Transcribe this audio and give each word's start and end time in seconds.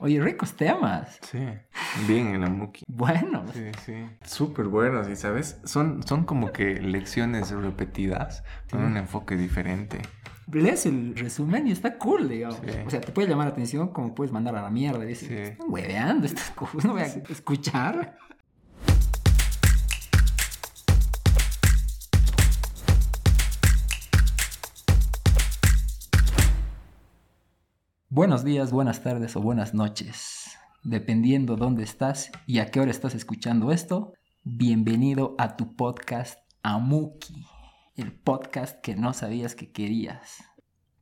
Oye, 0.00 0.20
ricos 0.20 0.54
temas. 0.54 1.18
Sí, 1.22 1.38
bien 2.06 2.34
en 2.34 2.40
la 2.42 2.48
Muki. 2.50 2.84
Bueno. 2.88 3.44
Sí, 3.52 3.64
sí. 3.84 3.94
Súper 4.24 4.66
buenos, 4.66 5.08
y 5.08 5.16
sabes, 5.16 5.60
son, 5.64 6.02
son 6.06 6.24
como 6.24 6.52
que 6.52 6.80
lecciones 6.80 7.50
repetidas 7.50 8.44
con 8.70 8.84
un 8.84 8.96
enfoque 8.96 9.36
diferente. 9.36 10.00
Lees 10.50 10.86
el 10.86 11.14
resumen 11.16 11.66
y 11.66 11.72
está 11.72 11.98
cool, 11.98 12.28
digamos. 12.28 12.58
Sí. 12.64 12.70
O 12.86 12.90
sea, 12.90 13.00
te 13.00 13.12
puede 13.12 13.28
llamar 13.28 13.46
la 13.48 13.52
atención 13.52 13.88
como 13.88 14.14
puedes 14.14 14.32
mandar 14.32 14.56
a 14.56 14.62
la 14.62 14.70
mierda. 14.70 15.04
Y 15.04 15.08
dices, 15.08 15.28
Sí. 15.28 15.34
están 15.34 15.66
hueveando 15.70 16.26
estas 16.26 16.50
cosas, 16.50 16.84
no 16.84 16.92
voy 16.92 17.02
a 17.02 17.06
escuchar. 17.06 18.16
Buenos 28.18 28.42
días, 28.42 28.72
buenas 28.72 29.04
tardes 29.04 29.36
o 29.36 29.40
buenas 29.40 29.74
noches. 29.74 30.58
Dependiendo 30.82 31.54
dónde 31.54 31.84
estás 31.84 32.32
y 32.48 32.58
a 32.58 32.68
qué 32.68 32.80
hora 32.80 32.90
estás 32.90 33.14
escuchando 33.14 33.70
esto, 33.70 34.12
bienvenido 34.42 35.36
a 35.38 35.56
tu 35.56 35.76
podcast 35.76 36.36
Amuki, 36.64 37.46
el 37.94 38.10
podcast 38.10 38.80
que 38.80 38.96
no 38.96 39.12
sabías 39.12 39.54
que 39.54 39.70
querías. 39.70 40.42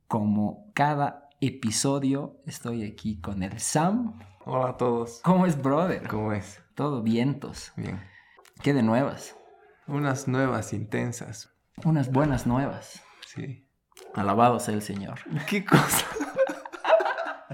Como 0.07 0.71
cada 0.75 1.27
episodio, 1.41 2.39
estoy 2.45 2.83
aquí 2.83 3.19
con 3.19 3.41
el 3.41 3.59
Sam. 3.59 4.19
Hola 4.45 4.69
a 4.69 4.77
todos. 4.77 5.19
¿Cómo 5.23 5.47
es, 5.47 5.59
brother? 5.59 6.07
¿Cómo 6.07 6.33
es? 6.33 6.61
Todo 6.75 7.01
vientos. 7.01 7.73
Bien. 7.77 7.99
¿Qué 8.61 8.75
de 8.75 8.83
nuevas? 8.83 9.35
Unas 9.87 10.27
nuevas 10.27 10.71
intensas. 10.71 11.51
Unas 11.83 12.11
buenas 12.11 12.45
nuevas. 12.45 13.01
Sí. 13.25 13.67
Alabado 14.13 14.59
sea 14.59 14.75
el 14.75 14.83
Señor. 14.83 15.17
¿Qué 15.47 15.65
cosa? 15.65 16.05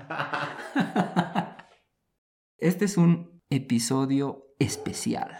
Este 2.57 2.85
es 2.85 2.95
un 2.95 3.41
episodio 3.49 4.55
especial. 4.57 5.35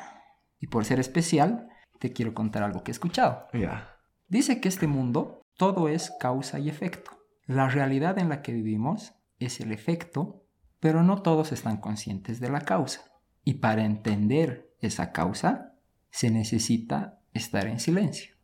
Y 0.59 0.67
por 0.67 0.83
ser 0.83 0.99
especial, 0.99 1.69
te 1.99 2.11
quiero 2.11 2.33
contar 2.33 2.63
algo 2.63 2.83
que 2.83 2.91
he 2.91 2.93
escuchado. 2.93 3.47
Ya. 3.53 3.97
Dice 4.27 4.59
que 4.59 4.67
este 4.67 4.87
mundo 4.87 5.41
todo 5.55 5.87
es 5.87 6.11
causa 6.19 6.59
y 6.59 6.67
efecto. 6.67 7.11
La 7.45 7.69
realidad 7.69 8.17
en 8.19 8.27
la 8.27 8.41
que 8.41 8.51
vivimos 8.51 9.13
es 9.39 9.61
el 9.61 9.71
efecto, 9.71 10.43
pero 10.81 11.01
no 11.01 11.21
todos 11.21 11.53
están 11.53 11.77
conscientes 11.77 12.41
de 12.41 12.49
la 12.49 12.59
causa. 12.59 13.01
Y 13.45 13.55
para 13.55 13.85
entender 13.85 14.75
esa 14.79 15.13
causa, 15.13 15.75
se 16.09 16.29
necesita 16.29 17.21
estar 17.33 17.67
en 17.67 17.79
silencio. 17.79 18.35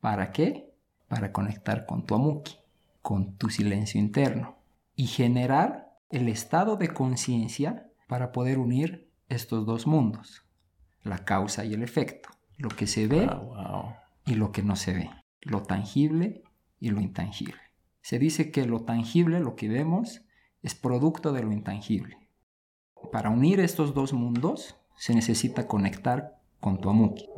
¿Para 0.00 0.30
qué? 0.30 0.72
Para 1.08 1.32
conectar 1.32 1.86
con 1.86 2.06
tu 2.06 2.14
amuki, 2.14 2.56
con 3.02 3.36
tu 3.36 3.50
silencio 3.50 4.00
interno, 4.00 4.57
y 4.98 5.06
generar 5.06 5.92
el 6.10 6.28
estado 6.28 6.76
de 6.76 6.88
conciencia 6.88 7.88
para 8.08 8.32
poder 8.32 8.58
unir 8.58 9.08
estos 9.28 9.64
dos 9.64 9.86
mundos, 9.86 10.44
la 11.04 11.24
causa 11.24 11.64
y 11.64 11.72
el 11.72 11.84
efecto, 11.84 12.30
lo 12.56 12.68
que 12.68 12.88
se 12.88 13.06
ve 13.06 13.28
Ah, 13.30 13.36
wow. 13.36 13.92
y 14.26 14.34
lo 14.34 14.50
que 14.50 14.64
no 14.64 14.74
se 14.74 14.92
ve, 14.94 15.10
lo 15.40 15.62
tangible 15.62 16.42
y 16.80 16.90
lo 16.90 17.00
intangible. 17.00 17.60
Se 18.02 18.18
dice 18.18 18.50
que 18.50 18.66
lo 18.66 18.80
tangible, 18.80 19.38
lo 19.38 19.54
que 19.54 19.68
vemos, 19.68 20.22
es 20.62 20.74
producto 20.74 21.32
de 21.32 21.44
lo 21.44 21.52
intangible. 21.52 22.18
Para 23.12 23.30
unir 23.30 23.60
estos 23.60 23.94
dos 23.94 24.12
mundos 24.12 24.74
se 24.96 25.14
necesita 25.14 25.68
conectar 25.68 26.40
con 26.58 26.80
tu 26.80 26.90
amuki, 26.90 27.28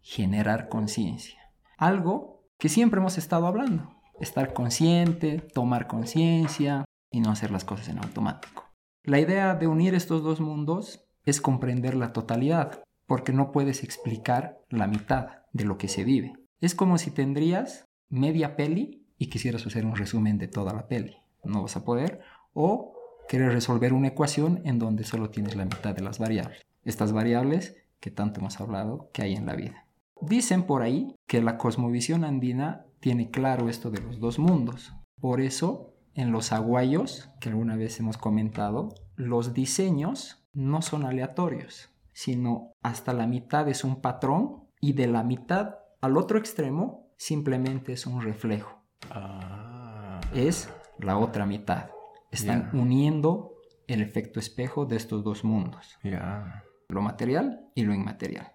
generar 0.00 0.68
conciencia. 0.68 1.38
Algo 1.78 2.42
que 2.58 2.68
siempre 2.68 2.98
hemos 2.98 3.18
estado 3.18 3.46
hablando. 3.46 4.01
Estar 4.22 4.52
consciente, 4.52 5.38
tomar 5.40 5.88
conciencia 5.88 6.84
y 7.10 7.20
no 7.20 7.32
hacer 7.32 7.50
las 7.50 7.64
cosas 7.64 7.88
en 7.88 7.98
automático. 7.98 8.70
La 9.02 9.18
idea 9.18 9.56
de 9.56 9.66
unir 9.66 9.96
estos 9.96 10.22
dos 10.22 10.40
mundos 10.40 11.04
es 11.24 11.40
comprender 11.40 11.96
la 11.96 12.12
totalidad, 12.12 12.84
porque 13.08 13.32
no 13.32 13.50
puedes 13.50 13.82
explicar 13.82 14.60
la 14.68 14.86
mitad 14.86 15.42
de 15.52 15.64
lo 15.64 15.76
que 15.76 15.88
se 15.88 16.04
vive. 16.04 16.34
Es 16.60 16.76
como 16.76 16.98
si 16.98 17.10
tendrías 17.10 17.84
media 18.10 18.54
peli 18.54 19.04
y 19.18 19.26
quisieras 19.26 19.66
hacer 19.66 19.84
un 19.84 19.96
resumen 19.96 20.38
de 20.38 20.46
toda 20.46 20.72
la 20.72 20.86
peli. 20.86 21.16
No 21.42 21.62
vas 21.62 21.76
a 21.76 21.84
poder. 21.84 22.20
O 22.54 22.94
quieres 23.28 23.52
resolver 23.52 23.92
una 23.92 24.06
ecuación 24.06 24.60
en 24.64 24.78
donde 24.78 25.02
solo 25.02 25.30
tienes 25.30 25.56
la 25.56 25.64
mitad 25.64 25.96
de 25.96 26.02
las 26.02 26.20
variables. 26.20 26.62
Estas 26.84 27.12
variables 27.12 27.74
que 27.98 28.12
tanto 28.12 28.38
hemos 28.38 28.60
hablado 28.60 29.10
que 29.12 29.22
hay 29.22 29.34
en 29.34 29.46
la 29.46 29.56
vida. 29.56 29.84
Dicen 30.20 30.62
por 30.62 30.82
ahí 30.82 31.16
que 31.26 31.42
la 31.42 31.58
cosmovisión 31.58 32.22
andina 32.22 32.86
tiene 33.02 33.30
claro 33.30 33.68
esto 33.68 33.90
de 33.90 34.00
los 34.00 34.20
dos 34.20 34.38
mundos. 34.38 34.94
Por 35.20 35.40
eso, 35.40 35.92
en 36.14 36.30
los 36.30 36.52
aguayos, 36.52 37.30
que 37.40 37.48
alguna 37.48 37.74
vez 37.74 37.98
hemos 37.98 38.16
comentado, 38.16 38.94
los 39.16 39.52
diseños 39.52 40.46
no 40.52 40.82
son 40.82 41.04
aleatorios, 41.04 41.90
sino 42.12 42.70
hasta 42.80 43.12
la 43.12 43.26
mitad 43.26 43.68
es 43.68 43.82
un 43.82 44.00
patrón 44.00 44.68
y 44.80 44.92
de 44.92 45.08
la 45.08 45.24
mitad 45.24 45.74
al 46.00 46.16
otro 46.16 46.38
extremo 46.38 47.08
simplemente 47.18 47.92
es 47.92 48.06
un 48.06 48.22
reflejo. 48.22 48.84
Ah. 49.10 50.20
Es 50.32 50.70
la 50.98 51.18
otra 51.18 51.44
mitad. 51.44 51.90
Están 52.30 52.70
uniendo 52.72 53.56
el 53.88 54.00
efecto 54.00 54.38
espejo 54.38 54.86
de 54.86 54.96
estos 54.96 55.24
dos 55.24 55.42
mundos 55.44 55.98
Ya. 56.04 56.62
lo 56.88 57.02
material 57.02 57.66
y 57.74 57.82
lo 57.82 57.94
inmaterial. 57.94 58.52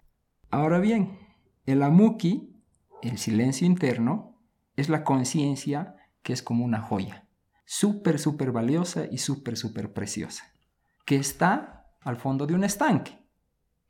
Ahora 0.49 0.79
bien, 0.79 1.19
el 1.65 1.83
amuki, 1.83 2.55
el 3.01 3.17
silencio 3.17 3.67
interno, 3.67 4.36
es 4.77 4.87
la 4.87 5.03
conciencia 5.03 5.95
que 6.21 6.31
es 6.31 6.41
como 6.41 6.63
una 6.63 6.79
joya, 6.79 7.27
súper, 7.65 8.19
súper 8.19 8.53
valiosa 8.53 9.05
y 9.11 9.17
súper, 9.17 9.57
súper 9.57 9.91
preciosa, 9.91 10.53
que 11.05 11.17
está 11.17 11.87
al 12.01 12.15
fondo 12.15 12.47
de 12.47 12.53
un 12.53 12.63
estanque. 12.63 13.19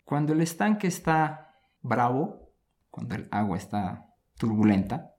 Cuando 0.03 0.33
el 0.33 0.41
estanque 0.41 0.87
está 0.87 1.53
bravo, 1.81 2.51
cuando 2.89 3.15
el 3.15 3.27
agua 3.29 3.57
está 3.57 4.07
turbulenta, 4.37 5.13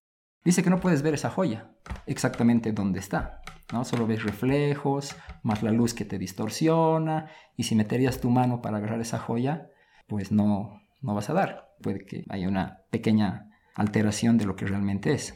dice 0.44 0.62
que 0.62 0.70
no 0.70 0.80
puedes 0.80 1.02
ver 1.02 1.14
esa 1.14 1.30
joya 1.30 1.70
exactamente 2.06 2.72
dónde 2.72 2.98
está. 2.98 3.42
¿no? 3.72 3.84
Solo 3.84 4.06
ves 4.06 4.22
reflejos, 4.22 5.14
más 5.42 5.62
la 5.62 5.70
luz 5.70 5.94
que 5.94 6.04
te 6.04 6.18
distorsiona, 6.18 7.30
y 7.56 7.64
si 7.64 7.74
meterías 7.74 8.20
tu 8.20 8.30
mano 8.30 8.62
para 8.62 8.78
agarrar 8.78 9.00
esa 9.00 9.18
joya, 9.18 9.68
pues 10.06 10.32
no, 10.32 10.80
no 11.02 11.14
vas 11.14 11.28
a 11.30 11.34
dar. 11.34 11.74
Puede 11.82 12.04
que 12.04 12.24
haya 12.30 12.48
una 12.48 12.82
pequeña 12.90 13.47
alteración 13.78 14.36
de 14.36 14.44
lo 14.44 14.56
que 14.56 14.66
realmente 14.66 15.12
es. 15.12 15.32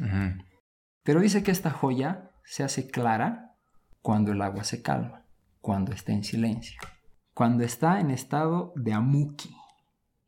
Pero 1.02 1.20
dice 1.20 1.42
que 1.42 1.52
esta 1.52 1.70
joya 1.70 2.30
se 2.44 2.64
hace 2.64 2.90
clara 2.90 3.54
cuando 4.02 4.32
el 4.32 4.42
agua 4.42 4.64
se 4.64 4.82
calma, 4.82 5.24
cuando 5.60 5.92
está 5.92 6.12
en 6.12 6.24
silencio, 6.24 6.80
cuando 7.34 7.64
está 7.64 8.00
en 8.00 8.10
estado 8.10 8.72
de 8.76 8.92
amuki. 8.92 9.56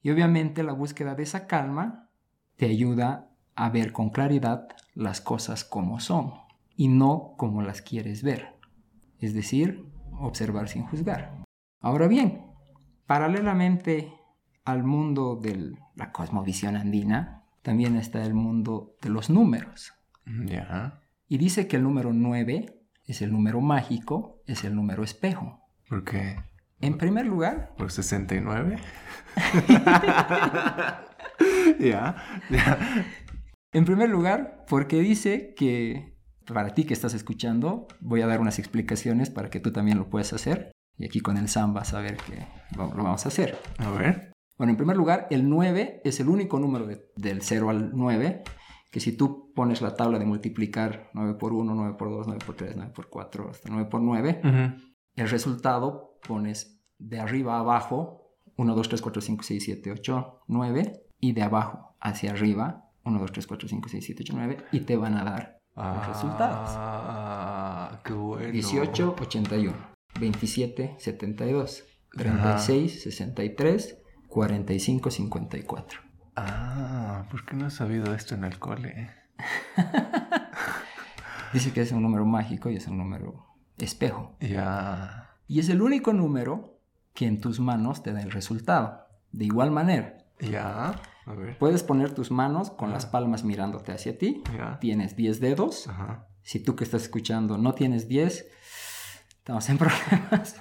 Y 0.01 0.11
obviamente 0.11 0.63
la 0.63 0.73
búsqueda 0.73 1.15
de 1.15 1.25
esa 1.25 1.47
calma 1.47 2.09
te 2.57 2.67
ayuda 2.67 3.31
a 3.57 3.69
ver 3.71 3.93
con 3.93 4.11
claridad 4.11 4.69
las 4.95 5.21
cosas 5.21 5.65
como 5.65 5.99
son 5.99 6.35
y 6.77 6.89
no 6.89 7.35
como 7.37 7.63
las 7.63 7.83
quieres 7.83 8.23
ver. 8.23 8.55
Es 9.19 9.35
decir, 9.35 9.89
observar 10.21 10.69
sin 10.69 10.85
juzgar. 10.87 11.43
Ahora 11.81 12.07
bien, 12.07 12.47
paralelamente 13.07 14.13
al 14.65 14.85
mundo 14.85 15.37
de 15.37 15.77
la 15.97 16.13
cosmovisión 16.13 16.77
andina, 16.77 17.44
también 17.65 17.97
está 17.97 18.25
el 18.25 18.35
mundo 18.35 18.95
de 19.01 19.09
los 19.09 19.31
números. 19.31 19.95
Ya. 20.27 21.01
Y 21.27 21.39
dice 21.39 21.67
que 21.67 21.77
el 21.77 21.83
número 21.83 22.13
9 22.13 22.67
es 23.07 23.23
el 23.23 23.33
número 23.33 23.63
mágico, 23.63 24.43
es 24.47 24.65
el 24.65 24.77
número 24.77 25.03
espejo. 25.03 25.61
¿Por 25.89 26.05
qué? 26.05 26.37
En 26.81 26.99
primer 26.99 27.25
lugar, 27.25 27.75
¿Por 27.79 27.91
69? 27.91 28.77
ya. 31.81 32.17
Ya. 32.51 33.07
en 33.73 33.85
primer 33.87 34.11
lugar, 34.11 34.67
porque 34.69 35.01
dice 35.01 35.55
que 35.57 36.19
para 36.47 36.75
ti 36.75 36.85
que 36.85 36.93
estás 36.93 37.15
escuchando, 37.15 37.89
voy 38.01 38.21
a 38.21 38.27
dar 38.27 38.41
unas 38.41 38.59
explicaciones 38.59 39.31
para 39.31 39.49
que 39.49 39.61
tú 39.61 39.73
también 39.73 39.97
lo 39.97 40.11
puedas 40.11 40.35
hacer. 40.35 40.71
Y 40.99 41.07
aquí 41.07 41.21
con 41.21 41.39
el 41.39 41.49
Sam 41.49 41.73
vas 41.73 41.95
a 41.95 42.01
ver 42.01 42.19
que 42.19 42.47
lo 42.77 42.91
vamos 42.91 43.25
a 43.25 43.29
hacer. 43.29 43.59
A 43.79 43.91
ver. 43.91 44.34
Bueno, 44.57 44.71
en 44.73 44.77
primer 44.77 44.97
lugar, 44.97 45.27
el 45.31 45.49
9 45.49 46.01
es 46.05 46.21
el 46.21 46.29
único 46.29 46.59
número 46.61 46.87
de- 46.87 47.11
del 47.17 47.43
0 47.43 47.71
al 47.71 47.91
9 47.95 48.43
que 48.91 49.01
si 49.01 49.17
tú 49.17 49.53
pones 49.55 49.83
la 49.83 49.97
tabla 49.97 50.21
de 50.21 50.25
multiplicar 50.25 51.11
9 51.15 51.35
por 51.35 51.53
1, 51.53 51.75
9 51.75 51.97
por 51.99 52.11
2, 52.11 52.27
9 52.29 52.41
por 52.47 52.55
3, 52.55 52.77
9 52.77 52.93
por 52.95 53.09
4, 53.09 53.51
hasta 53.51 53.69
9 53.69 53.89
por 53.91 54.01
9, 54.01 54.41
Ujú. 54.45 54.83
el 55.17 55.29
resultado 55.31 56.19
pones 56.27 56.81
de 56.99 57.19
arriba 57.19 57.57
a 57.57 57.61
abajo 57.61 58.37
1, 58.57 58.75
2, 58.77 58.89
3, 58.89 59.03
4, 59.03 59.21
5, 59.21 59.43
6, 59.43 59.65
7, 59.65 59.91
8, 59.91 60.41
9 60.47 61.03
y 61.19 61.33
de 61.33 61.43
abajo 61.43 61.97
hacia 62.01 62.31
arriba 62.31 62.85
1, 63.05 63.19
2, 63.19 63.33
3, 63.33 63.47
4, 63.49 63.69
5, 63.69 63.89
6, 63.89 64.05
7, 64.05 64.23
8, 64.23 64.33
9 64.37 64.57
y 64.71 64.81
te 64.81 64.97
van 64.97 65.15
a 65.17 65.25
dar 65.25 65.59
los 65.75 66.07
resultados. 66.07 66.69
Ah, 66.73 68.01
qué 68.05 68.13
bueno. 68.13 68.53
18, 68.53 69.17
81, 69.21 69.73
27, 70.21 70.95
72, 70.99 71.85
36, 72.17 73.03
63, 73.03 74.04
45, 74.39 75.13
54. 75.13 76.01
Ah, 76.35 77.27
¿por 77.31 77.45
qué 77.47 77.55
no 77.55 77.69
he 77.69 77.71
sabido 77.71 78.13
esto 78.17 78.35
en 78.35 78.43
el 78.43 78.59
cole? 78.59 79.13
Dice 81.53 81.73
que 81.73 81.83
es 81.83 81.93
un 81.93 82.03
número 82.03 82.27
mágico 82.27 82.69
y 82.69 82.75
es 82.77 82.89
un 82.89 82.99
número 82.99 83.47
espejo. 83.79 84.35
Ya. 84.41 85.37
Y 85.47 85.61
es 85.61 85.69
el 85.69 85.83
único 85.83 86.13
número 86.13 86.81
que 87.15 87.29
en 87.29 87.41
tus 87.41 87.61
manos 87.61 88.03
te 88.03 88.13
da 88.13 88.23
el 88.23 88.33
resultado. 88.33 89.07
De 89.31 89.45
igual 89.45 89.71
manera, 89.71 90.17
Ya. 90.41 91.01
A 91.27 91.33
ver. 91.35 91.57
puedes 91.59 91.85
poner 91.85 92.13
tus 92.13 92.33
manos 92.33 92.73
con 92.73 92.91
las 92.91 93.05
Ajá. 93.05 93.13
palmas 93.13 93.45
mirándote 93.45 93.93
hacia 93.93 94.19
ti. 94.19 94.43
Ya. 94.57 94.81
Tienes 94.81 95.15
10 95.15 95.39
dedos. 95.39 95.87
Ajá. 95.87 96.27
Si 96.43 96.59
tú 96.59 96.75
que 96.75 96.83
estás 96.83 97.03
escuchando 97.03 97.57
no 97.57 97.73
tienes 97.75 98.09
10, 98.09 98.47
estamos 99.39 99.69
en 99.69 99.79
problemas. 99.79 100.61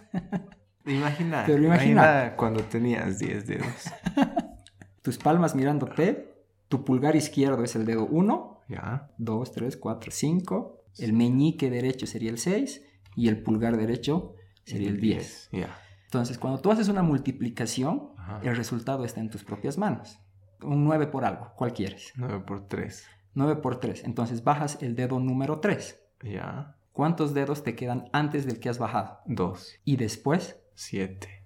Imagina. 0.85 1.44
Pero 1.45 1.63
imagina. 1.63 2.35
cuando 2.35 2.63
tenías 2.63 3.19
10 3.19 3.47
dedos. 3.47 3.85
Tus 5.01 5.18
palmas 5.18 5.56
mirándote, 5.56 6.33
tu 6.69 6.83
pulgar 6.85 7.15
izquierdo 7.15 7.63
es 7.63 7.75
el 7.75 7.85
dedo 7.85 8.06
1, 8.06 8.62
Ya. 8.69 9.09
2, 9.18 9.51
3, 9.51 9.77
4, 9.77 10.12
5. 10.12 10.83
El 11.00 11.13
meñique 11.13 11.69
derecho 11.69 12.06
sería 12.07 12.30
el 12.30 12.38
6 12.38 12.81
y 13.15 13.27
el 13.27 13.41
pulgar 13.44 13.77
derecho 13.77 14.35
sería 14.63 14.89
el 14.89 15.00
10. 15.00 15.50
Ya. 15.51 15.77
Entonces, 16.06 16.38
cuando 16.38 16.59
tú 16.62 16.71
haces 16.71 16.88
una 16.89 17.01
multiplicación, 17.03 18.12
Ajá. 18.18 18.39
el 18.44 18.56
resultado 18.56 19.03
está 19.03 19.19
en 19.19 19.29
tus 19.29 19.44
propias 19.44 19.77
manos. 19.77 20.19
Un 20.62 20.86
9 20.86 21.07
por 21.07 21.25
algo, 21.25 21.51
¿cuál 21.56 21.74
quieres? 21.74 22.13
9 22.15 22.44
por 22.45 22.68
3. 22.68 23.06
9 23.33 23.56
por 23.62 23.79
3. 23.79 24.03
Entonces 24.06 24.44
bajas 24.44 24.77
el 24.81 24.95
dedo 24.95 25.19
número 25.19 25.59
3. 25.59 26.00
Ya. 26.24 26.77
¿Cuántos 26.94 27.33
dedos 27.33 27.63
te 27.63 27.75
quedan 27.75 28.07
antes 28.13 28.45
del 28.45 28.59
que 28.59 28.69
has 28.69 28.77
bajado? 28.77 29.19
2. 29.25 29.79
Y 29.83 29.97
después, 29.97 30.59
7. 30.75 31.46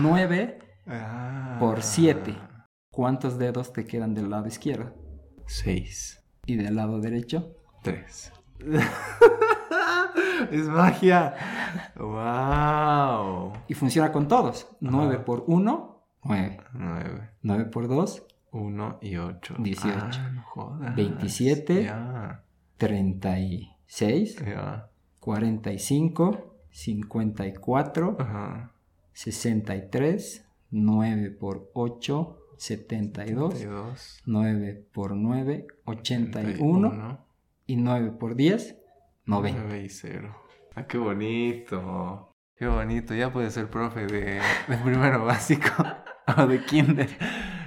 9 0.00 0.58
Ah. 0.88 1.56
por 1.58 1.82
7. 1.82 2.36
¿Cuántos 2.92 3.38
dedos 3.38 3.72
te 3.72 3.84
quedan 3.86 4.14
del 4.14 4.30
lado 4.30 4.46
izquierdo? 4.46 4.94
6. 5.46 6.22
Y 6.46 6.54
del 6.54 6.76
lado 6.76 7.00
derecho, 7.00 7.56
3. 7.82 8.32
es 10.52 10.68
magia. 10.68 11.34
Wow. 11.96 13.52
Y 13.66 13.74
funciona 13.74 14.12
con 14.12 14.28
todos. 14.28 14.68
9 14.80 15.14
Ajá. 15.16 15.24
por 15.24 15.42
1, 15.48 16.02
9. 16.22 16.60
9. 16.74 17.30
9 17.42 17.64
por 17.64 17.88
2, 17.88 18.26
1 18.52 18.98
y 19.02 19.16
8. 19.16 19.56
18. 19.58 19.96
Ah, 20.00 20.30
no 20.32 20.42
jodas. 20.44 20.94
27. 20.94 21.84
Ya. 21.84 22.44
36, 22.76 24.36
Ya. 24.44 24.88
45, 25.26 26.54
54, 26.70 28.16
Ajá. 28.20 28.72
63, 29.12 30.46
9 30.70 31.30
por 31.32 31.68
8, 31.74 32.38
72, 32.56 33.54
32. 33.54 34.22
9 34.24 34.86
por 34.92 35.16
9, 35.16 35.66
81 35.84 37.26
y 37.66 37.74
9 37.74 38.10
por 38.12 38.36
10, 38.36 38.78
90. 39.24 39.62
9 39.64 39.82
y 39.82 39.88
0. 39.88 40.36
Ah, 40.76 40.86
qué 40.86 40.96
bonito. 40.96 42.36
Qué 42.54 42.68
bonito. 42.68 43.12
Ya 43.12 43.32
puede 43.32 43.50
ser 43.50 43.68
profe 43.68 44.06
de, 44.06 44.40
de 44.68 44.76
primero 44.84 45.24
básico 45.24 45.70
o 46.38 46.46
de 46.46 46.64
kinder. 46.64 47.08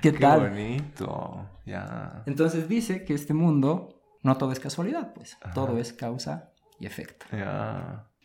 ¿Qué 0.02 0.14
tal? 0.14 0.50
bonito. 0.50 1.46
Ya. 1.66 2.24
Entonces 2.26 2.70
dice 2.70 3.04
que 3.04 3.14
este 3.14 3.34
mundo 3.34 4.02
no 4.24 4.38
todo 4.38 4.54
es 4.54 4.62
casualidad, 4.62 5.14
pues 5.14 5.38
Ajá. 5.42 5.54
todo 5.54 5.78
es 5.78 5.92
causa 5.92 6.54
y 6.80 6.86
efecto. 6.86 7.26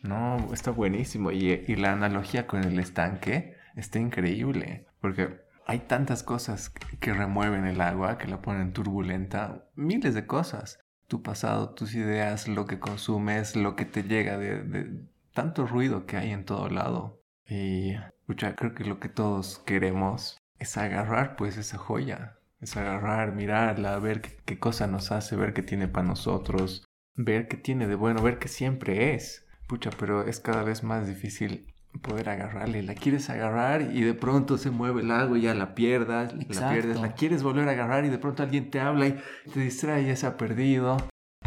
No, 0.01 0.53
está 0.53 0.71
buenísimo. 0.71 1.31
Y, 1.31 1.63
y 1.67 1.75
la 1.75 1.93
analogía 1.93 2.47
con 2.47 2.63
el 2.63 2.79
estanque 2.79 3.55
está 3.75 3.99
increíble. 3.99 4.87
Porque 5.01 5.41
hay 5.65 5.79
tantas 5.79 6.23
cosas 6.23 6.69
que 6.69 6.85
que 6.97 7.13
remueven 7.13 7.65
el 7.65 7.81
agua, 7.81 8.17
que 8.17 8.27
la 8.27 8.41
ponen 8.41 8.73
turbulenta. 8.73 9.67
Miles 9.75 10.13
de 10.13 10.25
cosas. 10.25 10.79
Tu 11.07 11.21
pasado, 11.21 11.75
tus 11.75 11.93
ideas, 11.93 12.47
lo 12.47 12.65
que 12.65 12.79
consumes, 12.79 13.55
lo 13.55 13.75
que 13.75 13.85
te 13.85 14.03
llega 14.03 14.37
de, 14.37 14.63
de 14.63 15.05
tanto 15.33 15.67
ruido 15.67 16.05
que 16.07 16.17
hay 16.17 16.31
en 16.31 16.45
todo 16.45 16.69
lado. 16.69 17.21
Y 17.47 17.93
pucha, 18.25 18.55
creo 18.55 18.73
que 18.73 18.85
lo 18.85 18.99
que 18.99 19.09
todos 19.09 19.59
queremos 19.59 20.39
es 20.57 20.77
agarrar 20.77 21.35
pues 21.35 21.57
esa 21.57 21.77
joya. 21.77 22.39
Es 22.59 22.75
agarrar, 22.77 23.35
mirarla, 23.35 23.99
ver 23.99 24.21
qué, 24.21 24.37
qué 24.45 24.57
cosa 24.57 24.87
nos 24.87 25.11
hace, 25.11 25.35
ver 25.35 25.53
qué 25.53 25.61
tiene 25.61 25.87
para 25.87 26.07
nosotros, 26.07 26.84
ver 27.15 27.47
qué 27.47 27.57
tiene 27.57 27.87
de 27.87 27.95
bueno, 27.95 28.21
ver 28.21 28.39
qué 28.39 28.47
siempre 28.47 29.13
es. 29.13 29.45
Pucha, 29.67 29.89
pero 29.97 30.27
es 30.27 30.39
cada 30.39 30.63
vez 30.63 30.83
más 30.83 31.07
difícil 31.07 31.73
poder 32.01 32.29
agarrarle. 32.29 32.83
La 32.83 32.93
quieres 32.93 33.29
agarrar 33.29 33.81
y 33.81 34.01
de 34.01 34.13
pronto 34.13 34.57
se 34.57 34.69
mueve 34.69 35.01
el 35.01 35.11
agua 35.11 35.37
y 35.37 35.41
ya 35.41 35.53
la 35.53 35.75
pierdas, 35.75 36.33
la 36.33 36.69
pierdes, 36.69 36.99
la 36.99 37.13
quieres 37.13 37.43
volver 37.43 37.67
a 37.67 37.71
agarrar 37.71 38.05
y 38.05 38.09
de 38.09 38.17
pronto 38.17 38.43
alguien 38.43 38.69
te 38.69 38.79
habla 38.79 39.07
y 39.07 39.17
te 39.53 39.59
distrae 39.59 40.03
y 40.03 40.07
ya 40.07 40.15
se 40.15 40.27
ha 40.27 40.37
perdido. 40.37 40.97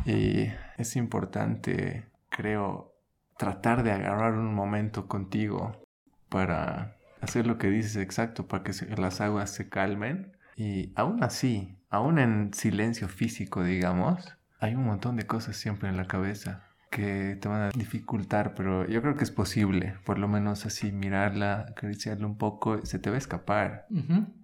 Y 0.04 0.48
es 0.76 0.96
importante, 0.96 2.06
creo, 2.30 2.94
tratar 3.36 3.82
de 3.82 3.92
agarrar 3.92 4.34
un 4.34 4.54
momento 4.54 5.06
contigo 5.06 5.82
para 6.28 6.96
hacer 7.20 7.46
lo 7.46 7.58
que 7.58 7.68
dices 7.68 7.96
exacto, 7.96 8.46
para 8.46 8.64
que 8.64 8.72
las 8.96 9.20
aguas 9.20 9.50
se 9.50 9.68
calmen. 9.68 10.32
Y 10.56 10.92
aún 10.96 11.22
así, 11.22 11.76
aún 11.90 12.18
en 12.18 12.52
silencio 12.52 13.08
físico, 13.08 13.62
digamos, 13.62 14.37
hay 14.60 14.74
un 14.74 14.84
montón 14.84 15.16
de 15.16 15.26
cosas 15.26 15.56
siempre 15.56 15.88
en 15.88 15.96
la 15.96 16.06
cabeza 16.06 16.64
que 16.90 17.36
te 17.40 17.48
van 17.48 17.62
a 17.62 17.68
dificultar, 17.70 18.54
pero 18.54 18.86
yo 18.88 19.02
creo 19.02 19.14
que 19.14 19.24
es 19.24 19.30
posible, 19.30 19.94
por 20.06 20.18
lo 20.18 20.26
menos 20.26 20.64
así 20.64 20.90
mirarla, 20.90 21.66
acariciarla 21.70 22.26
un 22.26 22.38
poco, 22.38 22.84
se 22.86 22.98
te 22.98 23.10
va 23.10 23.16
a 23.16 23.18
escapar, 23.18 23.86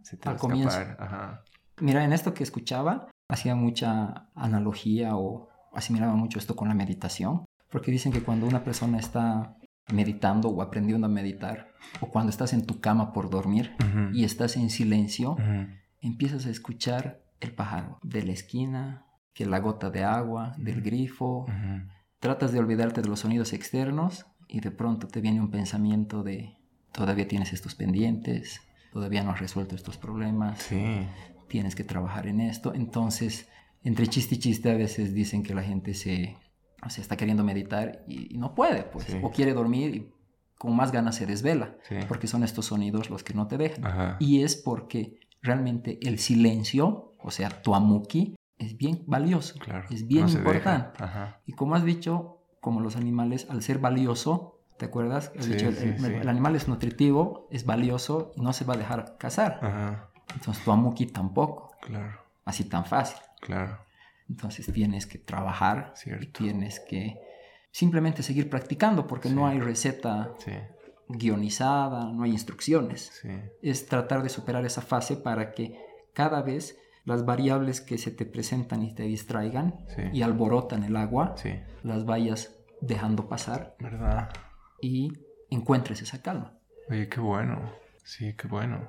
se 0.02 0.16
te 0.18 0.28
Al 0.28 0.34
va 0.34 0.38
a 0.38 0.40
comienzo. 0.40 0.78
escapar, 0.78 0.96
ajá. 1.06 1.42
Mira, 1.80 2.04
en 2.04 2.12
esto 2.12 2.34
que 2.34 2.42
escuchaba, 2.42 3.08
hacía 3.28 3.54
mucha 3.54 4.28
analogía 4.34 5.16
o 5.16 5.48
asimilaba 5.72 6.14
mucho 6.14 6.38
esto 6.38 6.54
con 6.54 6.68
la 6.68 6.74
meditación, 6.74 7.44
porque 7.70 7.90
dicen 7.90 8.12
que 8.12 8.22
cuando 8.22 8.46
una 8.46 8.62
persona 8.62 8.98
está 8.98 9.56
meditando 9.92 10.48
o 10.48 10.62
aprendiendo 10.62 11.06
a 11.06 11.10
meditar, 11.10 11.72
o 12.00 12.08
cuando 12.08 12.30
estás 12.30 12.52
en 12.52 12.64
tu 12.66 12.78
cama 12.80 13.12
por 13.12 13.30
dormir 13.30 13.74
y 14.12 14.24
estás 14.24 14.56
en 14.56 14.68
silencio, 14.70 15.36
empiezas 16.00 16.44
a 16.46 16.50
escuchar 16.50 17.22
el 17.40 17.52
pájaro 17.52 17.98
de 18.02 18.22
la 18.22 18.32
esquina, 18.32 19.06
que 19.34 19.44
la 19.46 19.58
gota 19.58 19.90
de 19.90 20.04
agua, 20.04 20.54
del 20.56 20.80
grifo, 20.80 21.46
tratas 22.20 22.52
de 22.52 22.58
olvidarte 22.60 23.02
de 23.02 23.08
los 23.08 23.20
sonidos 23.20 23.52
externos 23.52 24.26
y 24.48 24.60
de 24.60 24.70
pronto 24.70 25.08
te 25.08 25.20
viene 25.20 25.40
un 25.40 25.50
pensamiento 25.50 26.22
de 26.22 26.56
todavía 26.92 27.26
tienes 27.28 27.52
estos 27.52 27.74
pendientes, 27.74 28.60
todavía 28.92 29.22
no 29.24 29.32
has 29.32 29.40
resuelto 29.40 29.74
estos 29.74 29.98
problemas, 29.98 30.62
Sí, 30.62 31.06
tienes 31.48 31.74
que 31.74 31.84
trabajar 31.84 32.26
en 32.28 32.40
esto. 32.40 32.72
Entonces, 32.74 33.48
entre 33.82 34.06
chiste 34.06 34.36
y 34.36 34.38
chiste 34.38 34.70
a 34.70 34.74
veces 34.76 35.12
dicen 35.12 35.42
que 35.42 35.54
la 35.54 35.62
gente 35.62 35.92
se, 35.94 36.36
o 36.86 36.88
sea, 36.88 37.02
está 37.02 37.16
queriendo 37.16 37.42
meditar 37.44 38.04
y, 38.06 38.34
y 38.34 38.38
no 38.38 38.54
puede, 38.54 38.84
pues, 38.84 39.06
Sí. 39.06 39.18
o 39.22 39.30
quiere 39.30 39.52
dormir 39.52 39.94
y 39.96 40.10
con 40.56 40.74
más 40.76 40.92
ganas 40.92 41.16
se 41.16 41.26
desvela, 41.26 41.76
sí. 41.88 41.96
porque 42.08 42.28
son 42.28 42.44
estos 42.44 42.66
sonidos 42.66 43.10
los 43.10 43.24
que 43.24 43.34
no 43.34 43.48
te 43.48 43.58
dejan. 43.58 43.84
Ajá. 43.84 44.16
Y 44.20 44.42
es 44.42 44.54
porque 44.56 45.18
realmente 45.42 45.98
el 46.02 46.18
silencio, 46.20 47.12
o 47.18 47.30
sea, 47.32 47.50
tu 47.62 47.74
amuki, 47.74 48.36
es 48.64 48.76
bien 48.76 49.02
valioso, 49.06 49.58
Claro. 49.58 49.86
es 49.90 50.06
bien 50.06 50.26
no 50.26 50.32
importante. 50.32 50.98
Y 51.46 51.52
como 51.52 51.74
has 51.74 51.84
dicho, 51.84 52.38
como 52.60 52.80
los 52.80 52.96
animales, 52.96 53.46
al 53.50 53.62
ser 53.62 53.78
valioso, 53.78 54.60
¿te 54.78 54.86
acuerdas? 54.86 55.32
Has 55.38 55.44
Sí, 55.44 55.52
dicho, 55.52 55.68
el, 55.68 55.76
sí, 55.76 55.86
el- 55.88 55.98
sí. 56.00 56.06
el 56.14 56.28
animal 56.28 56.56
es 56.56 56.66
nutritivo, 56.68 57.46
es 57.50 57.64
valioso 57.66 58.32
y 58.36 58.40
no 58.40 58.52
se 58.52 58.64
va 58.64 58.74
a 58.74 58.76
dejar 58.78 59.16
cazar. 59.18 59.58
Ajá. 59.62 60.08
Entonces 60.34 60.64
tu 60.64 60.72
amuki 60.72 61.06
tampoco, 61.06 61.70
Claro, 61.82 62.18
así 62.44 62.64
tan 62.64 62.84
fácil. 62.84 63.18
claro. 63.40 63.78
Entonces 64.28 64.72
tienes 64.72 65.06
que 65.06 65.18
trabajar, 65.18 65.92
y 66.20 66.26
tienes 66.28 66.80
que 66.80 67.20
simplemente 67.70 68.22
seguir 68.22 68.48
practicando 68.48 69.06
porque 69.06 69.28
no 69.28 69.46
hay 69.46 69.60
receta 69.60 70.32
guionizada, 71.08 72.06
no 72.10 72.22
hay 72.22 72.30
instrucciones. 72.30 73.10
sí. 73.20 73.28
Es 73.62 73.86
tratar 73.86 74.22
de 74.22 74.28
superar 74.30 74.64
esa 74.64 74.80
fase 74.80 75.16
para 75.16 75.52
que 75.52 75.78
cada 76.14 76.42
vez 76.42 76.78
las 77.04 77.24
variables 77.26 77.80
que 77.80 77.98
se 77.98 78.10
te 78.10 78.24
presentan 78.26 78.82
y 78.82 78.94
te 78.94 79.02
distraigan 79.04 79.74
Sí. 79.94 80.02
y 80.12 80.22
alborotan 80.22 80.84
el 80.84 80.96
agua, 80.96 81.34
Sí. 81.36 81.50
las 81.82 82.04
vayas 82.06 82.54
dejando 82.80 83.28
pasar 83.28 83.76
¿Verdad? 83.78 84.30
y 84.80 85.12
encuentres 85.50 86.02
esa 86.02 86.22
calma. 86.22 86.58
Oye, 86.90 87.08
qué 87.08 87.20
bueno. 87.20 87.60
Sí, 88.04 88.34
qué 88.34 88.48
bueno. 88.48 88.88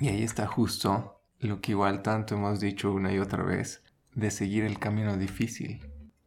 Y 0.00 0.08
ahí 0.08 0.22
está 0.22 0.46
justo 0.46 1.20
lo 1.40 1.60
que 1.60 1.72
igual 1.72 2.02
tanto 2.02 2.34
hemos 2.34 2.60
dicho 2.60 2.92
una 2.92 3.12
y 3.12 3.18
otra 3.18 3.42
vez, 3.42 3.82
de 4.14 4.30
seguir 4.30 4.64
el 4.64 4.78
camino 4.78 5.16
difícil. 5.16 5.80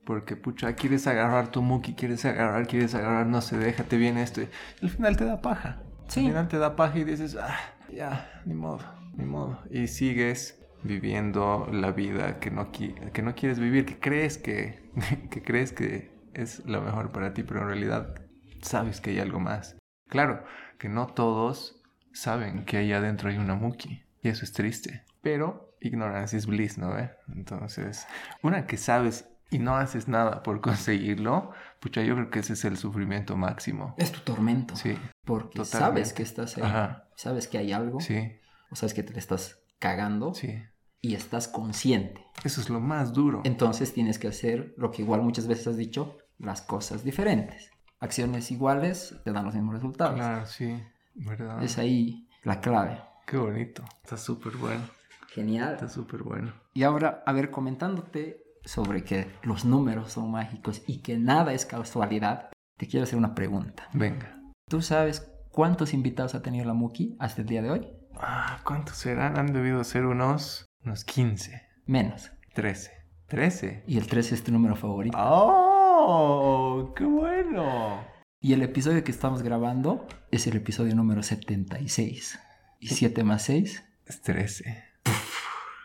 Porque, 0.05 0.35
pucha, 0.35 0.73
quieres 0.73 1.05
agarrar 1.07 1.49
tu 1.51 1.61
muki, 1.61 1.93
quieres 1.93 2.25
agarrar, 2.25 2.67
quieres 2.67 2.93
agarrar, 2.95 3.25
no 3.27 3.41
se 3.41 3.57
deja, 3.57 3.83
te 3.83 3.97
viene 3.97 4.21
esto. 4.23 4.41
Y 4.41 4.47
al 4.83 4.89
final 4.89 5.17
te 5.17 5.25
da 5.25 5.41
paja. 5.41 5.81
Sí. 6.07 6.21
Al 6.21 6.25
final 6.27 6.47
te 6.47 6.57
da 6.57 6.75
paja 6.75 6.97
y 6.99 7.03
dices, 7.03 7.35
ah, 7.39 7.55
ya, 7.91 8.41
ni 8.45 8.53
modo, 8.55 8.79
ni 9.15 9.25
modo. 9.25 9.59
Y 9.71 9.87
sigues 9.87 10.58
viviendo 10.83 11.67
la 11.71 11.91
vida 11.91 12.39
que 12.39 12.51
no, 12.51 12.71
qui- 12.71 13.11
que 13.11 13.21
no 13.21 13.35
quieres 13.35 13.59
vivir, 13.59 13.85
que 13.85 13.99
crees 13.99 14.37
que, 14.37 14.89
que 15.31 15.41
crees 15.43 15.71
que 15.73 16.11
es 16.33 16.65
lo 16.65 16.81
mejor 16.81 17.11
para 17.11 17.33
ti, 17.33 17.43
pero 17.43 17.61
en 17.61 17.67
realidad 17.67 18.15
sabes 18.61 19.01
que 19.01 19.11
hay 19.11 19.19
algo 19.19 19.39
más. 19.39 19.75
Claro, 20.07 20.43
que 20.77 20.89
no 20.89 21.07
todos 21.07 21.81
saben 22.13 22.65
que 22.65 22.77
ahí 22.77 22.93
adentro 22.93 23.29
hay 23.29 23.37
una 23.37 23.55
Muki. 23.55 24.03
Y 24.21 24.29
eso 24.29 24.43
es 24.43 24.53
triste. 24.53 25.03
Pero 25.21 25.75
ignorancia 25.81 26.37
es 26.37 26.45
bliss, 26.45 26.77
¿no 26.77 26.93
ve? 26.93 27.11
Entonces, 27.33 28.05
una 28.41 28.65
que 28.67 28.77
sabes 28.77 29.29
y 29.51 29.59
no 29.59 29.75
haces 29.77 30.07
nada 30.07 30.43
por 30.43 30.61
conseguirlo, 30.61 31.51
Pucha, 31.79 32.01
yo 32.03 32.13
creo 32.15 32.29
que 32.29 32.39
ese 32.39 32.53
es 32.53 32.65
el 32.65 32.75
sufrimiento 32.77 33.37
máximo. 33.37 33.95
Es 33.97 34.11
tu 34.11 34.19
tormento. 34.19 34.75
Sí, 34.75 34.97
Porque 35.25 35.59
totalmente. 35.59 35.77
sabes 36.05 36.13
que 36.13 36.23
estás 36.23 36.57
ahí. 36.57 36.63
Ajá. 36.63 37.07
Sabes 37.15 37.47
que 37.47 37.57
hay 37.57 37.71
algo. 37.71 37.99
sí, 38.01 38.33
O 38.69 38.75
sabes 38.75 38.93
que 38.93 39.01
te 39.03 39.17
estás 39.17 39.59
cagando. 39.79 40.33
sí. 40.33 40.61
Y 41.01 41.15
estás 41.15 41.47
consciente. 41.47 42.25
Eso 42.43 42.59
es 42.59 42.69
lo 42.69 42.81
más 42.81 43.13
duro. 43.13 43.39
Entonces 43.45 43.93
tienes 43.93 44.19
que 44.19 44.27
hacer 44.27 44.73
lo 44.75 44.91
que 44.91 45.01
igual 45.01 45.21
muchas 45.21 45.47
veces 45.47 45.67
has 45.67 45.77
dicho, 45.77 46.17
las 46.37 46.61
cosas 46.61 47.05
diferentes. 47.05 47.71
Acciones 48.01 48.51
iguales 48.51 49.15
te 49.23 49.31
dan 49.31 49.45
los 49.45 49.55
mismos 49.55 49.75
resultados. 49.75 50.15
Claro, 50.15 50.45
sí, 50.45 50.77
¿verdad? 51.15 51.63
Es 51.63 51.77
ahí 51.77 52.27
la 52.43 52.59
clave. 52.59 53.01
Qué 53.25 53.37
bonito. 53.37 53.81
Está 54.03 54.17
súper 54.17 54.57
bueno. 54.57 54.81
Genial. 55.29 55.75
Está 55.75 55.87
súper 55.87 56.23
bueno. 56.23 56.51
Y 56.73 56.83
ahora, 56.83 57.23
a 57.25 57.31
ver, 57.31 57.49
comentándote 57.49 58.43
sobre 58.65 59.03
que 59.05 59.27
los 59.43 59.63
números 59.63 60.11
son 60.11 60.31
mágicos 60.31 60.81
y 60.85 61.01
que 61.01 61.17
nada 61.17 61.53
es 61.53 61.65
casualidad, 61.65 62.49
te 62.77 62.87
quiero 62.87 63.05
hacer 63.05 63.17
una 63.17 63.35
pregunta. 63.35 63.87
Venga. 63.93 64.41
¿Tú 64.67 64.81
sabes 64.81 65.31
cuántos 65.51 65.93
invitados 65.93 66.35
ha 66.35 66.41
tenido 66.41 66.65
la 66.65 66.73
Muki 66.73 67.15
hasta 67.19 67.41
el 67.41 67.47
día 67.47 67.61
de 67.61 67.71
hoy? 67.71 67.87
Ah, 68.21 68.59
¿cuántos 68.65 68.97
serán? 68.97 69.37
Han 69.37 69.53
debido 69.53 69.83
ser 69.83 70.05
unos, 70.05 70.65
unos 70.83 71.05
15, 71.05 71.61
Menos. 71.85 72.31
13. 72.53 72.91
13. 73.27 73.83
Y 73.87 73.97
el 73.97 74.07
13 74.07 74.35
es 74.35 74.43
tu 74.43 74.51
número 74.51 74.75
favorito. 74.75 75.17
¡Oh! 75.19 76.93
¡Qué 76.95 77.05
bueno! 77.05 78.05
Y 78.41 78.53
el 78.53 78.61
episodio 78.61 79.03
que 79.03 79.11
estamos 79.11 79.41
grabando 79.41 80.07
es 80.31 80.47
el 80.47 80.57
episodio 80.57 80.95
número 80.95 81.23
76. 81.23 82.39
¿Y 82.79 82.87
7 82.89 83.23
más 83.23 83.43
6? 83.43 83.83
Es 84.05 84.21
13. 84.21 84.83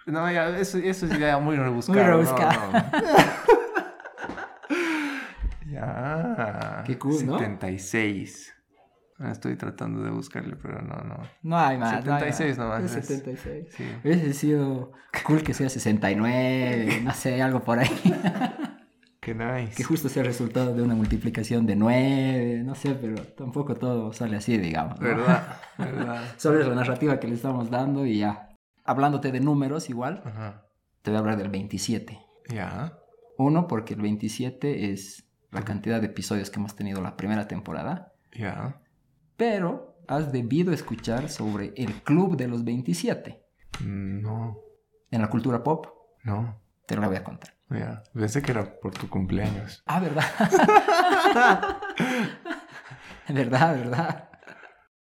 No, 0.07 0.31
ya, 0.31 0.49
eso, 0.59 0.79
eso 0.79 1.07
es 1.07 1.19
ya 1.19 1.39
muy 1.39 1.57
rebuscado. 1.57 1.99
Muy 1.99 2.07
no, 2.07 2.11
rebuscado. 2.11 2.73
no. 2.73 2.85
ya. 5.73 6.83
Qué 6.87 6.99
cool, 6.99 7.27
¿no? 7.27 7.39
76. 7.39 8.55
Ah, 9.19 9.31
Estoy 9.31 9.57
tratando 9.57 10.03
de 10.03 10.11
buscarle, 10.11 10.57
pero 10.57 10.83
no, 10.83 10.97
no. 11.05 11.19
No 11.43 11.59
hay 11.59 11.79
más. 11.79 12.05
no 12.05 12.15
hay 12.15 12.21
76 12.33 12.59
más. 12.59 12.67
nomás, 12.67 12.85
Es 12.85 12.97
es- 12.97 13.07
76. 13.07 13.67
Sí. 13.77 13.85
Hubiese 14.05 14.33
sido 14.35 14.93
cool 15.27 15.43
que 15.43 15.55
sea 15.55 15.69
69, 15.69 17.01
no 17.05 17.13
sé, 17.13 17.41
algo 17.43 17.63
por 17.63 17.79
ahí. 17.79 17.89
Qué 19.21 19.35
nice. 19.35 19.75
que 19.75 19.85
justo 19.85 20.11
sea 20.11 20.21
el 20.23 20.27
resultado 20.29 20.75
de 20.75 20.83
una 20.83 20.95
multiplicación 20.95 21.65
de 21.65 21.77
9, 21.77 22.63
no 22.63 22.75
sé, 22.75 22.95
pero 22.95 23.23
tampoco 23.23 23.75
todo 23.75 24.13
sale 24.13 24.37
así, 24.37 24.59
digamos. 24.59 25.01
¿no? 25.01 25.07
¿Verdad? 25.09 25.57
¿Verdad? 25.79 26.25
Solo 26.37 26.61
es 26.61 26.67
la 26.67 26.75
narrativa 26.75 27.19
que 27.21 27.29
le 27.29 27.35
estamos 27.35 27.71
dando 27.71 28.05
y 28.05 28.19
ya. 28.19 28.49
Hablándote 28.85 29.33
de 29.33 29.41
números 29.41 29.89
igual, 29.89 30.21
Ajá. 30.27 30.67
te 31.01 31.11
voy 31.11 31.17
a 31.17 31.21
hablar 31.21 31.39
del 31.39 31.49
27. 31.49 32.19
Ya. 32.51 32.99
Uno, 33.39 33.67
porque 33.67 33.95
el 33.95 34.03
27 34.03 34.93
es 34.93 35.25
la 35.51 35.63
cantidad 35.63 36.01
de 36.01 36.09
episodios 36.09 36.51
que 36.51 36.59
hemos 36.59 36.77
tenido 36.77 37.01
la 37.01 37.17
primera 37.17 37.49
temporada. 37.49 38.13
Ya. 38.37 38.83
Pero 39.37 39.97
has 40.09 40.31
debido 40.33 40.73
escuchar 40.73 41.29
sobre 41.29 41.73
el 41.77 41.93
Club 42.03 42.37
de 42.37 42.49
los 42.49 42.65
27 42.65 43.43
No. 43.85 44.57
en 45.11 45.21
la 45.23 45.29
cultura 45.29 45.63
pop. 45.63 45.87
No. 46.23 46.61
Te 46.87 46.97
lo 46.97 47.07
voy 47.07 47.17
a 47.17 47.25
contar. 47.25 47.55
Ya. 47.71 48.03
Pensé 48.13 48.43
que 48.43 48.53
era 48.53 48.79
por 48.81 48.93
tu 48.93 49.09
cumpleaños. 49.09 49.83
Ah, 49.87 49.99
¿verdad? 50.01 50.25
verdad, 53.29 53.75
verdad. 53.77 54.29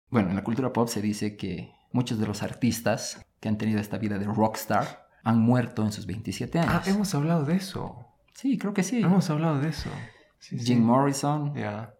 Bueno, 0.09 0.29
en 0.29 0.35
la 0.35 0.43
cultura 0.43 0.71
pop 0.73 0.87
se 0.87 1.01
dice 1.01 1.35
que 1.37 1.73
muchos 1.91 2.19
de 2.19 2.27
los 2.27 2.43
artistas 2.43 3.25
que 3.39 3.49
han 3.49 3.57
tenido 3.57 3.79
esta 3.79 3.97
vida 3.97 4.17
de 4.19 4.25
rockstar 4.25 5.07
han 5.23 5.39
muerto 5.39 5.83
en 5.83 5.91
sus 5.91 6.05
27 6.05 6.59
años. 6.59 6.73
Ah, 6.73 6.81
hemos 6.85 7.13
hablado 7.15 7.45
de 7.45 7.55
eso. 7.55 8.07
Sí, 8.33 8.57
creo 8.57 8.73
que 8.73 8.83
sí. 8.83 9.01
Hemos 9.01 9.29
hablado 9.29 9.59
de 9.59 9.69
eso. 9.69 9.89
Sí, 10.39 10.57
sí. 10.59 10.65
Jim 10.65 10.83
Morrison, 10.83 11.53
Ya. 11.55 11.93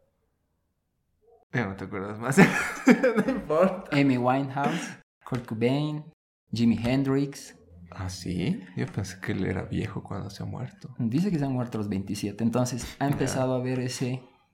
Ya 1.54 1.66
no 1.68 1.76
te 1.76 1.86
acuerdas 1.86 2.18
más. 2.20 2.38
no 3.26 3.32
importa. 3.32 3.96
Amy 3.98 4.18
Winehouse, 4.18 4.98
Kurt 5.24 5.46
Cobain, 5.46 6.04
Jimi 6.54 6.78
Hendrix. 6.82 7.56
¿Ah, 7.90 8.10
sí? 8.10 8.64
Yo 8.78 8.86
pensé 8.86 9.20
que 9.20 9.34
él 9.34 9.46
era 9.46 9.64
viejo 9.64 10.02
cuando 10.02 10.30
se 10.30 10.44
ha 10.44 10.46
muerto. 10.46 10.96
Dice 10.98 11.30
que 11.30 11.38
se 11.40 11.44
han 11.46 11.52
muerto 11.52 11.78
a 11.78 11.80
los 11.80 11.90
27. 11.90 12.42
Entonces 12.44 12.96
ha 13.00 13.08
empezado 13.08 13.54
a 13.54 13.58
haber 13.58 13.80
esa 13.80 14.06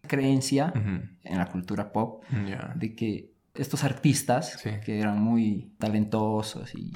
creencia 0.08 0.74
en 0.76 1.38
la 1.38 1.46
cultura 1.48 1.92
pop 1.92 2.24
de 2.76 2.96
que 2.96 3.34
estos 3.54 3.84
artistas 3.84 4.60
Sí. 4.62 4.72
que 4.86 5.00
eran 5.00 5.22
muy 5.22 5.76
talentosos 5.80 6.74
y, 6.76 6.94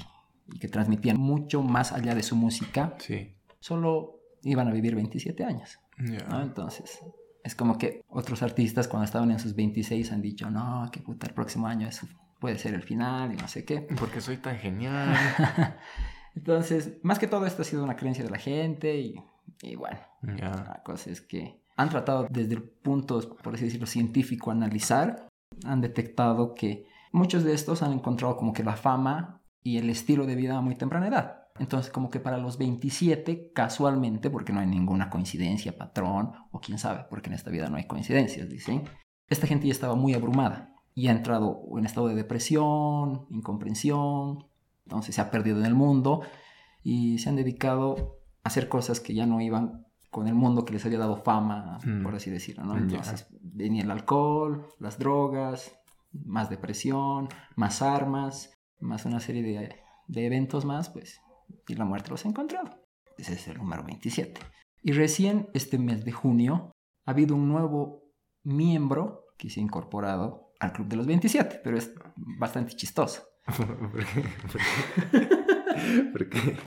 y 0.53 0.59
que 0.59 0.67
transmitían 0.67 1.17
mucho 1.17 1.61
más 1.61 1.91
allá 1.91 2.15
de 2.15 2.23
su 2.23 2.35
música, 2.35 2.95
Sí. 2.99 3.35
solo 3.59 4.19
iban 4.43 4.67
a 4.67 4.71
vivir 4.71 4.95
27 4.95 5.43
años. 5.43 5.77
Entonces, 5.97 6.99
es 7.43 7.55
como 7.55 7.77
que 7.77 8.01
otros 8.09 8.43
artistas 8.43 8.87
cuando 8.87 9.05
estaban 9.05 9.31
en 9.31 9.39
sus 9.39 9.55
26 9.55 10.11
han 10.11 10.21
dicho, 10.21 10.49
no, 10.49 10.87
que 10.91 10.99
puta, 10.99 11.27
el 11.27 11.33
próximo 11.33 11.67
año 11.67 11.87
es- 11.87 12.05
puede 12.39 12.57
ser 12.57 12.73
el 12.73 12.81
final 12.83 13.33
y 13.33 13.37
no 13.37 13.47
sé 13.47 13.63
qué. 13.65 13.81
Porque 13.99 14.19
soy 14.21 14.37
tan 14.37 14.57
genial. 14.57 15.15
Entonces, 16.35 16.93
más 17.03 17.19
que 17.19 17.27
todo 17.27 17.45
esto 17.45 17.61
ha 17.61 17.65
sido 17.65 17.83
una 17.83 17.95
creencia 17.95 18.23
de 18.23 18.29
la 18.29 18.37
gente 18.37 18.99
y, 18.99 19.15
y 19.61 19.75
bueno, 19.75 19.99
ya. 20.37 20.49
la 20.49 20.81
cosa 20.83 21.09
es 21.09 21.21
que 21.21 21.61
han 21.77 21.89
tratado 21.89 22.27
desde 22.29 22.53
el 22.55 22.63
punto, 22.63 23.35
por 23.43 23.55
así 23.55 23.65
decirlo, 23.65 23.87
científico 23.87 24.49
analizar, 24.51 25.27
han 25.65 25.81
detectado 25.81 26.53
que 26.55 26.85
muchos 27.11 27.43
de 27.43 27.53
estos 27.53 27.81
han 27.83 27.91
encontrado 27.93 28.37
como 28.37 28.53
que 28.53 28.63
la 28.63 28.75
fama 28.75 29.41
y 29.63 29.77
el 29.77 29.89
estilo 29.89 30.25
de 30.25 30.35
vida 30.35 30.57
a 30.57 30.61
muy 30.61 30.75
temprana 30.75 31.07
edad. 31.07 31.40
Entonces, 31.59 31.91
como 31.91 32.09
que 32.09 32.19
para 32.19 32.37
los 32.37 32.57
27, 32.57 33.51
casualmente, 33.53 34.29
porque 34.29 34.53
no 34.53 34.59
hay 34.61 34.67
ninguna 34.67 35.09
coincidencia, 35.09 35.77
patrón, 35.77 36.31
o 36.51 36.59
quién 36.59 36.77
sabe, 36.77 37.05
porque 37.09 37.29
en 37.29 37.33
esta 37.35 37.51
vida 37.51 37.69
no 37.69 37.77
hay 37.77 37.85
coincidencias, 37.85 38.49
dicen, 38.49 38.83
esta 39.27 39.47
gente 39.47 39.67
ya 39.67 39.73
estaba 39.73 39.95
muy 39.95 40.13
abrumada 40.13 40.73
y 40.95 41.07
ha 41.07 41.11
entrado 41.11 41.61
en 41.77 41.85
estado 41.85 42.07
de 42.07 42.15
depresión, 42.15 43.25
incomprensión, 43.29 44.45
entonces 44.85 45.15
se 45.15 45.21
ha 45.21 45.31
perdido 45.31 45.59
en 45.59 45.65
el 45.65 45.75
mundo 45.75 46.21
y 46.83 47.19
se 47.19 47.29
han 47.29 47.35
dedicado 47.35 48.19
a 48.43 48.49
hacer 48.49 48.67
cosas 48.67 48.99
que 48.99 49.13
ya 49.13 49.25
no 49.25 49.39
iban 49.41 49.85
con 50.09 50.27
el 50.27 50.33
mundo 50.35 50.65
que 50.65 50.73
les 50.73 50.85
había 50.85 50.99
dado 50.99 51.15
fama, 51.17 51.79
Mm. 51.85 52.03
por 52.03 52.15
así 52.15 52.29
decirlo, 52.29 52.65
¿no? 52.65 52.75
Ya. 52.75 52.81
Entonces 52.81 53.27
venía 53.41 53.83
el 53.83 53.91
alcohol, 53.91 54.67
las 54.79 54.97
drogas, 54.99 55.73
más 56.11 56.49
depresión, 56.49 57.29
más 57.55 57.81
armas, 57.81 58.51
más 58.79 59.05
una 59.05 59.19
serie 59.21 59.43
de, 59.43 59.75
de 60.07 60.25
eventos 60.25 60.65
más, 60.65 60.89
pues, 60.89 61.21
y 61.67 61.75
la 61.75 61.85
muerte 61.85 62.09
los 62.11 62.25
ha 62.25 62.29
encontrado. 62.29 62.69
Ese 63.17 63.33
es 63.33 63.47
el 63.47 63.57
número 63.57 63.83
27. 63.83 64.39
Y 64.83 64.91
recién 64.93 65.49
este 65.53 65.77
mes 65.77 66.03
de 66.05 66.11
junio 66.11 66.71
ha 67.05 67.11
habido 67.11 67.35
un 67.35 67.47
nuevo 67.49 68.03
miembro 68.43 69.25
que 69.37 69.49
se 69.49 69.59
ha 69.59 69.63
incorporado 69.63 70.53
al 70.59 70.73
Club 70.73 70.87
de 70.87 70.95
los 70.95 71.07
27, 71.07 71.61
pero 71.63 71.77
es 71.77 71.93
bastante 72.15 72.75
chistoso. 72.75 73.23
¿Por 73.45 74.05
qué? 74.05 74.23
¿Por 74.51 74.61
qué? 74.61 76.03
¿Por 76.11 76.29
qué? 76.29 76.57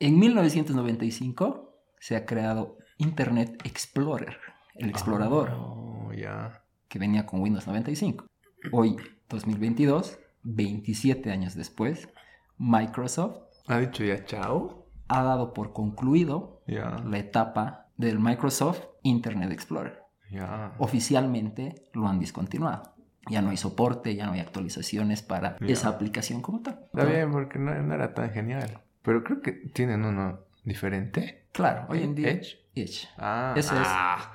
En 0.00 0.18
1995 0.18 1.74
se 2.00 2.16
ha 2.16 2.24
creado 2.26 2.78
Internet 2.98 3.60
Explorer, 3.64 4.36
el 4.74 4.90
explorador, 4.90 5.50
Oh, 5.54 6.12
ya. 6.12 6.64
que 6.88 6.98
venía 6.98 7.26
con 7.26 7.40
Windows 7.40 7.66
95. 7.66 8.26
Hoy, 8.72 8.96
2022, 9.28 10.18
27 10.42 11.30
años 11.30 11.54
después, 11.54 12.08
Microsoft 12.58 13.38
¿Ha 13.68 13.78
dicho 13.78 14.04
ya 14.04 14.24
chao? 14.24 14.86
ha 15.10 15.22
dado 15.22 15.54
por 15.54 15.72
concluido 15.72 16.62
Ya. 16.66 16.96
la 17.06 17.18
etapa 17.18 17.86
del 17.96 18.18
Microsoft 18.18 18.80
Internet 19.02 19.50
Explorer. 19.52 20.02
Ya. 20.30 20.74
Oficialmente 20.78 21.88
lo 21.94 22.06
han 22.08 22.18
discontinuado. 22.20 22.94
Ya 23.30 23.40
no 23.42 23.50
hay 23.50 23.56
soporte, 23.56 24.14
ya 24.14 24.26
no 24.26 24.32
hay 24.32 24.40
actualizaciones 24.40 25.22
para 25.22 25.56
Ya. 25.60 25.66
esa 25.72 25.88
aplicación 25.88 26.42
como 26.42 26.60
tal. 26.62 26.80
Está 26.92 27.04
bien, 27.04 27.30
porque 27.30 27.58
no, 27.58 27.74
no 27.82 27.94
era 27.94 28.12
tan 28.14 28.30
genial. 28.32 28.82
Pero 29.02 29.24
creo 29.24 29.40
que 29.40 29.52
tienen 29.52 30.04
uno 30.04 30.40
diferente. 30.64 31.46
Claro, 31.52 31.86
hoy 31.88 32.02
en 32.02 32.14
día... 32.14 32.30
Edge. 32.30 32.58
Edge. 32.74 33.08
Ah, 33.16 33.54
Ese 33.56 33.74
es. 33.74 33.82
ah. 33.86 34.32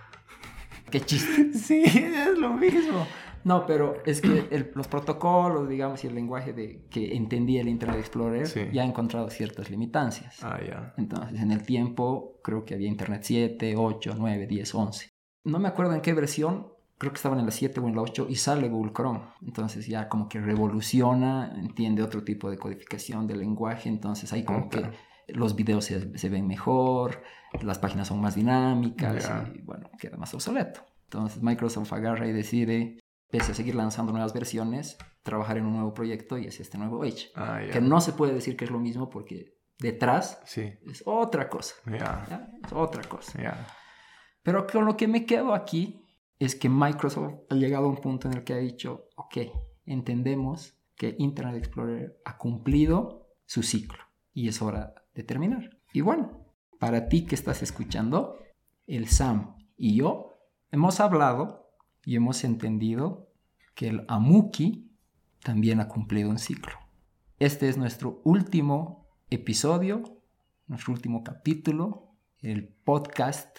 Qué 0.90 1.02
chiste. 1.02 1.54
Sí, 1.54 1.84
es 1.86 2.38
lo 2.38 2.54
mismo. 2.54 3.06
No, 3.44 3.66
pero 3.66 3.96
es 4.06 4.22
que 4.22 4.48
el- 4.52 4.72
los 4.76 4.88
protocolos, 4.88 5.68
digamos, 5.70 6.04
y 6.04 6.08
el 6.08 6.16
lenguaje 6.16 6.54
de, 6.54 6.86
que 6.90 7.16
entendía 7.16 7.62
el 7.62 7.68
Internet 7.68 8.00
Explorer 8.00 8.48
Sí. 8.48 8.62
ya 8.72 8.84
ha 8.84 8.86
encontrado 8.86 9.30
ciertas 9.30 9.70
limitancias. 9.70 10.44
Ah, 10.44 10.60
ya. 10.66 10.94
Entonces, 10.98 11.40
en 11.42 11.52
el 11.52 11.64
tiempo, 11.66 12.40
creo 12.44 12.64
que 12.66 12.74
había 12.76 12.88
Internet 12.88 13.22
7, 13.24 13.76
8, 13.78 14.16
9, 14.18 14.48
10, 14.48 14.74
11. 14.74 15.10
No 15.46 15.60
me 15.60 15.68
acuerdo 15.68 15.94
en 15.94 16.02
qué 16.02 16.14
versión, 16.14 16.68
creo 16.98 17.12
que 17.12 17.18
estaban 17.18 17.40
en 17.40 17.46
la 17.46 17.52
7 17.52 17.82
o 17.82 17.88
en 17.90 17.96
la 17.96 18.02
8 18.02 18.28
y 18.30 18.36
sale 18.36 18.70
Google 18.70 18.94
Chrome. 18.94 19.20
Entonces 19.46 19.88
ya 19.88 20.08
como 20.08 20.30
que 20.30 20.40
revoluciona, 20.40 21.54
entiende 21.58 22.02
otro 22.02 22.24
tipo 22.24 22.50
de 22.50 22.58
codificación 22.58 23.28
del 23.28 23.40
lenguaje, 23.40 23.90
entonces 23.90 24.32
ahí 24.34 24.44
como 24.44 24.66
Ok. 24.66 24.72
que 24.72 25.34
los 25.34 25.56
videos 25.56 25.86
se, 25.86 26.18
se 26.18 26.30
ven 26.30 26.48
mejor, 26.48 27.22
las 27.62 27.80
páginas 27.80 28.08
son 28.08 28.22
más 28.22 28.36
dinámicas 28.36 29.24
Ya. 29.28 29.52
y 29.54 29.62
bueno, 29.62 29.90
queda 30.00 30.18
más 30.18 30.34
obsoleto. 30.34 30.82
Entonces 31.06 31.42
Microsoft 31.44 31.92
agarra 31.94 32.28
y 32.28 32.32
decide, 32.32 33.00
pese 33.34 33.52
a 33.54 33.56
seguir 33.56 33.74
lanzando 33.74 34.12
nuevas 34.12 34.32
versiones, 34.32 34.96
trabajar 35.24 35.58
en 35.58 35.66
un 35.66 35.74
nuevo 35.74 35.92
proyecto 35.96 36.38
y 36.38 36.46
es 36.46 36.60
este 36.60 36.78
nuevo 36.78 37.04
Edge. 37.04 37.32
Ah, 37.34 37.64
ya. 37.66 37.74
Que 37.74 37.82
no 37.82 38.00
se 38.00 38.14
puede 38.14 38.32
decir 38.32 38.56
que 38.56 38.66
es 38.66 38.70
lo 38.70 38.78
mismo 38.78 39.10
porque 39.10 39.58
detrás 39.80 40.40
Sí. 40.46 40.72
es 40.86 41.02
otra 41.08 41.50
cosa. 41.50 41.74
Ya. 41.88 42.28
¿ya? 42.30 42.52
Es 42.64 42.72
otra 42.72 43.02
cosa. 43.10 43.42
Ya. 43.42 43.68
Pero 44.44 44.68
con 44.68 44.86
lo 44.86 44.96
que 44.96 45.08
me 45.08 45.26
quedo 45.26 45.56
aquí 45.56 46.06
es 46.38 46.56
que 46.56 46.70
Microsoft 46.70 47.34
ha 47.50 47.56
llegado 47.56 47.88
a 47.88 47.90
un 47.90 47.98
punto 47.98 48.28
en 48.28 48.38
el 48.38 48.44
que 48.44 48.54
ha 48.54 48.58
dicho, 48.58 49.08
ok, 49.16 49.38
entendemos 49.88 50.78
que 50.96 51.16
Internet 51.18 51.56
Explorer 51.56 52.22
ha 52.26 52.38
cumplido 52.38 53.32
su 53.46 53.64
ciclo 53.64 54.04
y 54.32 54.48
es 54.48 54.62
hora 54.62 54.94
de 55.16 55.24
terminar. 55.24 55.72
Y 55.92 56.02
bueno, 56.02 56.46
para 56.80 57.08
ti 57.10 57.26
que 57.26 57.34
estás 57.34 57.64
escuchando, 57.64 58.38
el 58.86 59.08
Sam 59.08 59.56
y 59.76 59.96
yo 59.96 60.38
hemos 60.70 61.00
hablado 61.00 61.63
y 62.06 62.16
hemos 62.16 62.44
entendido 62.44 63.30
que 63.76 63.88
el 63.88 64.06
Amuki 64.08 64.92
también 65.44 65.80
ha 65.80 65.88
cumplido 65.88 66.30
un 66.30 66.40
ciclo. 66.40 66.74
Este 67.40 67.70
es 67.70 67.78
nuestro 67.78 68.22
último 68.24 69.08
episodio, 69.30 70.04
nuestro 70.68 70.94
último 70.94 71.24
capítulo. 71.24 72.12
El 72.42 72.68
podcast 72.68 73.58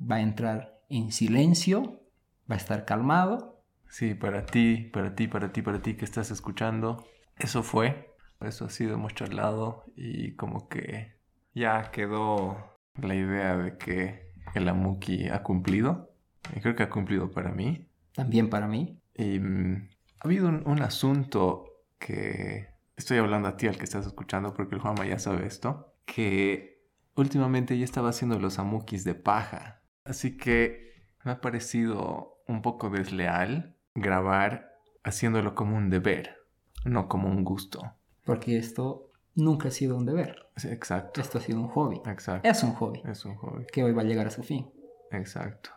va 0.00 0.16
a 0.16 0.20
entrar 0.20 0.80
en 0.88 1.12
silencio, 1.12 2.02
va 2.50 2.54
a 2.54 2.58
estar 2.58 2.84
calmado. 2.84 3.62
Sí, 3.88 4.14
para 4.14 4.46
ti, 4.46 4.90
para 4.92 5.14
ti, 5.14 5.28
para 5.28 5.52
ti, 5.52 5.62
para 5.62 5.82
ti 5.82 5.94
que 5.94 6.04
estás 6.04 6.30
escuchando, 6.30 7.04
eso 7.36 7.62
fue. 7.62 8.14
Eso 8.40 8.66
ha 8.66 8.70
sido, 8.70 8.94
hemos 8.94 9.14
charlado 9.14 9.84
y 9.96 10.32
como 10.32 10.68
que 10.68 11.14
ya 11.54 11.90
quedó 11.90 12.76
la 13.00 13.14
idea 13.14 13.56
de 13.56 13.78
que 13.78 14.30
el 14.54 14.68
Amuki 14.68 15.28
ha 15.28 15.42
cumplido. 15.42 16.15
Y 16.54 16.60
creo 16.60 16.74
que 16.74 16.82
ha 16.82 16.90
cumplido 16.90 17.30
para 17.30 17.52
mí. 17.52 17.88
También 18.14 18.48
para 18.50 18.66
mí. 18.68 19.00
Y 19.14 19.38
mm, 19.38 19.88
ha 20.20 20.24
habido 20.26 20.48
un, 20.48 20.62
un 20.66 20.82
asunto 20.82 21.64
que 21.98 22.68
estoy 22.96 23.18
hablando 23.18 23.48
a 23.48 23.56
ti, 23.56 23.66
al 23.66 23.76
que 23.76 23.84
estás 23.84 24.06
escuchando, 24.06 24.54
porque 24.54 24.74
el 24.74 24.80
Juanma 24.80 25.06
ya 25.06 25.18
sabe 25.18 25.46
esto, 25.46 25.94
que 26.04 26.82
últimamente 27.14 27.76
ya 27.78 27.84
estaba 27.84 28.10
haciendo 28.10 28.38
los 28.38 28.58
amukis 28.58 29.04
de 29.04 29.14
paja. 29.14 29.82
Así 30.04 30.36
que 30.36 30.92
me 31.24 31.32
ha 31.32 31.40
parecido 31.40 32.38
un 32.46 32.62
poco 32.62 32.90
desleal 32.90 33.76
grabar 33.94 34.72
haciéndolo 35.02 35.54
como 35.54 35.76
un 35.76 35.90
deber, 35.90 36.36
no 36.84 37.08
como 37.08 37.28
un 37.28 37.42
gusto. 37.44 37.80
Porque 38.24 38.58
esto 38.58 39.10
nunca 39.34 39.68
ha 39.68 39.70
sido 39.70 39.96
un 39.96 40.06
deber. 40.06 40.48
Sí, 40.56 40.68
exacto, 40.68 41.20
Esto 41.20 41.38
ha 41.38 41.40
sido 41.40 41.60
un 41.60 41.68
hobby. 41.68 42.00
exacto. 42.06 42.48
Es 42.48 42.62
un 42.62 42.72
hobby 42.74 43.02
Es 43.04 43.24
un 43.24 43.34
hobby. 43.36 43.66
que 43.72 43.82
hoy 43.84 43.92
va 43.92 44.02
a 44.02 44.04
llegar 44.06 44.26
a 44.26 44.30
su 44.30 44.42
fin. 44.42 44.70
Exacto. 45.10 45.70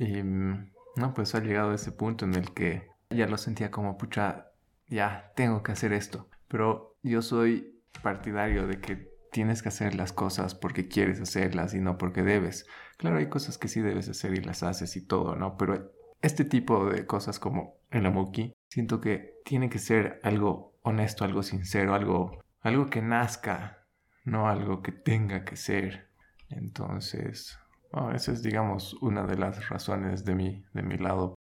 Y 0.00 0.22
mm, 0.22 0.72
no, 0.96 1.12
pues 1.12 1.34
ha 1.34 1.40
llegado 1.40 1.72
a 1.72 1.74
ese 1.74 1.92
punto 1.92 2.24
en 2.24 2.34
el 2.34 2.54
que 2.54 2.88
ya 3.10 3.26
lo 3.26 3.36
sentía 3.36 3.70
como, 3.70 3.98
pucha, 3.98 4.46
ya 4.88 5.30
tengo 5.36 5.62
que 5.62 5.72
hacer 5.72 5.92
esto. 5.92 6.30
Pero 6.48 6.96
yo 7.02 7.20
soy 7.20 7.82
partidario 8.02 8.66
de 8.66 8.80
que 8.80 9.10
tienes 9.30 9.62
que 9.62 9.68
hacer 9.68 9.94
las 9.94 10.14
cosas 10.14 10.54
porque 10.54 10.88
quieres 10.88 11.20
hacerlas 11.20 11.74
y 11.74 11.80
no 11.80 11.98
porque 11.98 12.22
debes. 12.22 12.66
Claro, 12.96 13.18
hay 13.18 13.28
cosas 13.28 13.58
que 13.58 13.68
sí 13.68 13.82
debes 13.82 14.08
hacer 14.08 14.32
y 14.32 14.42
las 14.42 14.62
haces 14.62 14.96
y 14.96 15.06
todo, 15.06 15.36
¿no? 15.36 15.58
Pero 15.58 15.92
este 16.22 16.44
tipo 16.46 16.86
de 16.86 17.04
cosas 17.04 17.38
como 17.38 17.74
el 17.90 18.06
amuki, 18.06 18.54
siento 18.70 19.02
que 19.02 19.34
tiene 19.44 19.68
que 19.68 19.78
ser 19.78 20.18
algo 20.22 20.78
honesto, 20.80 21.24
algo 21.26 21.42
sincero, 21.42 21.94
algo, 21.94 22.42
algo 22.62 22.88
que 22.88 23.02
nazca, 23.02 23.86
no 24.24 24.48
algo 24.48 24.82
que 24.82 24.92
tenga 24.92 25.44
que 25.44 25.56
ser. 25.56 26.08
Entonces, 26.48 27.58
bueno, 27.92 28.12
esa 28.12 28.32
es, 28.32 28.42
digamos, 28.42 28.94
una 29.02 29.26
de 29.26 29.36
las 29.36 29.68
razones 29.68 30.24
de 30.24 30.34
mi, 30.34 30.64
de 30.72 30.82
mi 30.82 30.96
lado 30.96 31.34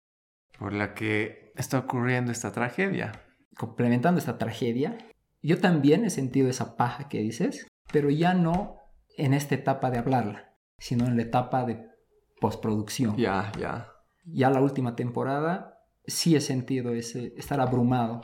por 0.58 0.72
la 0.72 0.94
que 0.94 1.52
está 1.56 1.78
ocurriendo 1.78 2.32
esta 2.32 2.52
tragedia. 2.52 3.12
Complementando 3.56 4.18
esta 4.18 4.38
tragedia, 4.38 4.98
yo 5.42 5.58
también 5.58 6.04
he 6.04 6.10
sentido 6.10 6.48
esa 6.48 6.76
paja 6.76 7.08
que 7.08 7.20
dices, 7.20 7.66
pero 7.92 8.10
ya 8.10 8.34
no 8.34 8.76
en 9.16 9.34
esta 9.34 9.54
etapa 9.54 9.90
de 9.90 9.98
hablarla, 9.98 10.54
sino 10.78 11.06
en 11.06 11.16
la 11.16 11.22
etapa 11.22 11.64
de 11.64 11.88
postproducción. 12.40 13.16
Ya, 13.16 13.52
ya. 13.58 13.92
Ya 14.24 14.50
la 14.50 14.60
última 14.60 14.94
temporada 14.94 15.78
sí 16.06 16.36
he 16.36 16.40
sentido 16.40 16.92
ese 16.92 17.34
estar 17.36 17.60
abrumado. 17.60 18.22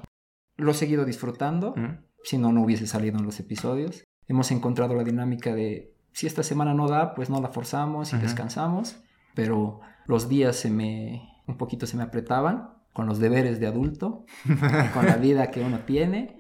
Lo 0.57 0.71
he 0.71 0.75
seguido 0.75 1.05
disfrutando, 1.05 1.75
¿Mm? 1.77 2.05
si 2.23 2.39
no, 2.39 2.53
no 2.53 2.63
hubiese 2.63 2.87
salido 2.87 3.19
en 3.19 3.25
los 3.25 3.41
episodios. 3.41 4.05
Hemos 4.27 4.51
encontrado 4.51 4.95
la 4.95 5.05
dinámica 5.05 5.55
de 5.55 5.94
si 6.15 6.29
esta 6.29 6.45
semana 6.45 6.75
no 6.75 6.89
da, 6.89 7.15
pues 7.15 7.29
no 7.29 7.41
la 7.41 7.49
forzamos 7.49 8.13
y 8.13 8.19
descansamos, 8.19 9.03
pero 9.35 9.81
los 10.07 10.29
días 10.29 10.55
se 10.57 10.71
me 10.71 11.29
un 11.47 11.59
poquito 11.59 11.87
se 11.87 11.97
me 11.97 12.05
apretaban 12.05 12.71
con 12.93 13.07
los 13.07 13.19
deberes 13.19 13.59
de 13.59 13.67
adulto, 13.67 14.25
con 14.95 15.07
la 15.07 15.17
vida 15.17 15.51
que 15.51 15.61
uno 15.61 15.81
tiene. 15.81 16.39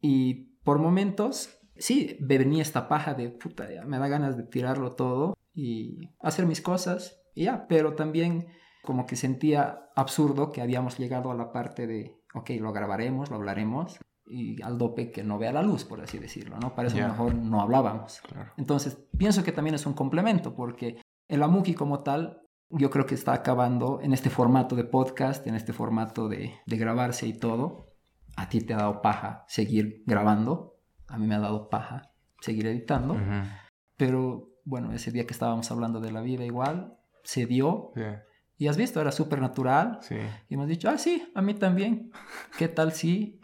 Y 0.00 0.58
por 0.62 0.78
momentos 0.78 1.58
sí 1.76 2.18
venía 2.20 2.62
esta 2.62 2.86
paja 2.86 3.14
de 3.14 3.30
puta, 3.30 3.66
ya, 3.72 3.84
me 3.84 3.98
da 3.98 4.08
ganas 4.08 4.36
de 4.36 4.42
tirarlo 4.42 4.92
todo 4.92 5.34
y 5.54 6.10
hacer 6.20 6.44
mis 6.44 6.60
cosas 6.60 7.22
y 7.34 7.44
ya, 7.44 7.66
pero 7.68 7.94
también 7.94 8.48
como 8.82 9.06
que 9.06 9.16
sentía 9.16 9.88
absurdo 9.96 10.52
que 10.52 10.60
habíamos 10.60 10.98
llegado 10.98 11.30
a 11.30 11.34
la 11.34 11.50
parte 11.50 11.86
de, 11.86 12.20
ok, 12.34 12.50
lo 12.60 12.72
grabaremos, 12.72 13.30
lo 13.30 13.36
hablaremos 13.36 13.98
y 14.26 14.60
al 14.62 14.76
dope 14.78 15.10
que 15.12 15.22
no 15.22 15.38
vea 15.38 15.52
la 15.52 15.62
luz, 15.62 15.84
por 15.84 16.00
así 16.00 16.18
decirlo, 16.18 16.58
¿no? 16.58 16.74
Para 16.74 16.88
eso 16.88 16.96
Ya. 16.96 17.08
mejor 17.08 17.34
no 17.34 17.60
hablábamos. 17.60 18.20
Claro. 18.22 18.52
Entonces, 18.56 18.98
pienso 19.16 19.44
que 19.44 19.52
también 19.52 19.74
es 19.74 19.86
un 19.86 19.92
complemento, 19.94 20.54
porque 20.54 21.00
el 21.28 21.42
Amuki 21.42 21.74
como 21.74 22.00
tal, 22.02 22.42
yo 22.70 22.90
creo 22.90 23.06
que 23.06 23.14
está 23.14 23.32
acabando 23.32 24.00
en 24.02 24.12
este 24.12 24.28
formato 24.30 24.74
de 24.74 24.84
podcast, 24.84 25.46
en 25.46 25.54
este 25.54 25.72
formato 25.72 26.28
de, 26.28 26.54
de 26.66 26.76
grabarse 26.76 27.26
y 27.26 27.38
todo. 27.38 27.92
A 28.36 28.48
ti 28.48 28.60
te 28.60 28.74
ha 28.74 28.78
dado 28.78 29.00
paja 29.00 29.44
seguir 29.48 30.02
grabando, 30.06 30.74
a 31.08 31.16
mí 31.18 31.26
me 31.26 31.36
ha 31.36 31.40
dado 31.40 31.68
paja 31.68 32.10
seguir 32.40 32.66
editando, 32.66 33.14
Ujú. 33.14 33.22
pero 33.96 34.50
bueno, 34.64 34.92
ese 34.92 35.10
día 35.12 35.24
que 35.26 35.32
estábamos 35.32 35.70
hablando 35.70 36.00
de 36.00 36.10
la 36.12 36.20
vida 36.20 36.44
igual, 36.44 36.96
se 37.22 37.46
dio 37.46 37.92
Sí, 37.94 38.02
y 38.58 38.68
has 38.68 38.76
visto, 38.76 39.00
era 39.00 39.12
súper 39.12 39.40
natural. 39.40 39.98
sí. 40.02 40.16
Y 40.48 40.54
hemos 40.54 40.66
dicho, 40.68 40.88
ah, 40.90 40.98
sí, 40.98 41.30
a 41.34 41.42
mí 41.42 41.54
también. 41.54 42.10
¿Qué 42.58 42.68
tal 42.68 42.92
si 42.92 43.35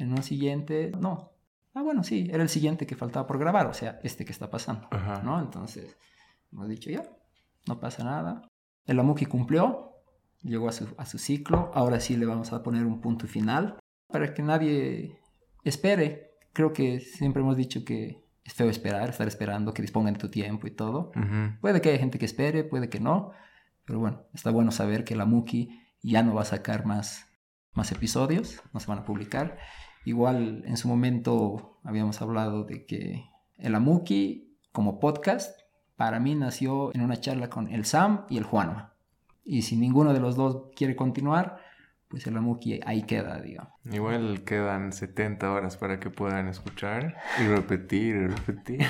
en 0.00 0.12
un 0.12 0.22
siguiente, 0.22 0.92
no? 0.98 1.32
Ah, 1.74 1.82
bueno, 1.82 2.02
sí, 2.02 2.28
era 2.32 2.42
el 2.42 2.48
siguiente 2.48 2.86
que 2.86 2.96
faltaba 2.96 3.26
por 3.26 3.38
grabar, 3.38 3.66
o 3.66 3.74
sea, 3.74 4.00
este 4.02 4.24
que 4.24 4.32
está 4.32 4.50
pasando, 4.50 4.88
Ajá. 4.90 5.22
¿no? 5.22 5.40
Entonces, 5.40 5.96
hemos 6.52 6.68
dicho, 6.68 6.90
ya, 6.90 7.04
no 7.68 7.78
pasa 7.78 8.02
nada. 8.02 8.48
El 8.86 8.98
Amuki 8.98 9.26
cumplió, 9.26 9.92
llegó 10.42 10.68
a 10.68 10.72
su, 10.72 10.92
a 10.98 11.06
su 11.06 11.18
ciclo, 11.18 11.70
ahora 11.74 12.00
sí 12.00 12.16
le 12.16 12.26
vamos 12.26 12.52
a 12.52 12.62
poner 12.62 12.84
un 12.86 13.00
punto 13.00 13.26
final 13.26 13.78
para 14.08 14.34
que 14.34 14.42
nadie 14.42 15.20
espere. 15.62 16.32
Creo 16.52 16.72
que 16.72 16.98
siempre 16.98 17.42
hemos 17.42 17.56
dicho 17.56 17.84
que 17.84 18.24
es 18.42 18.54
feo 18.54 18.68
esperar, 18.68 19.10
estar 19.10 19.28
esperando 19.28 19.72
que 19.72 19.82
dispongan 19.82 20.14
de 20.14 20.20
tu 20.20 20.28
tiempo 20.28 20.66
y 20.66 20.72
todo. 20.72 21.12
Puede 21.60 21.80
que 21.80 21.90
haya 21.90 21.98
gente 21.98 22.18
que 22.18 22.24
espere, 22.24 22.64
puede 22.64 22.88
que 22.88 22.98
no, 22.98 23.32
pero 23.84 24.00
bueno, 24.00 24.24
está 24.34 24.50
bueno 24.50 24.72
saber 24.72 25.04
que 25.04 25.14
la 25.14 25.24
Muki 25.24 25.80
ya 26.02 26.22
no 26.22 26.34
va 26.34 26.42
a 26.42 26.46
sacar 26.46 26.86
más, 26.86 27.26
más 27.72 27.92
episodios, 27.92 28.62
no 28.72 28.80
se 28.80 28.86
van 28.86 28.98
a 28.98 29.04
publicar. 29.04 29.58
Igual 30.04 30.64
en 30.66 30.76
su 30.76 30.88
momento 30.88 31.78
habíamos 31.84 32.20
hablado 32.22 32.64
de 32.64 32.86
que 32.86 33.24
el 33.58 33.74
Amuki 33.74 34.56
como 34.72 34.98
podcast 35.00 35.60
para 35.96 36.20
mí 36.20 36.34
nació 36.34 36.94
en 36.94 37.02
una 37.02 37.20
charla 37.20 37.50
con 37.50 37.68
el 37.68 37.84
Sam 37.84 38.24
y 38.30 38.38
el 38.38 38.44
Juanma. 38.44 38.94
Y 39.44 39.62
si 39.62 39.76
ninguno 39.76 40.12
de 40.12 40.20
los 40.20 40.36
dos 40.36 40.68
quiere 40.74 40.96
continuar, 40.96 41.58
pues 42.08 42.26
el 42.26 42.36
Amuki 42.36 42.80
ahí 42.86 43.02
queda, 43.02 43.40
digamos. 43.40 43.72
Igual 43.84 44.42
quedan 44.44 44.92
70 44.92 45.52
horas 45.52 45.76
para 45.76 46.00
que 46.00 46.10
puedan 46.10 46.48
escuchar 46.48 47.16
y 47.38 47.46
repetir 47.46 48.16
y 48.16 48.26
repetir. 48.26 48.80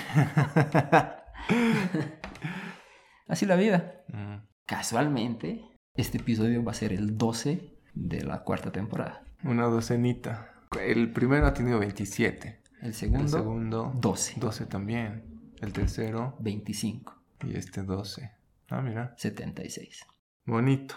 Así 3.27 3.47
la 3.47 3.57
vida. 3.57 4.05
Mm. 4.09 4.37
Casualmente, 4.65 5.65
este 5.95 6.19
episodio 6.19 6.65
va 6.65 6.73
a 6.73 6.75
ser 6.75 6.93
el 6.93 7.19
12 7.19 7.77
de 7.95 8.23
la 8.23 8.43
cuarta 8.43 8.71
temporada. 8.73 9.25
Una 9.43 9.65
docenita. 9.65 10.50
El 10.79 11.13
primero 11.13 11.47
ha 11.47 11.55
tenido 11.55 11.79
27. 11.81 12.63
El 12.83 12.95
segundo, 12.95 13.25
El 13.25 13.29
segundo, 13.29 13.93
12. 13.97 14.41
12 14.41 14.67
también. 14.67 15.25
El 15.61 15.73
tercero 15.73 16.37
25, 16.41 17.23
y 17.45 17.57
este 17.57 17.83
12. 17.83 18.33
Ah, 18.71 18.81
mira. 18.81 19.15
76. 19.17 20.07
Bonito. 20.47 20.95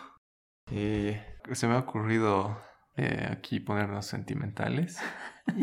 Y 0.71 1.13
se 1.53 1.67
me 1.67 1.73
ha 1.73 1.79
ocurrido 1.79 2.61
eh, 2.95 3.27
aquí 3.29 3.59
ponernos 3.59 4.05
sentimentales. 4.05 4.99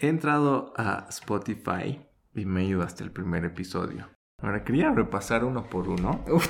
He 0.00 0.08
entrado 0.08 0.72
a 0.76 1.06
Spotify 1.08 2.06
y 2.34 2.44
me 2.46 2.62
he 2.62 2.64
ido 2.66 2.82
hasta 2.82 3.02
el 3.02 3.10
primer 3.10 3.44
episodio. 3.44 4.08
Ahora 4.40 4.62
quería 4.62 4.90
repasar 4.92 5.44
uno 5.44 5.68
por 5.68 5.88
uno. 5.88 6.24
Uf, 6.30 6.46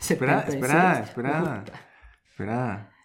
Espera, 0.00 0.46
76. 0.46 0.54
espera, 0.54 1.00
espera. 1.02 1.64
Espera. 2.30 2.95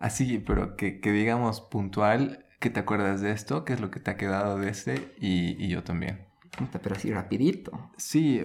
Así, 0.00 0.38
pero 0.38 0.74
que, 0.76 1.00
que 1.00 1.12
digamos 1.12 1.60
puntual, 1.60 2.46
¿qué 2.58 2.70
te 2.70 2.80
acuerdas 2.80 3.20
de 3.20 3.30
esto? 3.30 3.64
¿Qué 3.64 3.74
es 3.74 3.80
lo 3.80 3.90
que 3.92 4.00
te 4.00 4.10
ha 4.10 4.16
quedado 4.16 4.58
de 4.58 4.70
este? 4.70 5.14
Y, 5.20 5.62
y 5.64 5.68
yo 5.68 5.84
también. 5.84 6.26
Pero 6.82 6.96
así 6.96 7.12
rapidito. 7.12 7.90
Sí, 7.96 8.42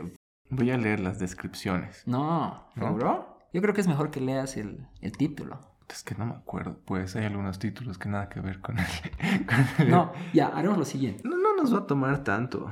voy 0.50 0.70
a 0.72 0.78
leer 0.78 1.00
las 1.00 1.18
descripciones. 1.18 2.04
No, 2.06 2.68
¿No? 2.76 2.88
¿seguro? 2.88 3.40
Yo 3.54 3.62
creo 3.62 3.74
que 3.74 3.82
es 3.82 3.88
mejor 3.88 4.12
que 4.12 4.20
leas 4.22 4.58
el, 4.58 4.86
el 5.02 5.14
título. 5.18 5.60
Es 5.90 6.04
que 6.04 6.16
no 6.16 6.26
me 6.26 6.34
acuerdo, 6.34 6.80
pues 6.86 7.16
hay 7.16 7.26
algunos 7.26 7.58
títulos 7.60 7.98
que 7.98 8.10
nada 8.10 8.28
que 8.28 8.42
ver 8.42 8.60
con 8.60 8.78
el... 8.78 8.86
con 9.48 9.66
el- 9.86 9.90
No, 9.92 10.12
ya, 10.34 10.48
haremos 10.48 10.78
lo 10.78 10.86
siguiente. 10.86 11.22
No, 11.26 11.38
no 11.38 11.56
nos 11.56 11.74
va 11.74 11.80
a 11.80 11.88
tomar 11.88 12.24
tanto. 12.24 12.66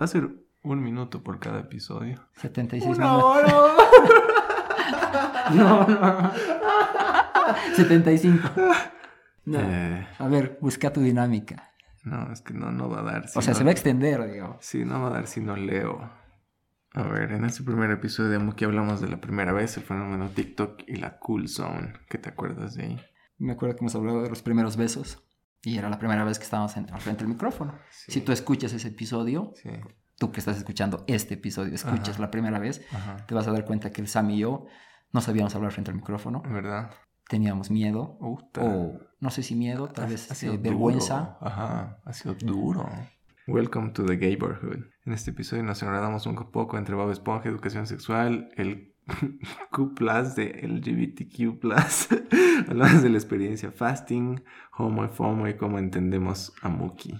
Va 0.00 0.04
a 0.04 0.06
ser 0.06 0.30
Un 0.62 0.82
minuto 0.82 1.22
por 1.22 1.40
cada 1.40 1.60
episodio. 1.60 2.24
76 2.36 2.96
¡Una 2.96 3.12
más. 3.12 3.22
hora! 3.22 3.48
No, 5.54 5.86
no. 5.86 6.30
75. 7.76 8.50
No. 9.46 9.58
Eh, 9.60 10.06
A 10.18 10.26
ver, 10.28 10.56
busca 10.62 10.90
tu 10.90 11.02
dinámica. 11.02 11.70
no, 12.04 12.32
es 12.32 12.40
que 12.40 12.54
no, 12.54 12.72
no 12.72 12.88
va 12.88 13.00
a 13.00 13.02
dar. 13.02 13.28
si 13.28 13.38
O 13.38 13.42
sea, 13.42 13.52
no- 13.52 13.58
se 13.58 13.64
va 13.64 13.68
a 13.68 13.72
extender, 13.72 14.32
digo. 14.32 14.56
Sí, 14.62 14.86
no 14.86 15.02
va 15.02 15.08
a 15.08 15.10
dar 15.10 15.26
si 15.26 15.42
no 15.42 15.54
leo. 15.54 16.00
A 16.94 17.02
ver, 17.02 17.30
en 17.32 17.44
este 17.44 17.62
primer 17.62 17.90
episodio 17.90 18.30
de 18.30 18.38
Muki 18.38 18.64
hablamos 18.64 19.02
de 19.02 19.08
la 19.08 19.20
primera 19.20 19.52
vez, 19.52 19.76
el 19.76 19.82
fenómeno 19.82 20.30
TikTok 20.30 20.84
y 20.86 20.96
la 20.96 21.18
Cool 21.18 21.48
Zone. 21.48 21.92
¿Qué 22.08 22.16
te 22.16 22.30
acuerdas 22.30 22.74
de 22.74 22.84
ahí? 22.84 23.00
Me 23.36 23.52
acuerdo 23.52 23.74
que 23.76 23.80
hemos 23.82 23.94
hablado 23.94 24.22
de 24.22 24.30
los 24.30 24.40
primeros 24.40 24.78
besos. 24.78 25.22
Y 25.60 25.76
era 25.76 25.90
la 25.90 25.98
primera 25.98 26.24
vez 26.24 26.38
que 26.38 26.44
estábamos 26.44 26.74
en- 26.78 26.90
al 26.90 27.00
frente 27.02 27.24
del 27.24 27.28
micrófono. 27.34 27.78
Sí. 27.90 28.12
Si 28.12 28.20
tú 28.22 28.32
escuchas 28.32 28.72
ese 28.72 28.88
episodio, 28.88 29.52
Sí. 29.62 29.68
tú 30.18 30.32
que 30.32 30.40
estás 30.40 30.56
escuchando 30.56 31.04
este 31.06 31.34
episodio, 31.34 31.74
escuchas 31.74 32.10
Ajá. 32.14 32.20
la 32.22 32.30
primera 32.30 32.58
vez, 32.58 32.80
Ajá. 32.94 33.16
te 33.26 33.34
vas 33.34 33.46
a 33.46 33.52
dar 33.52 33.66
cuenta 33.66 33.90
que 33.90 34.00
el 34.00 34.08
Sam 34.08 34.30
y 34.30 34.38
yo 34.38 34.64
no 35.12 35.20
sabíamos 35.20 35.54
hablar 35.54 35.72
frente 35.72 35.90
al 35.90 35.98
micrófono. 35.98 36.42
¿Verdad? 36.48 36.92
Teníamos 37.28 37.70
miedo. 37.70 38.16
O 38.20 38.38
no 39.20 39.30
sé 39.30 39.42
si 39.42 39.54
miedo, 39.54 39.88
tal 39.88 40.04
Ha- 40.04 40.08
vez 40.08 40.30
ha 40.30 40.34
sido 40.34 40.54
eh, 40.54 40.58
vergüenza. 40.58 41.38
Ajá, 41.40 41.98
ha 42.04 42.12
sido 42.12 42.34
duro. 42.34 42.86
Welcome 43.46 43.90
to 43.90 44.04
the 44.04 44.16
Gayborhood. 44.16 44.84
En 45.04 45.12
este 45.12 45.30
episodio 45.30 45.62
nos 45.62 45.82
enredamos 45.82 46.26
un 46.26 46.34
poco 46.50 46.78
entre 46.78 46.94
Bob 46.94 47.10
Esponja, 47.10 47.48
educación 47.48 47.86
sexual, 47.86 48.50
el 48.56 48.94
Q 49.70 49.94
de 50.36 50.60
LGBTQ 50.66 51.60
Hablamos 52.68 53.02
de 53.02 53.10
la 53.10 53.18
experiencia 53.18 53.70
fasting, 53.70 54.42
homo 54.78 55.04
y 55.04 55.08
fomo 55.08 55.46
y 55.48 55.56
cómo 55.56 55.78
entendemos 55.78 56.54
a 56.62 56.68
Muki. 56.70 57.14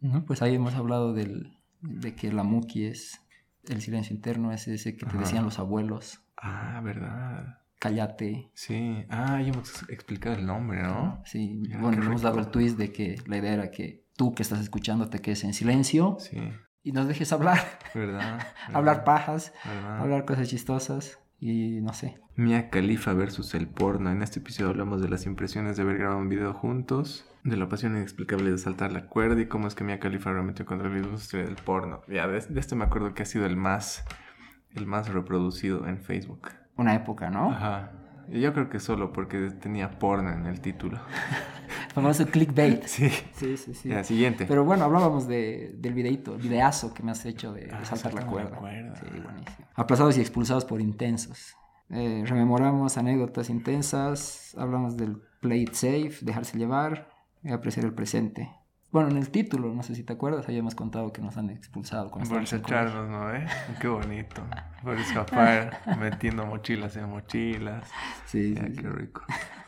¿no? 0.00 0.24
Pues 0.24 0.40
ahí 0.42 0.54
hemos 0.54 0.74
hablado 0.74 1.12
del, 1.12 1.58
de 1.82 2.14
que 2.14 2.32
la 2.32 2.42
muki 2.42 2.84
es 2.86 3.20
el 3.64 3.80
silencio 3.82 4.14
interno, 4.14 4.52
es 4.52 4.66
ese 4.68 4.94
que 4.96 5.04
te 5.04 5.10
Ajá. 5.10 5.18
decían 5.20 5.44
los 5.44 5.58
abuelos, 5.58 6.20
Ah, 6.38 6.80
verdad. 6.82 7.58
Cállate. 7.88 8.50
Sí. 8.54 9.04
Ah, 9.08 9.40
ya 9.42 9.48
hemos 9.52 9.88
explicado 9.88 10.36
el 10.36 10.46
nombre, 10.46 10.82
¿no? 10.82 11.22
Sí, 11.24 11.54
Mira, 11.60 11.80
bueno, 11.80 12.02
hemos 12.02 12.22
dado 12.22 12.38
el 12.40 12.48
twist 12.48 12.78
de 12.78 12.92
que 12.92 13.16
la 13.26 13.36
idea 13.38 13.54
era 13.54 13.70
que 13.70 14.04
tú 14.16 14.34
que 14.34 14.42
estás 14.42 14.60
escuchando 14.60 15.08
te 15.08 15.20
quedes 15.20 15.44
en 15.44 15.52
silencio 15.54 16.16
Sí, 16.20 16.38
y 16.82 16.92
nos 16.92 17.06
dejes 17.08 17.32
hablar, 17.32 17.58
¿verdad? 17.94 18.40
hablar 18.72 19.04
pajas, 19.04 19.52
¿Verdad? 19.64 20.00
hablar 20.00 20.24
cosas 20.24 20.48
chistosas 20.48 21.18
y 21.38 21.80
no 21.82 21.92
sé. 21.92 22.18
Mia 22.34 22.70
Khalifa 22.70 23.12
versus 23.12 23.54
el 23.54 23.66
porno. 23.68 24.10
En 24.10 24.22
este 24.22 24.40
episodio 24.40 24.70
hablamos 24.70 25.00
de 25.02 25.08
las 25.08 25.26
impresiones 25.26 25.76
de 25.76 25.82
haber 25.82 25.98
grabado 25.98 26.18
un 26.20 26.28
video 26.28 26.52
juntos, 26.54 27.26
de 27.44 27.56
la 27.56 27.68
pasión 27.68 27.96
inexplicable 27.96 28.50
de 28.50 28.58
saltar 28.58 28.92
la 28.92 29.06
cuerda 29.06 29.40
y 29.40 29.46
cómo 29.46 29.68
es 29.68 29.74
que 29.74 29.84
Mia 29.84 29.98
Khalifa 30.00 30.32
remetió 30.32 30.64
contra 30.66 30.88
la 30.88 30.96
industria 30.98 31.44
del 31.44 31.56
porno. 31.56 32.00
Ya, 32.08 32.26
de, 32.26 32.40
de 32.40 32.60
este 32.60 32.74
me 32.74 32.84
acuerdo 32.84 33.14
que 33.14 33.22
ha 33.22 33.26
sido 33.26 33.46
el 33.46 33.56
más, 33.56 34.04
el 34.74 34.86
más 34.86 35.08
reproducido 35.08 35.86
en 35.86 35.98
Facebook. 36.00 36.48
Una 36.76 36.94
época, 36.94 37.30
¿no? 37.30 37.50
Ajá. 37.52 37.92
Yo 38.28 38.52
creo 38.52 38.68
que 38.68 38.80
solo 38.80 39.12
porque 39.12 39.50
tenía 39.52 39.88
porno 39.98 40.32
en 40.32 40.46
el 40.46 40.60
título. 40.60 40.98
Famoso 41.94 42.26
clickbait. 42.26 42.84
Sí. 42.84 43.08
Sí, 43.34 43.56
sí, 43.56 43.72
sí. 43.74 43.88
Ya, 43.88 44.02
siguiente. 44.02 44.46
Pero 44.46 44.64
bueno, 44.64 44.84
hablábamos 44.84 45.28
de, 45.28 45.72
del 45.78 45.94
videíto, 45.94 46.34
el 46.34 46.42
videazo 46.42 46.92
que 46.92 47.02
me 47.04 47.12
has 47.12 47.24
hecho 47.24 47.52
de, 47.52 47.66
de 47.66 47.72
Ah, 47.72 47.84
saltar 47.84 48.14
la 48.14 48.22
la 48.22 48.26
cuerda. 48.26 48.56
cuerda. 48.58 48.96
Sí, 48.96 49.06
buenísimo. 49.22 49.66
Aplazados 49.74 50.18
y 50.18 50.20
expulsados 50.20 50.64
por 50.64 50.80
intensos. 50.80 51.54
Eh, 51.90 52.24
rememoramos 52.26 52.98
anécdotas 52.98 53.48
intensas, 53.48 54.54
hablamos 54.58 54.96
del 54.96 55.18
play 55.40 55.62
it 55.62 55.74
safe, 55.74 56.16
dejarse 56.22 56.58
llevar 56.58 57.08
y 57.44 57.52
apreciar 57.52 57.86
el 57.86 57.94
presente. 57.94 58.50
Bueno, 58.96 59.10
en 59.10 59.18
el 59.18 59.28
título, 59.28 59.74
no 59.74 59.82
sé 59.82 59.94
si 59.94 60.04
te 60.04 60.14
acuerdas, 60.14 60.48
habíamos 60.48 60.74
contado 60.74 61.12
que 61.12 61.20
nos 61.20 61.36
han 61.36 61.50
expulsado 61.50 62.10
cuando 62.10 62.30
Por 62.30 62.40
echarnos, 62.40 63.10
¿no? 63.10 63.30
¿Eh? 63.30 63.46
Qué 63.78 63.88
bonito. 63.88 64.42
Por 64.82 64.98
escapar, 64.98 65.82
metiendo 66.00 66.46
mochilas 66.46 66.96
en 66.96 67.10
mochilas. 67.10 67.90
Sí, 68.24 68.54
sí. 68.54 68.72
qué 68.74 68.88
rico. 68.88 69.20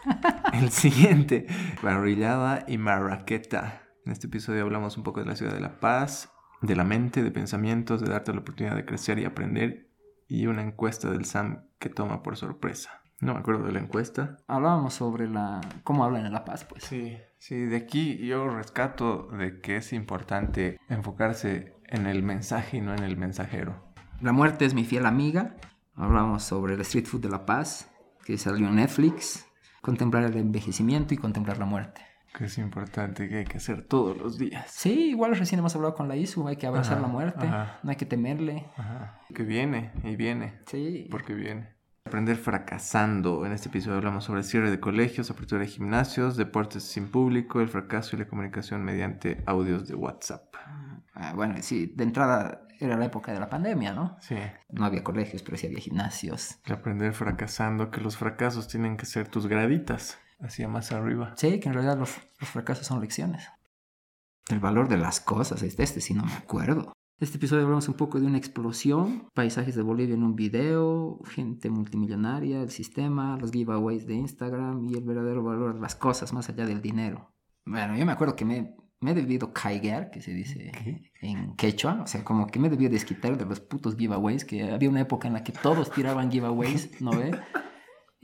El 0.55 0.71
siguiente, 0.71 1.47
Barrillada 1.83 2.65
y 2.67 2.79
Marraqueta. 2.79 3.83
En 4.07 4.13
este 4.13 4.29
episodio 4.29 4.63
hablamos 4.63 4.97
un 4.97 5.03
poco 5.03 5.21
de 5.21 5.27
la 5.27 5.37
ciudad 5.37 5.53
de 5.53 5.61
La 5.61 5.79
Paz, 5.79 6.33
de 6.63 6.75
la 6.75 6.85
mente, 6.85 7.23
de 7.23 7.31
pensamientos, 7.31 8.01
de 8.01 8.09
darte 8.09 8.33
la 8.33 8.41
oportunidad 8.41 8.77
de 8.77 8.87
crecer 8.87 9.19
y 9.19 9.27
aprender, 9.27 9.91
y 10.27 10.47
una 10.47 10.63
encuesta 10.63 11.11
del 11.11 11.27
SAM 11.27 11.67
que 11.79 11.91
toma 11.91 12.23
por 12.23 12.39
sorpresa. 12.39 13.03
No 13.21 13.35
me 13.35 13.41
acuerdo 13.41 13.67
de 13.67 13.73
la 13.73 13.81
encuesta. 13.81 14.39
Hablábamos 14.47 14.95
sobre 14.95 15.29
la 15.29 15.61
cómo 15.85 16.07
hablan 16.07 16.25
en 16.25 16.33
La 16.33 16.47
Paz, 16.47 16.65
pues. 16.65 16.85
Sí, 16.85 17.19
sí, 17.39 17.57
de 17.57 17.77
aquí 17.77 18.19
yo 18.27 18.49
rescato 18.49 19.29
de 19.33 19.61
que 19.61 19.77
es 19.77 19.93
importante 19.93 20.79
enfocarse 20.89 21.75
en 21.87 22.07
el 22.07 22.23
mensaje 22.23 22.79
y 22.79 22.81
no 22.81 22.95
en 22.95 23.03
el 23.03 23.17
mensajero. 23.17 23.85
La 24.21 24.33
muerte 24.33 24.65
es 24.65 24.75
mi 24.75 24.85
fiel 24.85 25.07
amiga. 25.07 25.57
Hablamos 25.95 26.43
sobre 26.45 26.75
el 26.75 26.81
street 26.83 27.07
food 27.07 27.23
de 27.23 27.29
La 27.29 27.47
Paz, 27.47 27.91
que 28.25 28.37
salió 28.39 28.69
en 28.69 28.77
Netflix. 28.77 29.47
Contemplar 29.81 30.25
el 30.25 30.37
envejecimiento 30.37 31.15
y 31.15 31.17
contemplar 31.17 31.59
la 31.59 31.65
muerte. 31.65 32.03
Que 32.37 32.45
es 32.45 32.59
importante, 32.59 33.29
que 33.29 33.39
hay 33.39 33.45
que 33.45 33.57
hacer 33.57 33.87
todos 33.87 34.17
los 34.17 34.39
días. 34.39 34.71
Sí, 34.71 35.11
igual 35.11 35.35
recién 35.37 35.61
hemos 35.61 35.75
hablado 35.75 35.95
con 35.95 36.09
la 36.09 36.17
ISU, 36.17 36.47
hay 36.47 36.57
que 36.57 36.67
abrazar 36.67 36.99
Ajá, 36.99 37.03
la 37.03 37.09
muerte, 37.09 37.47
ajá. 37.47 37.79
no 37.83 37.91
hay 37.91 37.97
que 37.97 38.07
temerle. 38.07 38.67
Ajá. 38.77 39.21
Que 39.35 39.45
viene 39.45 39.93
y 40.05 40.15
viene. 40.17 40.61
Sí. 40.67 41.09
Porque 41.11 41.35
viene. 41.35 41.78
Aprender 42.09 42.39
fracasando. 42.39 43.45
En 43.45 43.53
este 43.53 43.69
episodio 43.69 43.99
hablamos 43.99 44.25
sobre 44.25 44.43
cierre 44.43 44.71
de 44.71 44.81
colegios, 44.81 45.31
apertura 45.31 45.61
de 45.61 45.67
gimnasios, 45.67 46.39
deportes 46.39 46.83
sin 46.83 47.11
público, 47.11 47.61
el 47.61 47.69
fracaso 47.69 48.17
y 48.17 48.19
la 48.19 48.27
comunicación 48.27 48.83
mediante 48.83 49.43
audios 49.45 49.87
de 49.87 49.95
WhatsApp. 49.95 50.55
Ah, 51.13 51.35
bueno, 51.35 51.57
sí, 51.61 51.93
de 51.95 52.05
entrada 52.05 52.67
era 52.81 52.97
la 52.97 53.05
época 53.05 53.31
de 53.35 53.41
la 53.41 53.51
pandemia, 53.51 53.93
¿no? 53.93 54.17
Sí. 54.21 54.37
No 54.71 54.87
había 54.87 55.05
colegios, 55.05 55.43
pero 55.43 55.59
sí 55.59 55.67
había 55.67 55.81
gimnasios. 55.81 56.59
Aprender 56.65 57.13
fracasando, 57.13 57.91
que 57.91 58.01
los 58.01 58.17
fracasos 58.17 58.69
tienen 58.69 58.97
que 58.97 59.05
ser 59.05 59.29
tus 59.29 59.47
graditas. 59.47 60.19
Hacia 60.41 60.67
más 60.67 60.93
arriba. 60.93 61.35
Sí, 61.37 61.61
que 61.61 61.69
en 61.69 61.75
realidad 61.75 61.99
los, 61.99 62.17
los 62.41 62.49
fracasos 62.49 62.87
son 62.87 63.03
lecciones. 63.03 63.51
El 64.49 64.61
valor 64.61 64.89
de 64.89 64.97
las 64.97 65.21
cosas, 65.21 65.63
este, 65.63 65.83
este 65.83 66.01
sí 66.01 66.15
no 66.15 66.25
me 66.25 66.33
acuerdo. 66.33 66.95
Este 67.21 67.37
episodio 67.37 67.65
hablamos 67.65 67.89
un 67.89 67.95
poco 67.95 68.21
de 68.21 68.27
una 68.27 68.39
explosión, 68.39 69.29
paisajes 69.35 69.75
de 69.75 69.83
Bolivia 69.83 70.15
en 70.15 70.23
un 70.23 70.37
video, 70.37 71.19
gente 71.25 71.69
multimillonaria, 71.69 72.63
el 72.63 72.71
sistema, 72.71 73.37
los 73.39 73.51
giveaways 73.51 74.07
de 74.07 74.15
Instagram 74.15 74.85
y 74.85 74.95
el 74.95 75.03
verdadero 75.03 75.43
valor 75.43 75.75
de 75.75 75.81
las 75.81 75.97
cosas 75.97 76.33
más 76.33 76.49
allá 76.49 76.65
del 76.65 76.81
dinero. 76.81 77.33
Bueno, 77.67 77.97
yo 77.97 78.07
me 78.07 78.13
acuerdo 78.13 78.37
que 78.37 78.45
me, 78.45 78.77
me 79.01 79.11
he 79.11 79.15
debido 79.15 79.53
caigar, 79.53 80.13
que 80.13 80.23
se 80.23 80.33
dice 80.33 80.71
¿Qué? 80.71 81.11
en 81.21 81.57
quechua, 81.57 82.03
o 82.03 82.07
sea, 82.07 82.23
como 82.23 82.47
que 82.47 82.61
me 82.61 82.71
debía 82.71 82.89
desquitar 82.89 83.37
de 83.37 83.47
los 83.47 83.59
putos 83.59 83.97
giveaways, 83.97 84.45
que 84.45 84.71
había 84.71 84.89
una 84.89 85.01
época 85.01 85.27
en 85.27 85.35
la 85.35 85.43
que 85.43 85.51
todos 85.51 85.91
tiraban 85.91 86.31
giveaways, 86.31 87.01
¿no 87.01 87.11
ve? 87.11 87.33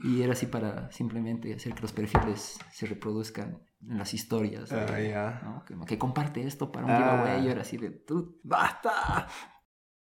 Y 0.05 0.21
era 0.21 0.33
así 0.33 0.45
para 0.45 0.91
simplemente 0.91 1.53
hacer 1.53 1.73
que 1.73 1.81
los 1.81 1.91
perfiles 1.93 2.59
se 2.71 2.85
reproduzcan 2.85 3.57
en 3.89 3.97
las 3.97 4.13
historias. 4.13 4.69
de- 4.69 4.79
Ah, 4.79 5.01
ya. 5.01 5.41
¿no? 5.43 5.63
Como 5.67 5.85
que 5.85 5.97
comparte 5.97 6.45
esto 6.45 6.71
para 6.71 6.85
un 6.85 6.91
Ah. 6.91 6.97
giveaway. 6.97 7.41
Y 7.41 7.45
yo 7.45 7.51
era 7.51 7.61
así 7.61 7.77
de, 7.77 7.89
tú, 7.89 8.39
basta. 8.43 9.27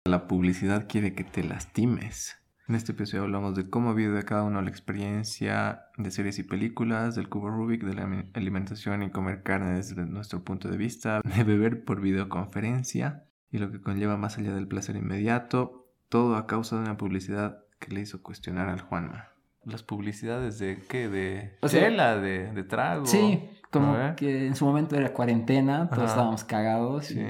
La 0.05 0.27
publicidad 0.27 0.89
quiere 0.89 1.15
que 1.15 1.25
te 1.25 1.45
lastimes. 1.45 2.37
En 2.69 2.75
este 2.77 2.93
episodio 2.93 3.25
hablamos 3.25 3.55
de 3.55 3.69
cómo 3.69 3.93
vive 3.95 4.25
cada 4.25 4.45
uno 4.45 4.63
la 4.63 4.71
experiencia 4.71 5.83
de 5.99 6.11
series 6.11 6.39
y 6.39 6.43
películas, 6.45 7.15
del 7.15 7.29
cubo 7.29 7.51
Rubik, 7.51 7.83
de 7.85 7.95
la 7.95 8.05
alimentación 8.35 9.03
y 9.03 9.11
comer 9.11 9.43
carne 9.43 9.73
desde 9.75 10.07
nuestro 10.07 10.43
punto 10.43 10.69
de 10.69 10.77
vista, 10.77 11.21
de 11.23 11.45
beber 11.45 11.85
por 11.85 12.01
videoconferencia 12.01 13.25
y 13.51 13.59
lo 13.59 13.71
que 13.71 13.81
conlleva 13.81 14.17
más 14.17 14.39
allá 14.39 14.55
del 14.55 14.69
placer 14.69 14.97
inmediato, 14.97 15.93
todo 16.09 16.37
a 16.37 16.47
causa 16.47 16.77
de 16.77 16.83
una 16.83 16.97
publicidad 16.97 17.65
que 17.79 17.93
le 17.93 18.01
hizo 18.01 18.23
cuestionar 18.23 18.69
al 18.69 18.81
Juanma. 18.81 19.29
Las 19.65 19.83
publicidades 19.83 20.59
de 20.59 20.79
qué? 20.89 21.09
De 21.09 21.57
O 21.61 21.69
sea, 21.69 21.81
tela, 21.83 22.17
de, 22.17 22.53
de 22.53 22.63
trago. 22.65 23.07
Sí, 23.07 23.49
como 23.71 23.97
que 24.17 24.47
en 24.47 24.57
su 24.57 24.65
momento 24.67 24.97
era 24.97 25.13
cuarentena, 25.13 25.89
todos 25.89 26.05
Ajá. 26.05 26.13
estábamos 26.13 26.45
cagados. 26.45 27.07
Sí. 27.07 27.21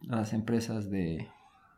Y 0.00 0.06
las 0.06 0.32
empresas 0.32 0.90
de, 0.90 1.28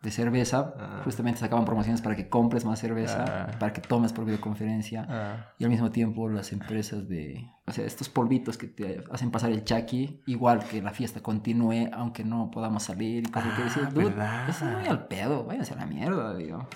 de 0.02 0.10
cerveza 0.12 0.72
Ah. 0.78 1.00
justamente 1.04 1.40
sacaban 1.40 1.64
promociones 1.64 2.00
para 2.00 2.14
que 2.16 2.28
compres 2.28 2.64
más 2.64 2.78
cerveza, 2.78 3.24
Ah. 3.28 3.58
para 3.58 3.72
que 3.72 3.80
tomes 3.80 4.12
por 4.12 4.24
videoconferencia. 4.24 5.04
Ah, 5.08 5.52
Y 5.58 5.64
al 5.64 5.70
mismo 5.70 5.90
tiempo 5.90 6.28
las 6.28 6.52
empresas 6.52 7.08
de, 7.08 7.44
o 7.66 7.72
sea, 7.72 7.84
estos 7.84 8.08
polvitos 8.08 8.56
que 8.56 8.68
te 8.68 9.02
hacen 9.10 9.30
pasar 9.32 9.50
el 9.50 9.64
chaki, 9.64 10.22
igual 10.26 10.60
que 10.64 10.80
la 10.80 10.92
fiesta 10.92 11.20
continúe, 11.20 11.88
aunque 11.92 12.24
no 12.24 12.50
podamos 12.52 12.84
salir. 12.84 13.24
Y 13.26 13.30
cosas 13.30 13.52
que 13.58 13.64
decir, 13.64 13.88
dude, 13.92 14.14
eso 14.48 14.64
es 14.68 14.76
muy 14.78 14.86
al 14.86 15.06
pedo, 15.08 15.44
váyanse 15.44 15.74
a 15.74 15.76
la 15.78 15.86
mierda, 15.86 16.34
digamos. 16.36 16.68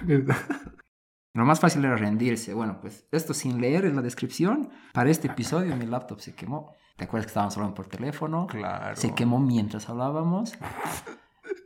Lo 1.34 1.44
más 1.44 1.58
fácil 1.60 1.84
era 1.84 1.96
rendirse. 1.96 2.54
Bueno, 2.54 2.78
pues 2.80 3.06
esto 3.10 3.34
sin 3.34 3.60
leer 3.60 3.84
en 3.84 3.96
la 3.96 4.02
descripción, 4.02 4.70
para 4.92 5.10
este 5.10 5.26
episodio 5.28 5.76
mi 5.76 5.84
laptop 5.86 6.20
se 6.20 6.34
quemó. 6.34 6.72
¿Te 6.96 7.04
acuerdas 7.04 7.26
que 7.26 7.30
estábamos 7.30 7.56
hablando 7.56 7.74
por 7.74 7.86
teléfono? 7.88 8.46
Claro. 8.46 8.94
Se 8.94 9.14
quemó 9.14 9.40
mientras 9.40 9.88
hablábamos. 9.88 10.52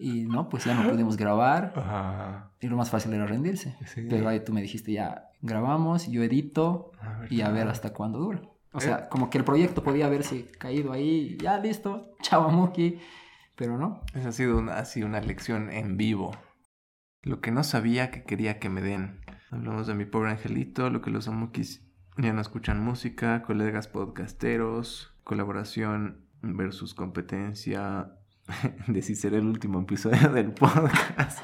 Y 0.00 0.22
no, 0.24 0.48
pues 0.48 0.64
ya 0.64 0.74
no 0.74 0.88
pudimos 0.90 1.16
grabar. 1.18 1.74
Ajá. 1.76 2.52
Y 2.60 2.68
lo 2.68 2.76
más 2.76 2.88
fácil 2.88 3.12
era 3.12 3.26
rendirse. 3.26 3.76
Sí. 3.86 4.06
Pero 4.08 4.28
ahí 4.28 4.40
tú 4.42 4.52
me 4.54 4.62
dijiste, 4.62 4.92
ya 4.92 5.28
grabamos, 5.42 6.08
yo 6.08 6.22
edito 6.22 6.92
Ah, 7.00 7.24
y 7.28 7.42
a 7.42 7.50
ver 7.50 7.68
hasta 7.68 7.92
cuándo 7.92 8.18
dura. 8.18 8.40
O 8.72 8.78
Eh. 8.78 8.80
sea, 8.80 9.08
como 9.10 9.28
que 9.28 9.36
el 9.38 9.44
proyecto 9.44 9.82
podía 9.82 10.06
haberse 10.06 10.50
caído 10.52 10.92
ahí, 10.92 11.36
ya 11.42 11.58
listo, 11.58 12.14
chao 12.22 12.44
Amuki, 12.48 12.98
pero 13.54 13.76
no. 13.76 14.00
Esa 14.14 14.28
ha 14.30 14.32
sido 14.32 14.56
una, 14.58 14.78
así 14.78 15.02
una 15.02 15.20
lección 15.20 15.70
en 15.70 15.96
vivo. 15.98 16.30
Lo 17.22 17.40
que 17.40 17.50
no 17.50 17.64
sabía 17.64 18.10
que 18.10 18.22
quería 18.24 18.58
que 18.58 18.70
me 18.70 18.80
den. 18.80 19.20
Hablamos 19.50 19.86
de 19.86 19.94
mi 19.94 20.04
pobre 20.04 20.30
angelito, 20.30 20.90
lo 20.90 21.00
que 21.00 21.10
los 21.10 21.26
amukis 21.26 21.82
ya 22.18 22.32
no 22.32 22.40
escuchan 22.40 22.80
música, 22.82 23.42
colegas 23.42 23.88
podcasteros, 23.88 25.14
colaboración 25.24 26.26
versus 26.42 26.92
competencia, 26.92 28.12
de 28.88 29.02
si 29.02 29.14
será 29.14 29.38
el 29.38 29.46
último 29.46 29.80
episodio 29.80 30.28
del 30.32 30.52
podcast. 30.52 31.40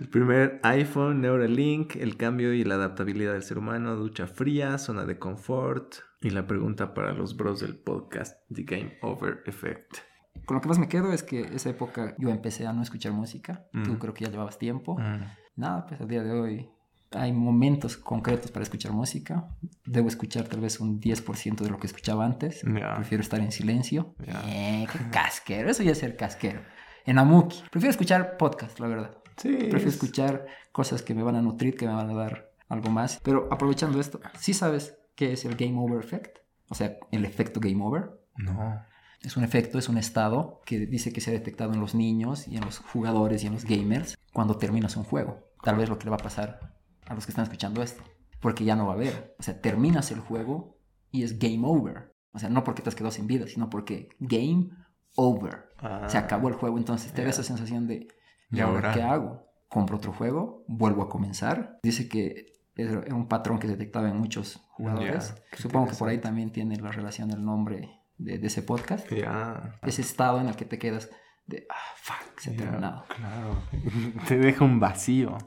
El 0.00 0.08
primer 0.08 0.60
iPhone, 0.62 1.20
Neuralink, 1.20 1.96
el 1.96 2.16
cambio 2.16 2.52
y 2.52 2.64
la 2.64 2.74
adaptabilidad 2.76 3.32
del 3.32 3.42
ser 3.42 3.58
humano, 3.58 3.96
ducha 3.96 4.26
fría, 4.26 4.78
zona 4.78 5.04
de 5.04 5.18
confort 5.18 5.94
y 6.20 6.30
la 6.30 6.46
pregunta 6.46 6.94
para 6.94 7.12
los 7.12 7.36
bros 7.36 7.60
del 7.60 7.76
podcast, 7.76 8.36
The 8.52 8.62
Game 8.62 8.98
Over 9.02 9.42
Effect. 9.46 9.98
Con 10.44 10.56
lo 10.56 10.60
que 10.60 10.68
más 10.68 10.78
me 10.78 10.88
quedo 10.88 11.12
es 11.12 11.22
que 11.22 11.40
esa 11.40 11.70
época 11.70 12.14
yo 12.18 12.30
empecé 12.30 12.66
a 12.66 12.72
no 12.72 12.82
escuchar 12.82 13.12
música. 13.12 13.66
Tú 13.84 13.98
creo 13.98 14.14
que 14.14 14.24
ya 14.24 14.30
llevabas 14.30 14.58
tiempo. 14.58 14.98
Mm, 14.98 15.22
Nada, 15.56 15.86
pues 15.86 16.00
al 16.00 16.08
día 16.08 16.22
de 16.22 16.32
hoy 16.32 16.70
hay 17.14 17.32
momentos 17.32 17.96
concretos 17.96 18.50
para 18.50 18.62
escuchar 18.62 18.92
música. 18.92 19.48
Debo 19.84 20.08
escuchar 20.08 20.44
tal 20.48 20.60
vez 20.60 20.80
un 20.80 21.00
10% 21.00 21.56
de 21.64 21.70
lo 21.70 21.78
que 21.78 21.86
escuchaba 21.86 22.24
antes. 22.24 22.62
Prefiero 22.96 23.22
estar 23.22 23.40
en 23.40 23.52
silencio. 23.52 24.14
Eh, 24.46 24.86
qué 24.92 24.98
casquero. 25.10 25.70
Eso 25.70 25.82
ya 25.82 25.92
es 25.92 25.98
ser 25.98 26.16
casquero. 26.16 26.60
En 27.04 27.18
Amuki. 27.18 27.62
Prefiero 27.70 27.90
escuchar 27.90 28.36
podcast, 28.36 28.78
la 28.80 28.86
verdad. 28.88 29.16
Sí. 29.36 29.48
Prefiero 29.54 29.78
es- 29.88 29.94
escuchar 29.94 30.46
cosas 30.72 31.02
que 31.02 31.14
me 31.14 31.22
van 31.22 31.36
a 31.36 31.42
nutrir, 31.42 31.76
que 31.76 31.86
me 31.86 31.94
van 31.94 32.10
a 32.10 32.14
dar 32.14 32.50
algo 32.68 32.90
más. 32.90 33.20
Pero 33.22 33.48
aprovechando 33.50 34.00
esto, 34.00 34.20
¿sí 34.38 34.54
sabes 34.54 34.96
qué 35.14 35.32
es 35.32 35.44
el 35.44 35.56
Game 35.56 35.78
Over 35.78 36.04
Effect? 36.04 36.38
O 36.68 36.74
sea, 36.74 36.96
el 37.10 37.24
efecto 37.24 37.60
Game 37.60 37.82
Over. 37.84 38.10
No. 38.36 38.82
Es 39.20 39.36
un 39.36 39.44
efecto, 39.44 39.78
es 39.78 39.88
un 39.88 39.98
estado 39.98 40.60
que 40.64 40.80
dice 40.86 41.12
que 41.12 41.20
se 41.20 41.30
ha 41.30 41.32
detectado 41.34 41.72
en 41.74 41.80
los 41.80 41.94
niños 41.94 42.48
y 42.48 42.56
en 42.56 42.64
los 42.64 42.78
jugadores 42.78 43.44
y 43.44 43.46
en 43.46 43.52
los 43.52 43.64
gamers 43.64 44.16
cuando 44.32 44.56
terminas 44.56 44.96
un 44.96 45.04
juego. 45.04 45.38
Tal 45.62 45.76
vez 45.76 45.88
lo 45.88 45.98
que 45.98 46.04
le 46.04 46.10
va 46.10 46.16
a 46.16 46.20
pasar 46.22 46.72
a 47.06 47.14
los 47.14 47.26
que 47.26 47.32
están 47.32 47.44
escuchando 47.44 47.82
esto. 47.82 48.02
Porque 48.40 48.64
ya 48.64 48.76
no 48.76 48.86
va 48.86 48.92
a 48.92 48.96
haber. 48.96 49.34
O 49.38 49.42
sea, 49.42 49.60
terminas 49.60 50.10
el 50.10 50.20
juego 50.20 50.78
y 51.10 51.22
es 51.22 51.38
game 51.38 51.60
over. 51.62 52.12
O 52.32 52.38
sea, 52.38 52.48
no 52.48 52.64
porque 52.64 52.82
te 52.82 52.88
has 52.88 52.94
quedado 52.94 53.12
sin 53.12 53.26
vida, 53.26 53.46
sino 53.46 53.70
porque 53.70 54.08
game 54.18 54.70
over. 55.16 55.68
Ah, 55.78 56.08
Se 56.08 56.18
acabó 56.18 56.48
el 56.48 56.54
juego, 56.54 56.78
entonces 56.78 57.12
te 57.12 57.22
da 57.22 57.26
ya. 57.26 57.30
esa 57.30 57.42
sensación 57.42 57.86
de, 57.86 58.08
¿y 58.50 58.56
¿Y 58.56 58.60
ahora 58.60 58.92
qué 58.94 59.02
hago? 59.02 59.46
¿Compro 59.68 59.96
otro 59.96 60.12
juego? 60.12 60.64
¿Vuelvo 60.68 61.02
a 61.02 61.08
comenzar? 61.08 61.78
Dice 61.82 62.08
que 62.08 62.52
era 62.74 63.14
un 63.14 63.28
patrón 63.28 63.58
que 63.58 63.66
se 63.66 63.74
detectaba 63.76 64.08
en 64.08 64.16
muchos 64.16 64.56
jugadores. 64.70 65.34
Qué 65.50 65.62
Supongo 65.62 65.88
que 65.88 65.96
por 65.96 66.08
ahí 66.08 66.18
también 66.18 66.50
tiene 66.50 66.76
la 66.76 66.90
relación 66.90 67.30
el 67.30 67.44
nombre 67.44 68.00
de, 68.18 68.38
de 68.38 68.46
ese 68.46 68.62
podcast. 68.62 69.10
Ya. 69.10 69.78
Ese 69.82 70.02
estado 70.02 70.40
en 70.40 70.48
el 70.48 70.56
que 70.56 70.64
te 70.64 70.78
quedas 70.78 71.10
de, 71.46 71.66
ah, 71.70 71.74
fuck, 71.96 72.38
se 72.38 72.50
ha 72.50 72.56
terminado. 72.56 73.04
Claro. 73.08 73.62
Te 74.28 74.38
deja 74.38 74.64
un 74.64 74.80
vacío. 74.80 75.38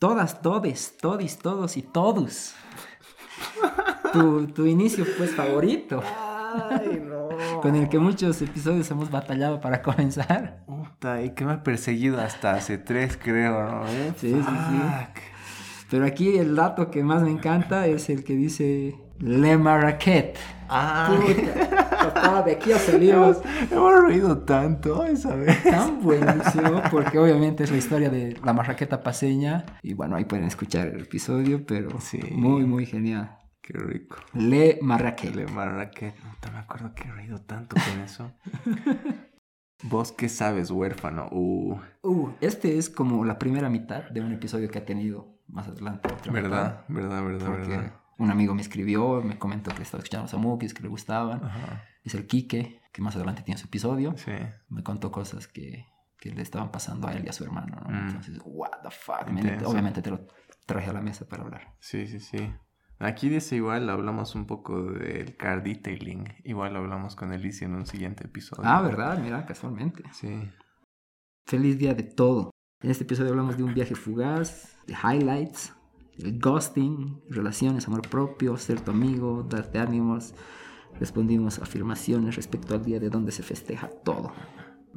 Todas, 0.00 0.40
todes, 0.40 0.96
todis, 0.98 1.36
todos 1.36 1.76
y 1.76 1.82
todos. 1.82 2.54
tu, 4.14 4.46
tu 4.46 4.64
inicio, 4.64 5.04
pues, 5.18 5.34
favorito. 5.34 6.02
Ay, 6.70 7.02
no. 7.06 7.60
Con 7.60 7.76
el 7.76 7.86
que 7.90 7.98
muchos 7.98 8.40
episodios 8.40 8.90
hemos 8.90 9.10
batallado 9.10 9.60
para 9.60 9.82
comenzar. 9.82 10.64
Puta, 10.64 11.20
y 11.22 11.34
que 11.34 11.44
me 11.44 11.52
ha 11.52 11.62
perseguido 11.62 12.18
hasta 12.18 12.54
hace 12.54 12.78
tres, 12.78 13.18
creo, 13.22 13.62
¿no? 13.62 13.86
¿Eh? 13.88 14.14
Sí, 14.16 14.30
sí, 14.32 14.42
sí. 14.42 15.22
Pero 15.90 16.06
aquí 16.06 16.38
el 16.38 16.56
dato 16.56 16.90
que 16.90 17.04
más 17.04 17.22
me 17.22 17.30
encanta 17.30 17.86
es 17.86 18.08
el 18.08 18.24
que 18.24 18.32
dice 18.36 18.96
Le 19.18 19.58
Marraquet. 19.58 20.38
Ah, 20.70 21.10
Puta, 21.14 21.79
papá, 22.22 22.42
de 22.42 22.52
aquí 22.52 22.72
a 22.72 22.78
salimos 22.78 23.38
hemos, 23.44 23.72
hemos 23.72 24.04
reído 24.04 24.38
tanto 24.38 25.04
esa 25.04 25.34
vez. 25.34 25.62
tan 25.64 26.00
buenísimo, 26.02 26.82
porque 26.90 27.18
obviamente 27.18 27.64
es 27.64 27.70
la 27.70 27.76
historia 27.78 28.10
de 28.10 28.38
la 28.44 28.52
marraqueta 28.52 29.02
paseña. 29.02 29.64
Y 29.82 29.94
bueno, 29.94 30.16
ahí 30.16 30.24
pueden 30.24 30.46
escuchar 30.46 30.88
el 30.88 31.02
episodio, 31.02 31.64
pero 31.66 32.00
Sí. 32.00 32.20
muy, 32.32 32.64
muy 32.64 32.86
genial. 32.86 33.36
Qué 33.62 33.74
rico. 33.78 34.16
Le 34.34 34.78
Marraquet. 34.82 35.34
Le 35.34 35.46
Marrakech. 35.46 36.14
Puta, 36.14 36.50
me 36.50 36.58
acuerdo 36.58 36.94
que 36.94 37.06
he 37.08 37.12
reído 37.12 37.40
tanto 37.42 37.76
con 37.76 38.00
eso. 38.02 38.32
¿Vos 39.82 40.12
qué 40.12 40.28
sabes, 40.28 40.70
huérfano? 40.70 41.28
Uh, 41.30 41.78
Uh, 42.02 42.30
este 42.40 42.76
es 42.78 42.90
como 42.90 43.24
la 43.24 43.38
primera 43.38 43.68
mitad 43.70 44.04
de 44.10 44.20
un 44.20 44.32
episodio 44.32 44.68
que 44.70 44.78
ha 44.78 44.84
tenido 44.84 45.38
más 45.46 45.68
adelante. 45.68 46.08
otra 46.12 46.32
¿verdad? 46.32 46.84
¿Verdad, 46.88 47.22
verdad, 47.22 47.22
mitad, 47.32 47.46
porque 47.46 47.68
verdad? 47.68 47.92
un 48.18 48.30
amigo 48.30 48.54
me 48.54 48.60
escribió, 48.62 49.22
me 49.22 49.38
comentó 49.38 49.74
que 49.74 49.82
estaba 49.82 50.00
escuchando 50.02 50.24
los 50.24 50.34
Amukis, 50.34 50.74
que 50.74 50.82
le 50.82 50.88
gustaban. 50.88 51.42
Ajá. 51.44 51.84
Es 52.02 52.14
el 52.14 52.26
Quique, 52.26 52.80
que 52.92 53.02
más 53.02 53.16
adelante 53.16 53.42
tiene 53.42 53.58
su 53.58 53.66
episodio. 53.66 54.14
Sí. 54.16 54.32
Me 54.68 54.82
contó 54.82 55.10
cosas 55.12 55.48
que, 55.48 55.86
que 56.18 56.30
le 56.32 56.42
estaban 56.42 56.70
pasando 56.70 57.08
a 57.08 57.12
él 57.12 57.24
y 57.24 57.28
a 57.28 57.32
su 57.32 57.44
hermano, 57.44 57.80
¿no? 57.84 57.90
Mm. 57.90 58.08
Entonces, 58.08 58.38
what 58.44 58.82
the 58.82 58.90
fuck. 58.90 59.28
man? 59.30 59.64
Obviamente 59.64 60.02
te 60.02 60.10
lo 60.10 60.26
traje 60.66 60.90
a 60.90 60.92
la 60.92 61.00
mesa 61.00 61.28
para 61.28 61.42
hablar. 61.42 61.74
Sí, 61.80 62.06
sí, 62.06 62.20
sí. 62.20 62.52
Aquí 62.98 63.30
dice 63.30 63.56
igual, 63.56 63.88
hablamos 63.88 64.34
un 64.34 64.46
poco 64.46 64.82
del 64.92 65.34
car 65.36 65.62
detailing. 65.62 66.34
Igual 66.44 66.76
hablamos 66.76 67.16
con 67.16 67.32
Alicia 67.32 67.66
en 67.66 67.74
un 67.74 67.86
siguiente 67.86 68.24
episodio. 68.24 68.68
Ah, 68.68 68.82
¿verdad? 68.82 69.18
Mira, 69.18 69.46
casualmente. 69.46 70.02
Sí. 70.12 70.50
Feliz 71.46 71.78
día 71.78 71.94
de 71.94 72.02
todo. 72.02 72.50
En 72.82 72.90
este 72.90 73.04
episodio 73.04 73.30
hablamos 73.30 73.56
de 73.56 73.62
un 73.62 73.72
viaje 73.72 73.94
fugaz, 73.94 74.76
de 74.86 74.94
highlights, 74.94 75.74
el 76.18 76.38
ghosting, 76.38 77.22
relaciones, 77.30 77.86
amor 77.88 78.02
propio, 78.02 78.58
ser 78.58 78.82
tu 78.82 78.90
amigo, 78.90 79.46
darte 79.48 79.78
ánimos. 79.78 80.34
Respondimos 80.98 81.58
afirmaciones 81.58 82.36
respecto 82.36 82.74
al 82.74 82.84
día 82.84 83.00
de 83.00 83.08
donde 83.10 83.32
se 83.32 83.42
festeja 83.42 83.88
todo. 83.88 84.32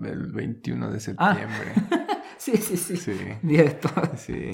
El 0.02 0.32
21 0.32 0.92
de 0.92 1.00
septiembre. 1.00 1.74
Sí, 2.36 2.58
sí, 2.58 2.76
sí. 2.76 2.98
Sí. 2.98 3.14
Día 3.42 3.64
de 3.64 3.70
todo. 3.70 4.18
Sí. 4.18 4.52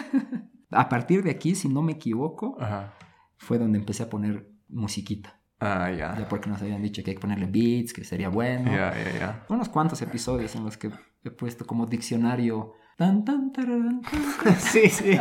A 0.70 0.88
partir 0.88 1.22
de 1.22 1.30
aquí, 1.30 1.54
si 1.54 1.68
no 1.68 1.80
me 1.80 1.92
equivoco, 1.92 2.56
Ajá. 2.60 2.94
fue 3.36 3.58
donde 3.58 3.78
empecé 3.78 4.02
a 4.02 4.10
poner 4.10 4.48
musiquita. 4.68 5.38
Ah, 5.60 5.88
ya. 5.92 6.16
Ya 6.18 6.28
porque 6.28 6.50
nos 6.50 6.60
habían 6.62 6.82
dicho 6.82 7.04
que 7.04 7.10
hay 7.10 7.14
que 7.14 7.20
ponerle 7.20 7.46
beats, 7.46 7.92
que 7.92 8.02
sería 8.02 8.28
bueno. 8.28 8.72
Ya, 8.72 8.92
ya, 8.96 9.18
ya. 9.18 9.46
Unos 9.50 9.68
cuantos 9.68 10.02
episodios 10.02 10.56
en 10.56 10.64
los 10.64 10.76
que 10.76 10.90
he 11.22 11.30
puesto 11.30 11.64
como 11.64 11.86
diccionario. 11.86 12.72
Tan, 12.96 13.24
tan, 13.24 13.52
tararán, 13.52 14.00
tan, 14.02 14.56
Sí, 14.58 14.88
sí. 14.88 15.16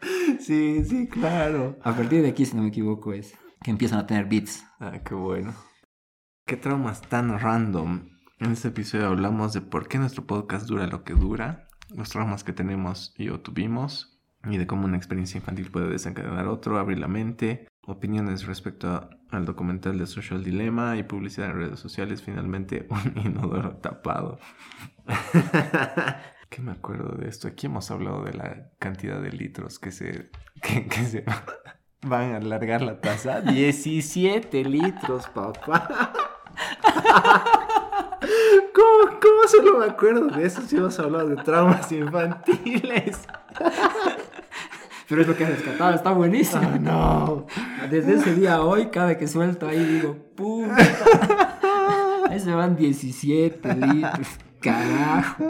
sí, 0.40 0.84
sí, 0.84 1.08
claro. 1.08 1.78
A 1.82 1.94
partir 1.94 2.22
de 2.22 2.28
aquí, 2.28 2.44
si 2.46 2.56
no 2.56 2.62
me 2.62 2.68
equivoco, 2.68 3.12
es 3.12 3.34
que 3.62 3.70
empiezan 3.70 3.98
a 3.98 4.06
tener 4.06 4.26
beats. 4.26 4.64
Ah, 4.80 5.00
qué 5.04 5.14
bueno. 5.14 5.54
Qué 6.46 6.56
traumas 6.56 7.00
tan 7.02 7.38
random. 7.38 8.08
En 8.38 8.52
este 8.52 8.68
episodio 8.68 9.06
hablamos 9.06 9.52
de 9.52 9.62
por 9.62 9.88
qué 9.88 9.98
nuestro 9.98 10.26
podcast 10.26 10.66
dura 10.66 10.86
lo 10.86 11.02
que 11.04 11.14
dura, 11.14 11.68
los 11.94 12.10
traumas 12.10 12.44
que 12.44 12.52
tenemos 12.52 13.14
y 13.16 13.30
o 13.30 13.40
tuvimos, 13.40 14.20
y 14.44 14.58
de 14.58 14.66
cómo 14.66 14.84
una 14.84 14.96
experiencia 14.98 15.38
infantil 15.38 15.70
puede 15.70 15.88
desencadenar 15.88 16.46
otro, 16.46 16.78
abrir 16.78 16.98
la 16.98 17.08
mente, 17.08 17.66
opiniones 17.86 18.44
respecto 18.46 18.90
a- 18.90 19.10
al 19.30 19.44
documental 19.44 19.98
de 19.98 20.06
Social 20.06 20.44
Dilemma 20.44 20.96
y 20.96 21.02
publicidad 21.02 21.50
en 21.50 21.56
redes 21.56 21.80
sociales, 21.80 22.22
finalmente 22.22 22.86
un 22.90 23.18
inodoro 23.26 23.76
tapado. 23.78 24.38
¿Qué 26.48 26.62
me 26.62 26.72
acuerdo 26.72 27.16
de 27.16 27.28
esto? 27.28 27.48
Aquí 27.48 27.66
hemos 27.66 27.90
hablado 27.90 28.22
de 28.22 28.32
la 28.32 28.70
cantidad 28.78 29.20
de 29.20 29.30
litros 29.30 29.78
que 29.78 29.90
se, 29.90 30.30
que, 30.62 30.86
que 30.86 31.04
se 31.04 31.24
van 32.02 32.32
a 32.32 32.36
alargar 32.36 32.82
la 32.82 33.00
taza. 33.00 33.40
17 33.40 34.64
litros, 34.64 35.26
papá. 35.28 36.12
¿Cómo, 38.74 39.20
¿Cómo 39.20 39.48
solo 39.48 39.78
me 39.78 39.86
acuerdo 39.86 40.26
de 40.28 40.46
eso 40.46 40.62
si 40.62 40.76
hemos 40.76 40.98
hablado 40.98 41.28
de 41.28 41.36
traumas 41.36 41.90
infantiles? 41.92 43.20
Pero 45.08 45.20
es 45.22 45.28
lo 45.28 45.36
que 45.36 45.44
has 45.44 45.50
rescatado, 45.50 45.94
está 45.94 46.10
buenísimo. 46.10 46.62
Ah, 46.64 46.78
no. 46.80 47.46
Desde 47.90 48.14
ese 48.14 48.34
día 48.34 48.54
a 48.54 48.62
hoy, 48.62 48.86
cada 48.86 49.16
que 49.16 49.28
suelto 49.28 49.68
ahí 49.68 49.84
digo, 49.84 50.16
¡pum! 50.34 50.68
Ahí 52.28 52.40
se 52.40 52.52
van 52.52 52.74
17 52.74 53.74
litros. 53.74 54.26
Carajo. 54.60 55.46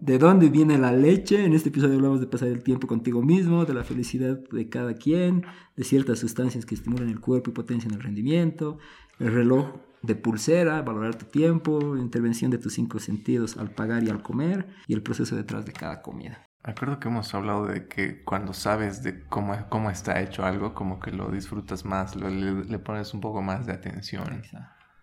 ¿De 0.00 0.18
dónde 0.18 0.48
viene 0.48 0.78
la 0.78 0.92
leche? 0.92 1.44
En 1.44 1.52
este 1.54 1.70
episodio 1.70 1.96
hablamos 1.96 2.20
de 2.20 2.26
pasar 2.26 2.48
el 2.48 2.62
tiempo 2.62 2.86
contigo 2.86 3.22
mismo, 3.22 3.64
de 3.64 3.74
la 3.74 3.82
felicidad 3.84 4.38
de 4.50 4.68
cada 4.68 4.94
quien, 4.94 5.44
de 5.76 5.84
ciertas 5.84 6.20
sustancias 6.20 6.64
que 6.64 6.74
estimulan 6.76 7.08
el 7.08 7.20
cuerpo 7.20 7.50
y 7.50 7.54
potencian 7.54 7.94
el 7.94 8.00
rendimiento, 8.02 8.78
el 9.18 9.32
reloj 9.32 9.76
de 10.02 10.14
pulsera, 10.14 10.82
valorar 10.82 11.16
tu 11.16 11.26
tiempo, 11.26 11.96
intervención 11.96 12.50
de 12.52 12.58
tus 12.58 12.74
cinco 12.74 13.00
sentidos 13.00 13.56
al 13.56 13.70
pagar 13.72 14.04
y 14.04 14.10
al 14.10 14.22
comer, 14.22 14.68
y 14.86 14.94
el 14.94 15.02
proceso 15.02 15.34
detrás 15.34 15.66
de 15.66 15.72
cada 15.72 16.00
comida. 16.02 16.44
Acuerdo 16.62 17.00
que 17.00 17.08
hemos 17.08 17.34
hablado 17.34 17.66
de 17.66 17.88
que 17.88 18.22
cuando 18.22 18.52
sabes 18.52 19.02
de 19.02 19.24
cómo, 19.26 19.56
cómo 19.68 19.90
está 19.90 20.20
hecho 20.20 20.44
algo, 20.44 20.74
como 20.74 21.00
que 21.00 21.10
lo 21.10 21.30
disfrutas 21.30 21.84
más, 21.84 22.14
lo- 22.14 22.28
le, 22.30 22.64
le 22.64 22.78
pones 22.78 23.14
un 23.14 23.20
poco 23.20 23.42
más 23.42 23.66
de 23.66 23.72
atención. 23.72 24.42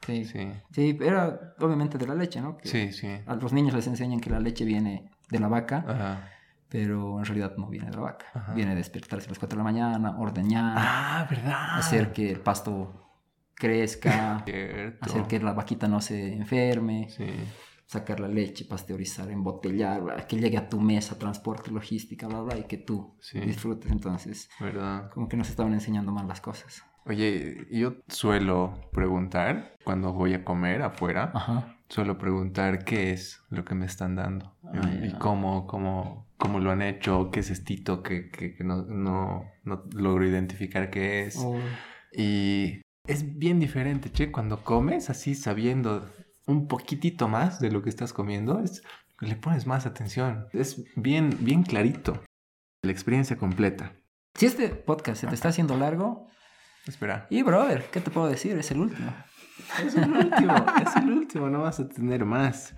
Sí, 0.05 0.25
sí. 0.25 0.47
Sí, 0.71 0.97
era 1.01 1.55
obviamente 1.59 1.97
de 1.97 2.07
la 2.07 2.15
leche, 2.15 2.41
¿no? 2.41 2.57
Que 2.57 2.67
sí, 2.67 2.91
sí. 2.91 3.07
A 3.25 3.35
los 3.35 3.51
niños 3.53 3.73
les 3.73 3.87
enseñan 3.87 4.19
que 4.19 4.29
la 4.29 4.39
leche 4.39 4.63
viene 4.65 5.09
de 5.29 5.39
la 5.39 5.47
vaca, 5.47 5.83
Ajá. 5.87 6.29
pero 6.69 7.19
en 7.19 7.25
realidad 7.25 7.53
no 7.57 7.67
viene 7.67 7.89
de 7.89 7.95
la 7.95 8.01
vaca. 8.01 8.25
Ajá. 8.33 8.53
Viene 8.53 8.71
de 8.71 8.77
despertarse 8.77 9.27
a 9.27 9.29
las 9.29 9.39
4 9.39 9.55
de 9.57 9.63
la 9.63 9.63
mañana, 9.63 10.15
ordeñar, 10.19 10.75
Ah, 10.77 11.27
¿verdad? 11.29 11.77
hacer 11.79 12.11
que 12.13 12.31
el 12.31 12.39
pasto 12.39 13.01
crezca, 13.53 14.43
Cierto. 14.45 15.05
hacer 15.05 15.23
que 15.27 15.39
la 15.39 15.53
vaquita 15.53 15.87
no 15.87 16.01
se 16.01 16.33
enferme, 16.33 17.09
Sí. 17.09 17.25
sacar 17.85 18.19
la 18.19 18.27
leche, 18.27 18.65
pasteurizar, 18.65 19.29
embotellar, 19.31 20.01
bla, 20.01 20.15
que 20.27 20.37
llegue 20.37 20.57
a 20.57 20.67
tu 20.69 20.79
mesa, 20.79 21.17
transporte, 21.17 21.71
logística, 21.71 22.27
bla, 22.27 22.41
bla, 22.41 22.57
y 22.57 22.63
que 22.63 22.77
tú 22.77 23.15
Sí. 23.21 23.39
disfrutes. 23.39 23.91
Entonces, 23.91 24.49
¿Verdad? 24.59 25.09
como 25.11 25.29
que 25.29 25.37
nos 25.37 25.49
estaban 25.49 25.73
enseñando 25.73 26.11
mal 26.11 26.27
las 26.27 26.41
cosas. 26.41 26.83
Oye, 27.05 27.67
yo 27.71 27.95
suelo 28.07 28.89
preguntar 28.91 29.75
cuando 29.83 30.11
voy 30.13 30.33
a 30.33 30.43
comer 30.43 30.81
afuera, 30.81 31.31
Ajá. 31.35 31.77
suelo 31.87 32.17
preguntar 32.17 32.83
qué 32.83 33.11
es 33.11 33.43
lo 33.49 33.63
que 33.63 33.75
me 33.75 33.85
están 33.85 34.15
dando 34.15 34.55
y- 34.73 35.09
Ah, 35.13 35.19
cómo, 35.19 35.67
cómo, 35.67 36.27
cómo 36.37 36.59
lo 36.59 36.71
han 36.71 36.81
hecho, 36.81 37.29
qué 37.31 37.41
es 37.41 37.51
estito 37.51 38.01
que, 38.01 38.29
que, 38.31 38.55
que 38.55 38.63
no, 38.63 38.83
no, 38.85 39.45
no 39.63 39.83
logro 39.93 40.25
identificar 40.27 40.89
qué 40.89 41.25
es. 41.25 41.37
O- 41.37 41.59
Y 42.11 42.81
es 43.07 43.37
bien 43.37 43.59
diferente, 43.59 44.11
che, 44.11 44.31
cuando 44.31 44.63
comes 44.63 45.09
así 45.11 45.35
sabiendo 45.35 46.09
un 46.47 46.67
poquitito 46.67 47.27
más 47.27 47.59
de 47.59 47.71
lo 47.71 47.83
que 47.83 47.89
estás 47.89 48.13
comiendo, 48.13 48.61
es, 48.61 48.81
le 49.19 49.35
pones 49.35 49.67
más 49.67 49.85
atención. 49.85 50.47
Es 50.53 50.83
bien, 50.95 51.37
bien 51.41 51.61
clarito. 51.61 52.23
La 52.83 52.91
experiencia 52.91 53.37
completa. 53.37 53.93
Si 54.33 54.45
este 54.47 54.69
podcast 54.69 55.21
se 55.21 55.27
te 55.27 55.35
está 55.35 55.49
haciendo 55.49 55.77
largo, 55.77 56.27
Espera. 56.87 57.27
y 57.29 57.41
brother, 57.41 57.85
¿qué 57.91 57.99
te 57.99 58.11
puedo 58.11 58.27
decir? 58.27 58.57
Es 58.57 58.71
el 58.71 58.79
último. 58.79 59.11
Es 59.83 59.95
el 59.95 60.11
último, 60.11 60.53
es 60.81 60.95
el 60.95 61.11
último, 61.11 61.49
no 61.49 61.61
vas 61.61 61.79
a 61.79 61.89
tener 61.89 62.25
más. 62.25 62.75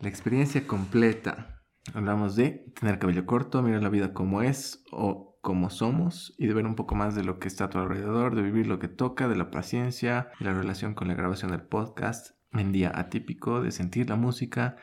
La 0.00 0.08
experiencia 0.08 0.66
completa. 0.66 1.62
Hablamos 1.94 2.36
de 2.36 2.72
tener 2.78 2.98
cabello 2.98 3.26
corto, 3.26 3.62
mirar 3.62 3.82
la 3.82 3.88
vida 3.88 4.12
como 4.12 4.42
es 4.42 4.84
o 4.90 5.38
como 5.40 5.70
somos 5.70 6.34
y 6.38 6.46
de 6.46 6.54
ver 6.54 6.66
un 6.66 6.76
poco 6.76 6.94
más 6.94 7.14
de 7.14 7.24
lo 7.24 7.38
que 7.38 7.48
está 7.48 7.64
a 7.64 7.70
tu 7.70 7.78
alrededor, 7.78 8.36
de 8.36 8.42
vivir 8.42 8.66
lo 8.66 8.78
que 8.78 8.88
toca, 8.88 9.28
de 9.28 9.36
la 9.36 9.50
paciencia 9.50 10.30
y 10.38 10.44
la 10.44 10.54
relación 10.54 10.94
con 10.94 11.08
la 11.08 11.14
grabación 11.14 11.50
del 11.50 11.62
podcast 11.62 12.36
en 12.52 12.70
día 12.70 12.92
atípico, 12.94 13.60
de 13.60 13.72
sentir 13.72 14.08
la 14.08 14.16
música, 14.16 14.76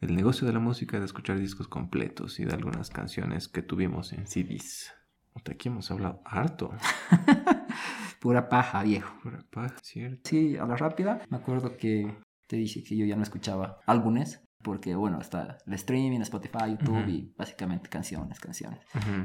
del 0.00 0.14
negocio 0.14 0.46
de 0.46 0.54
la 0.54 0.60
música, 0.60 0.98
de 0.98 1.04
escuchar 1.04 1.38
discos 1.38 1.68
completos 1.68 2.40
y 2.40 2.44
de 2.44 2.54
algunas 2.54 2.88
canciones 2.90 3.48
que 3.48 3.62
tuvimos 3.62 4.12
en 4.12 4.26
CDs. 4.26 4.95
Hasta 5.36 5.52
aquí 5.52 5.68
hemos 5.68 5.90
hablado 5.90 6.20
harto. 6.24 6.72
Pura 8.20 8.48
paja, 8.48 8.82
viejo. 8.82 9.14
Pura 9.22 9.44
paja, 9.50 9.76
¿cierto? 9.82 10.28
Sí, 10.28 10.56
a 10.56 10.66
la 10.66 10.76
rápida. 10.76 11.20
Me 11.28 11.36
acuerdo 11.36 11.76
que 11.76 12.12
te 12.46 12.56
dije 12.56 12.82
que 12.82 12.96
yo 12.96 13.04
ya 13.04 13.16
no 13.16 13.22
escuchaba 13.22 13.78
álbumes, 13.86 14.42
porque 14.62 14.94
bueno, 14.94 15.20
está 15.20 15.58
el 15.66 15.74
streaming, 15.74 16.20
Spotify, 16.20 16.70
YouTube 16.70 17.06
y 17.08 17.34
básicamente 17.36 17.88
canciones, 17.88 18.40
canciones. 18.40 18.80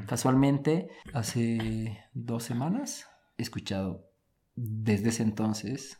Casualmente, 0.06 0.90
hace 1.14 2.06
dos 2.14 2.44
semanas 2.44 3.08
he 3.38 3.44
escuchado 3.44 4.12
desde 4.56 5.10
ese 5.10 5.24
entonces, 5.24 6.00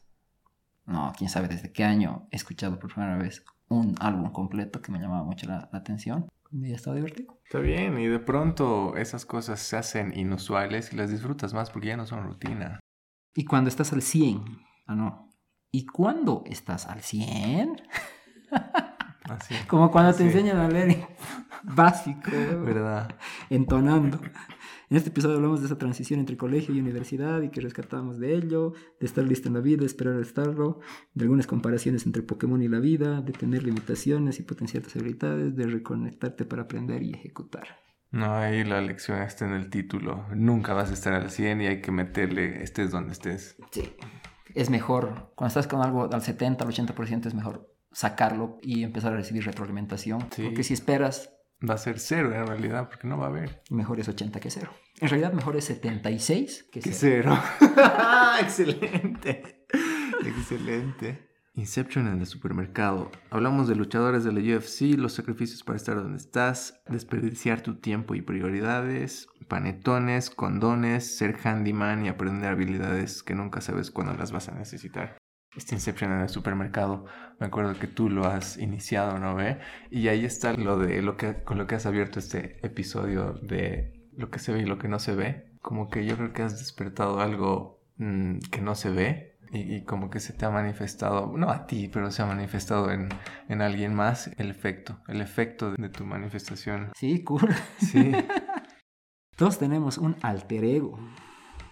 no, 0.86 1.14
quién 1.18 1.30
sabe 1.30 1.48
desde 1.48 1.72
qué 1.72 1.84
año, 1.84 2.28
he 2.32 2.36
escuchado 2.36 2.78
por 2.80 2.94
primera 2.94 3.18
vez 3.18 3.44
un 3.70 3.96
álbum 4.00 4.32
completo 4.32 4.82
que 4.82 4.92
me 4.92 5.00
llamaba 5.00 5.24
mucho 5.24 5.48
la, 5.48 5.70
la 5.72 5.80
atención. 5.80 6.28
Y 6.52 6.72
ha 6.72 6.76
estado 6.76 6.96
divertido. 6.98 7.40
Está 7.46 7.60
bien, 7.60 7.98
y 8.00 8.08
de 8.08 8.20
pronto 8.20 8.96
esas 8.98 9.26
cosas 9.26 9.60
se 9.60 9.78
hacen 9.78 10.18
inusuales 10.18 10.92
y 10.92 10.98
las 10.98 11.10
disfrutas 11.10 11.54
más 11.54 11.70
porque 11.70 11.88
ya 11.88 11.98
no 11.98 12.06
son 12.06 12.24
rutina. 12.24 12.80
Y 13.34 13.46
cuando 13.46 13.70
estás 13.70 13.94
al 13.94 14.02
100, 14.02 14.44
ah, 14.88 14.96
no. 14.96 15.30
¿Y 15.72 15.86
cuando 15.86 16.44
estás 16.46 16.88
al 16.88 17.02
100? 17.02 17.82
Así. 19.30 19.56
Como 19.68 19.90
cuando 19.92 20.14
te 20.14 20.24
enseñan 20.24 20.58
a 20.58 20.68
leer 20.68 21.08
básico, 21.64 22.32
¿Verdad? 22.32 23.16
entonando. 23.50 24.20
En 24.92 24.98
este 24.98 25.10
episodio 25.10 25.38
hablamos 25.38 25.62
de 25.62 25.68
esa 25.68 25.78
transición 25.78 26.20
entre 26.20 26.36
colegio 26.36 26.76
y 26.76 26.82
universidad 26.82 27.42
y 27.44 27.48
que 27.48 27.62
rescatamos 27.62 28.20
de 28.20 28.36
ello, 28.36 28.74
de 29.00 29.06
estar 29.06 29.24
listo 29.24 29.48
en 29.48 29.54
la 29.54 29.62
vida, 29.62 29.86
esperar 29.86 30.18
a 30.18 30.22
estarlo, 30.22 30.82
de 31.14 31.24
algunas 31.24 31.48
comparaciones 31.48 32.06
entre 32.06 32.24
Pokémon 32.24 32.62
y 32.62 32.68
la 32.68 32.80
vida, 32.80 33.22
de 33.22 33.32
tener 33.32 33.64
limitaciones 33.64 34.42
y 34.42 34.44
potenciar 34.44 34.84
tus 34.84 34.98
habilidades, 34.98 35.56
de 35.56 35.66
reconectarte 35.66 36.44
para 36.44 36.64
aprender 36.64 37.04
y 37.04 37.14
ejecutar. 37.14 37.80
No, 38.12 38.36
ahí 38.36 38.66
la 38.66 38.82
lección 38.82 39.22
está 39.22 39.46
en 39.46 39.54
el 39.54 39.70
título. 39.70 40.26
Nunca 40.36 40.74
vas 40.74 40.90
a 40.90 40.94
estar 40.94 41.14
al 41.14 41.32
100 41.32 41.62
y 41.62 41.68
hay 41.68 41.80
que 41.80 41.94
meterle 41.94 42.62
estés 42.62 42.92
donde 42.92 43.14
estés. 43.14 43.56
Sí. 43.72 43.94
Es 44.56 44.70
mejor, 44.70 45.32
cuando 45.36 45.48
estás 45.48 45.68
con 45.68 45.82
algo 45.82 46.14
al 46.14 46.22
70, 46.22 46.66
al 46.66 46.70
80%, 46.70 47.28
es 47.28 47.34
mejor 47.34 47.74
sacarlo 47.94 48.60
y 48.62 48.84
empezar 48.84 49.14
a 49.14 49.16
recibir 49.16 49.46
retroalimentación. 49.46 50.28
Sí. 50.32 50.44
Porque 50.44 50.64
si 50.64 50.74
esperas, 50.74 51.30
Va 51.68 51.76
a 51.76 51.78
ser 51.78 52.00
cero 52.00 52.34
en 52.34 52.48
realidad 52.48 52.90
porque 52.90 53.08
no 53.08 53.18
va 53.18 53.26
a 53.26 53.30
haber. 53.30 53.62
mejor 53.70 54.00
es 54.00 54.08
80 54.08 54.40
que 54.40 54.50
cero. 54.50 54.72
En 55.02 55.10
realidad, 55.10 55.34
mejor 55.34 55.56
es 55.56 55.66
76 55.66 56.70
que 56.72 56.80
¡Qué 56.80 56.94
cero. 56.94 57.36
cero! 57.58 57.76
¡Excelente! 58.40 59.66
Excelente. 60.24 61.28
Inception 61.56 62.08
en 62.08 62.20
el 62.20 62.28
supermercado. 62.28 63.10
Hablamos 63.32 63.68
de 63.68 63.76
luchadores 63.76 64.24
de 64.24 64.32
la 64.32 64.40
UFC, 64.40 64.96
los 65.00 65.14
sacrificios 65.14 65.64
para 65.64 65.78
estar 65.78 65.96
donde 65.96 66.18
estás, 66.18 66.84
desperdiciar 66.88 67.62
tu 67.62 67.80
tiempo 67.80 68.14
y 68.14 68.22
prioridades, 68.22 69.28
panetones, 69.48 70.30
condones, 70.30 71.18
ser 71.18 71.36
handyman 71.44 72.06
y 72.06 72.10
aprender 72.10 72.52
habilidades 72.52 73.24
que 73.24 73.34
nunca 73.34 73.60
sabes 73.60 73.90
cuándo 73.90 74.14
las 74.14 74.32
vas 74.32 74.50
a 74.50 74.54
necesitar. 74.54 75.18
Este 75.56 75.74
Inception 75.74 76.12
en 76.12 76.22
el 76.22 76.30
supermercado, 76.30 77.06
me 77.40 77.48
acuerdo 77.48 77.74
que 77.80 77.88
tú 77.88 78.08
lo 78.08 78.28
has 78.28 78.58
iniciado, 78.60 79.18
¿no 79.18 79.34
ve? 79.34 79.58
Y 79.90 80.10
ahí 80.10 80.26
está 80.26 80.54
lo 80.54 80.78
de 80.78 81.02
lo 81.02 81.18
que 81.18 81.44
con 81.44 81.58
lo 81.58 81.66
que 81.66 81.74
has 81.74 81.88
abierto 81.88 82.20
este 82.20 82.64
episodio 82.66 83.34
de 83.42 84.01
lo 84.16 84.30
que 84.30 84.40
se 84.40 84.52
ve 84.54 84.62
y 84.62 84.66
lo 84.66 84.78
que 84.78 84.88
no 84.88 85.00
se 85.00 85.16
ve. 85.16 85.52
Como 85.62 85.90
que 85.90 86.06
yo 86.06 86.16
creo 86.18 86.34
que 86.34 86.42
has 86.42 86.58
despertado 86.60 87.20
algo 87.20 87.82
mm, 87.98 88.40
que 88.52 88.62
no 88.62 88.76
se 88.76 88.90
ve 88.90 89.38
y, 89.52 89.76
y 89.76 89.84
como 89.84 90.10
que 90.10 90.20
se 90.20 90.34
te 90.34 90.46
ha 90.46 90.50
manifestado, 90.50 91.34
no 91.38 91.50
a 91.50 91.68
ti, 91.68 91.90
pero 91.92 92.10
se 92.12 92.22
ha 92.22 92.26
manifestado 92.26 92.92
en, 92.92 93.10
en 93.50 93.62
alguien 93.62 93.94
más 93.94 94.32
el 94.38 94.50
efecto, 94.50 95.00
el 95.08 95.22
efecto 95.22 95.72
de 95.72 95.90
tu 95.90 96.06
manifestación. 96.06 96.92
Sí, 96.96 97.24
cool. 97.24 97.54
Sí, 97.78 98.12
Todos 99.42 99.58
tenemos 99.58 99.98
un 99.98 100.16
alter 100.22 100.64
ego. 100.64 101.00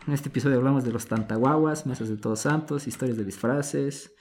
En 0.08 0.14
este 0.14 0.30
episodio 0.30 0.58
hablamos 0.58 0.84
de 0.84 0.92
los 0.92 1.06
tantaguaguas, 1.06 1.86
mesas 1.86 2.10
de 2.10 2.18
todos 2.18 2.40
santos, 2.40 2.88
historias 2.88 3.18
de 3.18 3.26
disfraces. 3.26 4.12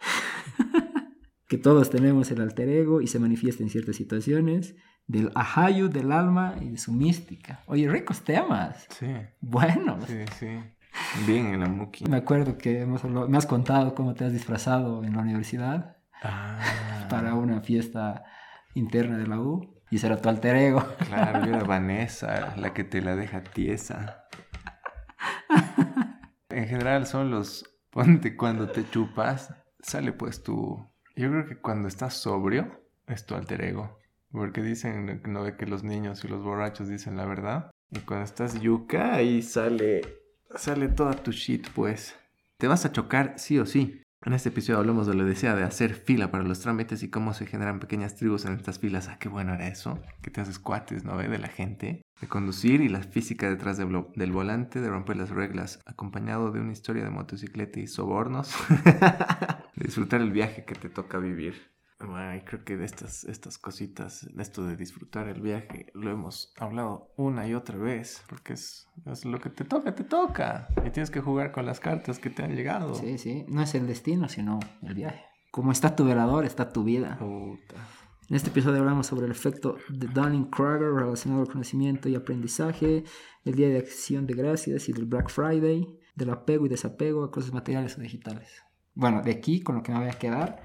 que 1.48 1.58
todos 1.58 1.90
tenemos 1.90 2.30
el 2.30 2.40
alter 2.40 2.70
ego 2.70 3.02
y 3.02 3.06
se 3.06 3.18
manifiesta 3.18 3.62
en 3.62 3.68
ciertas 3.68 3.96
situaciones. 3.96 4.76
Del 5.06 5.30
ahayu 5.34 5.88
del 5.88 6.10
alma 6.12 6.54
y 6.60 6.70
de 6.70 6.78
su 6.78 6.92
mística. 6.92 7.60
Oye, 7.66 7.88
ricos 7.88 8.22
temas. 8.22 8.86
sí, 8.90 9.06
Buenos. 9.40 10.04
sí, 10.06 10.24
sí. 10.38 10.48
Bien 11.26 11.46
en 11.54 11.60
la 11.60 11.68
muki. 11.68 12.06
Me 12.06 12.16
acuerdo 12.16 12.56
que 12.58 12.80
hemos 12.80 13.04
hablado- 13.04 13.28
me 13.28 13.36
has 13.38 13.46
contado 13.46 13.94
cómo 13.94 14.14
te 14.14 14.24
has 14.24 14.32
disfrazado 14.32 15.04
en 15.04 15.14
la 15.14 15.22
universidad 15.22 15.96
Ah, 16.22 16.58
para 17.10 17.34
una 17.34 17.60
fiesta 17.60 18.24
interna 18.74 19.16
de 19.18 19.26
la 19.26 19.38
U. 19.38 19.74
Y 19.90 19.98
será 19.98 20.16
tu 20.20 20.28
alter 20.28 20.56
ego. 20.56 20.84
Claro, 21.06 21.46
yo 21.46 21.54
era 21.54 21.64
Vanessa, 21.64 22.56
la 22.56 22.74
que 22.74 22.82
te 22.82 23.00
la 23.00 23.14
deja 23.14 23.42
tiesa. 23.44 24.24
En 26.48 26.66
general 26.66 27.06
son 27.06 27.30
los... 27.30 27.72
Ponte 27.90 28.36
cuando 28.36 28.68
te 28.68 28.88
chupas, 28.90 29.54
sale 29.80 30.12
pues 30.12 30.42
tu... 30.42 30.86
Yo 31.14 31.30
creo 31.30 31.46
que 31.46 31.56
cuando 31.60 31.88
estás 31.88 32.14
sobrio 32.14 32.82
es 33.06 33.24
tu 33.24 33.34
alter 33.34 33.62
ego. 33.62 33.98
Porque 34.30 34.62
dicen, 34.62 35.22
no 35.26 35.42
ve 35.42 35.56
que 35.56 35.66
los 35.66 35.82
niños 35.82 36.24
y 36.24 36.28
los 36.28 36.42
borrachos 36.42 36.88
dicen 36.88 37.16
la 37.16 37.26
verdad. 37.26 37.70
Y 37.90 38.00
cuando 38.00 38.24
estás 38.24 38.60
yuca, 38.60 39.14
ahí 39.14 39.42
sale... 39.42 40.02
Sale 40.54 40.88
toda 40.88 41.12
tu 41.12 41.32
shit 41.32 41.68
pues. 41.70 42.14
Te 42.58 42.66
vas 42.66 42.84
a 42.84 42.92
chocar 42.92 43.34
sí 43.36 43.58
o 43.58 43.66
sí. 43.66 44.02
En 44.24 44.32
este 44.32 44.48
episodio 44.48 44.78
hablamos 44.78 45.06
de 45.06 45.14
la 45.14 45.24
odisea 45.24 45.54
de 45.54 45.62
hacer 45.62 45.94
fila 45.94 46.30
para 46.30 46.42
los 46.42 46.60
trámites 46.60 47.02
y 47.02 47.10
cómo 47.10 47.32
se 47.32 47.46
generan 47.46 47.78
pequeñas 47.78 48.16
tribus 48.16 48.44
en 48.44 48.54
estas 48.54 48.78
filas. 48.78 49.08
Ah, 49.08 49.18
qué 49.20 49.28
bueno 49.28 49.54
era 49.54 49.68
eso. 49.68 50.00
Que 50.22 50.30
te 50.30 50.40
haces 50.40 50.58
cuates, 50.58 51.04
¿no? 51.04 51.16
ve? 51.16 51.28
De 51.28 51.38
la 51.38 51.48
gente. 51.48 52.02
De 52.20 52.26
conducir 52.26 52.80
y 52.80 52.88
la 52.88 53.02
física 53.02 53.48
detrás 53.48 53.76
de 53.76 53.86
del 54.16 54.32
volante, 54.32 54.80
de 54.80 54.88
romper 54.88 55.16
las 55.16 55.30
reglas, 55.30 55.80
acompañado 55.86 56.50
de 56.50 56.60
una 56.60 56.72
historia 56.72 57.04
de 57.04 57.10
motocicleta 57.10 57.78
y 57.78 57.86
sobornos. 57.86 58.52
de 59.76 59.84
disfrutar 59.84 60.20
el 60.20 60.32
viaje 60.32 60.64
que 60.64 60.74
te 60.74 60.88
toca 60.88 61.18
vivir. 61.18 61.75
Bueno, 61.98 62.36
y 62.36 62.40
creo 62.42 62.62
que 62.64 62.76
de 62.76 62.84
estas, 62.84 63.24
estas 63.24 63.56
cositas, 63.58 64.28
de 64.30 64.42
esto 64.42 64.64
de 64.64 64.76
disfrutar 64.76 65.28
el 65.28 65.40
viaje, 65.40 65.90
lo 65.94 66.10
hemos 66.10 66.52
hablado 66.58 67.12
una 67.16 67.46
y 67.48 67.54
otra 67.54 67.78
vez, 67.78 68.22
porque 68.28 68.52
es, 68.52 68.88
es 69.06 69.24
lo 69.24 69.38
que 69.40 69.48
te 69.48 69.64
toca, 69.64 69.94
te 69.94 70.04
toca. 70.04 70.68
Y 70.84 70.90
tienes 70.90 71.10
que 71.10 71.20
jugar 71.20 71.52
con 71.52 71.64
las 71.64 71.80
cartas 71.80 72.18
que 72.18 72.28
te 72.28 72.42
han 72.42 72.54
llegado. 72.54 72.94
Sí, 72.94 73.16
sí. 73.16 73.46
No 73.48 73.62
es 73.62 73.74
el 73.74 73.86
destino, 73.86 74.28
sino 74.28 74.60
el 74.82 74.94
viaje. 74.94 75.24
Como 75.50 75.72
está 75.72 75.96
tu 75.96 76.04
velador, 76.04 76.44
está 76.44 76.70
tu 76.70 76.84
vida. 76.84 77.16
Puta. 77.18 77.76
En 78.28 78.34
este 78.34 78.50
episodio 78.50 78.80
hablamos 78.80 79.06
sobre 79.06 79.26
el 79.26 79.30
efecto 79.30 79.76
de 79.88 80.08
Dunning-Kruger 80.08 80.92
relacionado 80.92 81.42
al 81.42 81.48
conocimiento 81.48 82.08
y 82.08 82.16
aprendizaje, 82.16 83.04
el 83.44 83.54
Día 83.54 83.68
de 83.68 83.78
Acción 83.78 84.26
de 84.26 84.34
Gracias 84.34 84.88
y 84.88 84.92
del 84.92 85.06
Black 85.06 85.30
Friday, 85.30 85.86
del 86.16 86.30
apego 86.30 86.66
y 86.66 86.68
desapego 86.68 87.22
a 87.24 87.30
cosas 87.30 87.52
materiales 87.52 87.96
o 87.96 88.00
digitales. 88.00 88.64
Bueno, 88.94 89.22
de 89.22 89.30
aquí 89.30 89.62
con 89.62 89.76
lo 89.76 89.82
que 89.82 89.92
me 89.92 89.98
voy 89.98 90.08
a 90.08 90.18
quedar, 90.18 90.60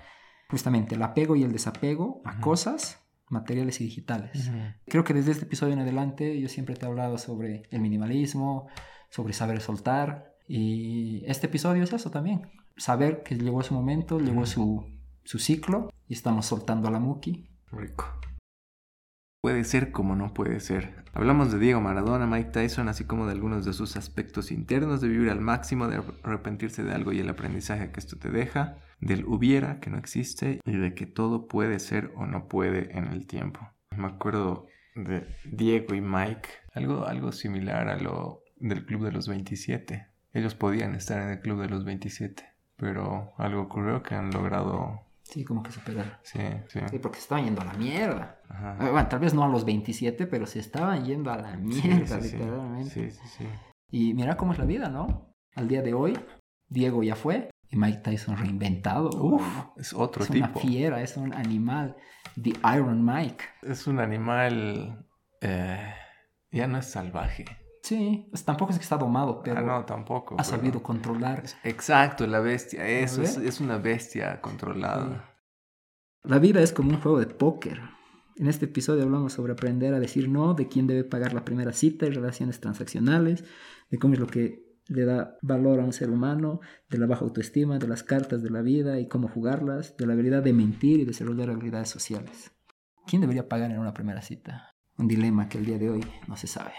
justamente 0.52 0.96
el 0.96 1.02
apego 1.02 1.36
y 1.36 1.44
el 1.44 1.52
desapego 1.52 2.22
a 2.26 2.34
Ujú. 2.34 2.42
cosas 2.42 3.00
materiales 3.30 3.80
y 3.82 3.86
digitales. 3.86 4.52
Creo 4.86 5.04
que 5.06 5.14
desde 5.14 5.32
este 5.32 5.46
episodio 5.46 5.74
en 5.74 5.80
adelante 5.80 6.40
yo 6.40 6.50
siempre 6.50 6.76
te 6.76 6.86
he 6.86 6.90
hablado 6.90 7.18
sobre 7.18 7.64
el 7.72 7.80
minimalismo, 7.80 8.68
sobre 9.10 9.34
saber 9.34 9.62
soltar 9.62 10.36
Y 10.48 11.24
este 11.28 11.48
episodio 11.48 11.82
es 11.84 11.94
eso 11.94 12.12
también. 12.12 12.42
Saber 12.76 13.24
que 13.24 13.36
llegó 13.36 13.64
su 13.64 13.74
momento, 13.74 14.20
llegó 14.20 14.46
su, 14.46 14.86
su 15.24 15.40
ciclo 15.40 15.90
y 16.10 16.14
estamos 16.14 16.46
soltando 16.46 16.90
a 16.90 16.92
la 16.92 17.00
Muki. 17.00 17.48
Rico. 17.72 18.06
Puede 19.42 19.64
ser 19.64 19.92
como 19.92 20.16
no 20.16 20.36
puede 20.36 20.60
ser. 20.60 21.04
Hablamos 21.14 21.52
de 21.52 21.58
Diego 21.58 21.82
Maradona, 21.82 22.28
Mike 22.28 22.52
Tyson, 22.52 22.88
así 22.88 23.06
como 23.06 23.26
de 23.26 23.32
algunos 23.32 23.66
de 23.66 23.74
sus 23.74 23.98
aspectos 23.98 24.52
internos, 24.52 25.02
de 25.02 25.08
vivir 25.08 25.32
al 25.32 25.42
máximo, 25.42 25.88
de 25.88 26.04
arrepentirse 26.22 26.84
de 26.84 26.94
algo 26.94 27.12
y 27.12 27.22
el 27.22 27.30
aprendizaje 27.30 27.92
que 27.92 28.00
esto 28.00 28.18
te 28.18 28.30
deja, 28.30 28.78
del 29.00 29.26
hubiera, 29.26 29.80
que 29.80 29.90
no 29.90 29.98
existe, 29.98 30.62
y 30.64 30.78
de 30.78 30.94
que 30.94 31.08
todo 31.08 31.48
puede 31.48 31.80
ser 31.80 32.12
o 32.16 32.28
no 32.28 32.48
puede 32.48 32.96
en 32.96 33.08
el 33.08 33.26
tiempo. 33.26 33.68
Me 33.98 34.06
acuerdo 34.06 34.68
de 34.94 35.26
Diego 35.44 35.96
y 35.96 36.02
Mike, 36.02 36.50
algo, 36.76 37.08
algo 37.08 37.32
similar 37.32 37.90
a 37.90 37.98
lo 37.98 38.44
del 38.58 38.86
Club 38.86 39.06
de 39.06 39.12
los 39.12 39.28
27. 39.28 40.08
Ellos 40.34 40.54
podían 40.54 40.94
estar 40.94 41.20
en 41.20 41.30
el 41.30 41.42
Club 41.42 41.62
de 41.62 41.70
los 41.70 41.84
27, 41.84 42.48
pero 42.78 43.34
algo 43.40 43.64
ocurrió 43.64 44.04
que 44.04 44.14
han 44.14 44.30
logrado 44.30 45.02
Sí, 45.32 45.44
como 45.46 45.64
que 45.64 45.72
superar. 45.72 46.20
Sí, 46.24 46.40
sí. 46.68 46.80
Sí, 46.90 47.00
porque 47.00 47.16
se 47.18 47.22
estaban 47.24 47.46
yendo 47.46 47.62
a 47.62 47.66
la 47.66 47.74
mierda. 47.74 48.40
Ajá. 48.50 48.78
Eh, 48.82 48.92
Bueno, 48.92 49.08
tal 49.08 49.20
vez 49.22 49.34
no 49.34 49.44
a 49.44 49.48
los 49.48 49.64
27, 49.66 50.28
pero 50.28 50.46
se 50.46 50.60
estaban 50.60 51.06
yendo 51.06 51.32
a 51.32 51.38
la 51.38 51.56
mierda, 51.56 52.20
sí, 52.22 52.30
sí, 52.30 52.38
literalmente. 52.38 52.90
Sí, 52.90 53.12
sí, 53.12 53.28
sí. 53.38 53.48
Y 53.90 54.14
mira 54.14 54.36
cómo 54.38 54.52
es 54.52 54.60
la 54.60 54.66
vida, 54.66 54.90
¿no? 54.90 55.34
Al 55.56 55.68
día 55.70 55.82
de 55.82 55.94
hoy, 55.94 56.20
Diego 56.68 57.02
ya 57.02 57.16
fue 57.16 57.50
y 57.70 57.78
Mike 57.78 58.00
Tyson 58.00 58.36
reinventado. 58.38 59.10
Uf, 59.10 59.42
es 59.78 59.94
otro 59.94 60.24
es 60.26 60.30
una 60.32 60.48
tipo. 60.48 60.60
fiera, 60.60 61.02
es 61.02 61.16
un 61.16 61.34
animal. 61.34 61.96
The 62.42 62.52
Iron 62.76 63.04
Mike. 63.06 63.44
Es 63.62 63.88
un 63.88 64.00
animal. 64.00 65.06
eh, 65.42 65.94
ya 66.52 66.68
no 66.68 66.78
es 66.78 66.86
salvaje. 66.88 67.46
Sí, 67.82 68.28
pues 68.30 68.44
tampoco 68.46 68.72
es 68.72 68.78
que 68.78 68.84
está 68.84 68.98
domado, 68.98 69.42
pero 69.44 69.58
Ah, 69.60 69.62
no, 69.64 69.86
tampoco. 69.86 70.36
ha 70.36 70.38
pero- 70.38 70.50
sabido 70.50 70.84
controlar. 70.84 71.44
Exacto, 71.64 72.28
la 72.28 72.40
bestia. 72.40 72.88
Eso 72.88 73.22
es 73.24 73.60
una 73.60 73.78
bestia 73.78 74.40
controlada. 74.42 75.28
La 76.24 76.38
vida 76.38 76.62
es 76.62 76.72
como 76.72 76.92
un 76.92 77.02
juego 77.02 77.20
de 77.20 77.26
póker. 77.26 77.82
En 78.38 78.48
este 78.48 78.66
episodio 78.66 79.04
hablamos 79.04 79.34
sobre 79.34 79.54
aprender 79.54 79.94
a 79.94 80.00
decir 80.00 80.30
no, 80.30 80.54
de 80.54 80.68
quién 80.68 80.86
debe 80.88 81.04
pagar 81.04 81.34
la 81.34 81.44
primera 81.44 81.74
cita 81.74 82.06
y 82.06 82.12
relaciones 82.12 82.60
transaccionales, 82.60 83.44
de 83.90 83.98
cómo 83.98 84.14
es 84.14 84.20
lo 84.20 84.28
que 84.28 84.64
le 84.88 85.06
da 85.06 85.38
valor 85.42 85.80
a 85.80 85.84
un 85.84 85.94
ser 85.94 86.10
humano, 86.10 86.60
de 86.90 86.98
la 86.98 87.08
baja 87.08 87.24
autoestima, 87.26 87.80
de 87.80 87.88
las 87.88 88.04
cartas 88.04 88.44
de 88.44 88.50
la 88.52 88.62
vida 88.62 89.00
y 89.00 89.08
cómo 89.08 89.28
jugarlas, 89.28 89.96
de 89.98 90.06
la 90.06 90.14
habilidad 90.14 90.44
de 90.44 90.54
mentir 90.54 91.00
y 91.00 91.06
desarrollar 91.06 91.50
habilidades 91.50 91.90
sociales. 91.90 92.52
¿Quién 93.08 93.22
debería 93.22 93.48
pagar 93.50 93.72
en 93.72 93.80
una 93.80 93.94
primera 93.94 94.22
cita? 94.22 94.76
Un 94.98 95.08
dilema 95.08 95.50
que 95.50 95.58
el 95.58 95.66
día 95.66 95.78
de 95.80 95.90
hoy 95.90 96.06
no 96.28 96.36
se 96.38 96.48
sabe. 96.48 96.74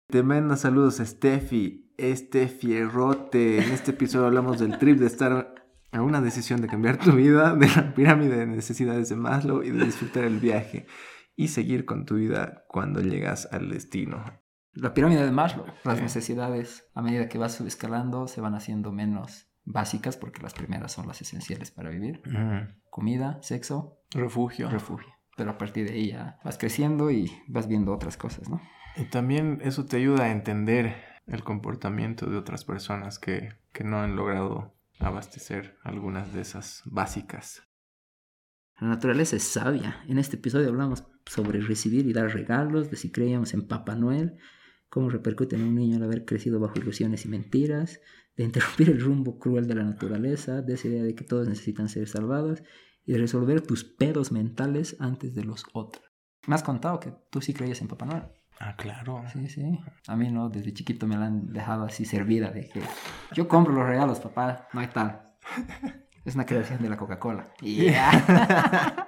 Te 0.10 0.24
manda 0.24 0.56
saludos, 0.58 0.98
Steffi. 0.98 1.94
Este 1.98 2.48
fierrote. 2.48 3.58
En 3.64 3.72
este 3.72 3.92
episodio 3.92 4.28
hablamos 4.28 4.60
del 4.60 4.78
trip 4.78 4.98
de 5.00 5.06
estar 5.08 5.54
a 5.92 6.02
una 6.02 6.22
decisión 6.22 6.62
de 6.62 6.68
cambiar 6.68 6.98
tu 6.98 7.12
vida, 7.12 7.56
de 7.56 7.68
la 7.68 7.94
pirámide 7.94 8.38
de 8.38 8.46
necesidades 8.48 9.10
de 9.10 9.16
Maslow 9.16 9.64
y 9.64 9.72
de 9.72 9.86
disfrutar 9.86 10.24
el 10.24 10.40
viaje 10.40 10.86
y 11.36 11.50
seguir 11.50 11.86
con 11.86 12.06
tu 12.06 12.16
vida 12.16 12.64
cuando 12.70 13.02
llegas 13.02 13.50
al 13.52 13.70
destino. 13.70 14.24
La 14.74 14.94
pirámide 14.94 15.26
de 15.26 15.32
Maslow, 15.32 15.66
las 15.84 15.98
Sí. 15.98 16.04
necesidades 16.04 16.88
a 16.94 17.02
medida 17.02 17.28
que 17.28 17.38
vas 17.38 17.60
escalando 17.62 18.28
se 18.28 18.40
van 18.40 18.54
haciendo 18.56 18.92
menos 18.92 19.48
básicas 19.66 20.16
porque 20.16 20.42
las 20.42 20.54
primeras 20.54 20.92
son 20.92 21.08
las 21.08 21.22
esenciales 21.22 21.72
para 21.72 21.90
vivir. 21.90 22.22
Comida, 22.90 23.40
sexo, 23.42 24.00
Refugio. 24.12 24.70
refugio. 24.70 25.08
Pero 25.40 25.52
a 25.52 25.58
partir 25.58 25.88
de 25.88 25.94
ahí 25.94 26.08
ya 26.10 26.38
vas 26.44 26.58
creciendo 26.58 27.10
y 27.12 27.32
vas 27.48 27.70
viendo 27.70 27.94
otras 27.94 28.18
cosas, 28.18 28.50
¿no? 28.50 28.60
Y 28.98 29.06
también 29.06 29.62
eso 29.64 29.86
te 29.86 29.96
ayuda 29.96 30.26
a 30.26 30.32
entender 30.32 30.98
el 31.28 31.46
comportamiento 31.46 32.30
de 32.30 32.36
otras 32.36 32.66
personas 32.66 33.20
que, 33.20 33.54
que 33.72 33.86
no 33.86 34.02
han 34.02 34.18
logrado 34.18 34.76
abastecer 35.00 35.78
algunas 35.82 36.34
de 36.34 36.42
esas 36.42 36.82
básicas. 36.84 37.64
La 38.82 38.90
naturaleza 38.90 39.38
es 39.38 39.44
sabia. 39.44 40.04
En 40.10 40.18
este 40.18 40.36
episodio 40.36 40.68
hablamos 40.68 41.06
sobre 41.26 41.62
recibir 41.62 42.06
y 42.06 42.12
dar 42.12 42.34
regalos, 42.34 42.92
de 42.92 42.98
si 42.98 43.10
creíamos 43.10 43.54
en 43.54 43.66
Papá 43.66 43.96
Noel, 43.96 44.36
cómo 44.90 45.10
repercute 45.10 45.56
en 45.56 45.64
un 45.64 45.76
niño 45.76 45.96
al 45.96 46.04
haber 46.04 46.26
crecido 46.26 46.60
bajo 46.60 46.78
ilusiones 46.80 47.24
y 47.24 47.30
mentiras, 47.30 48.02
de 48.36 48.44
interrumpir 48.44 48.90
el 48.90 49.00
rumbo 49.00 49.40
cruel 49.40 49.68
de 49.68 49.76
la 49.76 49.86
naturaleza, 49.86 50.62
de 50.62 50.74
esa 50.74 50.90
idea 50.90 51.04
de 51.04 51.16
que 51.16 51.24
todos 51.24 51.48
necesitan 51.48 51.88
ser 51.88 52.10
salvados 52.10 52.62
y 53.10 53.18
resolver 53.18 53.62
tus 53.62 53.84
pedos 53.84 54.32
mentales 54.32 54.96
antes 55.00 55.34
de 55.34 55.44
los 55.44 55.66
otros. 55.74 56.06
Me 56.46 56.54
has 56.54 56.62
contado 56.62 57.00
que 57.00 57.12
tú 57.32 57.42
sí 57.42 57.56
creías 57.56 57.82
en 57.82 57.88
Papá 57.88 58.06
Noel. 58.06 58.26
Ah, 58.60 58.76
claro. 58.76 59.24
Sí, 59.34 59.50
sí. 59.50 59.80
A 60.06 60.16
mí 60.16 60.30
no, 60.30 60.50
desde 60.50 60.76
chiquito 60.76 61.08
me 61.08 61.18
la 61.18 61.26
han 61.26 61.52
dejado 61.52 61.86
así 61.86 62.06
servida 62.06 62.52
de 62.52 62.70
que 62.70 62.84
yo 63.34 63.48
compro 63.48 63.74
los 63.74 63.88
regalos, 63.88 64.20
papá, 64.20 64.68
no 64.74 64.82
hay 64.82 64.88
tal. 64.90 65.34
Es 66.24 66.36
una 66.36 66.46
creación 66.46 66.84
de 66.84 66.90
la 66.90 66.98
Coca-Cola. 66.98 67.52
Y 67.62 67.86
ya. 67.90 69.08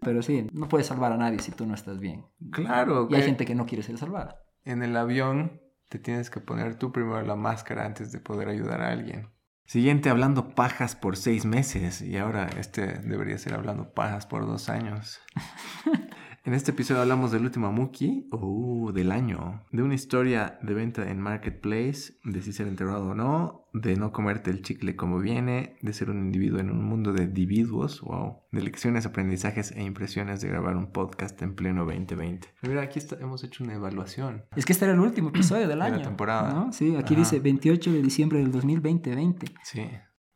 Pero 0.00 0.22
sí, 0.22 0.46
no 0.54 0.66
puedes 0.66 0.86
salvar 0.86 1.12
a 1.12 1.18
nadie 1.18 1.40
si 1.40 1.52
tú 1.52 1.66
no 1.66 1.74
estás 1.74 2.00
bien. 2.00 2.24
Claro. 2.50 3.08
Y 3.10 3.14
hay 3.14 3.24
gente 3.24 3.44
que 3.44 3.54
no 3.54 3.66
quiere 3.66 3.82
ser 3.82 3.98
salvada. 3.98 4.40
En 4.64 4.82
el 4.82 4.96
avión 4.96 5.60
te 5.90 5.98
tienes 5.98 6.30
que 6.30 6.40
poner 6.40 6.78
tú 6.78 6.92
primero 6.92 7.20
la 7.20 7.36
máscara 7.36 7.84
antes 7.84 8.10
de 8.10 8.20
poder 8.20 8.48
ayudar 8.48 8.80
a 8.80 8.88
alguien. 8.88 9.35
Siguiente, 9.66 10.10
hablando 10.10 10.50
pajas 10.50 10.94
por 10.94 11.16
seis 11.16 11.44
meses. 11.44 12.00
Y 12.00 12.16
ahora 12.16 12.48
este 12.58 12.86
debería 13.00 13.36
ser 13.38 13.54
hablando 13.54 13.90
pajas 13.90 14.24
por 14.24 14.46
dos 14.46 14.68
años. 14.68 15.20
En 16.46 16.54
este 16.54 16.70
episodio 16.70 17.02
hablamos 17.02 17.32
del 17.32 17.42
último 17.42 17.72
Muki, 17.72 18.28
uh, 18.30 18.92
del 18.92 19.10
año, 19.10 19.64
de 19.72 19.82
una 19.82 19.94
historia 19.94 20.60
de 20.62 20.74
venta 20.74 21.10
en 21.10 21.20
Marketplace, 21.20 22.14
de 22.22 22.40
si 22.40 22.52
ser 22.52 22.68
enterrado 22.68 23.08
o 23.08 23.14
no, 23.16 23.64
de 23.74 23.96
no 23.96 24.12
comerte 24.12 24.52
el 24.52 24.62
chicle 24.62 24.94
como 24.94 25.18
viene, 25.18 25.76
de 25.82 25.92
ser 25.92 26.08
un 26.08 26.18
individuo 26.20 26.60
en 26.60 26.70
un 26.70 26.84
mundo 26.84 27.12
de 27.12 27.24
individuos, 27.24 28.00
wow, 28.02 28.42
de 28.52 28.62
lecciones, 28.62 29.06
aprendizajes 29.06 29.72
e 29.72 29.82
impresiones 29.82 30.40
de 30.40 30.46
grabar 30.46 30.76
un 30.76 30.92
podcast 30.92 31.42
en 31.42 31.56
pleno 31.56 31.84
2020. 31.84 32.46
Mira, 32.62 32.82
aquí 32.82 33.00
está- 33.00 33.16
hemos 33.18 33.42
hecho 33.42 33.64
una 33.64 33.74
evaluación. 33.74 34.44
Es 34.54 34.64
que 34.64 34.72
este 34.72 34.84
era 34.84 34.94
el 34.94 35.00
último 35.00 35.30
episodio 35.30 35.62
del 35.62 35.70
De 35.70 35.76
la 35.76 35.84
año. 35.86 36.02
temporada. 36.02 36.52
¿no? 36.54 36.72
Sí, 36.72 36.94
aquí 36.94 37.14
Ajá. 37.14 37.22
dice 37.22 37.40
28 37.40 37.90
de 37.92 38.02
diciembre 38.02 38.38
del 38.38 38.52
2020. 38.52 39.46
Sí. 39.64 39.82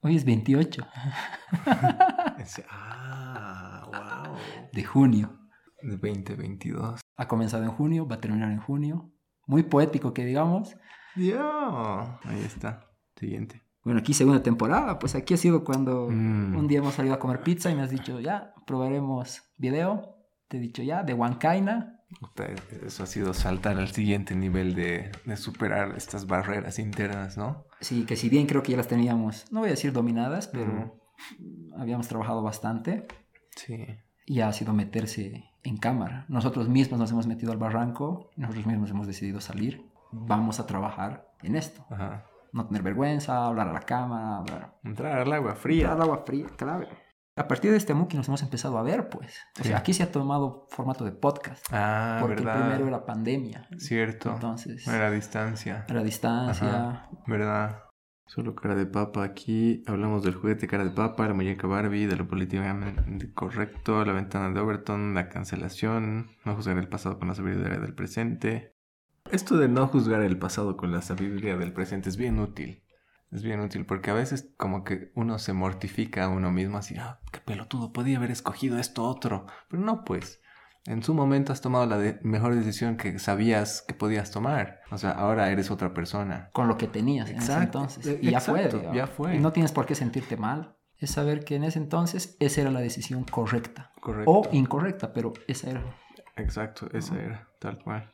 Hoy 0.01 0.17
es 0.17 0.25
28 0.25 0.83
Ese- 2.41 2.65
ah, 2.69 3.85
wow. 3.87 4.35
de 4.73 4.83
junio. 4.85 5.37
De 5.83 5.97
2022. 5.97 7.01
Ha 7.17 7.29
comenzado 7.29 7.65
en 7.65 7.71
junio, 7.71 8.07
va 8.07 8.17
a 8.17 8.21
terminar 8.21 8.51
en 8.51 8.61
junio. 8.61 9.11
Muy 9.47 9.63
poético 9.65 10.13
que 10.15 10.25
digamos. 10.25 10.77
Dios. 11.17 11.41
Ahí 12.25 12.43
está. 12.45 12.87
Siguiente. 13.17 13.63
Bueno, 13.83 14.01
aquí 14.01 14.13
segunda 14.15 14.43
temporada, 14.43 14.99
pues 14.99 15.15
aquí 15.15 15.35
ha 15.35 15.37
sido 15.39 15.65
cuando 15.65 16.09
Mm. 16.11 16.57
un 16.57 16.69
día 16.69 16.79
hemos 16.79 16.95
salido 16.95 17.15
a 17.15 17.19
comer 17.19 17.43
pizza 17.43 17.71
y 17.71 17.75
me 17.75 17.83
has 17.83 17.91
dicho, 17.91 18.21
ya, 18.21 18.55
probaremos 18.67 19.43
video. 19.57 20.17
Te 20.49 20.57
he 20.59 20.61
dicho, 20.61 20.83
ya, 20.83 21.03
de 21.03 21.15
Huancaina. 21.15 21.97
Eso 22.85 23.05
ha 23.05 23.07
sido 23.07 23.33
saltar 23.35 23.79
al 23.79 23.89
siguiente 23.89 24.35
nivel 24.35 24.75
de, 24.75 25.13
de 25.25 25.37
superar 25.37 25.95
estas 25.97 26.27
barreras 26.27 26.79
internas, 26.79 27.37
¿no? 27.39 27.65
Sí, 27.81 28.05
que 28.05 28.17
si 28.17 28.29
bien 28.29 28.47
creo 28.47 28.63
que 28.63 28.73
ya 28.73 28.77
las 28.79 28.89
teníamos, 28.89 29.51
no 29.53 29.61
voy 29.61 29.69
a 29.69 29.73
decir 29.73 29.93
dominadas, 29.93 30.49
pero 30.49 31.01
habíamos 31.79 32.09
trabajado 32.09 32.43
bastante 32.43 33.07
Sí. 33.57 33.87
y 34.27 34.41
ha 34.41 34.53
sido 34.53 34.73
meterse 34.73 35.45
en 35.63 35.77
cámara. 35.77 36.25
Nosotros 36.29 36.69
mismos 36.69 36.99
nos 37.01 37.11
hemos 37.13 37.27
metido 37.27 37.53
al 37.53 37.59
barranco, 37.59 38.31
nosotros 38.37 38.67
mismos 38.67 38.91
hemos 38.91 39.07
decidido 39.07 39.41
salir. 39.41 39.91
Vamos 40.13 40.59
a 40.61 40.67
trabajar 40.67 41.29
en 41.43 41.57
esto. 41.57 41.85
Ajá. 41.91 42.25
No 42.53 42.67
tener 42.67 42.83
vergüenza, 42.83 43.47
hablar 43.47 43.69
a 43.69 43.73
la 43.73 43.81
cámara, 43.81 44.39
hablar. 44.39 44.75
Entrar 44.83 45.19
al 45.21 45.33
agua 45.33 45.55
fría. 45.55 45.93
Al 45.93 46.03
agua 46.03 46.25
fría, 46.27 46.47
clave. 46.57 46.89
A 47.37 47.47
partir 47.47 47.71
de 47.71 47.77
este 47.77 47.95
Muki 47.95 48.17
nos 48.17 48.27
hemos 48.29 48.43
empezado 48.43 48.77
a 48.77 48.83
ver, 48.83 49.09
pues. 49.09 49.39
O 49.59 49.63
Sí. 49.63 49.69
sea, 49.69 49.79
aquí 49.79 49.95
se 49.95 50.03
ha 50.03 50.11
tomado 50.11 50.67
formato 50.69 51.05
de 51.05 51.13
podcast. 51.13 51.65
Ah, 51.73 52.19
porque 52.21 52.35
verdad. 52.43 52.59
primero 52.61 52.89
era 52.89 53.07
pandemia. 53.07 53.69
Cierto. 53.79 54.33
Entonces, 54.33 54.87
Era 54.89 55.11
distancia. 55.13 55.85
era 55.89 56.03
distancia. 56.03 56.69
Ajá. 56.91 57.09
¿Verdad? 57.27 57.85
Solo 58.31 58.55
cara 58.55 58.77
de 58.77 58.87
papa 58.87 59.25
aquí. 59.25 59.83
Hablamos 59.89 60.23
del 60.23 60.37
juguete 60.37 60.69
cara 60.69 60.85
de 60.85 60.93
papa, 60.93 61.27
la 61.27 61.35
muñeca 61.35 61.67
Barbie, 61.67 62.07
de 62.07 62.15
lo 62.15 62.29
políticamente 62.29 63.35
correcto, 63.35 64.05
la 64.05 64.13
ventana 64.13 64.55
de 64.55 64.61
Overton, 64.61 65.15
la 65.15 65.29
cancelación, 65.29 66.31
no 66.45 66.55
juzgar 66.55 66.79
el 66.79 66.87
pasado 66.87 67.19
con 67.19 67.27
la 67.27 67.35
sabiduría 67.35 67.81
del 67.81 67.93
presente. 67.93 68.77
Esto 69.33 69.57
de 69.57 69.67
no 69.67 69.89
juzgar 69.89 70.23
el 70.23 70.39
pasado 70.39 70.77
con 70.77 70.93
la 70.93 71.03
sabiduría 71.03 71.57
del 71.57 71.73
presente 71.73 72.09
es 72.09 72.17
bien 72.17 72.39
útil. 72.39 72.85
Es 73.33 73.43
bien 73.43 73.59
útil 73.59 73.85
porque 73.85 74.13
a 74.13 74.15
veces 74.15 74.55
como 74.57 74.85
que 74.85 75.11
uno 75.17 75.41
se 75.41 75.53
mortifica 75.53 76.23
a 76.23 76.29
uno 76.29 76.53
mismo 76.53 76.79
así, 76.79 76.95
ah, 76.99 77.19
qué 77.33 77.41
pelotudo, 77.41 77.93
podía 77.93 78.19
haber 78.19 78.31
escogido 78.31 78.79
esto 78.79 79.03
otro. 79.03 79.47
Pero 79.69 79.83
no, 79.83 80.05
pues. 80.05 80.40
En 80.87 81.03
su 81.03 81.13
momento 81.15 81.53
has 81.53 81.61
tomado 81.61 81.85
la 81.87 81.99
de- 81.99 82.19
mejor 82.23 82.55
decisión 82.55 82.97
que 82.97 83.19
sabías 83.19 83.83
que 83.87 83.95
podías 83.95 84.31
tomar. 84.31 84.81
O 84.91 84.97
sea, 84.99 85.11
ahora 85.11 85.51
eres 85.51 85.71
otra 85.71 85.93
persona. 85.93 86.51
Con 86.53 86.69
lo 86.69 86.77
que 86.79 86.87
tenías 86.87 87.29
en 87.31 87.37
ese 87.39 87.53
entonces. 87.55 88.19
Y 88.23 88.31
ya 88.31 88.39
exacto, 88.39 88.81
fue. 88.81 88.97
ya 88.97 89.07
fue. 89.07 89.37
Y 89.37 89.41
no 89.41 89.53
tienes 89.53 89.73
por 89.73 89.85
qué 89.87 89.95
sentirte 89.95 90.37
mal. 90.37 90.77
es 90.99 91.11
saber 91.13 91.45
que 91.45 91.55
en 91.57 91.65
ese 91.65 91.79
entonces 91.79 92.37
esa 92.41 92.61
era 92.63 92.71
la 92.71 92.81
decisión 92.81 93.25
correcta. 93.25 93.91
Correcto. 94.01 94.31
O 94.31 94.49
incorrecta, 94.53 95.13
pero 95.15 95.33
esa 95.49 95.71
era. 95.71 95.83
Exacto, 96.37 96.89
esa 96.93 97.19
era, 97.19 97.49
tal 97.59 97.79
cual. 97.83 98.11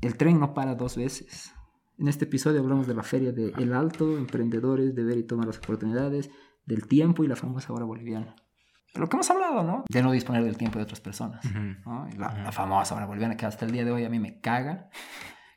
El 0.00 0.16
tren 0.16 0.38
no 0.38 0.54
para 0.54 0.74
dos 0.74 0.96
veces. 0.96 1.52
En 1.98 2.06
este 2.08 2.24
episodio 2.26 2.60
hablamos 2.60 2.86
de 2.86 2.94
la 2.94 3.02
feria 3.02 3.32
de 3.32 3.52
El 3.58 3.72
Alto, 3.72 4.18
emprendedores, 4.18 4.94
de 4.94 5.02
ver 5.04 5.18
y 5.18 5.22
tomar 5.24 5.46
las 5.46 5.58
oportunidades, 5.58 6.30
del 6.64 6.86
tiempo 6.86 7.24
y 7.24 7.28
la 7.28 7.36
famosa 7.36 7.72
hora 7.72 7.84
boliviana. 7.84 8.36
De 8.94 9.00
lo 9.00 9.08
que 9.08 9.16
hemos 9.16 9.30
hablado, 9.30 9.62
¿no? 9.62 9.84
De 9.88 10.02
no 10.02 10.12
disponer 10.12 10.42
del 10.44 10.56
tiempo 10.56 10.78
de 10.78 10.84
otras 10.84 11.00
personas. 11.00 11.44
¿no? 11.84 12.06
La, 12.16 12.28
Ujú. 12.28 12.36
la 12.44 12.52
famosa 12.52 12.94
hora 12.94 13.06
boliviana 13.06 13.36
que 13.36 13.44
hasta 13.46 13.64
el 13.66 13.72
día 13.72 13.84
de 13.84 13.90
hoy 13.92 14.04
a 14.04 14.08
mí 14.10 14.18
me 14.18 14.40
caga. 14.40 14.88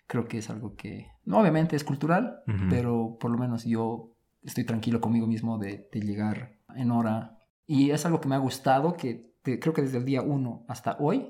Creo 0.08 0.28
que 0.28 0.40
es 0.40 0.50
algo 0.50 0.76
que, 0.76 1.12
no, 1.26 1.40
obviamente 1.40 1.76
es 1.76 1.84
cultural, 1.84 2.42
pero 2.70 3.18
por 3.20 3.30
lo 3.32 3.38
menos 3.38 3.64
yo 3.66 4.16
estoy 4.44 4.64
tranquilo 4.66 5.00
conmigo 5.02 5.28
mismo 5.28 5.58
de, 5.60 5.88
de 5.94 6.00
llegar 6.02 6.58
en 6.76 6.90
hora. 6.92 7.38
Y 7.68 7.92
es 7.92 8.06
algo 8.08 8.20
que 8.20 8.28
me 8.28 8.36
ha 8.36 8.40
gustado, 8.40 8.96
que 8.98 9.34
te- 9.44 9.60
creo 9.60 9.74
que 9.74 9.84
desde 9.84 10.00
el 10.00 10.06
día 10.06 10.22
uno 10.24 10.66
hasta 10.68 10.98
hoy. 11.00 11.30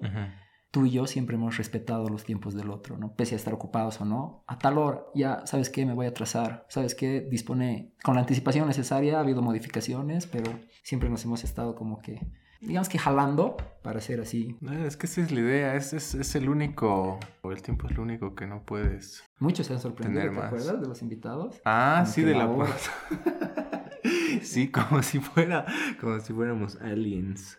Tú 0.71 0.85
y 0.85 0.91
yo 0.91 1.07
siempre 1.07 1.35
hemos 1.35 1.57
respetado 1.57 2.07
los 2.09 2.23
tiempos 2.23 2.53
del 2.53 2.69
otro, 2.69 2.97
¿no? 2.97 3.13
Pese 3.15 3.35
a 3.35 3.37
estar 3.37 3.53
ocupados 3.53 3.99
o 4.01 4.05
no. 4.05 4.43
A 4.47 4.59
tal 4.59 4.77
hora, 4.77 5.01
ya, 5.15 5.41
¿sabes 5.45 5.69
qué? 5.69 5.85
Me 5.85 5.93
voy 5.93 6.05
a 6.05 6.09
atrasar. 6.09 6.65
¿Sabes 6.69 6.95
qué? 6.95 7.21
Dispone 7.21 7.93
con 8.03 8.15
la 8.15 8.21
anticipación 8.21 8.67
necesaria, 8.67 9.17
ha 9.17 9.21
habido 9.21 9.41
modificaciones, 9.41 10.27
pero 10.27 10.51
siempre 10.83 11.09
nos 11.09 11.23
hemos 11.25 11.43
estado 11.43 11.75
como 11.75 11.99
que, 12.01 12.19
digamos 12.61 12.89
que 12.89 12.99
jalando 12.99 13.57
para 13.81 13.99
ser 14.01 14.21
así. 14.21 14.57
Es 14.85 14.95
que 14.97 15.07
esa 15.07 15.21
es 15.21 15.31
la 15.31 15.39
idea, 15.39 15.75
es, 15.75 15.93
es, 15.93 16.13
es 16.15 16.35
el 16.35 16.49
único, 16.49 17.19
o 17.41 17.51
el 17.51 17.61
tiempo 17.61 17.87
es 17.87 17.95
lo 17.95 18.03
único 18.03 18.35
que 18.35 18.45
no 18.45 18.63
puedes. 18.63 19.23
Muchos 19.39 19.67
se 19.67 19.73
han 19.73 19.79
sorprendido, 19.79 20.23
¿te 20.25 20.31
más. 20.31 20.45
acuerdas? 20.45 20.81
De 20.81 20.87
los 20.87 21.01
invitados. 21.01 21.59
Ah, 21.65 22.01
Como 22.03 22.13
sí, 22.13 22.21
de 22.21 22.35
la 22.35 22.45
la 22.45 22.67
sí, 24.43 24.69
como 24.69 25.01
si 25.01 25.19
fuera, 25.19 25.65
como 25.99 26.19
si 26.19 26.33
fuéramos 26.33 26.75
aliens. 26.81 27.57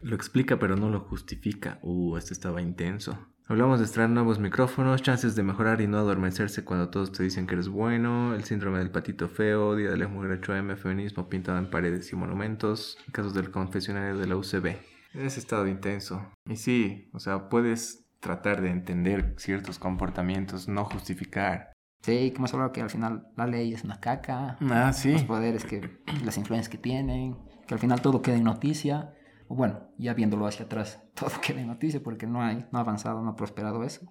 Lo 0.00 0.14
explica 0.14 0.58
pero 0.58 0.76
no 0.76 0.90
lo 0.90 1.00
justifica. 1.00 1.78
Uh, 1.82 2.16
este 2.16 2.34
estaba 2.34 2.62
intenso. 2.62 3.18
Hablamos 3.48 3.78
de 3.78 3.84
extraer 3.84 4.10
nuevos 4.10 4.40
micrófonos, 4.40 5.02
chances 5.02 5.36
de 5.36 5.44
mejorar 5.44 5.80
y 5.80 5.86
no 5.86 5.98
adormecerse 5.98 6.64
cuando 6.64 6.88
todos 6.88 7.12
te 7.12 7.22
dicen 7.22 7.46
que 7.46 7.54
eres 7.54 7.68
bueno, 7.68 8.34
el 8.34 8.42
síndrome 8.42 8.80
del 8.80 8.90
patito 8.90 9.28
feo, 9.28 9.76
Día 9.76 9.90
de 9.90 9.96
la 9.96 10.08
Mujer 10.08 10.40
8M, 10.40 10.76
feminismo 10.76 11.28
pintado 11.28 11.58
en 11.58 11.70
paredes 11.70 12.12
y 12.12 12.16
monumentos, 12.16 12.98
casos 13.12 13.34
del 13.34 13.52
confesionario 13.52 14.18
de 14.18 14.26
la 14.26 14.36
UCB. 14.36 14.76
Ese 15.14 15.38
estado 15.38 15.68
intenso. 15.68 16.26
Y 16.44 16.56
sí, 16.56 17.08
o 17.12 17.20
sea, 17.20 17.48
puedes 17.48 18.04
tratar 18.18 18.60
de 18.62 18.70
entender 18.70 19.34
ciertos 19.38 19.78
comportamientos, 19.78 20.66
no 20.66 20.84
justificar. 20.84 21.72
Sí, 22.02 22.30
que 22.30 22.36
hemos 22.36 22.52
hablado 22.52 22.72
que 22.72 22.82
al 22.82 22.90
final 22.90 23.28
la 23.36 23.46
ley 23.46 23.72
es 23.72 23.84
una 23.84 24.00
caca. 24.00 24.58
Ah, 24.60 24.92
sí. 24.92 25.12
Los 25.12 25.24
poderes 25.24 25.64
que, 25.64 26.00
las 26.24 26.36
influencias 26.36 26.68
que 26.68 26.78
tienen, 26.78 27.36
que 27.66 27.74
al 27.74 27.80
final 27.80 28.00
todo 28.02 28.22
queda 28.22 28.36
en 28.36 28.44
noticia. 28.44 29.12
O 29.48 29.54
bueno, 29.54 29.90
ya 29.98 30.14
viéndolo 30.14 30.46
hacia 30.46 30.66
atrás, 30.66 31.02
todo 31.14 31.30
queda 31.40 31.60
en 31.60 31.68
noticia 31.68 32.02
porque 32.02 32.26
no, 32.26 32.42
hay, 32.42 32.66
no 32.72 32.78
ha 32.78 32.82
avanzado, 32.82 33.22
no 33.22 33.30
ha 33.30 33.36
prosperado 33.36 33.84
eso. 33.84 34.06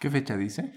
¿Qué 0.00 0.10
fecha 0.10 0.36
dice? 0.36 0.72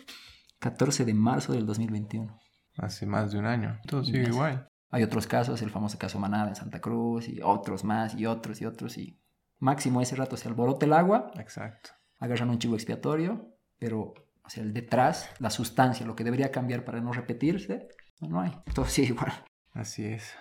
14 0.60 1.06
de 1.06 1.14
marzo 1.14 1.54
del 1.54 1.66
2021. 1.66 2.38
Hace 2.78 3.06
más 3.06 3.32
de 3.32 3.40
un 3.40 3.46
año. 3.46 3.80
Todo 3.88 4.04
sigue 4.04 4.24
igual. 4.24 4.68
Hay 4.90 5.04
otros 5.04 5.28
casos, 5.28 5.62
el 5.62 5.72
famoso 5.72 5.98
caso 5.98 6.20
Manada 6.20 6.50
en 6.50 6.56
Santa 6.56 6.80
Cruz, 6.80 7.28
y 7.28 7.42
otros 7.42 7.84
más, 7.84 8.16
y 8.16 8.26
otros, 8.26 8.62
y 8.62 8.66
otros, 8.66 8.98
y 8.98 9.20
máximo 9.58 10.02
ese 10.02 10.16
rato 10.16 10.38
se 10.38 10.48
alborota 10.48 10.86
el 10.86 10.94
agua, 10.94 11.32
Exacto. 11.36 11.92
agarran 12.20 12.50
un 12.50 12.60
chivo 12.60 12.76
expiatorio, 12.76 13.56
pero 13.80 14.14
o 14.46 14.50
sea, 14.50 14.64
el 14.64 14.74
detrás, 14.74 15.30
la 15.40 15.50
sustancia, 15.50 16.06
lo 16.06 16.16
que 16.16 16.24
debería 16.24 16.52
cambiar 16.52 16.84
para 16.84 17.00
no 17.00 17.14
repetirse, 17.14 17.88
no, 18.22 18.28
no 18.28 18.42
hay. 18.42 18.52
Todo 18.74 18.86
sigue 18.86 19.10
igual. 19.10 19.34
Así 19.72 20.06
es. 20.06 20.36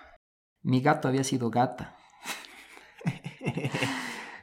Mi 0.62 0.80
gato 0.80 1.08
había 1.08 1.24
sido 1.24 1.50
gata. 1.50 1.96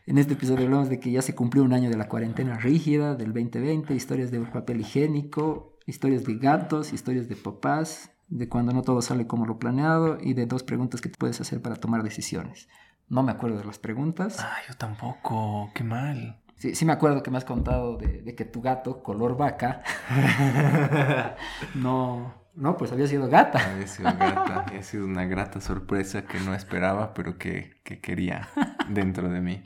En 0.10 0.18
este 0.18 0.34
episodio 0.34 0.66
hablamos 0.66 0.89
de 0.89 0.99
que 0.99 1.12
ya 1.12 1.22
se 1.22 1.36
cumplió 1.36 1.64
un 1.64 1.72
año 1.72 1.91
de 1.91 1.95
la 1.95 2.07
cuarentena 2.07 2.57
rígida 2.57 3.14
del 3.14 3.32
2020, 3.32 3.93
historias 3.93 4.32
de 4.32 4.39
papel 4.39 4.82
higiénico, 4.82 5.78
historias 5.86 6.24
de 6.24 6.34
gatos, 6.34 6.93
historias 6.93 7.30
de 7.30 7.36
papás, 7.36 8.10
de 8.28 8.49
cuando 8.49 8.74
no 8.74 8.82
todo 8.82 9.03
sale 9.03 9.28
como 9.28 9.45
lo 9.45 9.60
planeado 9.60 10.18
y 10.20 10.34
de 10.34 10.47
dos 10.47 10.64
preguntas 10.64 10.99
que 11.01 11.10
te 11.10 11.18
puedes 11.20 11.39
hacer 11.41 11.62
para 11.62 11.76
tomar 11.76 12.01
decisiones. 12.01 12.70
No 13.07 13.22
me 13.22 13.32
acuerdo 13.32 13.60
de 13.60 13.66
las 13.66 13.78
preguntas. 13.78 14.38
Ah, 14.39 14.57
yo 14.68 14.74
tampoco. 14.76 15.70
Qué 15.76 15.84
mal. 15.84 16.41
Sí, 16.55 16.74
sí 16.74 16.86
me 16.86 16.93
acuerdo 16.93 17.22
que 17.22 17.30
me 17.30 17.38
has 17.38 17.45
contado 17.45 17.97
de, 17.97 18.24
de 18.24 18.34
que 18.34 18.45
tu 18.45 18.62
gato, 18.62 19.03
color 19.03 19.38
vaca, 19.38 19.84
no, 21.76 22.34
no, 22.60 22.76
pues 22.76 22.91
había 22.91 23.07
sido 23.07 23.30
gata. 23.30 23.74
Había 23.74 23.88
sido 23.88 24.14
grata. 24.14 24.66
Ha 24.80 24.84
sido 24.84 25.05
una 25.05 25.26
grata 25.26 25.62
sorpresa 25.62 26.26
que 26.26 26.39
no 26.41 26.53
esperaba, 26.53 27.14
pero 27.14 27.38
que, 27.38 27.80
que 27.84 28.01
quería 28.01 28.49
dentro 28.89 29.30
de 29.30 29.39
mí. 29.39 29.64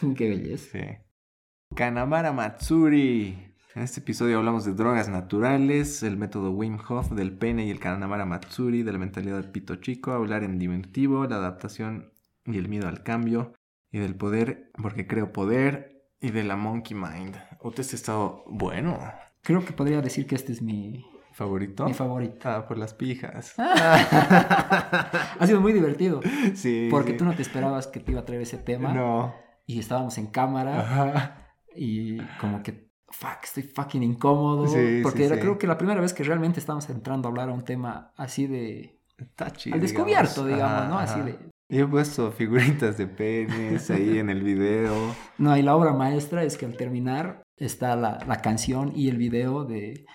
Qué 0.16 0.28
belleza. 0.28 0.78
Sí. 0.78 0.84
Kanamara 1.74 2.32
Matsuri. 2.32 3.54
En 3.74 3.82
este 3.82 4.00
episodio 4.00 4.38
hablamos 4.38 4.64
de 4.64 4.74
drogas 4.74 5.08
naturales, 5.08 6.02
el 6.04 6.16
método 6.16 6.52
Wim 6.52 6.78
Hof, 6.88 7.10
del 7.10 7.36
pene 7.36 7.66
y 7.66 7.70
el 7.70 7.80
Kanamara 7.80 8.24
Matsuri, 8.24 8.82
de 8.82 8.92
la 8.92 8.98
mentalidad 8.98 9.36
del 9.36 9.50
pito 9.50 9.76
chico, 9.76 10.12
hablar 10.12 10.44
en 10.44 10.58
diminutivo, 10.58 11.26
la 11.26 11.36
adaptación 11.36 12.12
y 12.44 12.58
el 12.58 12.68
miedo 12.68 12.88
al 12.88 13.02
cambio, 13.02 13.54
y 13.90 13.98
del 13.98 14.14
poder, 14.14 14.70
porque 14.80 15.06
creo 15.06 15.32
poder, 15.32 16.08
y 16.20 16.30
de 16.30 16.44
la 16.44 16.56
monkey 16.56 16.96
mind. 16.96 17.36
¿Usted 17.60 17.82
ha 17.82 17.96
estado 17.96 18.44
bueno? 18.46 18.98
Creo 19.42 19.64
que 19.64 19.72
podría 19.72 20.00
decir 20.00 20.26
que 20.26 20.36
este 20.36 20.52
es 20.52 20.62
mi, 20.62 21.04
¿Favorito? 21.36 21.84
mi 21.84 21.92
favorito. 21.92 22.48
Ah, 22.48 22.66
por 22.66 22.78
las 22.78 22.94
pijas. 22.94 23.52
Ha 23.58 25.46
sido 25.46 25.60
muy 25.60 25.74
divertido. 25.74 26.22
sí. 26.54 26.88
Porque 26.90 27.10
sí. 27.10 27.18
tú 27.18 27.26
no 27.26 27.34
te 27.34 27.42
esperabas 27.42 27.86
que 27.88 28.00
te 28.00 28.12
iba 28.12 28.22
a 28.22 28.24
traer 28.24 28.40
ese 28.40 28.56
tema. 28.56 28.94
No. 28.94 29.34
Y 29.66 29.78
estábamos 29.78 30.16
en 30.16 30.28
cámara. 30.28 30.80
Ajá. 30.80 31.52
Y 31.74 32.16
como 32.40 32.62
que, 32.62 32.88
fuck, 33.10 33.44
estoy 33.44 33.64
fucking 33.64 34.02
incómodo. 34.02 34.66
Sí, 34.66 35.00
porque 35.02 35.18
sí, 35.18 35.24
era 35.24 35.38
creo 35.38 35.58
que 35.58 35.66
la 35.66 35.76
primera 35.76 36.00
vez 36.00 36.14
que 36.14 36.24
realmente 36.24 36.58
estábamos 36.58 36.88
entrando 36.88 37.28
a 37.28 37.30
hablar 37.30 37.50
a 37.50 37.52
un 37.52 37.64
tema 37.64 38.12
así 38.16 38.46
de... 38.46 38.98
Touchy, 39.34 39.72
al 39.72 39.80
descubierto, 39.80 40.46
digamos, 40.46 40.80
Ajá, 40.80 40.88
¿no? 40.88 40.98
Así 40.98 41.20
de... 41.20 41.38
Yo 41.68 41.84
he 41.84 41.86
puesto 41.86 42.32
figuritas 42.32 42.96
de 42.96 43.08
penes 43.08 43.90
ahí 43.90 44.18
en 44.18 44.30
el 44.30 44.42
video. 44.42 44.94
No, 45.36 45.54
y 45.54 45.60
la 45.60 45.76
obra 45.76 45.92
maestra 45.92 46.44
es 46.44 46.56
que 46.56 46.64
al 46.64 46.78
terminar 46.78 47.42
está 47.58 47.94
la, 47.94 48.20
la 48.26 48.40
canción 48.40 48.92
y 48.94 49.10
el 49.10 49.18
video 49.18 49.64
de, 49.64 50.06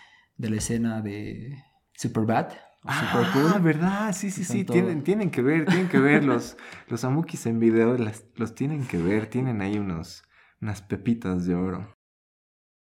de 0.41 0.49
la 0.49 0.57
escena 0.57 1.01
de 1.01 1.63
Superbad. 1.93 2.47
o 2.83 2.91
Super 2.91 3.09
Ah, 3.25 3.29
Cool. 3.33 3.61
verdad, 3.61 4.11
sí, 4.13 4.31
sí, 4.31 4.43
sí, 4.43 4.63
tienen, 4.65 5.03
tienen 5.03 5.29
que 5.29 5.41
ver, 5.43 5.65
tienen 5.67 5.87
que 5.87 5.99
ver 5.99 6.23
los, 6.23 6.57
los 6.87 7.03
amukis 7.03 7.45
en 7.45 7.59
video, 7.59 7.95
las- 7.97 8.25
los 8.35 8.55
tienen 8.55 8.85
que 8.87 8.97
ver, 8.97 9.27
tienen 9.27 9.61
ahí 9.61 9.77
unos, 9.77 10.23
unas 10.61 10.81
pepitas 10.81 11.45
de 11.45 11.53
oro. 11.55 11.95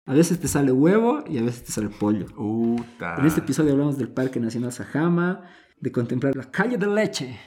A 0.05 0.13
veces 0.13 0.39
te 0.39 0.47
sale 0.47 0.71
huevo 0.71 1.23
y 1.27 1.37
a 1.39 1.41
veces 1.43 1.63
te 1.63 1.71
sale 1.71 1.89
pollo. 1.89 2.25
Uta. 2.37 3.15
En 3.17 3.25
este 3.25 3.41
episodio 3.41 3.71
hablamos 3.73 3.97
del 3.97 4.09
Parque 4.09 4.39
Nacional 4.39 4.71
Sajama, 4.71 5.43
de 5.79 5.91
contemplar 5.91 6.35
la 6.35 6.49
calle 6.51 6.77
de 6.77 6.87
leche, 6.87 7.39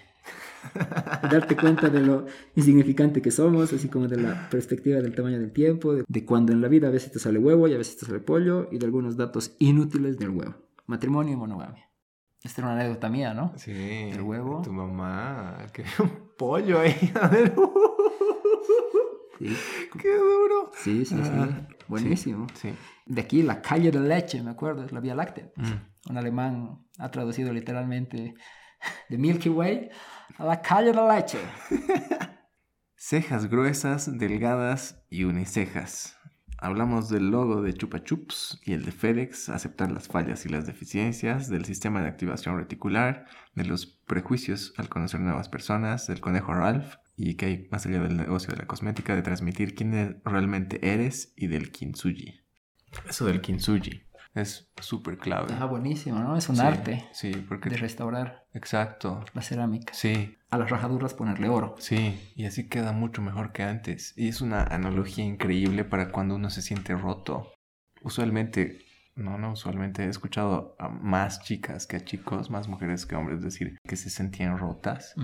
darte 1.31 1.57
cuenta 1.57 1.89
de 1.89 2.01
lo 2.01 2.27
insignificante 2.55 3.21
que 3.23 3.31
somos, 3.31 3.73
así 3.73 3.89
como 3.89 4.09
de 4.09 4.21
la 4.21 4.49
perspectiva 4.51 5.01
del 5.01 5.15
tamaño 5.15 5.39
del 5.39 5.53
tiempo, 5.53 5.95
de, 5.95 6.05
de 6.07 6.25
cuando 6.25 6.53
en 6.53 6.61
la 6.61 6.69
vida 6.69 6.89
a 6.89 6.91
veces 6.91 7.13
te 7.13 7.19
sale 7.19 7.39
huevo 7.39 7.69
y 7.69 7.75
a 7.75 7.79
veces 7.79 7.97
te 7.99 8.07
sale 8.07 8.21
pollo, 8.21 8.69
y 8.71 8.79
de 8.79 8.87
algunos 8.87 9.17
datos 9.17 9.55
inútiles 9.59 10.19
del 10.19 10.31
huevo. 10.31 10.55
Matrimonio 10.87 11.35
y 11.35 11.37
monogamia. 11.37 11.89
Esta 12.43 12.61
era 12.61 12.73
una 12.73 12.81
anécdota 12.81 13.09
mía, 13.09 13.35
¿no? 13.35 13.53
Sí. 13.57 13.71
el 13.73 14.21
huevo. 14.21 14.63
Tu 14.63 14.73
mamá, 14.73 15.59
que 15.73 15.85
un 16.03 16.11
pollo 16.37 16.81
ahí. 16.81 16.95
A 17.21 17.29
ver. 17.29 17.55
Sí, 19.39 19.57
Qué 20.01 20.17
duro. 20.17 20.71
sí, 20.75 21.05
sí. 21.05 21.17
sí. 21.17 21.31
Ah, 21.35 21.67
Buenísimo. 21.89 22.47
Sí. 22.55 22.73
De 23.07 23.21
aquí, 23.21 23.43
la 23.43 23.61
calle 23.61 23.91
de 23.91 24.01
leche, 24.01 24.43
me 24.43 24.51
acuerdo, 24.51 24.85
es 24.85 24.93
la 24.93 25.01
Vía 25.01 25.15
Láctea. 25.15 25.51
Mm. 25.57 26.11
Un 26.11 26.17
alemán 26.17 26.87
ha 26.99 27.11
traducido 27.11 27.53
literalmente 27.53 28.35
de 29.09 29.19
Milky 29.19 29.49
Way 29.49 29.91
a 30.37 30.45
la 30.45 30.61
calle 30.61 30.93
de 30.93 31.15
leche. 31.15 31.39
Cejas 32.97 33.49
gruesas, 33.49 34.19
delgadas 34.19 35.03
y 35.11 35.25
unicejas. 35.25 36.17
Hablamos 36.59 37.09
del 37.09 37.31
logo 37.31 37.61
de 37.61 37.75
Chupa 37.75 38.05
Chups 38.05 38.61
y 38.65 38.73
el 38.73 38.85
de 38.85 38.93
FedEx, 38.93 39.49
aceptar 39.49 39.91
las 39.91 40.07
fallas 40.07 40.47
y 40.47 40.49
las 40.49 40.65
deficiencias, 40.65 41.49
del 41.49 41.65
sistema 41.65 42.01
de 42.01 42.09
activación 42.09 42.57
reticular, 42.57 43.27
de 43.55 43.65
los 43.65 43.87
prejuicios 43.87 44.73
al 44.77 44.89
conocer 44.89 45.21
nuevas 45.21 45.49
personas, 45.49 46.07
del 46.07 46.21
conejo 46.21 46.55
Ralph 46.55 46.95
y 47.17 47.35
que 47.35 47.47
hay 47.47 47.69
más 47.73 47.85
allá 47.87 48.01
del 48.01 48.17
negocio 48.17 48.53
de 48.53 48.59
la 48.59 48.69
cosmética, 48.69 49.17
de 49.17 49.23
transmitir 49.23 49.75
quién 49.75 50.23
realmente 50.25 50.93
eres 50.93 51.33
y 51.37 51.49
del 51.49 51.73
kintsugi. 51.73 52.41
Eso 53.09 53.27
del 53.27 53.41
kintsugi 53.41 54.12
es 54.35 54.71
súper 54.81 55.19
clave. 55.19 55.55
Ah, 55.59 55.67
buenísimo, 55.67 56.19
¿no? 56.19 56.37
Es 56.37 56.49
un 56.49 56.57
Sí, 56.57 56.63
arte 56.63 57.05
Sí, 57.13 57.33
porque... 57.49 57.69
de 57.71 57.77
restaurar 57.77 58.47
Exacto. 58.55 59.25
la 59.35 59.43
cerámica. 59.43 59.93
Sí, 59.95 60.37
A 60.51 60.59
las 60.59 60.71
rajaduras 60.71 61.15
ponerle 61.15 61.49
oro. 61.49 61.75
Sí, 61.79 62.33
y 62.35 62.47
así 62.47 62.69
queda 62.69 62.93
mucho 62.93 63.21
mejor 63.23 63.53
que 63.53 63.63
antes. 63.63 64.13
Y 64.17 64.29
es 64.29 64.41
una 64.41 64.63
analogía 64.65 65.25
increíble 65.25 65.85
para 65.85 66.11
cuando 66.13 66.35
uno 66.35 66.51
se 66.51 66.63
siente 66.63 66.95
roto. 66.97 67.53
Usualmente 68.03 68.79
No, 69.15 69.37
no, 69.37 69.53
usualmente 69.53 70.05
he 70.05 70.09
escuchado 70.09 70.75
a 70.79 70.89
más 70.89 71.43
chicas 71.43 71.87
que 71.87 71.97
a 71.97 72.01
chicos, 72.05 72.49
más 72.51 72.67
mujeres 72.69 73.05
que 73.05 73.15
hombres 73.15 73.43
decir 73.43 73.77
que 73.87 73.97
se 73.97 74.09
sentían 74.09 74.57
rotas. 74.57 75.15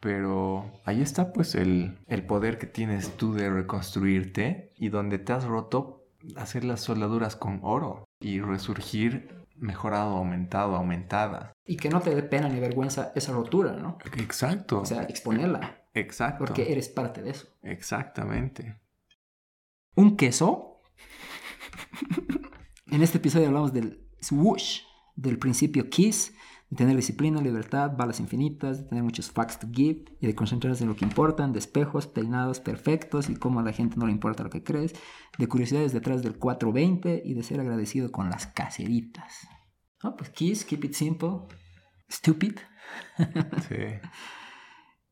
Pero 0.00 0.72
ahí 0.84 1.00
está 1.02 1.32
pues 1.32 1.54
el, 1.54 1.98
el 2.08 2.24
poder 2.26 2.58
que 2.58 2.66
tienes 2.66 3.16
tú 3.16 3.32
de 3.34 3.48
reconstruirte 3.50 4.72
y 4.76 4.88
donde 4.88 5.18
te 5.18 5.32
has 5.32 5.44
roto, 5.44 6.06
hacer 6.36 6.64
las 6.64 6.80
soldaduras 6.80 7.36
con 7.36 7.60
oro 7.62 8.04
y 8.20 8.40
resurgir 8.40 9.40
mejorado, 9.56 10.16
aumentado, 10.16 10.76
aumentada. 10.76 11.52
Y 11.64 11.76
que 11.76 11.88
no 11.88 12.00
te 12.00 12.14
dé 12.14 12.22
pena 12.22 12.48
ni 12.48 12.60
vergüenza 12.60 13.12
esa 13.14 13.32
rotura, 13.32 13.72
¿no? 13.72 13.98
Exacto. 14.16 14.80
O 14.80 14.86
sea, 14.86 15.02
exponerla, 15.04 15.86
exacto. 15.94 16.44
porque 16.44 16.72
eres 16.72 16.88
parte 16.88 17.22
de 17.22 17.30
eso. 17.30 17.48
Exactamente. 17.62 18.80
Un 19.94 20.16
queso. 20.16 20.82
en 22.90 23.02
este 23.02 23.18
episodio 23.18 23.48
hablamos 23.48 23.72
del 23.72 24.08
swoosh, 24.20 24.80
del 25.16 25.38
principio 25.38 25.90
KISS, 25.90 26.32
de 26.70 26.76
tener 26.76 26.94
disciplina, 26.94 27.40
libertad, 27.40 27.96
balas 27.96 28.20
infinitas, 28.20 28.78
de 28.78 28.84
tener 28.84 29.02
muchos 29.02 29.30
facts 29.30 29.58
to 29.58 29.66
give 29.72 30.04
y 30.20 30.26
de 30.26 30.34
concentrarse 30.36 30.84
en 30.84 30.88
lo 30.88 30.96
que 30.96 31.04
importan, 31.04 31.52
de 31.52 31.58
espejos, 31.58 32.06
peinados 32.06 32.60
perfectos 32.60 33.28
y 33.28 33.34
cómo 33.34 33.58
a 33.58 33.64
la 33.64 33.72
gente 33.72 33.96
no 33.96 34.06
le 34.06 34.12
importa 34.12 34.44
lo 34.44 34.50
que 34.50 34.62
crees, 34.62 34.94
de 35.40 35.48
curiosidades 35.48 35.92
detrás 35.92 36.22
del 36.22 36.38
420 36.38 37.22
y 37.24 37.34
de 37.34 37.42
ser 37.42 37.58
agradecido 37.60 38.12
con 38.12 38.30
las 38.30 38.46
caseritas. 38.46 39.48
Ah, 40.02 40.14
pues 40.16 40.30
KISS, 40.30 40.64
keep 40.64 40.84
it 40.84 40.92
simple, 40.94 41.30
stupid. 42.08 42.56
Sí. 43.68 43.76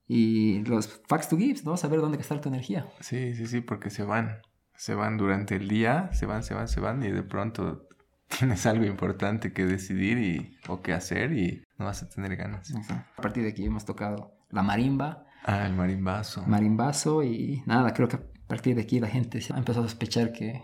Y 0.07 0.64
los 0.64 1.03
facts 1.07 1.29
to 1.29 1.37
give, 1.37 1.61
¿no? 1.64 1.76
Saber 1.76 2.01
dónde 2.01 2.16
gastar 2.18 2.41
tu 2.41 2.49
energía. 2.49 2.87
Sí, 3.01 3.35
sí, 3.35 3.47
sí, 3.47 3.61
porque 3.61 3.91
se 3.91 4.05
van. 4.05 4.41
Se 4.74 4.95
van 4.95 5.16
durante 5.18 5.57
el 5.57 5.68
día, 5.68 6.11
se 6.12 6.24
van, 6.24 6.43
se 6.43 6.55
van, 6.55 6.68
se 6.68 6.81
van 6.81 7.03
y 7.03 7.11
de 7.11 7.22
pronto 7.22 7.89
tienes 8.39 8.64
algo 8.66 8.85
importante 8.87 9.53
que 9.53 9.66
decidir 9.66 10.18
y, 10.18 10.57
o 10.68 10.81
que 10.81 10.93
hacer 10.93 11.33
y 11.33 11.62
no 11.79 11.87
vas 11.87 12.03
a 12.03 12.09
tener 12.09 12.37
ganas. 12.37 12.72
A 12.91 13.20
partir 13.22 13.43
de 13.43 13.51
aquí 13.51 13.64
hemos 13.66 13.85
tocado 13.85 14.33
la 14.51 14.62
marimba, 14.62 15.24
Ah, 15.45 15.66
el 15.66 15.74
marimbazo. 15.74 16.43
marimbazo 16.47 17.22
y 17.22 17.62
nada, 17.66 17.93
creo 17.95 18.09
que 18.09 18.18
partir 18.49 18.74
de 18.74 18.82
aquí 18.82 18.99
la 18.99 19.09
gente 19.09 19.40
se 19.40 19.53
ha 19.53 19.59
empezado 19.59 19.84
a 19.86 19.88
sospechar 19.88 20.32
que 20.32 20.62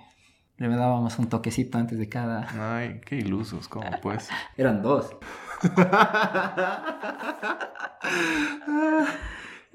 le 0.57 0.68
dábamos 0.68 1.18
un 1.18 1.28
toquecito 1.28 1.78
antes 1.78 1.99
de 1.99 2.09
cada... 2.09 2.76
Ay, 2.76 3.01
qué 3.05 3.16
ilusos, 3.16 3.68
¿cómo 3.68 3.91
pues? 4.03 4.28
Eran 4.57 4.82
dos. 4.82 5.16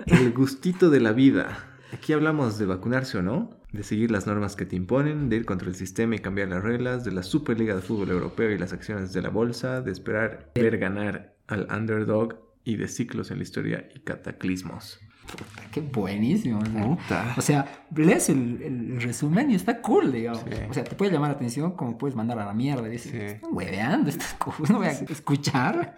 El 0.06 0.34
gustito 0.34 0.90
de 0.90 1.00
la 1.00 1.12
vida. 1.12 1.66
Aquí 1.94 2.14
hablamos 2.14 2.58
de 2.58 2.66
vacunarse 2.66 3.18
o 3.18 3.22
no, 3.22 3.50
de 3.72 3.84
seguir 3.84 4.12
las 4.12 4.26
normas 4.26 4.56
que 4.56 4.66
te 4.66 4.76
imponen, 4.76 5.30
de 5.30 5.38
ir 5.38 5.46
contra 5.46 5.68
el 5.68 5.76
sistema 5.76 6.16
y 6.16 6.20
cambiar 6.20 6.48
las 6.50 6.64
reglas, 6.64 7.04
de 7.04 7.12
la 7.12 7.24
Superliga 7.24 7.76
de 7.76 7.82
Fútbol 7.82 8.12
Europeo 8.12 8.52
y 8.52 8.58
las 8.58 8.74
acciones 8.74 9.12
de 9.14 9.22
la 9.22 9.30
bolsa, 9.30 9.82
de 9.82 9.92
esperar 9.92 10.52
ver 10.56 10.78
ganar 10.78 11.36
al 11.48 11.68
underdog 11.72 12.40
y 12.64 12.78
de 12.78 12.88
ciclos 12.88 13.32
en 13.32 13.38
la 13.38 13.44
historia 13.44 13.90
y 13.94 14.00
cataclismos. 14.00 15.00
Puta, 15.38 15.62
qué 15.72 15.82
buenísimo. 15.82 16.60
o 16.60 16.66
sea, 16.66 16.84
Puta. 16.88 17.34
O 17.38 17.42
sea, 17.42 17.86
lees 17.96 18.30
el, 18.30 18.62
el 18.62 19.02
resumen 19.02 19.52
y 19.52 19.56
está 19.56 19.82
cool, 19.82 20.12
digamos. 20.12 20.42
Sí. 20.42 20.56
O 20.70 20.74
sea, 20.74 20.84
te 20.84 20.96
puede 20.96 21.12
llamar 21.12 21.30
la 21.32 21.36
atención 21.36 21.72
como 21.76 21.98
puedes 21.98 22.16
mandar 22.16 22.40
a 22.40 22.46
la 22.46 22.54
mierda. 22.54 22.88
Y 22.88 22.92
dices, 22.92 23.12
Sí. 23.12 23.18
están 23.18 23.50
hueveando 23.54 24.10
estas 24.10 24.34
cosas, 24.36 24.70
no 24.70 24.78
voy 24.80 24.88
a 24.88 24.92
escuchar. 24.92 25.98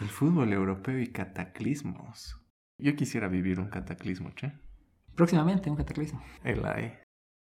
El 0.00 0.08
fútbol 0.08 0.52
europeo 0.52 0.98
y 1.00 1.08
cataclismos. 1.08 2.38
Yo 2.78 2.96
quisiera 2.96 3.28
vivir 3.28 3.60
un 3.60 3.68
cataclismo, 3.68 4.30
che. 4.34 4.52
Próximamente, 5.14 5.70
un 5.70 5.76
cataclismo. 5.76 6.22
El 6.42 6.64
hay. 6.66 6.94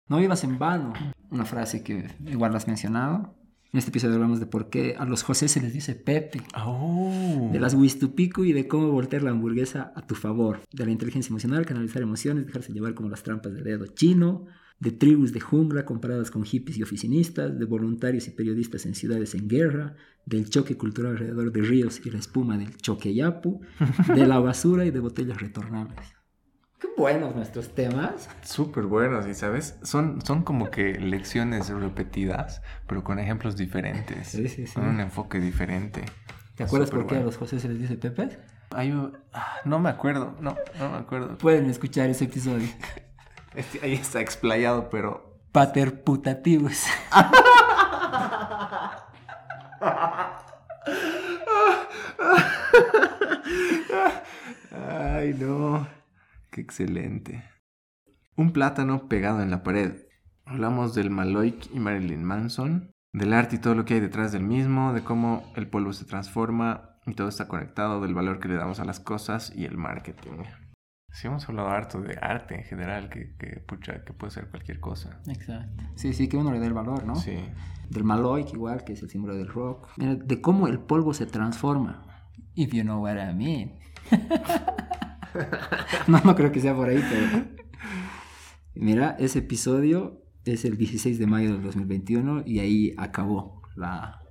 No 0.07 0.17
vivas 0.17 0.43
en 0.43 0.59
vano. 0.59 0.93
Una 1.29 1.45
frase 1.45 1.83
que 1.83 2.05
igual 2.25 2.55
has 2.55 2.67
mencionado. 2.67 3.35
En 3.73 3.77
este 3.77 3.89
episodio 3.89 4.15
hablamos 4.15 4.41
de 4.41 4.47
por 4.47 4.69
qué 4.69 4.95
a 4.97 5.05
los 5.05 5.23
José 5.23 5.47
se 5.47 5.61
les 5.61 5.71
dice 5.71 5.95
Pepe. 5.95 6.41
Oh. 6.57 7.49
De 7.53 7.59
las 7.59 7.73
Wistupico 7.73 8.43
y 8.43 8.51
de 8.51 8.67
cómo 8.67 8.91
voltear 8.91 9.23
la 9.23 9.31
hamburguesa 9.31 9.93
a 9.95 10.05
tu 10.05 10.13
favor. 10.13 10.59
De 10.73 10.85
la 10.85 10.91
inteligencia 10.91 11.29
emocional, 11.29 11.65
canalizar 11.65 12.01
emociones, 12.01 12.45
dejarse 12.45 12.73
llevar 12.73 12.95
como 12.95 13.07
las 13.07 13.23
trampas 13.23 13.53
de 13.53 13.61
dedo 13.61 13.87
chino. 13.87 14.45
De 14.81 14.91
tribus 14.91 15.31
de 15.31 15.39
jungla 15.39 15.85
comparadas 15.85 16.31
con 16.31 16.43
hippies 16.43 16.79
y 16.79 16.83
oficinistas. 16.83 17.57
De 17.57 17.63
voluntarios 17.63 18.27
y 18.27 18.31
periodistas 18.31 18.85
en 18.85 18.93
ciudades 18.93 19.35
en 19.35 19.47
guerra. 19.47 19.95
Del 20.25 20.49
choque 20.49 20.75
cultural 20.75 21.13
alrededor 21.13 21.53
de 21.53 21.61
ríos 21.61 22.01
y 22.05 22.11
la 22.11 22.19
espuma 22.19 22.57
del 22.57 22.75
choque 22.75 23.13
yapu. 23.13 23.61
De 24.13 24.27
la 24.27 24.39
basura 24.39 24.83
y 24.85 24.91
de 24.91 24.99
botellas 24.99 25.39
retornables. 25.39 26.20
Qué 26.81 26.87
buenos 26.97 27.35
nuestros 27.35 27.75
temas. 27.75 28.27
Súper 28.43 28.85
buenos, 28.85 29.27
y 29.27 29.35
sabes, 29.35 29.77
son, 29.83 30.21
son 30.25 30.41
como 30.43 30.71
que 30.71 30.93
lecciones 30.99 31.69
repetidas, 31.69 32.61
pero 32.87 33.03
con 33.03 33.19
ejemplos 33.19 33.55
diferentes. 33.55 34.29
Sí, 34.29 34.47
sí, 34.49 34.65
sí. 34.65 34.73
Con 34.73 34.87
un 34.87 34.99
enfoque 34.99 35.39
diferente. 35.39 36.03
¿Te 36.55 36.63
acuerdas 36.63 36.89
por 36.89 37.05
qué 37.07 37.17
a 37.17 37.21
los 37.21 37.37
José 37.37 37.59
se 37.59 37.69
les 37.69 37.79
dice 37.79 37.95
Pepe? 37.97 38.39
Hay 38.71 38.91
un- 38.91 39.17
ah, 39.33 39.57
no 39.65 39.77
me 39.79 39.89
acuerdo, 39.89 40.35
no, 40.39 40.55
no 40.79 40.89
me 40.89 40.97
acuerdo. 40.97 41.37
Pueden 41.37 41.69
escuchar 41.69 42.09
ese 42.09 42.25
episodio. 42.25 42.67
Este- 43.55 43.79
ahí 43.83 43.93
está 43.93 44.21
explayado, 44.21 44.89
pero 44.89 45.39
Paterputativos. 45.51 46.85
Ay, 54.71 55.33
no. 55.37 55.87
Qué 56.51 56.59
excelente. 56.59 57.45
Un 58.35 58.51
plátano 58.51 59.07
pegado 59.07 59.41
en 59.41 59.51
la 59.51 59.63
pared. 59.63 60.05
Hablamos 60.43 60.93
del 60.93 61.09
Maloik 61.09 61.73
y 61.73 61.79
Marilyn 61.79 62.25
Manson, 62.25 62.91
del 63.13 63.31
arte 63.31 63.55
y 63.55 63.59
todo 63.59 63.73
lo 63.73 63.85
que 63.85 63.93
hay 63.93 63.99
detrás 64.01 64.33
del 64.33 64.43
mismo, 64.43 64.91
de 64.91 65.01
cómo 65.01 65.49
el 65.55 65.69
polvo 65.69 65.93
se 65.93 66.03
transforma 66.03 66.97
y 67.05 67.13
todo 67.13 67.29
está 67.29 67.47
conectado, 67.47 68.01
del 68.01 68.13
valor 68.13 68.41
que 68.41 68.49
le 68.49 68.55
damos 68.55 68.81
a 68.81 68.85
las 68.85 68.99
cosas 68.99 69.53
y 69.55 69.63
el 69.63 69.77
marketing. 69.77 70.43
Sí, 71.13 71.27
hemos 71.27 71.47
hablado 71.47 71.69
harto 71.69 72.01
de 72.01 72.17
arte 72.21 72.55
en 72.55 72.63
general, 72.65 73.09
que, 73.09 73.33
que, 73.37 73.61
pucha, 73.61 74.03
que 74.03 74.11
puede 74.11 74.31
ser 74.31 74.49
cualquier 74.49 74.81
cosa. 74.81 75.21
Exacto. 75.27 75.83
Sí, 75.95 76.13
sí, 76.13 76.27
que 76.27 76.35
uno 76.35 76.51
le 76.51 76.59
dé 76.59 76.67
el 76.67 76.73
valor, 76.73 77.05
¿no? 77.05 77.15
Sí. 77.15 77.37
Del 77.89 78.03
Maloik, 78.03 78.53
igual, 78.53 78.83
que 78.83 78.93
es 78.93 79.03
el 79.03 79.09
símbolo 79.09 79.35
del 79.35 79.47
rock. 79.47 79.87
Mira, 79.95 80.15
de 80.15 80.41
cómo 80.41 80.67
el 80.67 80.79
polvo 80.79 81.13
se 81.13 81.25
transforma. 81.25 82.27
If 82.55 82.73
you 82.73 82.83
know 82.83 83.01
what 83.01 83.15
I 83.15 83.33
mean. 83.33 83.79
no, 86.07 86.19
no 86.23 86.35
creo 86.35 86.51
que 86.51 86.59
sea 86.61 86.75
por 86.75 86.89
ahí, 86.89 87.03
pero. 87.09 87.45
Mira, 88.75 89.15
ese 89.19 89.39
episodio 89.39 90.21
es 90.45 90.65
el 90.65 90.77
16 90.77 91.19
de 91.19 91.27
mayo 91.27 91.51
del 91.53 91.61
2021 91.63 92.43
y 92.45 92.59
ahí 92.59 92.93
acabó 92.97 93.61
la, 93.75 94.21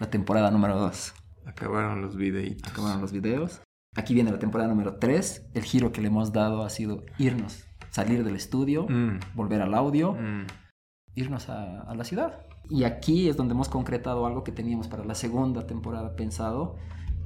la 0.00 0.10
temporada 0.10 0.50
número 0.50 0.78
2. 0.78 1.14
Acabaron 1.46 2.00
los 2.00 2.16
videitos. 2.16 2.70
Acabaron 2.72 3.00
los 3.02 3.12
videos. 3.12 3.60
Aquí 3.96 4.14
viene 4.14 4.32
la 4.32 4.38
temporada 4.38 4.68
número 4.70 4.96
3. 4.96 5.50
El 5.54 5.62
giro 5.62 5.92
que 5.92 6.00
le 6.00 6.08
hemos 6.08 6.32
dado 6.32 6.64
ha 6.64 6.70
sido 6.70 7.04
irnos, 7.18 7.64
salir 7.90 8.24
del 8.24 8.34
estudio, 8.36 8.86
Mm, 8.88 9.20
volver 9.34 9.60
al 9.62 9.74
audio. 9.74 10.14
mm. 10.14 10.46
irnos 11.16 11.48
a, 11.48 11.82
a 11.82 11.94
la 11.94 12.04
ciudad. 12.04 12.40
Y 12.70 12.84
aquí 12.84 13.28
es 13.28 13.36
donde 13.36 13.52
hemos 13.54 13.68
concretado 13.68 14.26
algo 14.26 14.42
que 14.42 14.50
teníamos 14.50 14.88
para 14.88 15.04
la 15.04 15.14
segunda 15.14 15.66
temporada 15.66 16.16
pensado 16.16 16.76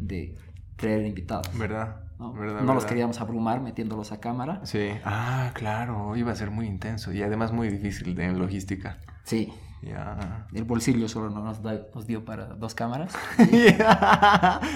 de 0.00 0.34
traer 0.76 1.06
invitados. 1.06 1.56
¿Verdad? 1.56 2.02
¿No? 2.18 2.32
¿Verdad, 2.32 2.60
No 2.62 2.74
los 2.74 2.84
queríamos 2.84 3.20
abrumar 3.20 3.60
metiéndolos 3.60 4.12
a 4.12 4.20
cámara. 4.20 4.60
Sí. 4.64 4.90
Ah, 5.04 5.50
claro. 5.54 6.16
Iba 6.16 6.32
a 6.32 6.36
ser 6.36 6.50
muy 6.50 6.66
intenso 6.66 7.12
y 7.12 7.22
además 7.22 7.52
muy 7.52 7.68
difícil 7.68 8.14
de 8.14 8.24
en 8.24 8.38
logística. 8.38 8.98
Sí, 9.24 9.52
Ya. 9.82 10.46
el 10.52 10.64
bolsillo 10.64 11.08
solo 11.08 11.30
no 11.30 11.42
nos, 11.42 11.62
da- 11.62 11.82
nos 11.94 12.06
dio 12.06 12.24
para 12.24 12.46
dos 12.46 12.74
cámaras. 12.74 13.12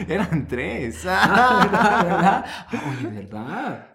Eran 0.08 0.46
tres. 0.48 1.04
Ah, 1.08 1.60
¿verdad? 1.62 2.04
¿verdad? 2.04 2.44
Oye, 2.90 3.06
¿verdad? 3.08 3.86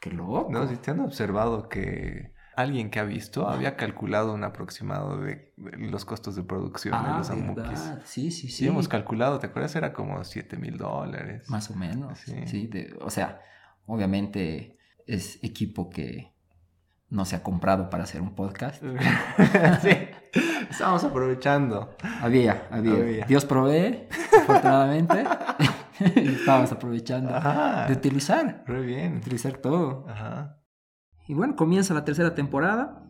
Qué 0.00 0.10
loco. 0.10 0.48
No, 0.50 0.66
si 0.66 0.76
te 0.76 0.90
han 0.90 1.00
observado 1.00 1.68
que 1.68 2.32
alguien 2.62 2.90
que 2.90 2.98
ha 3.00 3.04
visto 3.04 3.48
había 3.48 3.76
calculado 3.76 4.32
un 4.32 4.44
aproximado 4.44 5.18
de, 5.18 5.52
los 5.56 6.04
costos 6.04 6.36
de 6.36 6.42
producción 6.42 7.02
de 7.02 7.10
ah, 7.10 7.18
los 7.18 7.30
amukis. 7.30 7.78
Sí, 8.04 8.30
sí, 8.30 8.48
sí. 8.48 8.52
Sí, 8.52 8.66
hemos 8.66 8.88
calculado, 8.88 9.38
¿te 9.38 9.46
acuerdas? 9.46 9.74
Era 9.76 9.92
como 9.92 10.22
7 10.24 10.56
mil 10.56 10.76
dólares. 10.76 11.48
Más 11.48 11.70
o 11.70 11.74
menos. 11.74 12.18
Sí. 12.20 12.34
Sí. 12.46 12.66
de- 12.66 12.96
o 13.00 13.10
sea, 13.10 13.40
obviamente 13.86 14.78
es 15.06 15.42
equipo 15.42 15.90
que 15.90 16.32
no 17.08 17.24
se 17.24 17.36
ha 17.36 17.42
comprado 17.42 17.90
para 17.90 18.04
hacer 18.04 18.20
un 18.22 18.34
podcast. 18.34 18.82
sí, 19.82 19.90
estamos 20.70 21.02
aprovechando. 21.04 21.96
Había, 22.20 22.68
había. 22.70 22.92
Había. 22.94 23.24
Dios 23.26 23.44
provee, 23.44 24.06
afortunadamente. 24.42 25.24
y 26.16 26.28
estábamos 26.34 26.70
aprovechando 26.72 27.34
Ajá. 27.34 27.86
de 27.86 27.94
utilizar, 27.94 28.62
Re 28.66 28.80
bien. 28.82 29.16
utilizar 29.16 29.56
todo. 29.58 30.06
Ajá. 30.08 30.59
Y 31.30 31.34
bueno, 31.34 31.54
comienza 31.54 31.94
la 31.94 32.04
tercera 32.04 32.34
temporada. 32.34 33.06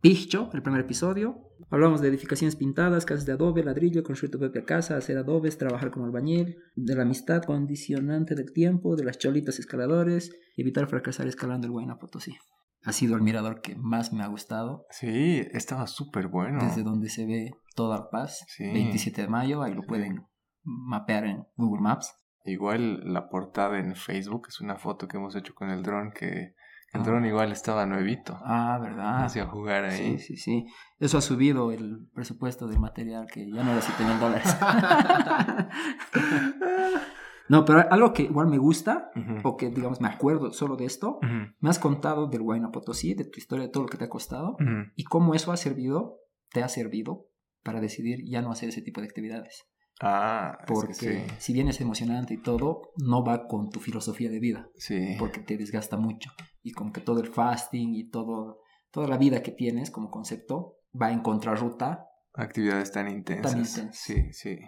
Picho, 0.00 0.50
el 0.54 0.62
primer 0.62 0.82
episodio. 0.82 1.50
Hablamos 1.68 2.00
de 2.00 2.06
edificaciones 2.06 2.54
pintadas, 2.54 3.04
casas 3.04 3.26
de 3.26 3.32
adobe, 3.32 3.64
ladrillo, 3.64 4.04
construir 4.04 4.30
tu 4.30 4.38
propia 4.38 4.64
casa, 4.64 4.96
hacer 4.96 5.18
adobes, 5.18 5.58
trabajar 5.58 5.90
como 5.90 6.04
albañil, 6.06 6.58
de 6.76 6.94
la 6.94 7.02
amistad 7.02 7.42
condicionante 7.42 8.36
del 8.36 8.52
tiempo, 8.52 8.94
de 8.94 9.02
las 9.02 9.18
cholitas 9.18 9.58
escaladores, 9.58 10.30
evitar 10.56 10.86
fracasar 10.86 11.26
escalando 11.26 11.66
el 11.66 11.72
Huayna 11.72 11.98
Potosí. 11.98 12.36
ha 12.84 12.92
sido 12.92 13.16
el 13.16 13.22
mirador 13.22 13.60
que 13.62 13.74
más 13.74 14.12
me 14.12 14.22
ha 14.22 14.28
gustado. 14.28 14.86
Sí, 14.90 15.42
estaba 15.50 15.88
súper 15.88 16.28
bueno. 16.28 16.60
Desde 16.62 16.84
donde 16.84 17.08
se 17.08 17.26
ve 17.26 17.50
toda 17.74 17.96
La 17.98 18.10
Paz, 18.10 18.44
Sí. 18.46 18.62
27 18.62 19.22
de 19.22 19.28
mayo, 19.28 19.60
ahí 19.64 19.74
lo 19.74 19.82
pueden 19.82 20.24
mapear 20.62 21.24
en 21.24 21.44
Google 21.56 21.82
Maps. 21.82 22.14
Igual 22.44 23.12
la 23.12 23.28
portada 23.28 23.80
en 23.80 23.96
Facebook 23.96 24.46
es 24.50 24.60
una 24.60 24.76
foto 24.76 25.08
que 25.08 25.16
hemos 25.16 25.34
hecho 25.34 25.52
con 25.52 25.68
el 25.70 25.82
dron 25.82 26.12
que 26.12 26.54
el 26.96 27.02
dron 27.02 27.24
igual 27.24 27.52
estaba 27.52 27.86
nuevito. 27.86 28.38
Ah, 28.44 28.78
¿verdad? 28.80 29.24
Hacía 29.24 29.46
jugar 29.46 29.84
ahí. 29.84 30.18
Sí, 30.18 30.20
sí, 30.36 30.36
sí. 30.36 30.66
Eso 30.98 31.18
ha 31.18 31.20
subido 31.20 31.72
el 31.72 32.08
presupuesto 32.14 32.66
del 32.66 32.80
material, 32.80 33.26
que 33.32 33.50
ya 33.50 33.62
no 33.62 33.72
era 33.72 33.80
7 33.80 34.04
mil 34.04 34.18
dólares. 34.18 34.56
no, 37.48 37.64
pero 37.64 37.90
algo 37.90 38.12
que 38.12 38.24
igual 38.24 38.48
me 38.48 38.58
gusta, 38.58 39.10
o 39.44 39.56
que 39.56 39.70
digamos 39.70 40.00
me 40.00 40.08
acuerdo 40.08 40.52
solo 40.52 40.76
de 40.76 40.86
esto, 40.86 41.18
me 41.60 41.70
has 41.70 41.78
contado 41.78 42.26
del 42.26 42.42
Huayna 42.42 42.70
Potosí, 42.70 43.14
de 43.14 43.24
tu 43.24 43.38
historia, 43.38 43.66
de 43.66 43.72
todo 43.72 43.84
lo 43.84 43.88
que 43.88 43.98
te 43.98 44.04
ha 44.04 44.08
costado, 44.08 44.56
y 44.94 45.04
cómo 45.04 45.34
eso 45.34 45.52
ha 45.52 45.56
servido, 45.56 46.18
te 46.50 46.62
ha 46.62 46.68
servido 46.68 47.28
para 47.62 47.80
decidir 47.80 48.20
ya 48.24 48.42
no 48.42 48.50
hacer 48.50 48.68
ese 48.68 48.82
tipo 48.82 49.00
de 49.00 49.08
actividades. 49.08 49.66
Ah, 50.00 50.58
es 50.60 50.66
que 50.66 50.72
Porque 50.74 50.94
sí. 50.94 51.24
si 51.38 51.52
bien 51.54 51.68
es 51.68 51.80
emocionante 51.80 52.34
y 52.34 52.42
todo, 52.42 52.92
no 52.98 53.24
va 53.24 53.46
con 53.48 53.70
tu 53.70 53.80
filosofía 53.80 54.28
de 54.30 54.38
vida, 54.40 54.68
Sí. 54.76 55.16
porque 55.18 55.40
te 55.40 55.56
desgasta 55.56 55.96
mucho. 55.96 56.30
Y 56.62 56.72
como 56.72 56.92
que 56.92 57.00
todo 57.00 57.20
el 57.20 57.28
fasting 57.28 57.94
y 57.94 58.10
todo, 58.10 58.60
toda 58.90 59.08
la 59.08 59.16
vida 59.16 59.42
que 59.42 59.52
tienes 59.52 59.90
como 59.90 60.10
concepto 60.10 60.76
va 61.00 61.12
en 61.12 61.20
contrarruta. 61.20 62.06
Actividades 62.34 62.92
tan 62.92 63.08
intensas. 63.10 63.52
intensas. 63.54 63.96
Sí, 63.98 64.32
sí. 64.32 64.58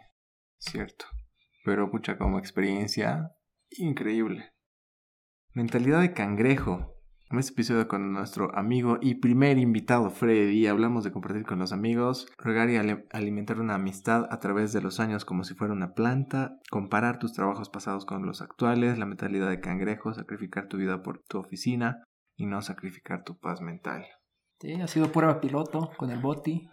Cierto. 0.58 1.04
Pero 1.64 1.90
pucha, 1.90 2.16
como 2.16 2.38
experiencia, 2.38 3.30
increíble. 3.76 4.52
Mentalidad 5.52 6.00
de 6.00 6.14
cangrejo. 6.14 6.94
En 7.30 7.38
este 7.38 7.52
episodio 7.52 7.88
con 7.88 8.12
nuestro 8.14 8.56
amigo 8.56 8.96
y 9.02 9.16
primer 9.16 9.58
invitado 9.58 10.08
Freddy 10.08 10.66
hablamos 10.66 11.04
de 11.04 11.12
compartir 11.12 11.44
con 11.44 11.58
los 11.58 11.72
amigos, 11.72 12.26
regar 12.38 12.70
y 12.70 12.76
alimentar 13.12 13.60
una 13.60 13.74
amistad 13.74 14.26
a 14.30 14.38
través 14.40 14.72
de 14.72 14.80
los 14.80 14.98
años 14.98 15.26
como 15.26 15.44
si 15.44 15.52
fuera 15.54 15.74
una 15.74 15.92
planta, 15.92 16.58
comparar 16.70 17.18
tus 17.18 17.34
trabajos 17.34 17.68
pasados 17.68 18.06
con 18.06 18.24
los 18.24 18.40
actuales, 18.40 18.98
la 18.98 19.04
mentalidad 19.04 19.50
de 19.50 19.60
cangrejo, 19.60 20.14
sacrificar 20.14 20.68
tu 20.68 20.78
vida 20.78 21.02
por 21.02 21.18
tu 21.28 21.38
oficina 21.38 22.02
y 22.34 22.46
no 22.46 22.62
sacrificar 22.62 23.24
tu 23.24 23.36
paz 23.38 23.60
mental. 23.60 24.06
Sí, 24.60 24.72
ha 24.80 24.86
sido 24.88 25.12
prueba 25.12 25.38
piloto 25.40 25.90
con 25.98 26.10
el 26.10 26.20
Boti, 26.20 26.70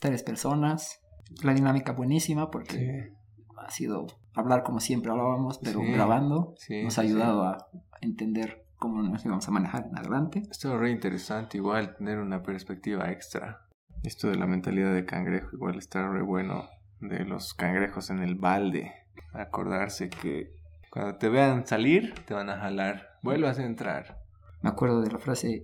tres 0.00 0.24
personas. 0.24 0.98
La 1.44 1.54
dinámica 1.54 1.92
buenísima 1.92 2.50
porque 2.50 3.12
ha 3.56 3.70
sido 3.70 4.08
hablar 4.34 4.64
como 4.64 4.80
siempre 4.80 5.12
hablábamos, 5.12 5.60
pero 5.62 5.78
Sí, 5.78 5.92
grabando. 5.92 6.54
sí, 6.56 6.82
nos 6.82 6.98
ha 6.98 7.02
sí, 7.02 7.08
sí. 7.08 7.14
ayudado 7.14 7.44
a 7.44 7.68
entender 8.00 8.64
cómo 8.82 9.00
nos 9.00 9.24
íbamos 9.24 9.46
a 9.46 9.52
manejar 9.52 9.86
en 9.86 9.96
adelante. 9.96 10.42
Esto 10.50 10.74
es 10.74 10.80
re 10.80 10.90
interesante, 10.90 11.56
igual 11.56 11.94
tener 11.94 12.18
una 12.18 12.42
perspectiva 12.42 13.12
extra. 13.12 13.68
Esto 14.02 14.28
de 14.28 14.34
la 14.34 14.48
mentalidad 14.48 14.92
de 14.92 15.04
cangrejo, 15.04 15.50
igual 15.52 15.78
está 15.78 16.08
re 16.08 16.20
bueno. 16.20 16.68
De 16.98 17.24
los 17.24 17.54
cangrejos 17.54 18.10
en 18.10 18.18
el 18.18 18.34
balde. 18.34 18.92
Acordarse 19.34 20.10
que 20.10 20.56
cuando 20.90 21.16
te 21.16 21.28
vean 21.28 21.64
salir, 21.64 22.12
te 22.26 22.34
van 22.34 22.50
a 22.50 22.58
jalar. 22.58 23.20
Vuelvas 23.22 23.60
a 23.60 23.64
entrar. 23.64 24.18
Me 24.62 24.70
acuerdo 24.70 25.00
de 25.00 25.12
la 25.12 25.18
frase, 25.20 25.62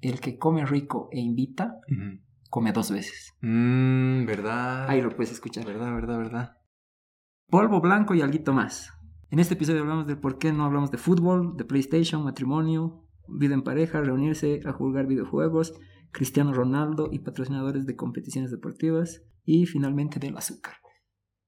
el 0.00 0.18
que 0.18 0.36
come 0.36 0.66
rico 0.66 1.08
e 1.12 1.20
invita, 1.20 1.76
come 2.50 2.72
dos 2.72 2.90
veces. 2.90 3.34
Mmm, 3.40 4.26
verdad. 4.26 4.88
Ahí 4.88 5.00
lo 5.00 5.10
puedes 5.10 5.30
escuchar. 5.30 5.64
Verdad, 5.64 5.94
verdad, 5.94 6.18
verdad. 6.18 6.56
Polvo 7.48 7.80
blanco 7.80 8.16
y 8.16 8.20
alguito 8.20 8.52
más. 8.52 8.97
En 9.30 9.40
este 9.40 9.54
episodio 9.54 9.82
hablamos 9.82 10.06
de 10.06 10.16
por 10.16 10.38
qué 10.38 10.52
no 10.52 10.64
hablamos 10.64 10.90
de 10.90 10.96
fútbol, 10.96 11.54
de 11.56 11.64
PlayStation, 11.64 12.24
matrimonio, 12.24 13.04
vida 13.28 13.52
en 13.52 13.62
pareja, 13.62 14.00
reunirse 14.00 14.60
a 14.64 14.72
jugar 14.72 15.06
videojuegos, 15.06 15.74
Cristiano 16.12 16.54
Ronaldo 16.54 17.10
y 17.12 17.18
patrocinadores 17.18 17.84
de 17.84 17.94
competiciones 17.94 18.50
deportivas 18.50 19.22
y 19.44 19.66
finalmente 19.66 20.18
del 20.18 20.36
azúcar. 20.38 20.76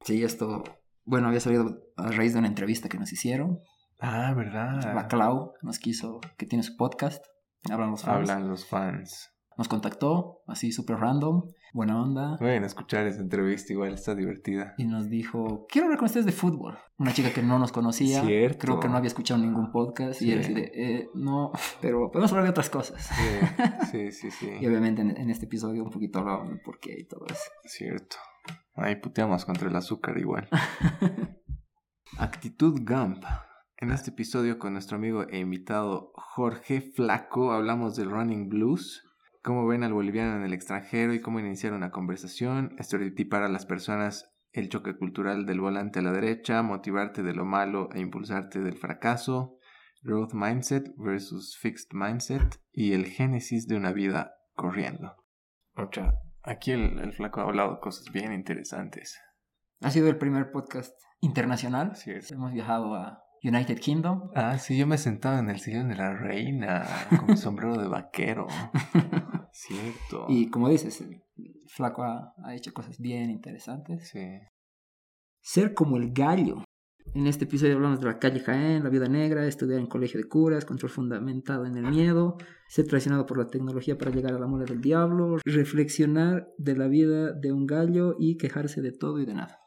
Sí, 0.04 0.22
esto, 0.22 0.62
bueno, 1.04 1.28
había 1.28 1.40
salido 1.40 1.80
a 1.96 2.10
raíz 2.10 2.34
de 2.34 2.40
una 2.40 2.48
entrevista 2.48 2.90
que 2.90 2.98
nos 2.98 3.12
hicieron. 3.12 3.60
Ah, 3.98 4.34
verdad. 4.34 4.94
La 4.94 5.08
Clau 5.08 5.54
nos 5.62 5.78
quiso, 5.78 6.20
que 6.36 6.44
tiene 6.44 6.62
su 6.62 6.76
podcast, 6.76 7.24
Hablan 7.70 7.90
los 7.90 8.02
fans. 8.02 8.30
Hablan 8.30 8.48
los 8.48 8.66
fans. 8.66 9.34
Nos 9.56 9.68
contactó, 9.68 10.40
así 10.46 10.72
súper 10.72 10.96
random, 10.96 11.44
buena 11.72 12.00
onda. 12.02 12.36
Pueden 12.38 12.64
escuchar 12.64 13.06
esa 13.06 13.20
entrevista, 13.20 13.72
igual 13.72 13.94
está 13.94 14.14
divertida. 14.14 14.74
Y 14.78 14.84
nos 14.84 15.08
dijo, 15.08 15.66
quiero 15.68 15.86
hablar 15.86 15.98
con 15.98 16.06
ustedes 16.06 16.26
de 16.26 16.32
fútbol. 16.32 16.78
Una 16.98 17.12
chica 17.12 17.30
que 17.32 17.42
no 17.42 17.58
nos 17.58 17.72
conocía. 17.72 18.22
Cierto. 18.22 18.58
Creo 18.58 18.80
que 18.80 18.88
no 18.88 18.96
había 18.96 19.08
escuchado 19.08 19.40
ningún 19.40 19.70
podcast. 19.72 20.20
Y 20.22 20.32
él 20.32 20.44
Sí. 20.44 20.52
así 20.52 20.54
de, 20.54 20.72
"Eh, 20.74 21.08
no, 21.14 21.52
pero 21.80 22.10
podemos 22.10 22.30
hablar 22.32 22.44
de 22.44 22.50
otras 22.50 22.70
cosas. 22.70 23.00
Sí, 23.90 24.10
sí, 24.10 24.12
sí, 24.12 24.30
sí. 24.30 24.50
Y 24.60 24.66
obviamente 24.66 25.02
en, 25.02 25.16
en 25.16 25.30
este 25.30 25.46
episodio 25.46 25.82
un 25.84 25.90
poquito 25.90 26.18
hablábamos 26.18 26.50
del 26.50 26.60
por 26.60 26.78
qué 26.80 26.94
y 26.98 27.04
todo 27.06 27.24
eso. 27.26 27.50
Cierto. 27.64 28.16
Ahí 28.74 28.96
puteamos 28.96 29.44
contra 29.44 29.68
el 29.68 29.76
azúcar 29.76 30.16
igual. 30.18 30.48
Actitud 32.18 32.80
Gump. 32.84 33.24
En 33.76 33.90
este 33.92 34.10
episodio 34.10 34.58
con 34.58 34.74
nuestro 34.74 34.96
amigo 34.96 35.22
e 35.28 35.38
invitado 35.38 36.12
Jorge 36.14 36.80
Flaco 36.82 37.52
hablamos 37.52 37.96
del 37.96 38.10
running 38.10 38.48
blues, 38.48 39.02
cómo 39.42 39.66
ven 39.66 39.84
al 39.84 39.92
boliviano 39.92 40.36
en 40.36 40.44
el 40.44 40.52
extranjero 40.52 41.14
y 41.14 41.20
cómo 41.20 41.40
iniciar 41.40 41.72
una 41.72 41.90
conversación, 41.90 42.74
estereotipar 42.78 43.42
a 43.42 43.48
las 43.48 43.66
personas, 43.66 44.32
el 44.52 44.68
choque 44.68 44.96
cultural 44.96 45.46
del 45.46 45.60
volante 45.60 46.00
a 46.00 46.02
la 46.02 46.12
derecha, 46.12 46.62
motivarte 46.62 47.22
de 47.22 47.34
lo 47.34 47.44
malo 47.44 47.88
e 47.92 48.00
impulsarte 48.00 48.60
del 48.60 48.76
fracaso, 48.76 49.58
growth 50.02 50.32
mindset 50.32 50.92
versus 50.96 51.56
fixed 51.56 51.90
mindset 51.92 52.60
y 52.72 52.92
el 52.92 53.06
génesis 53.06 53.66
de 53.66 53.76
una 53.76 53.92
vida 53.92 54.34
corriendo. 54.54 55.16
Otra, 55.76 56.14
aquí 56.42 56.72
el, 56.72 56.98
el 56.98 57.12
flaco 57.12 57.40
ha 57.40 57.44
hablado 57.44 57.80
cosas 57.80 58.12
bien 58.12 58.32
interesantes. 58.32 59.18
Ha 59.82 59.90
sido 59.90 60.08
el 60.08 60.18
primer 60.18 60.50
podcast 60.50 60.94
internacional. 61.20 61.96
Cierto. 61.96 62.34
Hemos 62.34 62.52
viajado 62.52 62.94
a 62.94 63.22
United 63.42 63.78
Kingdom. 63.78 64.30
Ah, 64.34 64.58
sí, 64.58 64.76
yo 64.76 64.86
me 64.86 64.96
he 64.96 64.98
sentado 64.98 65.38
en 65.38 65.48
el 65.48 65.60
sillón 65.60 65.88
de 65.88 65.96
la 65.96 66.12
reina 66.12 66.86
con 67.08 67.28
mi 67.28 67.36
sombrero 67.36 67.76
de 67.76 67.88
vaquero. 67.88 68.46
Cierto. 69.52 70.26
y 70.28 70.48
como 70.50 70.68
dices, 70.68 71.00
el 71.00 71.22
flaco 71.68 72.02
ha, 72.02 72.32
ha 72.44 72.54
hecho 72.54 72.72
cosas 72.72 72.98
bien 72.98 73.30
interesantes. 73.30 74.08
Sí. 74.08 74.26
Ser 75.40 75.74
como 75.74 75.96
el 75.96 76.12
gallo. 76.12 76.64
En 77.14 77.26
este 77.26 77.44
episodio 77.44 77.74
hablamos 77.74 77.98
de 78.00 78.06
la 78.06 78.18
calle 78.20 78.38
Jaén, 78.40 78.84
la 78.84 78.90
vida 78.90 79.08
negra, 79.08 79.44
estudiar 79.46 79.80
en 79.80 79.86
colegio 79.88 80.20
de 80.20 80.28
curas, 80.28 80.64
control 80.64 80.90
fundamentado 80.90 81.64
en 81.66 81.76
el 81.76 81.90
miedo, 81.90 82.36
ser 82.68 82.86
traicionado 82.86 83.26
por 83.26 83.36
la 83.38 83.48
tecnología 83.48 83.98
para 83.98 84.12
llegar 84.12 84.34
a 84.34 84.38
la 84.38 84.46
mula 84.46 84.64
del 84.64 84.80
diablo, 84.80 85.38
reflexionar 85.44 86.46
de 86.56 86.76
la 86.76 86.86
vida 86.86 87.32
de 87.32 87.52
un 87.52 87.66
gallo 87.66 88.14
y 88.18 88.36
quejarse 88.36 88.80
de 88.80 88.92
todo 88.92 89.18
y 89.18 89.26
de 89.26 89.34
nada. 89.34 89.58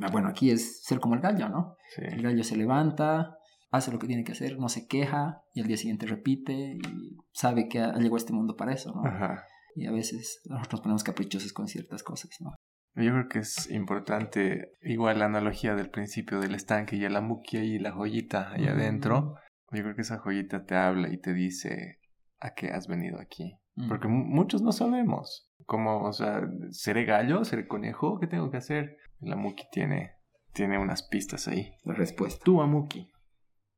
Ah, 0.00 0.08
Bueno, 0.10 0.28
aquí 0.28 0.50
es 0.50 0.82
ser 0.82 0.98
como 0.98 1.14
el 1.14 1.20
gallo, 1.20 1.48
¿no? 1.48 1.76
Sí. 1.94 2.02
El 2.04 2.22
gallo 2.22 2.42
se 2.42 2.56
levanta, 2.56 3.37
hace 3.70 3.92
lo 3.92 3.98
que 3.98 4.06
tiene 4.06 4.24
que 4.24 4.32
hacer, 4.32 4.58
no 4.58 4.68
se 4.68 4.86
queja 4.86 5.42
y 5.54 5.60
al 5.60 5.66
día 5.68 5.76
siguiente 5.76 6.06
repite 6.06 6.52
y 6.78 7.16
sabe 7.32 7.68
que 7.68 7.78
llegó 7.98 8.16
a 8.16 8.18
este 8.18 8.32
mundo 8.32 8.56
para 8.56 8.72
eso, 8.72 8.92
¿no? 8.94 9.04
Ajá. 9.06 9.44
Y 9.74 9.86
a 9.86 9.92
veces 9.92 10.40
nosotros 10.46 10.80
ponemos 10.80 11.04
caprichosos 11.04 11.52
con 11.52 11.68
ciertas 11.68 12.02
cosas, 12.02 12.30
¿no? 12.40 12.54
Yo 12.94 13.12
creo 13.12 13.28
que 13.28 13.38
es 13.40 13.70
importante, 13.70 14.72
igual 14.82 15.18
la 15.20 15.26
analogía 15.26 15.74
del 15.76 15.90
principio 15.90 16.40
del 16.40 16.54
estanque 16.54 16.96
y 16.96 17.08
la 17.08 17.20
muquia 17.20 17.62
y 17.62 17.78
la 17.78 17.92
joyita 17.92 18.50
allá 18.52 18.72
Mm. 18.74 18.76
adentro. 18.78 19.34
Yo 19.70 19.82
creo 19.82 19.94
que 19.94 20.00
esa 20.02 20.18
joyita 20.18 20.64
te 20.64 20.74
habla 20.74 21.12
y 21.12 21.18
te 21.18 21.32
dice 21.34 21.98
a 22.40 22.54
qué 22.54 22.68
has 22.70 22.88
venido 22.88 23.20
aquí. 23.20 23.54
Mm. 23.76 23.88
Porque 23.88 24.08
mu- 24.08 24.24
muchos 24.24 24.62
no 24.62 24.72
sabemos. 24.72 25.52
Como, 25.66 26.02
o 26.02 26.12
sea, 26.12 26.40
¿seré 26.70 27.04
gallo? 27.04 27.44
¿Seré 27.44 27.68
conejo? 27.68 28.18
¿Qué 28.18 28.26
tengo 28.26 28.50
que 28.50 28.56
hacer? 28.56 28.96
La 29.20 29.36
Muki 29.36 29.64
tiene, 29.70 30.12
tiene 30.54 30.78
unas 30.78 31.02
pistas 31.02 31.46
ahí. 31.46 31.70
La 31.84 31.94
respuesta. 31.94 32.42
Tú, 32.44 32.62
Amuki. 32.62 33.10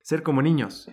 Ser 0.03 0.23
como 0.23 0.43
niños. 0.43 0.91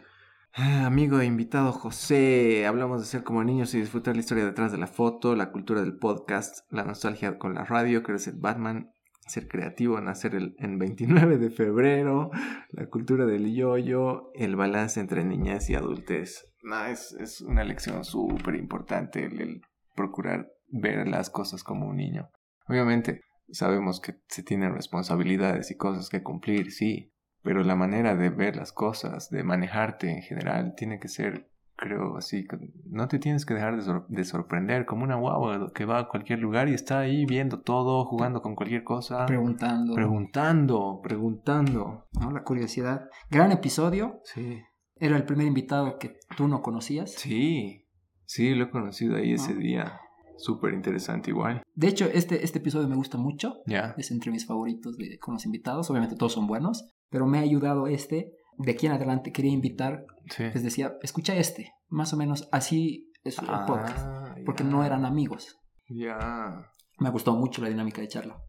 Ah, 0.54 0.86
Amigo 0.86 1.20
e 1.20 1.26
invitado 1.26 1.72
José, 1.72 2.66
hablamos 2.66 3.00
de 3.02 3.08
ser 3.08 3.24
como 3.24 3.44
niños 3.44 3.74
y 3.74 3.80
disfrutar 3.80 4.16
la 4.16 4.22
historia 4.22 4.46
detrás 4.46 4.72
de 4.72 4.78
la 4.78 4.88
foto, 4.88 5.36
la 5.36 5.52
cultura 5.52 5.82
del 5.82 5.98
podcast, 5.98 6.66
la 6.72 6.84
nostalgia 6.84 7.38
con 7.38 7.54
la 7.54 7.64
radio, 7.64 8.02
ser 8.18 8.36
Batman, 8.38 8.92
ser 9.28 9.48
creativo, 9.48 10.02
nacer 10.02 10.36
el, 10.36 10.56
en 10.58 10.80
29 10.80 11.38
de 11.38 11.52
febrero, 11.52 12.32
la 12.72 12.88
cultura 12.88 13.26
del 13.26 13.54
yoyo, 13.54 14.32
el 14.34 14.56
balance 14.56 15.00
entre 15.00 15.24
niñez 15.24 15.70
y 15.70 15.76
adultez. 15.76 16.46
No, 16.64 16.86
es, 16.86 17.16
es 17.20 17.42
una 17.42 17.64
lección 17.64 18.04
súper 18.04 18.56
importante 18.56 19.26
el, 19.26 19.40
el 19.40 19.62
procurar 19.96 20.50
ver 20.70 21.08
las 21.08 21.30
cosas 21.30 21.64
como 21.64 21.88
un 21.88 21.98
niño. 21.98 22.30
Obviamente 22.68 23.22
sabemos 23.52 24.02
que 24.02 24.16
se 24.28 24.44
tienen 24.44 24.74
responsabilidades 24.74 25.72
y 25.72 25.78
cosas 25.78 26.10
que 26.10 26.24
cumplir, 26.24 26.72
sí, 26.72 27.14
pero 27.48 27.64
la 27.64 27.78
manera 27.78 28.14
de 28.18 28.30
ver 28.30 28.58
las 28.58 28.74
cosas, 28.74 29.30
de 29.30 29.42
manejarte 29.42 30.12
en 30.12 30.22
general, 30.22 30.74
tiene 30.76 31.00
que 31.00 31.08
ser, 31.08 31.50
creo, 31.78 32.18
así. 32.18 32.46
No 32.84 33.08
te 33.08 33.20
tienes 33.20 33.46
que 33.46 33.54
dejar 33.54 33.78
de, 33.78 33.84
sor- 33.84 34.06
de 34.10 34.26
sorprender 34.26 34.86
como 34.86 35.06
una 35.06 35.16
guagua 35.16 35.72
que 35.74 35.86
va 35.86 36.00
a 36.00 36.08
cualquier 36.10 36.40
lugar 36.40 36.68
y 36.68 36.74
está 36.74 37.00
ahí 37.00 37.26
viendo 37.26 37.62
todo, 37.62 38.04
jugando 38.04 38.42
con 38.42 38.54
cualquier 38.54 38.84
cosa. 38.84 39.26
Preguntando. 39.28 39.94
preguntando, 39.96 41.00
preguntando. 41.02 42.08
¿no? 42.20 42.32
La 42.32 42.44
curiosidad. 42.44 43.08
Gran 43.32 43.54
episodio. 43.54 44.20
Sí. 44.26 44.60
Era 44.98 45.16
el 45.16 45.24
primer 45.24 45.48
invitado 45.48 45.98
que 46.00 46.18
tú 46.36 46.50
no 46.50 46.62
conocías. 46.62 47.14
Sí. 47.14 47.86
Sí, 48.26 48.56
lo 48.56 48.66
he 48.66 48.70
conocido 48.70 49.16
ahí 49.16 49.32
ese 49.32 49.54
Ah. 49.54 49.58
día. 49.58 50.00
Súper 50.40 50.74
interesante 50.74 51.32
igual. 51.32 51.64
De 51.74 51.88
hecho, 51.88 52.06
este, 52.14 52.44
este 52.44 52.60
episodio 52.60 52.88
me 52.88 52.96
gusta 52.96 53.18
mucho. 53.18 53.62
Ya. 53.66 53.96
Es 53.98 54.12
entre 54.12 54.32
mis 54.32 54.46
favoritos 54.46 54.96
de, 54.98 55.18
con 55.18 55.34
los 55.36 55.46
invitados. 55.46 55.90
Obviamente 55.90 56.16
todos 56.16 56.34
son 56.34 56.46
buenos, 56.46 56.92
pero 57.10 57.26
me 57.26 57.38
ha 57.40 57.42
ayudado 57.42 57.88
este. 57.88 58.34
De 58.58 58.72
aquí 58.72 58.88
en 58.88 58.94
adelante 58.94 59.32
quería 59.32 59.52
invitar, 59.52 60.06
Sí. 60.30 60.44
les 60.44 60.64
decía, 60.64 60.94
escucha 61.02 61.36
este. 61.36 61.74
Más 61.90 62.12
o 62.14 62.18
menos 62.18 62.50
así 62.52 63.12
es 63.24 63.38
el 63.40 63.46
podcast. 63.46 64.00
Ah, 64.08 64.36
Porque 64.46 64.64
no 64.64 64.84
eran 64.84 65.06
amigos. 65.06 65.58
Ya. 65.90 66.72
Me 67.00 67.10
gustó 67.12 67.34
mucho 67.36 67.62
la 67.62 67.70
dinámica 67.70 68.02
de 68.02 68.08
charla 68.08 68.42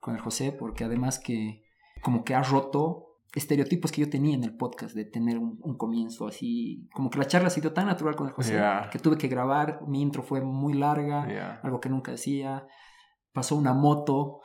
con 0.00 0.14
el 0.14 0.20
José, 0.20 0.52
porque 0.52 0.84
además 0.84 1.18
que 1.18 1.64
como 2.02 2.24
que 2.24 2.34
ha 2.34 2.42
roto 2.42 3.06
estereotipos 3.34 3.90
que 3.90 4.02
yo 4.02 4.10
tenía 4.10 4.34
en 4.34 4.44
el 4.44 4.54
podcast 4.56 4.94
de 4.94 5.06
tener 5.06 5.38
un, 5.38 5.58
un 5.62 5.76
comienzo 5.76 6.28
así, 6.28 6.88
como 6.92 7.08
que 7.10 7.18
la 7.18 7.24
charla 7.26 7.48
ha 7.48 7.50
sido 7.50 7.72
tan 7.72 7.86
natural 7.86 8.14
con 8.14 8.28
el 8.28 8.32
José 8.34 8.60
que 8.92 8.98
tuve 8.98 9.16
que 9.16 9.26
grabar, 9.28 9.80
mi 9.88 10.02
intro 10.02 10.22
fue 10.22 10.40
muy 10.42 10.74
larga, 10.74 11.58
algo 11.62 11.80
que 11.80 11.88
nunca 11.88 12.12
hacía. 12.12 12.66
Pasó 13.34 13.56
una 13.56 13.74
moto, 13.74 14.40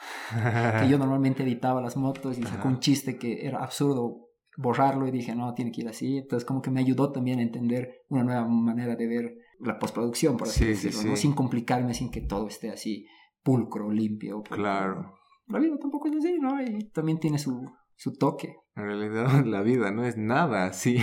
que 0.81 0.89
yo 0.89 0.97
normalmente 0.99 1.43
editaba 1.43 1.79
las 1.79 1.95
motos 1.95 2.37
y 2.37 2.43
sacó 2.43 2.57
Ajá. 2.57 2.67
un 2.69 2.79
chiste 2.79 3.17
que 3.17 3.45
era 3.45 3.63
absurdo 3.63 4.25
borrarlo 4.57 5.07
y 5.07 5.11
dije, 5.11 5.35
no, 5.35 5.53
tiene 5.53 5.71
que 5.71 5.81
ir 5.81 5.87
así. 5.87 6.17
Entonces 6.17 6.45
como 6.45 6.61
que 6.61 6.71
me 6.71 6.81
ayudó 6.81 7.11
también 7.11 7.39
a 7.39 7.43
entender 7.43 8.01
una 8.09 8.23
nueva 8.23 8.45
manera 8.47 8.95
de 8.95 9.07
ver 9.07 9.37
la 9.59 9.77
postproducción, 9.79 10.35
por 10.37 10.47
así 10.47 10.65
Sí, 10.65 10.75
sí, 10.75 10.87
decirlo, 10.87 11.11
¿no? 11.11 11.15
sí. 11.15 11.21
sin 11.21 11.33
complicarme, 11.33 11.93
sin 11.93 12.09
que 12.11 12.21
todo 12.21 12.47
esté 12.47 12.71
así 12.71 13.05
pulcro, 13.43 13.91
limpio. 13.91 14.41
Claro. 14.43 15.13
La 15.47 15.59
vida 15.59 15.77
tampoco 15.79 16.07
es 16.09 16.15
así, 16.17 16.37
¿no? 16.39 16.61
Y 16.61 16.89
también 16.89 17.19
tiene 17.19 17.39
su, 17.39 17.71
su 17.95 18.13
toque. 18.13 18.55
En 18.75 18.83
realidad 18.83 19.27
la 19.45 19.61
vida 19.61 19.91
no 19.91 20.03
es 20.03 20.17
nada 20.17 20.65
así. 20.65 20.97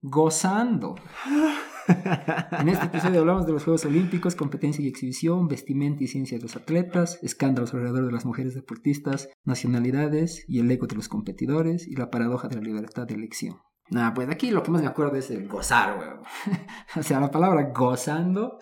Gozando. 0.00 0.96
En 1.88 2.68
este 2.68 2.86
episodio 2.86 3.20
hablamos 3.20 3.46
de 3.46 3.52
los 3.52 3.64
Juegos 3.64 3.84
Olímpicos, 3.84 4.34
competencia 4.36 4.84
y 4.84 4.88
exhibición, 4.88 5.48
vestimenta 5.48 6.04
y 6.04 6.06
ciencia 6.06 6.38
de 6.38 6.42
los 6.42 6.56
atletas, 6.56 7.18
escándalos 7.22 7.74
alrededor 7.74 8.06
de 8.06 8.12
las 8.12 8.24
mujeres 8.24 8.54
deportistas, 8.54 9.28
nacionalidades 9.44 10.44
y 10.48 10.60
el 10.60 10.70
ego 10.70 10.86
de 10.86 10.96
los 10.96 11.08
competidores 11.08 11.88
y 11.88 11.96
la 11.96 12.10
paradoja 12.10 12.48
de 12.48 12.56
la 12.56 12.62
libertad 12.62 13.06
de 13.06 13.14
elección. 13.14 13.56
Nah, 13.90 14.12
pues 14.14 14.28
aquí 14.28 14.50
lo 14.50 14.62
que 14.62 14.70
más 14.70 14.82
me 14.82 14.88
acuerdo 14.88 15.16
es 15.16 15.30
el 15.30 15.48
gozar, 15.48 15.98
weón. 15.98 16.20
o 16.96 17.02
sea, 17.02 17.20
la 17.20 17.30
palabra 17.30 17.72
gozando, 17.74 18.58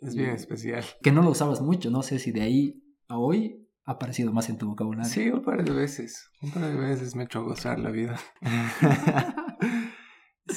Es 0.00 0.14
bien 0.14 0.30
especial. 0.30 0.84
que 1.02 1.12
no 1.12 1.22
lo 1.22 1.30
usabas 1.30 1.60
mucho, 1.60 1.90
no 1.90 2.02
sé 2.02 2.18
si 2.18 2.32
de 2.32 2.42
ahí 2.42 2.82
a 3.08 3.18
hoy 3.18 3.64
ha 3.84 3.92
aparecido 3.92 4.32
más 4.32 4.50
en 4.50 4.58
tu 4.58 4.66
vocabulario. 4.66 5.10
Sí, 5.10 5.30
un 5.30 5.42
par 5.42 5.64
de 5.64 5.72
veces. 5.72 6.28
Un 6.42 6.50
par 6.50 6.64
de 6.64 6.76
veces 6.76 7.14
me 7.14 7.22
he 7.22 7.24
hecho 7.24 7.42
gozar 7.44 7.78
la 7.78 7.90
vida. 7.90 8.18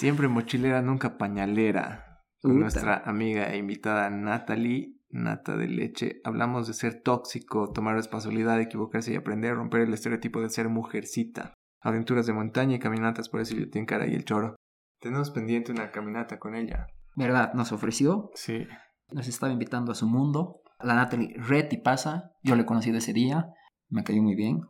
Siempre 0.02 0.28
mochilera, 0.28 0.82
nunca 0.82 1.20
pañalera. 1.20 2.24
Con 2.42 2.60
nuestra 2.60 3.04
amiga 3.06 3.54
e 3.54 3.58
invitada 3.58 4.10
Natalie, 4.10 4.98
Nata 5.12 5.56
de 5.56 5.68
Leche, 5.68 6.22
hablamos 6.24 6.66
de 6.66 6.74
ser 6.74 7.04
tóxico, 7.04 7.72
tomar 7.72 7.94
responsabilidad, 7.94 8.60
equivocarse 8.60 9.14
y 9.14 9.16
aprender 9.16 9.52
a 9.52 9.56
romper 9.58 9.82
el 9.82 9.94
estereotipo 9.94 10.42
de 10.42 10.50
ser 10.50 10.70
mujercita. 10.70 11.54
Aventuras 11.82 12.26
de 12.26 12.34
montaña 12.34 12.78
y 12.78 12.80
caminatas 12.80 13.30
por 13.30 13.42
ese 13.42 13.70
Cara 13.86 14.08
y 14.08 14.16
el 14.16 14.26
Choro. 14.26 14.56
Tenemos 15.00 15.30
pendiente 15.30 15.72
una 15.72 15.92
caminata 15.92 16.40
con 16.40 16.56
ella. 16.56 16.88
¿Verdad? 17.16 17.54
Nos 17.54 17.72
ofreció, 17.72 18.32
Sí. 18.34 18.66
nos 19.12 19.28
estaba 19.28 19.54
invitando 19.54 19.92
a 19.92 19.96
su 19.96 20.08
mundo. 20.08 20.64
La 20.80 20.96
Natalie 20.96 21.36
red 21.38 21.68
y 21.72 21.78
pasa. 21.78 22.32
Yo 22.42 22.56
le 22.56 22.64
he 22.64 22.66
conocido 22.66 22.98
ese 22.98 23.14
día. 23.14 23.54
Me 23.88 24.04
cayó 24.04 24.24
muy 24.24 24.34
bien. 24.34 24.62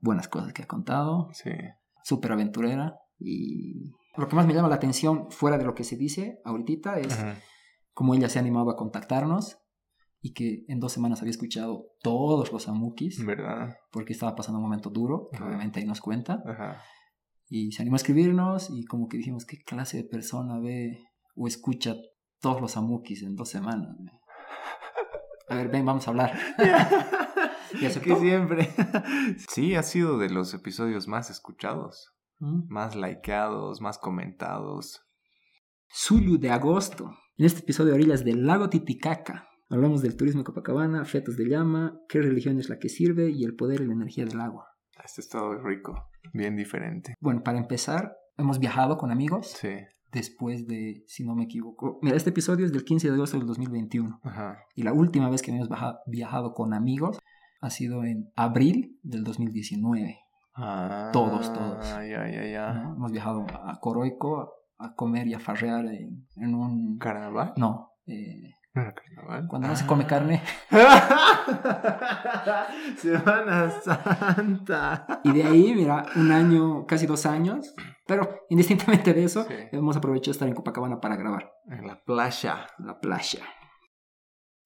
Buenas 0.00 0.28
cosas 0.28 0.54
que 0.54 0.62
ha 0.62 0.66
contado. 0.66 1.28
Sí. 1.32 1.50
Súper 2.04 2.32
aventurera. 2.32 2.94
Y 3.18 3.92
lo 4.18 4.28
que 4.28 4.36
más 4.36 4.46
me 4.46 4.54
llama 4.54 4.68
la 4.68 4.76
atención, 4.76 5.30
fuera 5.30 5.58
de 5.58 5.64
lo 5.64 5.74
que 5.74 5.84
se 5.84 5.96
dice 5.96 6.40
ahorita, 6.44 6.98
es 6.98 7.12
Ajá. 7.12 7.36
cómo 7.92 8.14
ella 8.14 8.28
se 8.28 8.38
ha 8.38 8.42
animado 8.42 8.70
a 8.70 8.76
contactarnos 8.76 9.58
y 10.20 10.32
que 10.32 10.64
en 10.68 10.80
dos 10.80 10.92
semanas 10.92 11.20
había 11.20 11.30
escuchado 11.30 11.92
todos 12.02 12.52
los 12.52 12.68
amukis 12.68 13.24
¿Verdad? 13.24 13.76
porque 13.92 14.12
estaba 14.12 14.34
pasando 14.34 14.58
un 14.58 14.64
momento 14.64 14.90
duro, 14.90 15.28
que 15.30 15.36
Ajá. 15.36 15.46
obviamente 15.46 15.80
ahí 15.80 15.86
nos 15.86 16.00
cuenta. 16.00 16.42
Ajá. 16.46 16.82
Y 17.48 17.72
se 17.72 17.82
animó 17.82 17.94
a 17.94 17.98
escribirnos 17.98 18.68
y 18.70 18.84
como 18.84 19.08
que 19.08 19.16
dijimos, 19.16 19.46
¿qué 19.46 19.58
clase 19.62 19.96
de 19.98 20.04
persona 20.04 20.58
ve 20.58 20.98
o 21.34 21.46
escucha 21.46 21.94
todos 22.40 22.60
los 22.60 22.76
amukis 22.76 23.22
en 23.22 23.36
dos 23.36 23.48
semanas? 23.48 23.96
A 25.48 25.54
ver, 25.54 25.68
ven, 25.68 25.86
vamos 25.86 26.06
a 26.06 26.10
hablar. 26.10 26.38
¿Y 27.80 27.86
aceptó? 27.86 28.14
Que 28.14 28.20
siempre. 28.20 28.68
sí, 29.48 29.74
ha 29.74 29.82
sido 29.82 30.18
de 30.18 30.28
los 30.28 30.52
episodios 30.52 31.08
más 31.08 31.30
escuchados, 31.30 32.12
Mm. 32.40 32.68
más 32.68 32.94
likeados, 32.96 33.80
más 33.80 33.98
comentados. 33.98 35.02
Zulu 35.92 36.38
de 36.38 36.50
agosto. 36.50 37.10
En 37.36 37.46
este 37.46 37.60
episodio 37.60 37.90
de 37.92 37.94
Orillas 37.96 38.24
del 38.24 38.46
lago 38.46 38.68
Titicaca. 38.68 39.48
Hablamos 39.70 40.02
del 40.02 40.16
turismo 40.16 40.40
en 40.40 40.44
Copacabana, 40.44 41.04
fetos 41.04 41.36
de 41.36 41.48
llama, 41.48 41.98
qué 42.08 42.20
religión 42.22 42.58
es 42.58 42.68
la 42.70 42.78
que 42.78 42.88
sirve 42.88 43.30
y 43.30 43.44
el 43.44 43.54
poder 43.54 43.80
y 43.82 43.86
la 43.86 43.92
energía 43.92 44.24
del 44.24 44.40
agua. 44.40 44.66
Este 45.04 45.20
estado 45.20 45.54
rico, 45.62 46.08
bien 46.32 46.56
diferente. 46.56 47.14
Bueno, 47.20 47.42
para 47.42 47.58
empezar, 47.58 48.16
hemos 48.36 48.58
viajado 48.58 48.96
con 48.96 49.10
amigos 49.10 49.46
Sí. 49.60 49.68
después 50.10 50.66
de, 50.66 51.04
si 51.06 51.24
no 51.24 51.34
me 51.34 51.44
equivoco, 51.44 51.98
mira, 52.02 52.16
este 52.16 52.30
episodio 52.30 52.64
es 52.66 52.72
del 52.72 52.84
15 52.84 53.08
de 53.08 53.14
agosto 53.14 53.36
del 53.38 53.46
2021 53.46 54.20
Ajá. 54.24 54.58
y 54.74 54.82
la 54.82 54.92
última 54.92 55.28
vez 55.30 55.42
que 55.42 55.50
hemos 55.50 55.68
viajado 56.06 56.54
con 56.54 56.72
amigos 56.74 57.18
ha 57.60 57.70
sido 57.70 58.04
en 58.04 58.30
abril 58.36 58.98
del 59.02 59.22
2019. 59.24 60.18
Ah, 60.60 61.10
Todos, 61.12 61.52
todos. 61.52 61.86
Ya, 61.88 62.26
ya, 62.28 62.44
ya. 62.44 62.72
¿no? 62.72 62.94
Hemos 62.96 63.12
viajado 63.12 63.46
a 63.64 63.78
Coroico 63.80 64.52
a, 64.78 64.94
comer 64.94 65.26
y 65.28 65.34
a 65.34 65.38
farrear 65.40 65.84
en, 65.86 66.26
en 66.36 66.54
un... 66.54 66.98
¿Carnaval? 66.98 67.52
No, 67.56 67.92
eh, 68.06 68.54
¿No 68.74 68.82
era 68.82 68.92
carnaval? 68.94 69.46
cuando 69.48 69.68
no 69.68 69.76
se 69.76 69.86
come 69.86 70.06
carne. 70.06 70.42
Semana 72.96 73.70
Santa. 73.70 75.06
Y 75.24 75.32
de 75.32 75.42
ahí, 75.44 75.74
mira, 75.74 76.04
un 76.16 76.30
año, 76.32 76.86
casi 76.86 77.06
dos 77.06 77.26
años, 77.26 77.74
pero 78.06 78.40
indistintamente 78.48 79.14
de 79.14 79.24
eso, 79.24 79.44
Sí. 79.44 79.54
hemos 79.72 79.96
aprovechado 79.96 80.32
estar 80.32 80.48
en 80.48 80.54
Copacabana 80.54 81.00
para 81.00 81.16
grabar 81.16 81.50
En 81.70 81.86
la 81.86 82.00
playa. 82.04 82.66
la 82.78 82.98
playa. 83.00 83.40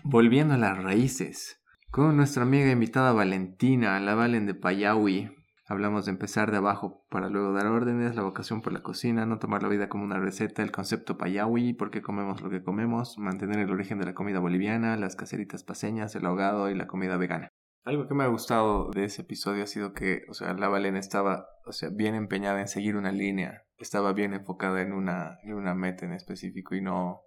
Volviendo 0.05 0.55
a 0.55 0.59
las 0.59 0.82
raíces, 0.82 1.62
con 1.90 2.16
nuestra 2.16 2.43
amiga 2.43 2.70
invitada 2.70 3.12
Valentina, 3.12 3.99
la 4.01 4.14
Valen 4.14 4.47
de 4.47 4.55
Payawi. 4.55 5.30
Hablamos 5.73 6.05
de 6.05 6.11
empezar 6.11 6.51
de 6.51 6.59
abajo 6.59 7.07
para 7.09 7.31
luego 7.31 7.55
dar 7.55 7.66
órdenes, 7.66 8.14
la 8.14 8.20
vocación 8.20 8.61
por 8.61 8.75
la 8.75 8.83
cocina, 8.83 9.25
no 9.25 9.39
tomar 9.39 9.62
la 9.62 9.70
vida 9.70 9.89
como 9.89 10.05
una 10.05 10.20
receta, 10.20 10.62
el 10.62 10.70
concepto 10.70 11.16
Payawi, 11.16 11.73
por 11.73 11.91
qué 11.91 12.03
comemos 12.03 12.43
lo 12.43 12.51
que 12.51 12.62
comemos, 12.62 13.16
mantener 13.16 13.59
el 13.59 13.70
origen 13.70 13.99
de 13.99 14.05
la 14.05 14.12
comida 14.12 14.39
boliviana, 14.39 14.99
las 14.99 15.16
caseritas 15.16 15.64
paseñas, 15.64 16.14
el 16.14 16.27
ahogado 16.27 16.68
y 16.68 16.75
la 16.75 16.87
comida 16.87 17.16
vegana. 17.16 17.49
Algo 17.85 18.07
que 18.07 18.12
me 18.12 18.23
ha 18.23 18.27
gustado 18.27 18.91
de 18.91 19.05
ese 19.05 19.23
episodio 19.23 19.62
ha 19.62 19.66
sido 19.66 19.95
que, 19.95 20.27
o 20.29 20.35
sea, 20.35 20.53
la 20.53 20.68
Valen 20.68 20.95
estaba, 20.95 21.47
o 21.64 21.73
sea, 21.73 21.89
bien 21.89 22.16
empeñada 22.16 22.61
en 22.61 22.68
seguir 22.68 22.95
una 22.95 23.11
línea, 23.11 23.62
estaba 23.79 24.12
bien 24.12 24.35
enfocada 24.35 24.83
en 24.83 24.93
una, 24.93 25.39
en 25.43 25.55
una 25.55 25.75
meta 25.75 26.05
en 26.05 26.12
específico 26.12 26.75
y 26.75 26.83
no, 26.83 27.23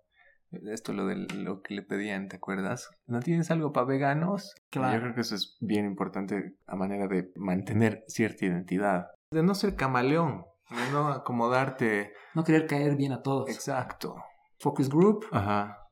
esto 0.71 0.93
lo 0.93 1.05
de 1.05 1.15
lo 1.15 1.61
que 1.61 1.75
le 1.75 1.81
pedían, 1.81 2.27
¿te 2.27 2.37
acuerdas? 2.37 2.89
¿No 3.07 3.19
tienes 3.19 3.51
algo 3.51 3.71
para 3.71 3.85
veganos? 3.85 4.55
Claro. 4.69 4.95
Yo 4.95 5.01
creo 5.01 5.15
que 5.15 5.21
eso 5.21 5.35
es 5.35 5.57
bien 5.61 5.85
importante 5.85 6.55
a 6.67 6.75
manera 6.75 7.07
de 7.07 7.31
mantener 7.35 8.03
cierta 8.07 8.45
identidad. 8.45 9.07
De 9.31 9.43
no 9.43 9.55
ser 9.55 9.75
camaleón, 9.75 10.45
de 10.69 10.91
no 10.91 11.09
acomodarte. 11.09 12.13
No 12.33 12.43
querer 12.43 12.67
caer 12.67 12.95
bien 12.95 13.11
a 13.11 13.21
todos. 13.21 13.49
Exacto. 13.49 14.15
Focus 14.59 14.89
Group 14.89 15.25
Ajá. 15.31 15.84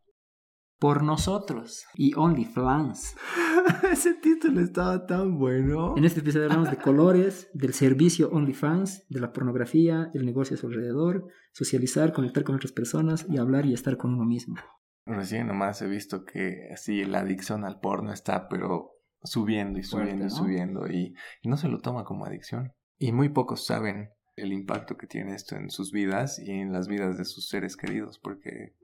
Por 0.84 1.02
nosotros 1.02 1.86
y 1.96 2.14
OnlyFans. 2.14 3.16
Ese 3.90 4.16
título 4.16 4.60
estaba 4.60 5.06
tan 5.06 5.38
bueno. 5.38 5.96
En 5.96 6.04
este 6.04 6.20
episodio 6.20 6.48
hablamos 6.48 6.72
de 6.72 6.76
colores, 6.76 7.50
del 7.54 7.74
servicio 7.74 8.30
OnlyFans, 8.32 9.08
de 9.08 9.22
la 9.22 9.32
pornografía, 9.32 10.12
el 10.14 10.26
negocio 10.26 10.58
a 10.58 10.60
su 10.60 10.68
alrededor, 10.68 11.26
socializar, 11.54 12.12
conectar 12.12 12.44
con 12.44 12.56
otras 12.56 12.74
personas 12.74 13.26
y 13.30 13.38
hablar 13.38 13.66
y 13.66 13.74
estar 13.74 13.96
con 13.96 14.14
uno 14.14 14.26
mismo. 14.26 14.58
Recién 15.06 15.48
nomás 15.48 15.82
he 15.82 15.88
visto 15.88 16.26
que 16.26 16.68
así 16.74 17.06
la 17.06 17.20
adicción 17.20 17.64
al 17.64 17.80
porno 17.80 18.12
está, 18.12 18.50
pero 18.50 18.92
subiendo 19.24 19.80
y 19.80 19.84
Fuerte, 19.84 20.10
subiendo 20.10 20.26
y 20.26 20.30
subiendo 20.30 20.88
y, 20.90 21.16
y 21.44 21.48
no 21.48 21.56
se 21.56 21.70
lo 21.70 21.80
toma 21.80 22.04
como 22.04 22.26
adicción. 22.26 22.74
Y 22.98 23.14
muy 23.14 23.30
pocos 23.30 23.66
saben 23.66 24.10
el 24.36 24.52
impacto 24.52 24.98
que 24.98 25.08
tiene 25.08 25.34
esto 25.34 25.56
en 25.56 25.70
sus 25.70 25.94
vidas 25.94 26.40
y 26.40 26.52
en 26.52 26.74
las 26.74 26.90
vidas 26.90 27.18
de 27.18 27.24
sus 27.24 27.48
seres 27.48 27.78
queridos 27.78 28.20
porque 28.20 28.76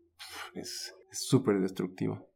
es 0.54 0.94
súper 1.12 1.60
destructivo. 1.62 2.30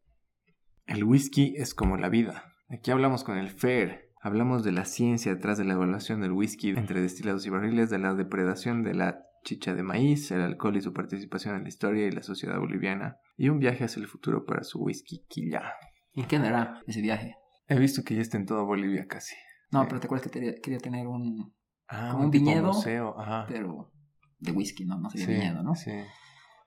El 0.86 1.04
whisky 1.04 1.56
es 1.58 1.74
como 1.74 1.98
la 1.98 2.10
vida. 2.10 2.44
Aquí 2.70 2.92
hablamos 2.92 3.24
con 3.24 3.38
el 3.38 3.50
Fer. 3.50 4.10
Hablamos 4.22 4.64
de 4.64 4.72
la 4.72 4.86
ciencia 4.86 5.34
detrás 5.36 5.58
de 5.58 5.66
la 5.66 5.74
evaluación 5.74 6.22
del 6.22 6.32
whisky 6.32 6.70
entre 6.70 7.02
destilados 7.02 7.46
y 7.46 7.50
barriles, 7.50 7.90
de 7.90 8.00
la 8.00 8.14
depredación 8.16 8.84
de 8.84 8.94
la 8.94 9.20
chicha 9.44 9.74
de 9.74 9.84
maíz, 9.84 10.32
el 10.32 10.42
alcohol 10.42 10.78
y 10.78 10.82
su 10.82 10.94
participación 10.94 11.56
en 11.58 11.64
la 11.64 11.68
historia 11.70 12.08
y 12.08 12.12
la 12.12 12.24
sociedad 12.24 12.58
boliviana, 12.58 13.18
y 13.36 13.50
un 13.50 13.60
viaje 13.60 13.84
hacia 13.84 14.00
el 14.02 14.08
futuro 14.08 14.46
para 14.46 14.64
su 14.64 14.80
whisky 14.82 15.26
quilla. 15.28 15.74
¿Y 16.14 16.24
qué 16.24 16.38
andará 16.38 16.82
ese 16.88 17.02
viaje? 17.02 17.36
He 17.68 17.78
visto 17.78 18.04
que 18.04 18.16
ya 18.16 18.22
está 18.22 18.38
en 18.38 18.46
toda 18.46 18.64
Bolivia 18.64 19.06
casi. 19.08 19.36
No, 19.72 19.82
Sí. 19.82 19.88
pero 19.90 20.00
te 20.00 20.08
acuerdas 20.08 20.28
que 20.28 20.32
quería, 20.40 20.54
quería 20.62 20.80
tener 20.80 21.08
un... 21.08 21.54
Ah, 21.90 22.10
Como 22.14 22.26
un 22.26 22.32
viñedo, 22.32 22.68
museo, 22.68 23.20
ajá. 23.20 23.46
pero 23.50 23.92
de 24.40 24.52
whisky, 24.54 24.86
¿no? 24.86 24.98
No 25.00 25.10
sería 25.10 25.26
Sí, 25.26 25.34
viñedo, 25.34 25.64
¿no? 25.64 25.76
sí. 25.76 25.92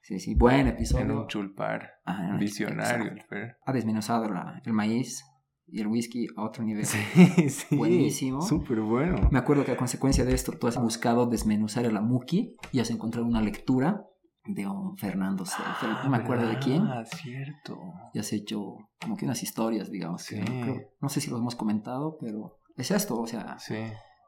Sí, 0.07 0.21
sí, 0.21 0.35
buen 0.37 0.61
En 0.61 0.67
episodio. 0.69 1.23
un 1.23 1.27
chulpar. 1.27 1.91
Ah, 2.05 2.27
en 2.29 2.35
un- 2.35 2.39
Visionario 2.39 3.07
exacto. 3.07 3.15
el 3.15 3.23
Fer. 3.27 3.57
Ha 3.67 3.73
desmenuzado 3.73 4.29
la- 4.31 4.63
el 4.65 4.73
maíz 4.73 5.25
y 5.67 5.81
el 5.81 5.89
whisky 5.89 6.29
a 6.37 6.45
otro 6.45 6.63
nivel. 6.63 6.87
Sí, 6.87 6.99
sí. 7.51 7.77
Buenísimo. 7.77 8.41
Súper 8.41 8.81
bueno. 8.83 9.29
Me 9.33 9.39
acuerdo 9.41 9.65
que 9.65 9.73
a 9.73 9.77
consecuencia 9.77 10.25
de 10.25 10.33
esto 10.33 10.53
tú 10.53 10.69
has 10.69 10.81
buscado 10.81 11.27
desmenuzar 11.27 11.87
el 11.87 11.97
amuki 11.97 12.55
y 12.71 12.79
has 12.79 12.91
encontrado 12.91 13.27
una 13.27 13.41
lectura 13.43 14.05
de 14.45 14.65
un 14.69 14.97
Fernando 14.97 15.45
Sefer, 15.45 15.91
no 16.05 16.09
me 16.11 16.19
acuerdo 16.19 16.47
de 16.47 16.57
quién, 16.61 16.83
Ah, 16.87 17.05
cierto. 17.05 17.77
y 18.15 18.21
has 18.21 18.33
hecho 18.33 18.77
como 19.03 19.17
que 19.17 19.25
unas 19.25 19.43
historias, 19.43 19.91
digamos. 19.91 20.25
que 20.25 20.37
Sí. 20.37 20.41
no, 20.41 20.63
creo- 20.63 20.83
no 21.01 21.09
sé 21.09 21.21
si 21.21 21.31
lo 21.33 21.39
hemos 21.39 21.57
comentado, 21.57 22.17
pero 22.21 22.61
es 22.77 22.93
esto, 22.93 23.19
o 23.19 23.27
sea, 23.27 23.59
Sí, 23.59 23.75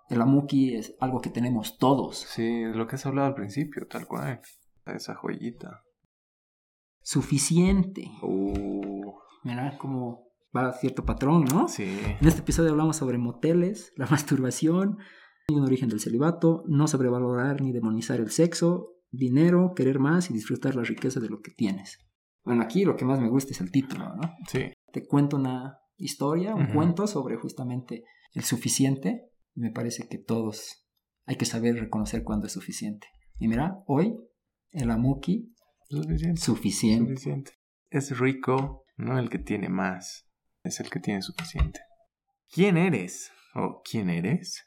el 0.09 0.21
amuki 0.21 0.75
es 0.75 0.97
algo 0.99 1.21
que 1.21 1.31
tenemos 1.31 1.79
todos. 1.79 2.19
sí, 2.19 2.65
lo 2.65 2.89
que 2.89 2.97
has 2.97 3.07
hablado 3.07 3.29
al 3.29 3.35
principio, 3.37 3.87
tal 3.87 4.09
cual. 4.09 4.41
Esa 4.95 5.15
joyita. 5.15 5.83
Suficiente. 7.03 8.11
Uh, 8.23 9.13
Mira 9.45 9.77
cómo 9.79 10.29
va 10.55 10.73
cierto 10.73 11.05
patrón, 11.05 11.45
¿no? 11.45 11.69
sí. 11.69 11.85
En 12.21 12.27
este 12.27 12.41
episodio 12.41 12.71
hablamos 12.71 12.97
sobre 12.97 13.19
moteles, 13.19 13.93
la 13.97 14.07
masturbación 14.11 14.99
y 15.49 15.55
un 15.55 15.65
origen 15.65 15.89
del 15.89 16.01
celibato, 16.01 16.65
no 16.67 16.87
sobrevalorar 16.87 17.63
ni 17.63 17.73
demonizar 17.73 18.21
el 18.21 18.31
sexo, 18.31 18.93
dinero, 19.11 19.73
querer 19.75 19.99
más 19.99 20.31
y 20.31 20.35
disfrutar 20.35 20.75
la 20.75 20.83
riqueza 20.83 21.21
de 21.21 21.29
lo 21.29 21.41
que 21.41 21.53
tienes. 21.53 21.99
Bueno, 22.45 22.63
aquí 22.63 22.85
lo 22.85 22.97
que 22.97 23.05
más 23.05 23.21
me 23.21 23.29
gusta 23.29 23.53
es 23.53 23.61
el 23.61 23.71
título, 23.71 24.15
¿no? 24.17 24.35
Sí. 24.47 24.73
Te 24.93 25.07
cuento 25.07 25.37
una 25.37 25.79
historia, 25.97 26.55
un 26.55 26.69
cuento 26.69 27.07
sobre 27.07 27.37
justamente 27.37 28.05
el 28.35 28.45
suficiente. 28.45 29.31
Me 29.55 29.71
parece 29.71 30.09
que 30.09 30.19
todos 30.19 30.87
hay 31.27 31.37
que 31.37 31.45
saber 31.45 31.77
reconocer 31.77 32.25
cuándo 32.25 32.47
es 32.47 32.53
suficiente. 32.53 33.07
Y 33.39 33.49
mira, 33.49 33.83
hoy 33.87 34.17
el 34.73 34.91
amuki, 34.91 35.53
Suficiente. 35.89 36.41
suficiente. 36.41 37.13
Suficiente. 37.15 37.53
Es 37.91 38.19
rico, 38.19 38.85
no 38.97 39.19
el 39.19 39.31
que 39.31 39.39
tiene 39.39 39.69
más, 39.69 40.27
es 40.63 40.81
el 40.81 40.91
que 40.91 41.01
tiene 41.01 41.23
suficiente. 41.23 41.81
¿Quién 42.51 42.77
eres? 42.77 43.33
¿O 43.55 43.83
quién 43.83 44.11
eres? 44.11 44.67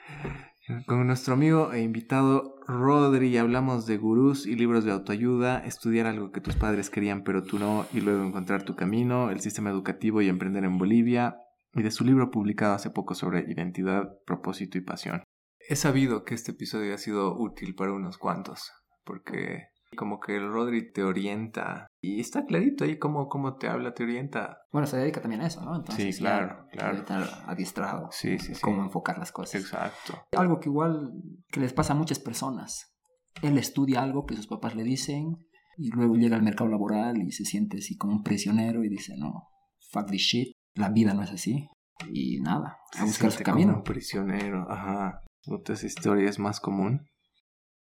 Con 0.87 1.07
nuestro 1.07 1.35
amigo 1.35 1.73
e 1.73 1.83
invitado 1.83 2.57
Rodri 2.67 3.37
hablamos 3.37 3.85
de 3.87 3.99
gurús 3.99 4.47
y 4.47 4.55
libros 4.55 4.85
de 4.85 4.93
autoayuda, 4.93 5.59
estudiar 5.59 6.07
algo 6.07 6.31
que 6.31 6.41
tus 6.41 6.57
padres 6.57 6.89
querían 6.89 7.25
pero 7.25 7.43
tú 7.43 7.59
no 7.59 7.87
y 7.93 8.01
luego 8.01 8.25
encontrar 8.25 8.63
tu 8.63 8.75
camino, 8.75 9.31
el 9.31 9.41
sistema 9.41 9.71
educativo 9.71 10.23
y 10.23 10.29
emprender 10.29 10.65
en 10.65 10.79
Bolivia 10.79 11.37
y 11.75 11.83
de 11.83 11.91
su 11.91 12.05
libro 12.05 12.31
publicado 12.31 12.75
hace 12.75 12.91
poco 12.91 13.15
sobre 13.15 13.51
identidad, 13.51 14.19
propósito 14.25 14.79
y 14.79 14.83
pasión. 14.83 15.23
He 15.69 15.77
sabido 15.77 16.25
que 16.25 16.35
este 16.35 16.53
episodio 16.53 16.95
ha 16.95 16.99
sido 16.99 17.37
útil 17.39 17.75
para 17.75 17.93
unos 17.93 18.19
cuantos 18.19 18.73
porque 19.05 19.69
como 19.97 20.21
que 20.21 20.37
el 20.37 20.51
Rodri 20.51 20.91
te 20.93 21.03
orienta 21.03 21.87
y 22.01 22.21
está 22.21 22.47
clarito 22.47 22.85
ahí 22.85 22.99
cómo, 22.99 23.29
cómo 23.29 23.57
te 23.57 23.69
habla, 23.69 23.93
te 23.93 24.05
orienta. 24.05 24.59
Bueno, 24.73 24.87
se 24.87 24.97
dedica 24.97 25.21
también 25.21 25.43
a 25.43 25.47
eso, 25.47 25.63
¿no? 25.63 25.77
Entonces, 25.77 26.17
Sí, 26.17 26.21
claro, 26.23 26.67
claro. 26.73 26.97
estar 26.99 27.29
adiestrado. 27.47 28.09
Sí, 28.11 28.39
sí, 28.39 28.55
sí. 28.55 28.61
Cómo 28.63 28.83
enfocar 28.83 29.19
las 29.19 29.33
cosas. 29.33 29.61
Exacto. 29.61 30.25
Algo 30.37 30.61
que 30.61 30.71
igual 30.71 31.13
que 31.49 31.61
les 31.61 31.75
pasa 31.75 31.93
a 31.93 31.97
muchas 31.97 32.19
personas. 32.19 32.95
Él 33.43 33.59
estudia 33.59 34.03
algo 34.03 34.25
que 34.25 34.35
sus 34.35 34.47
papás 34.47 34.75
le 34.75 34.83
dicen 34.83 35.47
y 35.77 35.91
luego 35.91 36.17
llega 36.17 36.37
al 36.37 36.43
mercado 36.43 36.71
laboral 36.71 37.21
y 37.23 37.31
se 37.33 37.45
siente 37.45 37.79
así 37.79 37.97
como 37.97 38.15
un 38.15 38.23
prisionero 38.23 38.85
y 38.85 38.89
dice, 38.89 39.15
no, 39.19 39.49
fuck 39.91 40.11
this 40.11 40.23
shit, 40.23 40.53
la 40.75 40.89
vida 40.89 41.13
no 41.13 41.23
es 41.23 41.33
así. 41.33 41.69
Y 42.11 42.41
nada, 42.41 42.79
a 42.99 43.05
buscar 43.05 43.31
su 43.31 43.37
siente 43.37 43.45
como 43.45 43.57
camino. 43.57 43.75
un 43.77 43.83
prisionero, 43.85 44.67
ajá. 44.71 45.21
Otra 45.47 45.75
historia 45.75 46.29
es 46.29 46.39
más 46.39 46.61
común. 46.61 47.09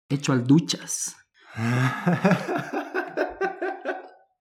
Hecho 0.10 0.34
al 0.34 0.46
duchas. 0.46 1.16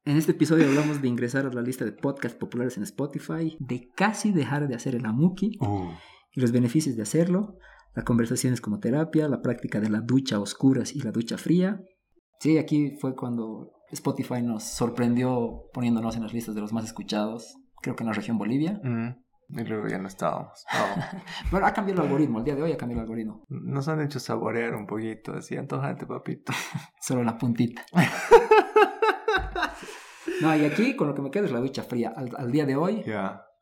En 0.07 0.19
este 0.19 0.33
episodio 0.33 0.67
hablamos 0.67 1.01
de 1.01 1.09
ingresar 1.09 1.47
a 1.47 1.51
la 1.51 1.63
lista 1.63 1.87
de 1.87 1.93
podcasts 1.93 2.39
populares 2.39 2.77
en 2.77 2.83
Spotify, 2.83 3.57
de 3.59 3.89
casi 3.97 4.33
dejar 4.33 4.69
de 4.69 4.75
hacer 4.75 4.95
el 4.95 5.07
amuki 5.07 5.57
Uh, 5.61 5.93
y 6.33 6.41
los 6.43 6.53
beneficios 6.53 6.95
de 6.95 7.03
hacerlo, 7.03 7.57
las 7.95 8.05
conversaciones 8.05 8.61
como 8.61 8.81
terapia, 8.81 9.29
la 9.29 9.41
práctica 9.41 9.81
de 9.81 9.89
la 9.89 10.03
ducha 10.03 10.37
a 10.37 10.41
oscuras 10.41 10.95
y 10.95 11.01
la 11.01 11.11
ducha 11.11 11.39
fría. 11.39 11.81
Sí, 12.39 12.59
aquí 12.59 12.99
fue 13.01 13.17
cuando 13.17 13.73
Spotify 13.93 14.43
nos 14.43 14.65
sorprendió 14.65 15.71
poniéndonos 15.73 16.17
en 16.17 16.25
las 16.25 16.35
listas 16.35 16.55
de 16.55 16.61
los 16.61 16.75
más 16.75 16.85
escuchados, 16.85 17.57
creo 17.81 17.97
que 17.97 18.03
en 18.03 18.09
la 18.09 18.15
región 18.15 18.37
Bolivia. 18.37 18.79
mm, 18.83 19.24
y 19.49 19.63
luego 19.65 19.89
ya 19.89 19.99
no 19.99 20.09
estábamos. 20.09 20.65
No. 20.73 21.21
Bueno, 21.51 21.67
ha 21.67 21.73
cambiado 21.73 22.01
el 22.03 22.07
algoritmo, 22.09 22.39
el 22.39 22.45
día 22.45 22.55
de 22.57 22.63
hoy 22.63 22.73
ha 22.73 22.77
cambiado 22.77 23.01
el 23.03 23.05
algoritmo, 23.07 23.45
Nos 23.49 23.87
han 23.89 24.01
hecho 24.01 24.19
saborear 24.21 24.75
un 24.75 24.87
poquito, 24.87 25.33
así 25.35 25.57
antojante, 25.57 26.07
papito. 26.07 26.53
solo 27.01 27.23
la 27.23 27.37
puntita. 27.39 27.85
No, 30.41 30.57
y 30.57 30.65
aquí 30.65 30.97
con 30.97 31.09
lo 31.09 31.15
que 31.15 31.23
me 31.23 31.31
queda 31.31 31.45
es 31.47 31.53
la 31.53 31.61
ducha 31.61 31.83
fría. 31.83 32.13
Al, 32.17 32.31
al 32.37 32.51
día 32.51 32.67
de 32.67 32.77
hoy, 32.77 33.05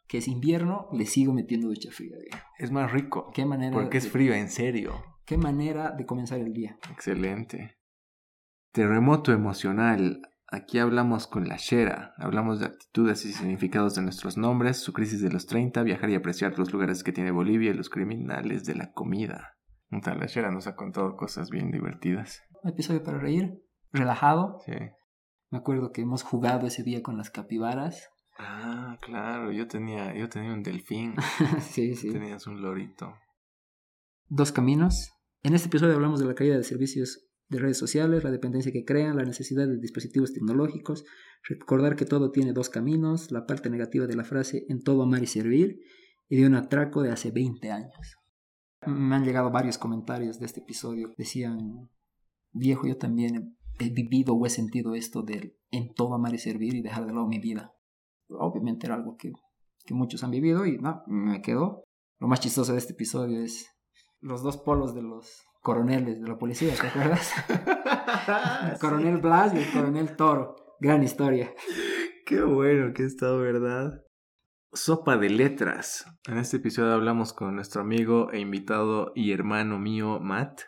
que 0.09 0.19
es 0.19 0.29
invierno, 0.29 0.89
le 0.93 1.07
sigo 1.07 1.33
metiendo 1.33 1.69
ducha 1.69 1.91
fría. 1.93 2.17
Es 2.59 2.71
más 2.71 2.91
rico. 2.93 3.31
Qué 3.35 3.45
manera, 3.45 3.73
Porque 3.73 3.99
es 3.99 4.05
de- 4.05 4.11
frío, 4.11 4.33
en 4.35 4.49
serio. 4.49 5.03
qué 5.27 5.37
manera 5.37 5.91
de 5.91 6.07
comenzar 6.07 6.39
el 6.41 6.53
día. 6.53 6.79
Excelente. 6.91 7.79
Terremoto 8.73 9.33
emocional. 9.33 10.23
Aquí 10.53 10.79
hablamos 10.79 11.27
con 11.27 11.49
la 11.49 11.57
Shera. 11.57 12.13
Hablamos 12.19 12.61
de 12.61 12.67
actitudes 12.67 13.25
y 13.25 13.33
significados 13.33 13.95
de 13.95 14.03
nuestros 14.03 14.37
nombres, 14.37 14.77
su 14.77 14.93
crisis 14.93 15.23
de 15.23 15.33
los 15.33 15.47
30, 15.47 15.83
viajar 15.83 16.11
y 16.11 16.15
apreciar 16.15 16.59
los 16.59 16.75
lugares 16.75 17.03
que 17.03 17.11
tiene 17.11 17.31
Bolivia 17.31 17.71
y 17.71 17.75
los 17.75 17.89
criminales 17.89 18.67
de 18.67 18.75
la 18.75 18.93
comida. 18.93 19.57
La 19.89 20.27
Shera 20.27 20.51
nos 20.51 20.67
ha 20.67 20.77
contado 20.77 21.17
cosas 21.17 21.49
bien 21.49 21.71
divertidas. 21.71 22.43
Un 22.63 22.69
episodio 22.69 23.03
para 23.03 23.19
reír, 23.19 23.63
relajado. 23.93 24.59
Sí. 24.67 24.75
Me 25.49 25.57
acuerdo 25.57 25.91
que 25.91 26.03
hemos 26.03 26.23
jugado 26.23 26.67
ese 26.67 26.83
día 26.83 27.03
con 27.03 27.17
las 27.17 27.31
capibaras. 27.31 28.11
Ah, 28.39 28.99
claro. 29.01 29.53
Yo 29.53 29.69
tenía, 29.69 30.15
yo 30.15 30.29
tenía 30.29 30.53
un 30.53 30.63
delfín. 30.63 31.15
sí, 31.63 31.97
sí. 31.97 32.13
Tenías 32.13 32.47
un 32.47 32.61
lorito. 32.61 33.15
Dos 34.29 34.53
caminos. 34.53 35.15
En 35.43 35.55
este 35.55 35.69
episodio 35.69 35.95
hablamos 35.95 36.21
de 36.21 36.27
la 36.27 36.35
caída 36.35 36.59
de 36.59 36.63
servicios 36.63 37.27
de 37.53 37.59
redes 37.59 37.79
sociales, 37.79 38.25
la 38.25 38.31
dependencia 38.31 38.73
que 38.73 38.85
crean, 38.85 39.17
la 39.17 39.25
necesidad 39.25 39.69
de 39.69 39.79
dispositivos 39.79 40.33
tecnológicos, 40.33 41.05
recordar 41.45 41.97
que 41.97 42.07
todo 42.07 42.33
tiene 42.33 42.53
dos 42.53 42.71
caminos, 42.71 43.31
la 43.31 43.47
parte 43.47 43.71
negativa 43.71 44.07
de 44.07 44.17
la 44.17 44.25
frase 44.25 44.65
en 44.69 44.83
todo 44.83 45.03
amar 45.03 45.23
y 45.23 45.27
servir, 45.27 45.81
y 46.29 46.37
de 46.37 46.47
un 46.47 46.55
atraco 46.55 47.03
de 47.03 47.13
hace 47.13 47.31
20 47.31 47.71
años. 47.71 48.17
Me 48.87 49.15
han 49.15 49.25
llegado 49.25 49.51
varios 49.51 49.79
comentarios 49.79 50.41
de 50.41 50.47
este 50.47 50.61
episodio. 50.61 51.13
Decían, 51.17 51.91
viejo, 52.53 52.87
yo 52.89 52.97
también 52.97 53.57
he 53.79 53.91
vivido 53.91 54.35
o 54.35 54.47
he 54.47 54.51
sentido 54.51 54.95
esto 54.95 55.23
del 55.23 55.57
en 55.71 55.95
todo 55.95 56.15
amar 56.15 56.35
y 56.35 56.39
servir 56.39 56.75
y 56.75 56.83
dejar 56.83 57.07
de 57.07 57.13
lado 57.13 57.29
mi 57.29 57.39
vida. 57.39 57.73
Obviamente 58.29 58.87
era 58.87 58.97
algo 58.97 59.17
que, 59.17 59.33
que 59.85 59.95
muchos 59.95 60.25
han 60.25 60.31
vivido 60.31 60.67
y 60.67 60.79
no, 60.79 61.03
me 61.07 61.43
quedó. 61.43 61.85
Lo 62.19 62.29
más 62.29 62.41
chistoso 62.41 62.73
de 62.73 62.79
este 62.79 62.95
episodio 62.95 63.41
es 63.43 63.69
los 64.21 64.43
dos 64.43 64.57
polos 64.57 64.95
de 64.95 65.03
los 65.03 65.45
coroneles 65.63 66.21
de 66.21 66.29
la 66.29 66.37
policía, 66.37 66.75
¿te 66.79 66.89
acuerdas? 66.89 67.33
El 68.73 68.79
coronel 68.81 69.19
Blas 69.19 69.55
y 69.55 69.59
el 69.59 69.73
coronel 69.73 70.17
Toro. 70.17 70.57
Gran 70.81 71.03
historia. 71.05 71.55
Qué 72.27 72.43
bueno 72.43 72.93
que 72.93 73.05
está, 73.05 73.33
¿verdad? 73.33 74.03
Sopa 74.73 75.17
de 75.17 75.31
letras. 75.31 76.05
En 76.27 76.39
este 76.39 76.57
episodio 76.57 76.93
hablamos 76.93 77.33
con 77.33 77.55
nuestro 77.55 77.81
amigo 77.81 78.33
e 78.33 78.41
invitado 78.41 79.13
y 79.15 79.33
hermano 79.33 79.79
mío, 79.79 80.19
Matt. 80.19 80.63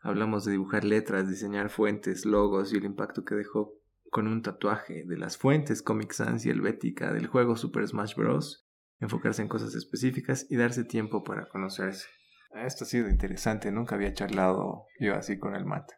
Hablamos 0.00 0.44
de 0.44 0.52
dibujar 0.52 0.84
letras, 0.84 1.28
diseñar 1.28 1.70
fuentes, 1.70 2.26
logos 2.26 2.74
y 2.74 2.76
el 2.76 2.84
impacto 2.84 3.24
que 3.24 3.34
dejó 3.34 3.72
con 4.10 4.28
un 4.28 4.42
tatuaje 4.42 5.04
de 5.06 5.16
las 5.16 5.38
fuentes 5.38 5.82
Comic 5.82 6.12
Sans 6.12 6.44
y 6.44 6.50
Helvética 6.50 7.12
del 7.12 7.26
juego 7.26 7.56
Super 7.56 7.88
Smash 7.88 8.14
Bros. 8.14 8.68
Enfocarse 9.00 9.40
en 9.40 9.48
cosas 9.48 9.74
específicas 9.74 10.46
y 10.50 10.56
darse 10.56 10.84
tiempo 10.84 11.24
para 11.24 11.48
conocerse. 11.48 12.06
Esto 12.54 12.84
ha 12.84 12.86
sido 12.86 13.08
interesante, 13.08 13.72
nunca 13.72 13.96
había 13.96 14.12
charlado 14.12 14.86
yo 15.00 15.16
así 15.16 15.38
con 15.38 15.54
el 15.56 15.64
Matt. 15.64 15.90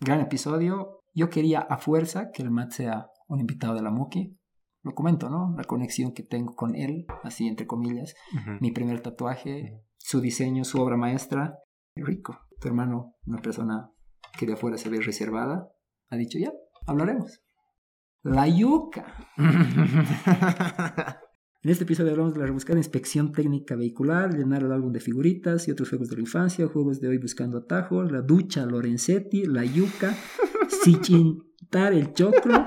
Gran 0.00 0.20
episodio. 0.20 1.00
Yo 1.14 1.30
quería 1.30 1.60
a 1.60 1.78
fuerza 1.78 2.30
que 2.32 2.42
el 2.42 2.50
Matt 2.50 2.72
sea 2.72 3.06
un 3.28 3.40
invitado 3.40 3.74
de 3.74 3.82
la 3.82 3.90
Muki. 3.90 4.38
Lo 4.82 4.94
comento, 4.94 5.30
¿no? 5.30 5.54
La 5.56 5.64
conexión 5.64 6.12
que 6.12 6.22
tengo 6.22 6.54
con 6.54 6.74
él, 6.74 7.06
así 7.22 7.46
entre 7.46 7.66
comillas. 7.66 8.14
Mi 8.60 8.72
primer 8.72 9.00
tatuaje, 9.00 9.80
su 9.96 10.20
diseño, 10.20 10.64
su 10.64 10.80
obra 10.80 10.96
maestra. 10.96 11.58
Rico. 11.94 12.38
Tu 12.60 12.68
hermano, 12.68 13.14
una 13.26 13.40
persona 13.40 13.90
que 14.38 14.46
de 14.46 14.54
afuera 14.54 14.76
se 14.76 14.88
ve 14.90 15.00
reservada, 15.00 15.68
ha 16.10 16.16
dicho, 16.16 16.38
ya, 16.38 16.52
hablaremos. 16.86 17.42
La 18.22 18.46
yuca. 18.48 19.06
En 21.64 21.70
este 21.70 21.84
episodio 21.84 22.10
hablamos 22.10 22.34
de 22.34 22.40
la 22.40 22.46
rebuscada 22.46 22.78
inspección 22.80 23.30
técnica 23.30 23.76
vehicular, 23.76 24.34
llenar 24.36 24.64
el 24.64 24.72
álbum 24.72 24.92
de 24.92 24.98
figuritas 24.98 25.68
y 25.68 25.70
otros 25.70 25.90
juegos 25.90 26.08
de 26.08 26.16
la 26.16 26.22
infancia, 26.22 26.66
juegos 26.66 27.00
de 27.00 27.06
hoy 27.08 27.18
buscando 27.18 27.58
atajos, 27.58 28.10
la 28.10 28.20
ducha 28.20 28.66
Lorenzetti, 28.66 29.44
la 29.44 29.64
yuca, 29.64 30.12
sichintar 30.82 31.92
el 31.92 32.12
choclo, 32.14 32.64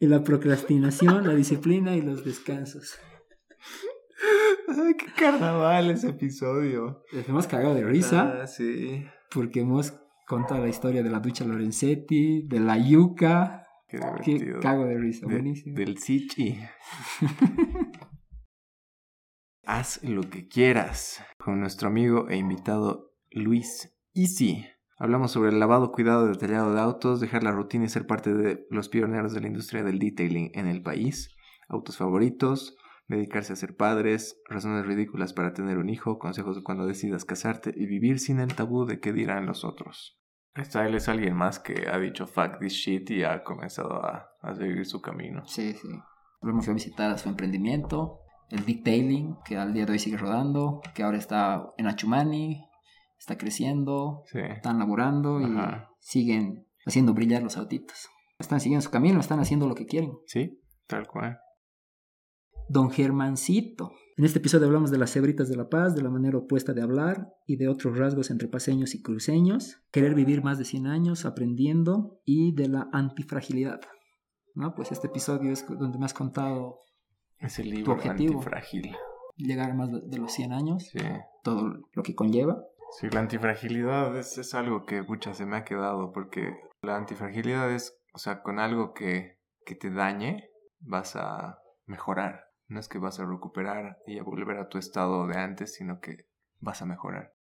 y 0.00 0.06
la 0.08 0.24
procrastinación, 0.24 1.24
la 1.26 1.34
disciplina 1.34 1.94
y 1.96 2.02
los 2.02 2.24
descansos. 2.24 2.98
Ay, 4.68 4.94
qué 4.96 5.06
carnaval 5.16 5.90
ese 5.90 6.08
episodio. 6.10 7.04
Les 7.12 7.28
hemos 7.28 7.46
cagado 7.46 7.74
de 7.74 7.84
risa 7.84 8.40
Ah, 8.42 8.46
sí. 8.48 9.04
porque 9.30 9.60
hemos 9.60 9.94
Con 10.26 10.46
toda 10.46 10.60
la 10.60 10.68
historia 10.68 11.02
de 11.02 11.08
la 11.10 11.20
ducha 11.20 11.44
Lorenzetti, 11.44 12.42
de 12.42 12.60
la 12.60 12.76
yuca. 12.76 13.62
Qué 13.88 13.98
Qué 13.98 14.04
divertido. 14.04 14.60
cago 14.60 14.84
de 14.84 14.98
risa, 14.98 15.26
De- 15.26 15.32
buenísimo. 15.34 15.76
del 15.76 15.98
Sichi. 15.98 16.58
Haz 19.64 20.02
lo 20.02 20.22
que 20.22 20.48
quieras. 20.48 21.22
Con 21.38 21.60
nuestro 21.60 21.88
amigo 21.88 22.28
e 22.28 22.36
invitado 22.36 23.12
Luis 23.30 23.94
Easy. 24.14 24.64
Hablamos 24.98 25.30
sobre 25.30 25.50
el 25.50 25.60
lavado, 25.60 25.92
cuidado 25.92 26.26
y 26.26 26.32
detallado 26.32 26.74
de 26.74 26.80
autos, 26.80 27.20
dejar 27.20 27.44
la 27.44 27.52
rutina 27.52 27.84
y 27.84 27.88
ser 27.88 28.06
parte 28.06 28.34
de 28.34 28.66
los 28.70 28.88
pioneros 28.88 29.32
de 29.32 29.40
la 29.40 29.46
industria 29.46 29.84
del 29.84 29.98
detailing 29.98 30.50
en 30.54 30.66
el 30.66 30.82
país, 30.82 31.34
autos 31.68 31.96
favoritos, 31.98 32.76
dedicarse 33.06 33.52
a 33.52 33.56
ser 33.56 33.76
padres, 33.76 34.40
razones 34.48 34.84
ridículas 34.86 35.32
para 35.34 35.52
tener 35.52 35.78
un 35.78 35.88
hijo, 35.88 36.18
consejos 36.18 36.56
de 36.56 36.62
cuando 36.64 36.84
decidas 36.86 37.24
casarte 37.24 37.72
y 37.76 37.86
vivir 37.86 38.18
sin 38.18 38.40
el 38.40 38.54
tabú 38.54 38.86
de 38.86 38.98
qué 38.98 39.12
dirán 39.12 39.46
los 39.46 39.64
otros. 39.64 40.18
Él 40.58 40.94
es 40.94 41.08
alguien 41.08 41.34
más 41.36 41.58
que 41.58 41.88
ha 41.90 41.98
dicho 41.98 42.26
fuck 42.26 42.58
this 42.58 42.72
shit 42.72 43.10
y 43.10 43.22
ha 43.24 43.42
comenzado 43.44 44.04
a, 44.04 44.30
a 44.42 44.54
seguir 44.54 44.84
su 44.86 45.00
camino. 45.00 45.42
Sí, 45.46 45.72
sí. 45.74 45.88
Luego 46.42 46.60
fue 46.62 46.72
a 46.72 46.74
visitar 46.74 47.10
a 47.10 47.18
su 47.18 47.28
emprendimiento, 47.28 48.20
el 48.50 48.64
detailing, 48.64 49.36
que 49.44 49.56
al 49.56 49.72
día 49.72 49.84
de 49.86 49.92
hoy 49.92 49.98
sigue 49.98 50.16
rodando, 50.16 50.80
que 50.94 51.02
ahora 51.02 51.18
está 51.18 51.66
en 51.76 51.86
Achumani, 51.86 52.64
está 53.18 53.36
creciendo, 53.36 54.22
Sí. 54.26 54.38
están 54.40 54.78
laborando 54.78 55.40
y 55.40 55.44
Ajá. 55.44 55.90
siguen 56.00 56.66
haciendo 56.86 57.12
brillar 57.14 57.42
los 57.42 57.56
autitos. 57.56 58.08
Están 58.38 58.60
siguiendo 58.60 58.82
su 58.84 58.90
camino, 58.90 59.18
están 59.20 59.40
haciendo 59.40 59.66
lo 59.66 59.74
que 59.74 59.86
quieren. 59.86 60.12
Sí, 60.26 60.60
tal 60.86 61.06
cual. 61.08 61.38
Don 62.68 62.90
Germancito. 62.90 63.92
En 64.18 64.24
este 64.24 64.40
episodio 64.40 64.66
hablamos 64.66 64.90
de 64.90 64.98
las 64.98 65.12
cebritas 65.12 65.48
de 65.48 65.56
la 65.56 65.68
paz, 65.68 65.94
de 65.94 66.02
la 66.02 66.10
manera 66.10 66.38
opuesta 66.38 66.72
de 66.72 66.82
hablar 66.82 67.28
y 67.46 67.56
de 67.56 67.68
otros 67.68 67.96
rasgos 67.96 68.30
entre 68.32 68.48
paseños 68.48 68.96
y 68.96 69.02
cruceños, 69.02 69.80
querer 69.92 70.14
vivir 70.16 70.42
más 70.42 70.58
de 70.58 70.64
100 70.64 70.88
años 70.88 71.24
aprendiendo 71.24 72.20
y 72.24 72.52
de 72.52 72.66
la 72.68 72.88
antifragilidad. 72.92 73.80
¿No? 74.54 74.74
Pues 74.74 74.90
este 74.90 75.06
episodio 75.06 75.52
es 75.52 75.64
donde 75.68 75.98
me 75.98 76.04
has 76.04 76.14
contado 76.14 76.80
Es 77.38 77.60
el 77.60 77.70
libro 77.70 77.92
objetivo. 77.92 78.34
antifrágil. 78.34 78.92
llegar 79.36 79.72
más 79.76 79.92
de 79.92 80.00
de 80.00 80.18
los 80.18 80.32
100 80.32 80.52
años, 80.52 80.88
Sí. 80.88 80.98
todo 81.44 81.78
lo 81.92 82.02
que 82.02 82.16
conlleva. 82.16 82.60
Sí, 82.98 83.06
la 83.12 83.20
antifragilidad 83.20 84.16
es, 84.16 84.36
es 84.36 84.52
algo 84.54 84.84
que 84.84 85.02
mucha 85.02 85.32
se 85.32 85.46
me 85.46 85.58
ha 85.58 85.64
quedado 85.64 86.10
porque 86.12 86.56
la 86.82 86.96
antifragilidad 86.96 87.70
es, 87.72 87.96
o 88.12 88.18
sea, 88.18 88.42
con 88.42 88.58
algo 88.58 88.94
que, 88.94 89.38
que 89.64 89.76
te 89.76 89.90
dañe 89.92 90.48
vas 90.80 91.14
a 91.14 91.60
mejorar. 91.86 92.47
No 92.68 92.80
es 92.80 92.88
que 92.88 92.98
vas 92.98 93.18
a 93.18 93.26
recuperar 93.26 93.98
y 94.06 94.18
a 94.18 94.22
volver 94.22 94.58
a 94.58 94.68
tu 94.68 94.78
estado 94.78 95.26
de 95.26 95.38
antes, 95.38 95.74
sino 95.74 96.00
que 96.00 96.28
vas 96.60 96.82
a 96.82 96.86
mejorar. 96.86 97.32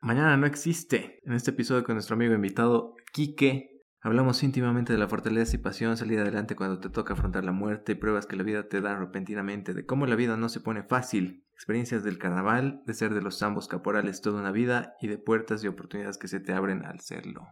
Mañana 0.00 0.36
no 0.36 0.46
existe. 0.46 1.20
En 1.24 1.32
este 1.32 1.50
episodio 1.50 1.84
con 1.84 1.96
nuestro 1.96 2.14
amigo 2.14 2.34
invitado 2.34 2.94
Quique 3.12 3.78
hablamos 4.00 4.42
íntimamente 4.42 4.92
de 4.92 4.98
la 4.98 5.08
fortaleza 5.08 5.56
y 5.56 5.58
pasión, 5.58 5.96
salir 5.96 6.20
adelante 6.20 6.56
cuando 6.56 6.78
te 6.78 6.90
toca 6.90 7.14
afrontar 7.14 7.44
la 7.44 7.52
muerte, 7.52 7.96
pruebas 7.96 8.26
que 8.26 8.36
la 8.36 8.42
vida 8.42 8.68
te 8.68 8.80
da 8.80 8.96
repentinamente, 8.96 9.74
de 9.74 9.84
cómo 9.84 10.06
la 10.06 10.16
vida 10.16 10.36
no 10.36 10.48
se 10.48 10.60
pone 10.60 10.82
fácil, 10.82 11.46
experiencias 11.52 12.04
del 12.04 12.18
carnaval, 12.18 12.82
de 12.86 12.94
ser 12.94 13.14
de 13.14 13.22
los 13.22 13.38
zambos 13.38 13.68
caporales 13.68 14.20
toda 14.20 14.40
una 14.40 14.52
vida 14.52 14.94
y 15.00 15.08
de 15.08 15.18
puertas 15.18 15.64
y 15.64 15.68
oportunidades 15.68 16.18
que 16.18 16.28
se 16.28 16.40
te 16.40 16.52
abren 16.52 16.84
al 16.84 17.00
serlo. 17.00 17.42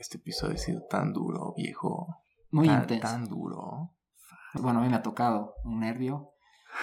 Este 0.00 0.18
episodio 0.18 0.54
ha 0.54 0.58
sido 0.58 0.82
tan 0.90 1.12
duro, 1.12 1.54
viejo. 1.56 2.24
Muy 2.50 2.66
tan, 2.66 2.82
intenso. 2.82 3.06
Tan 3.06 3.28
duro. 3.28 3.94
Bueno, 4.60 4.80
a 4.80 4.82
mí 4.82 4.88
me 4.88 4.96
ha 4.96 5.02
tocado 5.02 5.54
un 5.64 5.80
nervio. 5.80 6.30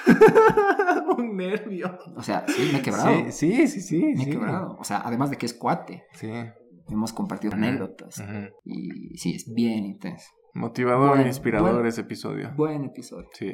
Un 1.18 1.36
nervio. 1.36 1.98
O 2.16 2.24
sea, 2.24 2.46
sí, 2.48 2.70
me 2.72 2.80
he 2.80 2.82
quebrado. 2.82 3.12
Sí, 3.32 3.68
sí, 3.68 3.68
sí, 3.68 3.82
sí. 3.82 4.04
me 4.04 4.14
he 4.22 4.26
sí. 4.26 4.32
quebrado. 4.32 4.78
O 4.80 4.84
sea, 4.86 5.02
además 5.04 5.30
de 5.30 5.38
que 5.38 5.46
es 5.46 5.54
cuate, 5.54 6.06
Sí. 6.14 6.32
hemos 6.88 7.12
compartido 7.12 7.54
anécdotas. 7.54 8.24
Y 8.64 9.18
sí, 9.18 9.36
es 9.36 9.52
bien 9.54 9.86
intenso. 9.86 10.28
Motivador 10.54 11.20
e 11.20 11.28
inspirador 11.28 11.86
ese 11.86 12.02
episodio. 12.02 12.54
Buen 12.56 12.86
episodio. 12.86 13.28
Sí. 13.34 13.52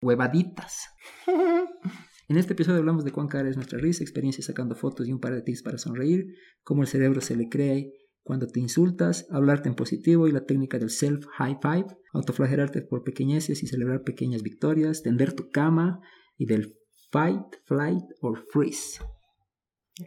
Huevaditas. 0.00 0.88
En 2.28 2.38
este 2.38 2.54
episodio 2.54 2.80
hablamos 2.80 3.04
de 3.04 3.12
cuán 3.12 3.28
cara 3.28 3.48
es 3.48 3.54
nuestra 3.54 3.78
risa, 3.78 4.02
experiencias 4.02 4.46
sacando 4.46 4.74
fotos 4.74 5.06
y 5.06 5.12
un 5.12 5.20
par 5.20 5.32
de 5.32 5.42
tips 5.42 5.62
para 5.62 5.78
sonreír, 5.78 6.26
cómo 6.64 6.82
el 6.82 6.88
cerebro 6.88 7.20
se 7.20 7.36
le 7.36 7.48
crea 7.48 7.80
cuando 8.26 8.48
te 8.48 8.58
insultas, 8.58 9.28
hablarte 9.30 9.68
en 9.68 9.76
positivo 9.76 10.26
y 10.26 10.32
la 10.32 10.44
técnica 10.44 10.80
del 10.80 10.90
self 10.90 11.24
high 11.38 11.58
five, 11.62 11.86
autoflagelarte 12.12 12.82
por 12.82 13.04
pequeñeces 13.04 13.62
y 13.62 13.68
celebrar 13.68 14.02
pequeñas 14.02 14.42
victorias, 14.42 15.04
tender 15.04 15.32
tu 15.32 15.48
cama 15.50 16.00
y 16.36 16.46
del 16.46 16.74
fight, 17.12 17.46
flight 17.66 18.02
or 18.20 18.44
freeze. 18.50 19.00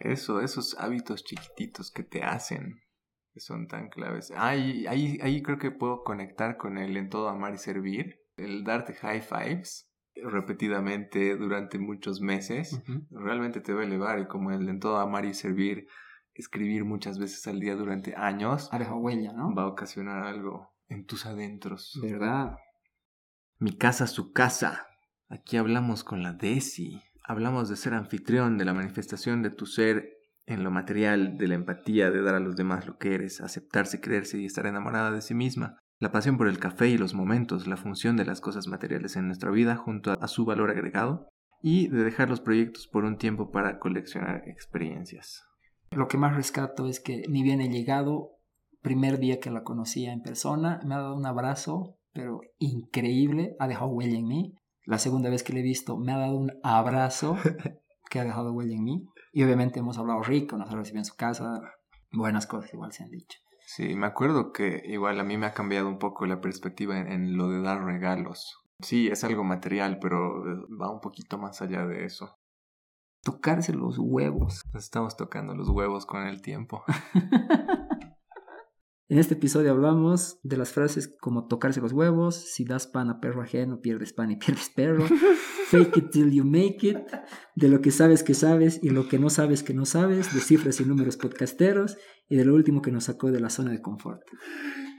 Eso, 0.02 0.42
esos 0.42 0.78
hábitos 0.78 1.24
chiquititos 1.24 1.92
que 1.92 2.04
te 2.04 2.22
hacen, 2.22 2.82
que 3.34 3.40
son 3.40 3.68
tan 3.68 3.88
claves. 3.88 4.34
Ahí, 4.36 4.86
ahí, 4.88 5.18
ahí 5.22 5.42
creo 5.42 5.58
que 5.58 5.72
puedo 5.72 6.04
conectar 6.04 6.58
con 6.58 6.78
el 6.78 6.98
en 6.98 7.08
todo 7.08 7.30
amar 7.30 7.54
y 7.54 7.58
servir. 7.58 8.20
El 8.36 8.66
darte 8.66 8.96
high 8.96 9.22
fives 9.22 9.90
repetidamente 10.24 11.38
durante 11.38 11.80
muchos 11.80 12.20
meses 12.20 12.82
realmente 13.12 13.62
te 13.62 13.74
va 13.74 13.82
a 13.82 13.86
elevar 13.86 14.20
y 14.20 14.28
como 14.28 14.52
el 14.52 14.68
en 14.68 14.82
todo 14.82 14.98
amar 14.98 15.24
y 15.24 15.34
servir, 15.34 15.88
escribir 16.40 16.86
muchas 16.86 17.20
veces 17.20 17.46
al 17.48 17.60
día 17.60 17.76
durante 17.76 18.16
años 18.16 18.70
dejado 18.72 18.98
huella, 18.98 19.34
¿no? 19.34 19.54
va 19.54 19.64
a 19.64 19.68
ocasionar 19.68 20.24
algo 20.24 20.74
en 20.88 21.06
tus 21.06 21.26
adentros. 21.26 22.00
¿Verdad? 22.02 22.56
Mi 23.58 23.74
casa, 23.78 24.08
su 24.08 24.32
casa. 24.32 24.88
Aquí 25.30 25.58
hablamos 25.58 26.04
con 26.04 26.24
la 26.24 26.34
Desi. 26.34 27.02
Hablamos 27.24 27.70
de 27.70 27.76
ser 27.76 27.94
anfitrión, 27.94 28.58
de 28.58 28.66
la 28.66 28.74
manifestación 28.74 29.44
de 29.44 29.52
tu 29.52 29.66
ser 29.66 30.10
en 30.48 30.64
lo 30.64 30.72
material, 30.72 31.38
de 31.38 31.48
la 31.48 31.56
empatía, 31.56 32.10
de 32.10 32.24
dar 32.24 32.36
a 32.36 32.40
los 32.40 32.56
demás 32.56 32.88
lo 32.88 32.98
que 32.98 33.14
eres, 33.14 33.40
aceptarse, 33.40 34.02
creerse 34.02 34.40
y 34.40 34.46
estar 34.46 34.66
enamorada 34.66 35.12
de 35.12 35.22
sí 35.22 35.36
misma. 35.36 35.78
La 36.00 36.12
pasión 36.12 36.38
por 36.38 36.48
el 36.48 36.58
café 36.58 36.88
y 36.88 36.98
los 36.98 37.14
momentos, 37.14 37.68
la 37.68 37.78
función 37.78 38.18
de 38.18 38.26
las 38.26 38.42
cosas 38.42 38.68
materiales 38.68 39.16
en 39.16 39.28
nuestra 39.28 39.52
vida 39.52 39.76
junto 39.76 40.12
a 40.12 40.28
su 40.28 40.46
valor 40.46 40.72
agregado 40.72 41.28
y 41.62 41.90
de 41.90 42.04
dejar 42.04 42.30
los 42.30 42.40
proyectos 42.40 42.88
por 42.88 43.04
un 43.04 43.18
tiempo 43.18 43.52
para 43.52 43.80
coleccionar 43.80 44.44
experiencias. 44.48 45.49
Lo 45.92 46.08
que 46.08 46.18
más 46.18 46.36
rescato 46.36 46.88
es 46.88 47.00
que 47.00 47.24
ni 47.30 47.44
bien 47.44 47.62
he 47.62 47.70
llegado, 47.70 48.32
primer 48.82 49.20
día 49.20 49.40
que 49.40 49.50
la 49.50 49.64
conocía 49.64 50.14
en 50.14 50.22
persona, 50.22 50.80
me 50.86 50.96
ha 50.96 51.00
dado 51.00 51.16
un 51.16 51.26
abrazo, 51.26 51.98
pero 52.14 52.42
increíble, 52.60 53.56
ha 53.60 53.68
dejado 53.68 53.92
huella 53.92 54.18
en 54.18 54.28
mí. 54.28 54.56
La 54.86 54.98
segunda 54.98 55.30
vez 55.30 55.44
que 55.44 55.54
le 55.54 55.60
he 55.60 55.64
visto, 55.64 55.98
me 55.98 56.12
ha 56.12 56.18
dado 56.18 56.38
un 56.38 56.52
abrazo 56.64 57.38
que 58.10 58.20
ha 58.20 58.24
dejado 58.24 58.54
huella 58.54 58.76
en 58.76 58.84
mí. 58.84 59.08
Y 59.34 59.44
obviamente 59.44 59.80
hemos 59.80 59.98
hablado 59.98 60.22
rico, 60.22 60.58
nos 60.58 60.70
ha 60.72 60.76
recibido 60.76 61.02
en 61.02 61.06
su 61.06 61.16
casa, 61.16 61.62
buenas 62.12 62.48
cosas 62.48 62.74
igual 62.74 62.92
se 62.92 63.04
han 63.04 63.12
dicho. 63.12 63.40
Sí, 63.66 63.96
me 63.96 64.08
acuerdo 64.08 64.52
que 64.52 64.82
igual 64.86 65.20
a 65.20 65.24
mí 65.24 65.38
me 65.38 65.46
ha 65.46 65.54
cambiado 65.54 65.88
un 65.88 66.00
poco 66.00 66.26
la 66.26 66.42
perspectiva 66.42 66.98
en, 66.98 67.12
en 67.12 67.38
lo 67.38 67.50
de 67.50 67.62
dar 67.62 67.84
regalos. 67.84 68.58
Sí, 68.80 69.10
es 69.10 69.24
algo 69.24 69.44
material, 69.44 70.00
pero 70.02 70.44
va 70.82 70.92
un 70.92 71.02
poquito 71.02 71.38
más 71.38 71.62
allá 71.62 71.86
de 71.86 72.06
eso. 72.06 72.39
Tocarse 73.24 73.74
los 73.74 73.98
huevos. 74.00 74.64
Nos 74.74 74.84
estamos 74.84 75.18
tocando 75.18 75.56
los 75.56 75.70
huevos 75.70 76.06
con 76.06 76.26
el 76.26 76.42
tiempo. 76.42 76.84
En 79.12 79.18
este 79.18 79.34
episodio 79.34 79.72
hablamos 79.72 80.40
de 80.44 80.56
las 80.56 80.72
frases 80.72 81.12
como 81.20 81.48
tocarse 81.48 81.82
los 81.82 81.94
huevos, 81.94 82.36
si 82.54 82.64
das 82.64 82.86
pan 82.86 83.10
a 83.10 83.20
perro 83.20 83.42
ajeno, 83.42 83.80
pierdes 83.82 84.14
pan 84.14 84.30
y 84.30 84.36
pierdes 84.36 84.70
perro, 84.70 85.04
fake 85.70 85.98
it 85.98 86.12
till 86.12 86.32
you 86.32 86.46
make 86.46 86.88
it, 86.88 87.00
de 87.56 87.70
lo 87.70 87.82
que 87.82 87.90
sabes 87.90 88.22
que 88.22 88.36
sabes 88.36 88.80
y 88.84 88.92
lo 88.92 89.08
que 89.08 89.18
no 89.18 89.32
sabes 89.32 89.64
que 89.64 89.74
no 89.74 89.86
sabes, 89.88 90.32
de 90.32 90.40
cifras 90.42 90.80
y 90.80 90.86
números 90.86 91.18
podcasteros 91.18 91.98
y 92.28 92.36
de 92.36 92.46
lo 92.46 92.54
último 92.54 92.84
que 92.84 92.92
nos 92.92 93.06
sacó 93.06 93.32
de 93.32 93.40
la 93.40 93.50
zona 93.50 93.72
de 93.72 93.82
confort. 93.82 94.22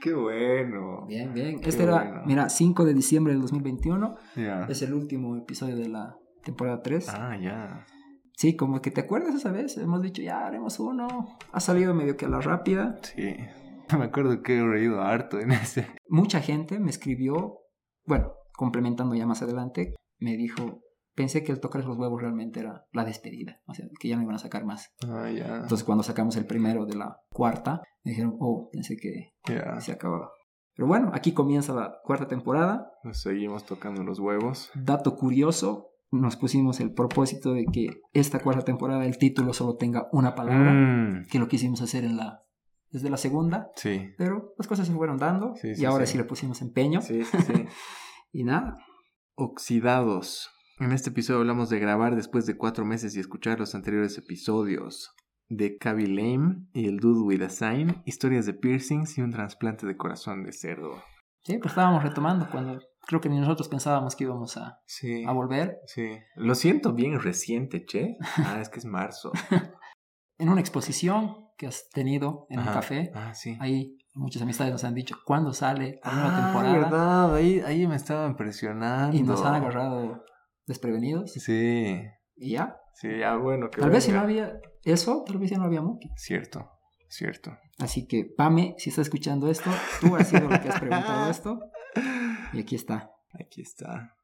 ¡Qué 0.01 0.13
bueno! 0.13 1.05
Bien, 1.07 1.33
bien. 1.33 1.61
Qué 1.61 1.69
Este 1.69 1.83
era, 1.83 2.23
mira, 2.25 2.49
5 2.49 2.83
de 2.83 2.93
diciembre 2.93 3.31
del 3.31 3.41
2021, 3.41 4.15
Ya. 4.35 4.65
es 4.65 4.81
el 4.81 4.93
último 4.93 5.37
episodio 5.37 5.77
de 5.77 5.87
la 5.87 6.17
temporada 6.43 6.81
3. 6.81 7.07
Ah, 7.07 7.37
ya. 7.41 7.85
Sí, 8.41 8.55
como 8.55 8.81
que 8.81 8.89
te 8.89 9.01
acuerdas 9.01 9.35
esa 9.35 9.51
vez, 9.51 9.77
hemos 9.77 10.01
dicho 10.01 10.23
ya 10.23 10.47
haremos 10.47 10.79
uno, 10.79 11.37
ha 11.51 11.59
salido 11.59 11.93
medio 11.93 12.17
que 12.17 12.25
a 12.25 12.29
la 12.29 12.41
rápida. 12.41 12.97
Sí. 13.03 13.35
Me 13.95 14.05
acuerdo 14.05 14.41
que 14.41 14.57
he 14.57 14.63
reído 14.63 14.99
harto 14.99 15.39
en 15.39 15.51
ese. 15.51 15.85
mucha 16.09 16.41
gente 16.41 16.79
me 16.79 16.89
escribió, 16.89 17.59
bueno, 18.07 18.33
complementando 18.53 19.13
ya 19.13 19.27
más 19.27 19.43
adelante, 19.43 19.93
me 20.17 20.37
dijo, 20.37 20.81
pensé 21.13 21.43
que 21.43 21.51
el 21.51 21.59
tocar 21.59 21.85
los 21.85 21.99
huevos 21.99 22.19
realmente 22.19 22.61
era 22.61 22.83
la 22.93 23.05
despedida, 23.05 23.61
o 23.67 23.75
sea, 23.75 23.85
que 23.99 24.07
ya 24.07 24.15
no 24.15 24.23
iban 24.23 24.33
a 24.33 24.39
sacar 24.39 24.65
más. 24.65 24.89
Ah, 25.07 25.29
ya. 25.29 25.57
Entonces 25.57 25.83
cuando 25.83 26.03
sacamos 26.03 26.35
el 26.35 26.47
primero 26.47 26.87
de 26.87 26.95
la 26.95 27.17
cuarta, 27.29 27.83
me 28.03 28.09
dijeron, 28.09 28.37
oh, 28.39 28.69
pensé 28.71 28.97
que 28.97 29.35
se 29.81 29.91
acababa. 29.91 30.31
Pero 30.73 30.87
bueno, 30.87 31.11
aquí 31.13 31.33
comienza 31.33 31.73
la 31.73 31.99
cuarta 32.03 32.27
temporada. 32.27 32.91
Nos 33.03 33.21
seguimos 33.21 33.65
tocando 33.65 34.03
los 34.03 34.17
huevos. 34.17 34.71
Dato 34.73 35.15
curioso, 35.15 35.90
nos 36.11 36.35
pusimos 36.35 36.79
el 36.81 36.93
propósito 36.93 37.53
de 37.53 37.65
que 37.71 37.87
esta 38.13 38.39
cuarta 38.39 38.63
temporada 38.65 39.05
el 39.05 39.17
título 39.17 39.53
solo 39.53 39.75
tenga 39.77 40.07
una 40.11 40.35
palabra, 40.35 40.73
Mm, 40.73 41.27
que 41.31 41.39
lo 41.39 41.47
quisimos 41.47 41.81
hacer 41.81 42.03
en 42.03 42.17
la 42.17 42.43
desde 42.89 43.09
la 43.09 43.15
segunda, 43.17 43.69
Sí. 43.77 44.13
pero 44.17 44.53
las 44.57 44.67
cosas 44.67 44.85
se 44.85 44.93
fueron 44.93 45.15
dando 45.17 45.53
Sí, 45.55 45.69
y 45.77 45.85
ahora 45.85 46.05
sí. 46.05 46.17
le 46.17 46.25
pusimos 46.25 46.61
empeño 46.61 46.99
y 48.33 48.43
nada, 48.43 48.75
Oxidados. 49.35 50.49
En 50.79 50.91
este 50.91 51.09
episodio 51.09 51.39
hablamos 51.39 51.69
de 51.69 51.79
grabar 51.79 52.15
después 52.15 52.45
de 52.45 52.57
cuatro 52.57 52.85
meses 52.85 53.15
y 53.15 53.19
escuchar 53.19 53.59
los 53.59 53.75
anteriores 53.75 54.17
episodios. 54.17 55.13
de 55.53 55.77
Kaby 55.77 56.05
Lame 56.07 56.65
y 56.73 56.87
el 56.87 56.97
Dude 56.99 57.23
with 57.23 57.41
a 57.41 57.49
Sign, 57.49 58.01
historias 58.05 58.45
de 58.45 58.53
piercings 58.53 59.17
y 59.17 59.21
un 59.21 59.31
trasplante 59.31 59.85
de 59.85 59.97
corazón 59.97 60.43
de 60.45 60.53
cerdo. 60.53 60.93
Sí, 61.43 61.57
pues 61.57 61.71
estábamos 61.73 62.03
retomando 62.03 62.47
cuando 62.49 62.79
creo 63.07 63.19
que 63.21 63.29
ni 63.29 63.39
nosotros 63.39 63.67
pensábamos 63.69 64.15
que 64.15 64.23
íbamos 64.25 64.57
a, 64.57 64.79
Sí. 64.85 65.23
a 65.25 65.31
volver. 65.31 65.79
Sí. 65.87 66.17
Lo 66.35 66.55
siento 66.55 66.93
bien 66.93 67.19
reciente, 67.19 67.85
che. 67.85 68.17
Ah, 68.37 68.59
es 68.61 68.69
que 68.69 68.79
es 68.79 68.85
marzo. 68.85 69.31
En 70.37 70.49
una 70.49 70.59
exposición 70.61 71.49
que 71.55 71.67
has 71.67 71.87
tenido 71.91 72.47
en 72.49 72.57
un 72.61 72.65
Ajá. 72.67 72.73
café, 72.79 73.11
Ah, 73.13 73.35
sí. 73.35 73.55
ahí 73.59 73.95
muchas 74.15 74.41
amistades 74.41 74.71
nos 74.73 74.83
han 74.83 74.95
dicho 74.95 75.15
cuándo 75.23 75.53
sale 75.53 75.99
la 76.03 76.11
nueva 76.13 76.29
Ah, 76.37 76.43
temporada 76.45 76.73
verdad. 76.79 77.35
Ahí, 77.35 77.59
ahí 77.59 77.85
me 77.85 77.95
estaba 77.95 78.25
impresionando. 78.27 79.15
y 79.15 79.21
nos 79.21 79.45
han 79.45 79.53
agarrado 79.53 80.23
desprevenidos 80.65 81.31
Sí. 81.33 81.95
y 82.35 82.51
ya. 82.53 82.75
Sí, 82.95 83.07
ya 83.19 83.35
bueno. 83.35 83.69
Que 83.69 83.81
Tal 83.81 83.91
vez 83.91 84.03
si 84.03 84.11
no 84.11 84.25
venga. 84.25 84.45
había 84.47 84.59
eso, 84.83 85.23
tal 85.27 85.37
vez 85.37 85.51
ya 85.51 85.57
no 85.59 85.65
había 85.65 85.81
Muki. 85.83 86.09
Cierto, 86.15 86.71
cierto. 87.07 87.55
Así 87.77 88.07
que, 88.07 88.25
Pame, 88.25 88.73
si 88.79 88.89
estás 88.89 89.05
escuchando 89.07 89.47
esto, 89.47 89.69
tú 89.99 90.15
has 90.15 90.27
sido 90.27 90.49
la 90.49 90.59
que 90.59 90.69
has 90.69 90.79
preguntado 90.79 91.29
esto. 91.29 91.59
Y 92.53 92.59
aquí 92.59 92.75
está. 92.75 93.11
Aquí 93.33 93.61
está. 93.61 94.15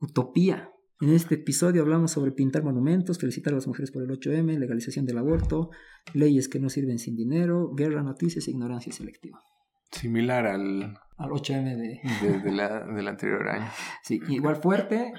Utopía. 0.00 0.70
En 1.00 1.10
este 1.10 1.36
episodio 1.36 1.82
hablamos 1.82 2.10
sobre 2.10 2.32
pintar 2.32 2.64
monumentos, 2.64 3.18
felicitar 3.18 3.52
a 3.52 3.56
las 3.56 3.68
mujeres 3.68 3.92
por 3.92 4.02
el 4.02 4.10
8M, 4.10 4.58
legalización 4.58 5.06
del 5.06 5.18
aborto, 5.18 5.70
leyes 6.12 6.48
que 6.48 6.58
no 6.58 6.68
sirven 6.68 6.98
sin 6.98 7.14
dinero, 7.14 7.72
guerra, 7.74 8.02
noticias 8.02 8.48
e 8.48 8.50
ignorancia 8.50 8.92
selectiva. 8.92 9.40
Similar 9.92 10.46
al 10.46 10.98
Al 11.16 11.30
8M 11.30 11.76
de... 11.76 12.00
de, 12.20 12.40
de 12.40 12.52
la, 12.52 12.84
del 12.84 13.08
anterior 13.08 13.48
año. 13.48 13.70
Sí, 14.02 14.20
igual 14.28 14.56
fuerte. 14.56 15.12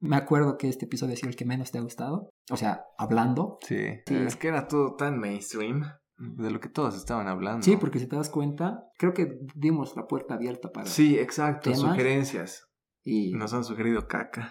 Me 0.00 0.16
acuerdo 0.16 0.58
que 0.58 0.68
este 0.68 0.84
episodio 0.84 1.14
ha 1.14 1.16
sido 1.16 1.30
el 1.30 1.36
que 1.36 1.46
menos 1.46 1.72
te 1.72 1.78
ha 1.78 1.80
gustado. 1.80 2.28
O 2.50 2.56
sea, 2.56 2.84
hablando. 2.98 3.58
Sí. 3.62 3.78
Sí. 4.06 4.14
Es 4.14 4.36
que 4.36 4.48
era 4.48 4.68
todo 4.68 4.96
tan 4.96 5.18
mainstream 5.18 5.82
de 6.18 6.50
lo 6.50 6.60
que 6.60 6.68
todos 6.68 6.96
estaban 6.96 7.28
hablando. 7.28 7.62
Sí, 7.62 7.76
porque 7.76 7.98
si 7.98 8.06
te 8.06 8.16
das 8.16 8.30
cuenta, 8.30 8.84
creo 8.98 9.14
que 9.14 9.38
dimos 9.54 9.96
la 9.96 10.06
puerta 10.06 10.34
abierta 10.34 10.72
para... 10.72 10.86
Sí, 10.86 11.18
exacto. 11.18 11.70
¿Temas? 11.70 11.90
Sugerencias. 11.90 12.68
Y... 13.04 13.32
Nos 13.32 13.52
han 13.52 13.64
sugerido 13.64 14.08
caca. 14.08 14.50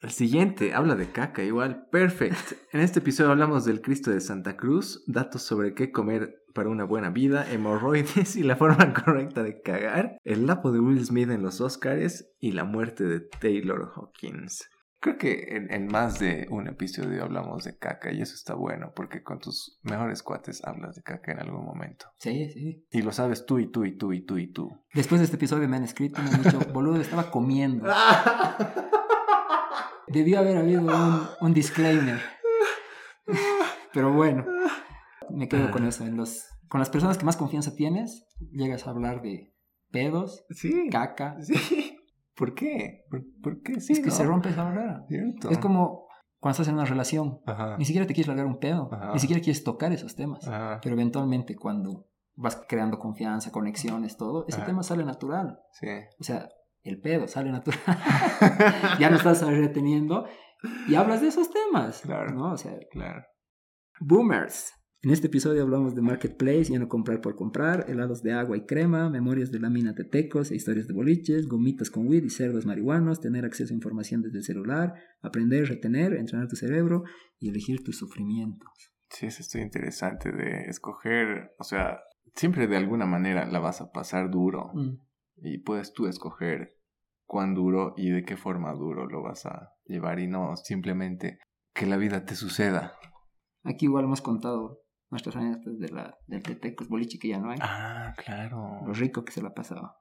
El 0.00 0.10
siguiente 0.10 0.74
habla 0.74 0.94
de 0.94 1.10
caca, 1.10 1.42
igual. 1.42 1.88
Perfect. 1.90 2.52
En 2.72 2.80
este 2.80 3.00
episodio 3.00 3.32
hablamos 3.32 3.64
del 3.64 3.82
Cristo 3.82 4.12
de 4.12 4.20
Santa 4.20 4.56
Cruz, 4.56 5.02
datos 5.08 5.42
sobre 5.42 5.74
qué 5.74 5.90
comer 5.90 6.36
para 6.54 6.68
una 6.68 6.84
buena 6.84 7.10
vida, 7.10 7.50
hemorroides 7.50 8.36
y 8.36 8.44
la 8.44 8.54
forma 8.54 8.94
correcta 9.04 9.42
de 9.42 9.60
cagar, 9.60 10.18
el 10.24 10.46
lapo 10.46 10.70
de 10.70 10.78
Will 10.78 11.04
Smith 11.04 11.30
en 11.30 11.42
los 11.42 11.60
Oscars 11.60 12.30
y 12.38 12.52
la 12.52 12.64
muerte 12.64 13.04
de 13.04 13.20
Taylor 13.20 13.90
Hawkins. 13.94 14.68
Creo 15.00 15.16
que 15.16 15.56
en, 15.56 15.72
en 15.72 15.86
más 15.86 16.18
de 16.18 16.48
un 16.50 16.66
episodio 16.66 17.22
hablamos 17.22 17.62
de 17.62 17.78
caca 17.78 18.10
y 18.12 18.20
eso 18.20 18.34
está 18.34 18.54
bueno 18.54 18.92
porque 18.96 19.22
con 19.22 19.38
tus 19.38 19.78
mejores 19.82 20.24
cuates 20.24 20.60
hablas 20.64 20.96
de 20.96 21.02
caca 21.02 21.30
en 21.30 21.38
algún 21.38 21.64
momento. 21.64 22.06
Sí, 22.18 22.50
sí. 22.50 22.84
Y 22.90 23.02
lo 23.02 23.12
sabes 23.12 23.46
tú 23.46 23.60
y 23.60 23.70
tú 23.70 23.84
y 23.84 23.96
tú 23.96 24.12
y 24.12 24.22
tú 24.26 24.38
y 24.38 24.48
tú. 24.52 24.68
Después 24.94 25.20
de 25.20 25.26
este 25.26 25.36
episodio 25.36 25.68
me 25.68 25.76
han 25.76 25.84
escrito, 25.84 26.20
me 26.20 26.30
han 26.30 26.42
dicho, 26.42 26.58
boludo, 26.72 27.00
estaba 27.00 27.30
comiendo. 27.30 27.88
Debió 30.08 30.38
haber 30.38 30.56
habido 30.56 30.80
un, 30.82 31.26
un 31.40 31.54
disclaimer. 31.54 32.20
Pero 33.92 34.12
bueno, 34.12 34.46
me 35.30 35.48
quedo 35.48 35.70
con 35.70 35.86
eso. 35.86 36.04
En 36.04 36.16
los, 36.16 36.46
con 36.68 36.80
las 36.80 36.90
personas 36.90 37.18
que 37.18 37.24
más 37.24 37.36
confianza 37.36 37.74
tienes, 37.74 38.26
llegas 38.50 38.86
a 38.86 38.90
hablar 38.90 39.22
de 39.22 39.54
pedos, 39.90 40.44
Sí. 40.50 40.88
caca. 40.90 41.36
Sí. 41.42 41.87
¿Por 42.38 42.54
qué? 42.54 43.04
¿Por, 43.10 43.24
por 43.42 43.62
qué? 43.62 43.80
Sí, 43.80 43.94
es 43.94 44.00
que 44.00 44.06
¿no? 44.06 44.12
se 44.12 44.24
rompe 44.24 44.48
esa 44.50 44.62
barrera. 44.64 45.04
Cierto. 45.08 45.50
Es 45.50 45.58
como 45.58 46.06
cuando 46.38 46.52
estás 46.52 46.68
en 46.68 46.74
una 46.74 46.84
relación, 46.84 47.40
Ajá. 47.46 47.76
ni 47.78 47.84
siquiera 47.84 48.06
te 48.06 48.14
quieres 48.14 48.28
largar 48.28 48.46
un 48.46 48.60
pedo, 48.60 48.88
Ajá. 48.92 49.12
ni 49.12 49.18
siquiera 49.18 49.42
quieres 49.42 49.64
tocar 49.64 49.92
esos 49.92 50.14
temas. 50.14 50.46
Ajá. 50.46 50.78
Pero 50.82 50.94
eventualmente 50.94 51.56
cuando 51.56 52.06
vas 52.36 52.62
creando 52.68 52.98
confianza, 53.00 53.50
conexiones, 53.50 54.16
todo, 54.16 54.44
ese 54.46 54.62
tema 54.62 54.84
sale 54.84 55.04
natural. 55.04 55.58
Sí. 55.72 55.88
O 56.20 56.22
sea, 56.22 56.48
el 56.84 57.00
pedo 57.00 57.26
sale 57.26 57.50
natural. 57.50 57.80
ya 59.00 59.10
no 59.10 59.16
estás 59.16 59.44
reteniendo 59.44 60.26
y 60.86 60.94
hablas 60.94 61.20
de 61.20 61.28
esos 61.28 61.50
temas. 61.50 62.00
Claro. 62.02 62.32
¿no? 62.32 62.52
O 62.52 62.56
sea, 62.56 62.78
Claro. 62.92 63.24
boomers. 64.00 64.72
En 65.00 65.10
este 65.10 65.28
episodio 65.28 65.62
hablamos 65.62 65.94
de 65.94 66.02
marketplace, 66.02 66.64
ya 66.72 66.78
no 66.80 66.88
comprar 66.88 67.20
por 67.20 67.36
comprar, 67.36 67.84
helados 67.88 68.20
de 68.24 68.32
agua 68.32 68.56
y 68.56 68.66
crema, 68.66 69.08
memorias 69.08 69.52
de 69.52 69.60
lámina 69.60 69.92
de 69.92 70.02
tecos 70.02 70.50
e 70.50 70.56
historias 70.56 70.88
de 70.88 70.94
boliches, 70.94 71.46
gomitas 71.46 71.88
con 71.88 72.08
weed 72.08 72.24
y 72.24 72.30
cerdos 72.30 72.66
marihuanos, 72.66 73.20
tener 73.20 73.44
acceso 73.44 73.72
a 73.72 73.76
información 73.76 74.22
desde 74.22 74.38
el 74.38 74.44
celular, 74.44 74.94
aprender, 75.22 75.68
retener, 75.68 76.14
entrenar 76.14 76.48
tu 76.48 76.56
cerebro 76.56 77.04
y 77.38 77.48
elegir 77.48 77.84
tus 77.84 77.96
sufrimientos. 77.96 78.68
Sí, 79.10 79.26
eso 79.26 79.40
está 79.40 79.60
interesante 79.60 80.32
de 80.32 80.62
escoger, 80.68 81.54
o 81.60 81.64
sea, 81.64 82.00
siempre 82.34 82.66
de 82.66 82.76
alguna 82.76 83.06
manera 83.06 83.46
la 83.46 83.60
vas 83.60 83.80
a 83.80 83.92
pasar 83.92 84.30
duro 84.32 84.72
Mm. 84.74 84.98
y 85.36 85.58
puedes 85.58 85.92
tú 85.92 86.08
escoger 86.08 86.76
cuán 87.24 87.54
duro 87.54 87.94
y 87.96 88.10
de 88.10 88.24
qué 88.24 88.36
forma 88.36 88.72
duro 88.72 89.06
lo 89.06 89.22
vas 89.22 89.46
a 89.46 89.74
llevar 89.84 90.18
y 90.18 90.26
no 90.26 90.56
simplemente 90.56 91.38
que 91.72 91.86
la 91.86 91.96
vida 91.98 92.24
te 92.24 92.34
suceda. 92.34 92.94
Aquí 93.62 93.86
igual 93.86 94.04
hemos 94.04 94.20
contado 94.22 94.82
nuestras 95.10 95.36
anécdotas 95.36 95.78
de 95.78 95.88
la, 95.88 96.18
del 96.26 96.42
tetecos 96.42 96.88
boliche 96.88 97.18
que 97.18 97.28
ya 97.28 97.38
no 97.38 97.50
hay. 97.50 97.58
Ah, 97.60 98.14
claro. 98.16 98.80
Lo 98.86 98.92
rico 98.92 99.24
que 99.24 99.32
se 99.32 99.42
la 99.42 99.54
pasaba. 99.54 99.96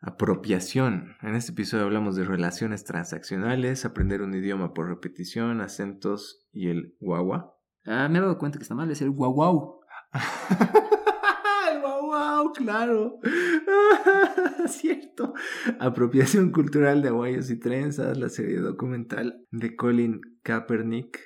Apropiación. 0.00 1.16
En 1.22 1.34
este 1.34 1.50
episodio 1.50 1.84
hablamos 1.84 2.14
de 2.14 2.24
relaciones 2.24 2.84
transaccionales, 2.84 3.84
aprender 3.84 4.22
un 4.22 4.32
idioma 4.32 4.72
por 4.72 4.88
repetición, 4.88 5.60
acentos 5.60 6.46
y 6.52 6.68
el 6.68 6.96
guagua. 7.00 7.56
Ah, 7.84 8.08
me 8.08 8.18
he 8.18 8.20
dado 8.20 8.38
cuenta 8.38 8.58
que 8.58 8.62
está 8.62 8.76
mal, 8.76 8.90
es 8.90 9.02
el 9.02 9.10
guau 9.10 9.32
guau. 9.32 9.80
el 11.72 11.80
guau 11.80 12.06
guau, 12.06 12.52
claro. 12.52 13.18
Cierto. 14.68 15.34
Apropiación 15.80 16.52
cultural 16.52 17.02
de 17.02 17.08
aguayos 17.08 17.50
y 17.50 17.58
trenzas, 17.58 18.16
la 18.18 18.28
serie 18.28 18.58
documental 18.58 19.44
de 19.50 19.74
Colin 19.74 20.20
Kaepernick, 20.44 21.18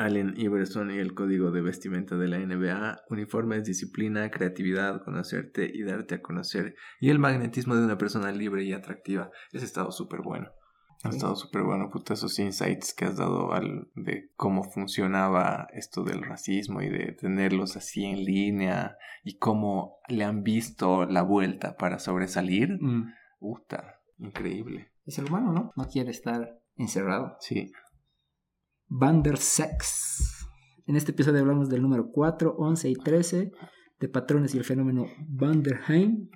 Allen 0.00 0.34
Iverson 0.36 0.90
y 0.90 0.98
el 0.98 1.14
código 1.14 1.50
de 1.50 1.60
vestimenta 1.60 2.16
de 2.16 2.28
la 2.28 2.38
NBA, 2.38 3.02
uniformes, 3.10 3.64
disciplina, 3.64 4.30
creatividad, 4.30 5.02
conocerte 5.04 5.70
y 5.72 5.82
darte 5.82 6.16
a 6.16 6.22
conocer, 6.22 6.74
y 7.00 7.10
el 7.10 7.18
magnetismo 7.18 7.76
de 7.76 7.84
una 7.84 7.98
persona 7.98 8.32
libre 8.32 8.64
y 8.64 8.72
atractiva. 8.72 9.30
Ha 9.52 9.58
estado 9.58 9.92
súper 9.92 10.22
bueno. 10.22 10.48
Ha 11.02 11.08
estado 11.08 11.34
súper 11.34 11.62
bueno, 11.62 11.88
puta, 11.90 12.12
esos 12.12 12.38
insights 12.38 12.92
que 12.92 13.06
has 13.06 13.16
dado 13.16 13.54
al, 13.54 13.88
de 13.94 14.30
cómo 14.36 14.64
funcionaba 14.64 15.66
esto 15.72 16.04
del 16.04 16.22
racismo 16.22 16.82
y 16.82 16.90
de 16.90 17.12
tenerlos 17.12 17.76
así 17.76 18.04
en 18.04 18.22
línea 18.22 18.98
y 19.24 19.38
cómo 19.38 19.96
le 20.08 20.24
han 20.24 20.42
visto 20.42 21.06
la 21.06 21.22
vuelta 21.22 21.76
para 21.78 21.98
sobresalir. 21.98 22.76
Mm. 22.82 23.14
Puta, 23.38 24.00
increíble. 24.18 24.92
Es 25.06 25.18
el 25.18 25.26
humano, 25.26 25.52
¿no? 25.52 25.72
No 25.74 25.88
quiere 25.88 26.10
estar 26.10 26.60
encerrado. 26.76 27.36
Sí. 27.40 27.72
Vandersex. 28.90 30.48
En 30.86 30.96
este 30.96 31.12
episodio 31.12 31.40
hablamos 31.40 31.68
del 31.68 31.80
número 31.80 32.10
4, 32.10 32.56
11 32.58 32.90
y 32.90 32.94
13, 32.96 33.52
de 34.00 34.08
patrones 34.08 34.52
y 34.54 34.58
el 34.58 34.64
fenómeno 34.64 35.06
Van 35.28 35.62
der 35.62 35.80
Heim, 35.88 36.28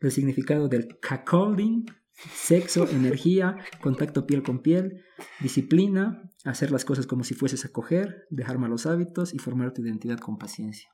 del 0.00 0.10
significado 0.10 0.68
del 0.68 0.88
cuckolding, 1.06 1.84
sexo, 2.10 2.88
energía, 2.88 3.58
contacto 3.82 4.26
piel 4.26 4.42
con 4.42 4.60
piel, 4.60 5.04
disciplina, 5.40 6.22
hacer 6.46 6.70
las 6.70 6.86
cosas 6.86 7.06
como 7.06 7.24
si 7.24 7.34
fueses 7.34 7.66
a 7.66 7.68
coger, 7.68 8.26
dejar 8.30 8.58
malos 8.58 8.86
hábitos 8.86 9.34
y 9.34 9.38
formar 9.38 9.74
tu 9.74 9.82
identidad 9.82 10.18
con 10.18 10.38
paciencia. 10.38 10.88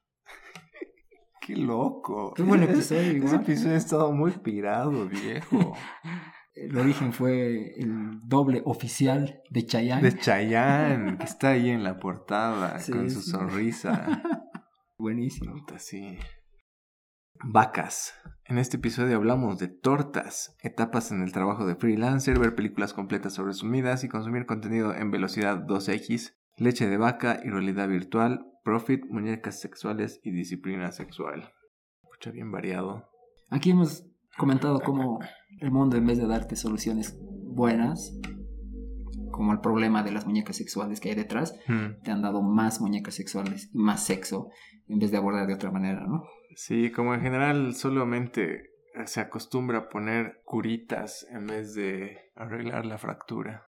Qué 1.41 1.55
loco. 1.55 2.35
Qué 2.35 2.43
buen 2.43 2.65
episodio, 2.65 3.25
Ese 3.25 3.37
episodio 3.37 3.75
ha 3.75 3.79
estado 3.79 4.13
muy 4.13 4.33
pirado, 4.33 5.07
viejo. 5.07 5.75
El 6.55 6.77
origen 6.79 7.13
fue 7.13 7.75
el 7.81 8.21
doble 8.23 8.63
oficial 8.65 9.43
de 9.51 9.67
Chayanne. 9.67 10.03
De 10.03 10.17
Chayanne, 10.17 11.19
que 11.19 11.25
está 11.25 11.51
ahí 11.51 11.71
en 11.71 11.83
la 11.83 11.99
portada 11.99 12.79
Sí, 12.79 12.93
con 12.93 13.11
su 13.11 13.23
sí. 13.23 13.31
sonrisa. 13.31 14.23
Buenísimo. 14.99 15.67
Sí. 15.79 16.17
Vacas. 17.43 18.15
En 18.45 18.59
este 18.59 18.77
episodio 18.77 19.17
hablamos 19.17 19.59
de 19.59 19.67
tortas, 19.69 20.57
etapas 20.63 21.11
en 21.11 21.23
el 21.23 21.33
trabajo 21.33 21.67
de 21.67 21.75
freelancer, 21.75 22.39
ver 22.39 22.55
películas 22.55 22.95
completas 22.95 23.39
o 23.39 23.45
resumidas 23.45 24.05
y 24.05 24.09
consumir 24.09 24.47
contenido 24.47 24.95
en 24.95 25.11
velocidad 25.11 25.59
2x, 25.67 26.35
leche 26.57 26.89
de 26.89 26.97
vaca 26.97 27.41
y 27.43 27.49
realidad 27.51 27.89
virtual, 27.89 28.47
profit, 28.63 29.05
muñecas 29.11 29.61
sexuales 29.61 30.21
y 30.23 30.31
disciplina 30.31 30.93
sexual. 30.93 31.53
Escucha 32.05 32.31
bien 32.31 32.53
variado. 32.53 33.11
Aquí 33.51 33.71
hemos 33.71 34.07
comentado 34.37 34.81
cómo 34.81 35.21
el 35.61 35.71
mundo, 35.71 35.97
en 35.97 36.07
vez 36.07 36.19
de 36.19 36.27
darte 36.27 36.57
soluciones 36.57 37.19
buenas, 37.21 38.19
como 39.31 39.53
el 39.53 39.61
problema 39.61 40.03
de 40.03 40.13
las 40.13 40.27
muñecas 40.27 40.57
sexuales 40.57 41.01
que 41.01 41.11
hay 41.11 41.15
detrás, 41.15 41.55
Hmm. 41.67 42.03
te 42.03 42.11
han 42.11 42.23
dado 42.23 42.43
más 42.43 42.81
muñecas 42.81 43.15
sexuales 43.15 43.71
y 43.73 43.79
más 43.79 44.05
sexo 44.05 44.49
en 44.89 44.99
vez 44.99 45.11
de 45.11 45.17
abordar 45.17 45.47
de 45.47 45.55
otra 45.55 45.71
manera, 45.71 46.07
¿no? 46.07 46.23
Sí, 46.57 46.93
como 46.93 47.15
en 47.15 47.21
general 47.21 47.75
solamente 47.75 48.71
se 49.07 49.21
acostumbra 49.21 49.79
a 49.79 49.89
poner 49.89 50.41
curitas 50.45 51.27
en 51.31 51.47
vez 51.47 51.75
de 51.75 52.17
arreglar 52.37 52.87
la 52.87 52.99
fractura. 52.99 53.69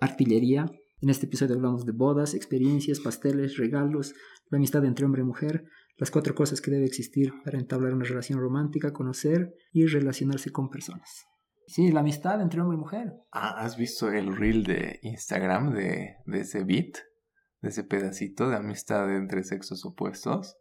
Artillería. 0.00 0.66
En 1.02 1.08
este 1.08 1.26
episodio 1.26 1.54
hablamos 1.54 1.86
de 1.86 1.92
bodas, 1.92 2.34
experiencias, 2.34 3.00
pasteles, 3.00 3.56
regalos, 3.56 4.14
la 4.50 4.56
amistad 4.58 4.84
entre 4.84 5.06
hombre 5.06 5.22
y 5.22 5.24
mujer, 5.24 5.64
las 6.00 6.10
cuatro 6.10 6.34
cosas 6.34 6.62
que 6.62 6.70
debe 6.70 6.86
existir 6.86 7.30
para 7.44 7.58
entablar 7.58 7.92
una 7.92 8.06
relación 8.06 8.40
romántica, 8.40 8.92
conocer 8.92 9.54
y 9.70 9.86
relacionarse 9.86 10.50
con 10.50 10.70
personas. 10.70 11.26
Sí, 11.66 11.92
la 11.92 12.00
amistad 12.00 12.40
entre 12.40 12.62
hombre 12.62 12.78
y 12.78 12.80
mujer. 12.80 13.12
Ah, 13.30 13.62
¿Has 13.62 13.76
visto 13.76 14.10
el 14.10 14.34
reel 14.34 14.64
de 14.64 14.98
Instagram 15.02 15.74
de, 15.74 16.16
de 16.24 16.40
ese 16.40 16.64
beat? 16.64 16.96
De 17.60 17.68
ese 17.68 17.84
pedacito 17.84 18.48
de 18.48 18.56
amistad 18.56 19.14
entre 19.14 19.44
sexos 19.44 19.84
opuestos. 19.84 20.56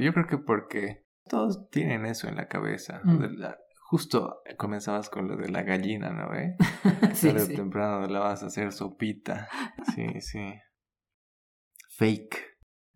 Yo 0.00 0.12
creo 0.12 0.26
que 0.26 0.38
porque 0.38 1.06
todos 1.28 1.70
tienen 1.70 2.04
eso 2.04 2.28
en 2.28 2.34
la 2.34 2.48
cabeza. 2.48 3.00
Mm. 3.04 3.36
justo 3.88 4.42
comenzabas 4.58 5.08
con 5.08 5.28
lo 5.28 5.36
de 5.36 5.48
la 5.48 5.62
gallina, 5.62 6.10
¿no? 6.10 6.34
¿Eh? 6.34 6.56
sí, 7.14 7.28
Tarde 7.28 7.42
o 7.42 7.46
sí. 7.46 7.54
temprano 7.54 8.06
la 8.08 8.18
vas 8.18 8.42
a 8.42 8.46
hacer 8.46 8.72
sopita. 8.72 9.48
Sí, 9.94 10.20
sí. 10.20 10.54
Fake. 11.96 12.47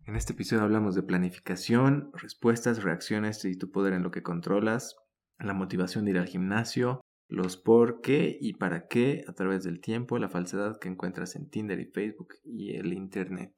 En 0.05 0.15
este 0.15 0.33
episodio 0.33 0.63
hablamos 0.63 0.95
de 0.95 1.03
planificación, 1.03 2.11
respuestas, 2.13 2.83
reacciones 2.83 3.45
y 3.45 3.57
tu 3.57 3.71
poder 3.71 3.93
en 3.93 4.03
lo 4.03 4.11
que 4.11 4.21
controlas, 4.21 4.97
la 5.39 5.53
motivación 5.53 6.05
de 6.05 6.11
ir 6.11 6.17
al 6.17 6.27
gimnasio, 6.27 7.01
los 7.29 7.55
por 7.57 8.01
qué 8.01 8.37
y 8.39 8.53
para 8.53 8.87
qué 8.87 9.23
a 9.27 9.33
través 9.33 9.63
del 9.63 9.79
tiempo, 9.79 10.19
la 10.19 10.29
falsedad 10.29 10.77
que 10.79 10.89
encuentras 10.89 11.35
en 11.35 11.49
Tinder 11.49 11.79
y 11.79 11.85
Facebook 11.85 12.33
y 12.43 12.75
el 12.75 12.93
Internet. 12.93 13.53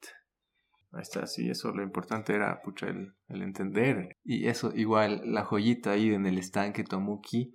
Ahí 0.92 1.02
está, 1.02 1.26
sí, 1.26 1.50
eso 1.50 1.72
lo 1.72 1.82
importante 1.82 2.32
era, 2.32 2.62
pucha, 2.62 2.86
el, 2.88 3.12
entender. 3.28 4.16
Y 4.24 4.46
eso, 4.46 4.72
igual, 4.74 5.22
la 5.24 5.44
joyita 5.44 5.90
ahí 5.90 6.14
en 6.14 6.26
el 6.26 6.38
estanque 6.38 6.84
Tomuki, 6.84 7.52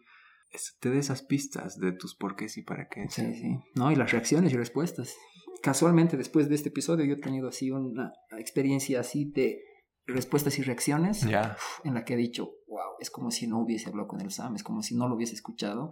es- 0.52 0.78
te 0.80 0.90
da 0.90 0.98
esas 0.98 1.24
pistas 1.24 1.80
de 1.80 1.94
tus 1.94 2.14
porqués 2.16 2.58
y 2.58 2.64
para 2.64 2.88
qué. 2.90 3.06
Sí, 3.10 3.34
sí. 3.36 3.58
No, 3.76 3.90
y 3.90 3.96
las 3.96 4.12
reacciones 4.12 4.52
y 4.54 4.58
respuestas. 4.58 5.16
Casualmente, 5.62 6.18
después 6.18 6.50
de 6.50 6.56
este 6.56 6.70
episodio, 6.70 7.06
yo 7.06 7.14
he 7.14 7.22
tenido 7.22 7.50
así 7.50 7.72
una 7.72 8.14
experiencia 8.38 9.00
así 9.00 9.26
de 9.26 9.62
respuestas 10.06 10.58
y 10.60 10.64
reacciones 10.64 11.24
en 11.24 11.94
la 11.94 12.04
que 12.04 12.16
he 12.16 12.18
dicho, 12.18 12.52
wow, 12.68 12.96
es 13.00 13.10
como 13.12 13.32
si 13.32 13.48
no 13.48 13.60
hubiese 13.60 13.90
hablado 13.90 14.08
con 14.08 14.22
el 14.22 14.32
Sam, 14.32 14.56
es 14.56 14.64
como 14.64 14.82
si 14.82 14.96
no 14.96 15.08
lo 15.08 15.16
hubiese 15.16 15.36
escuchado. 15.36 15.90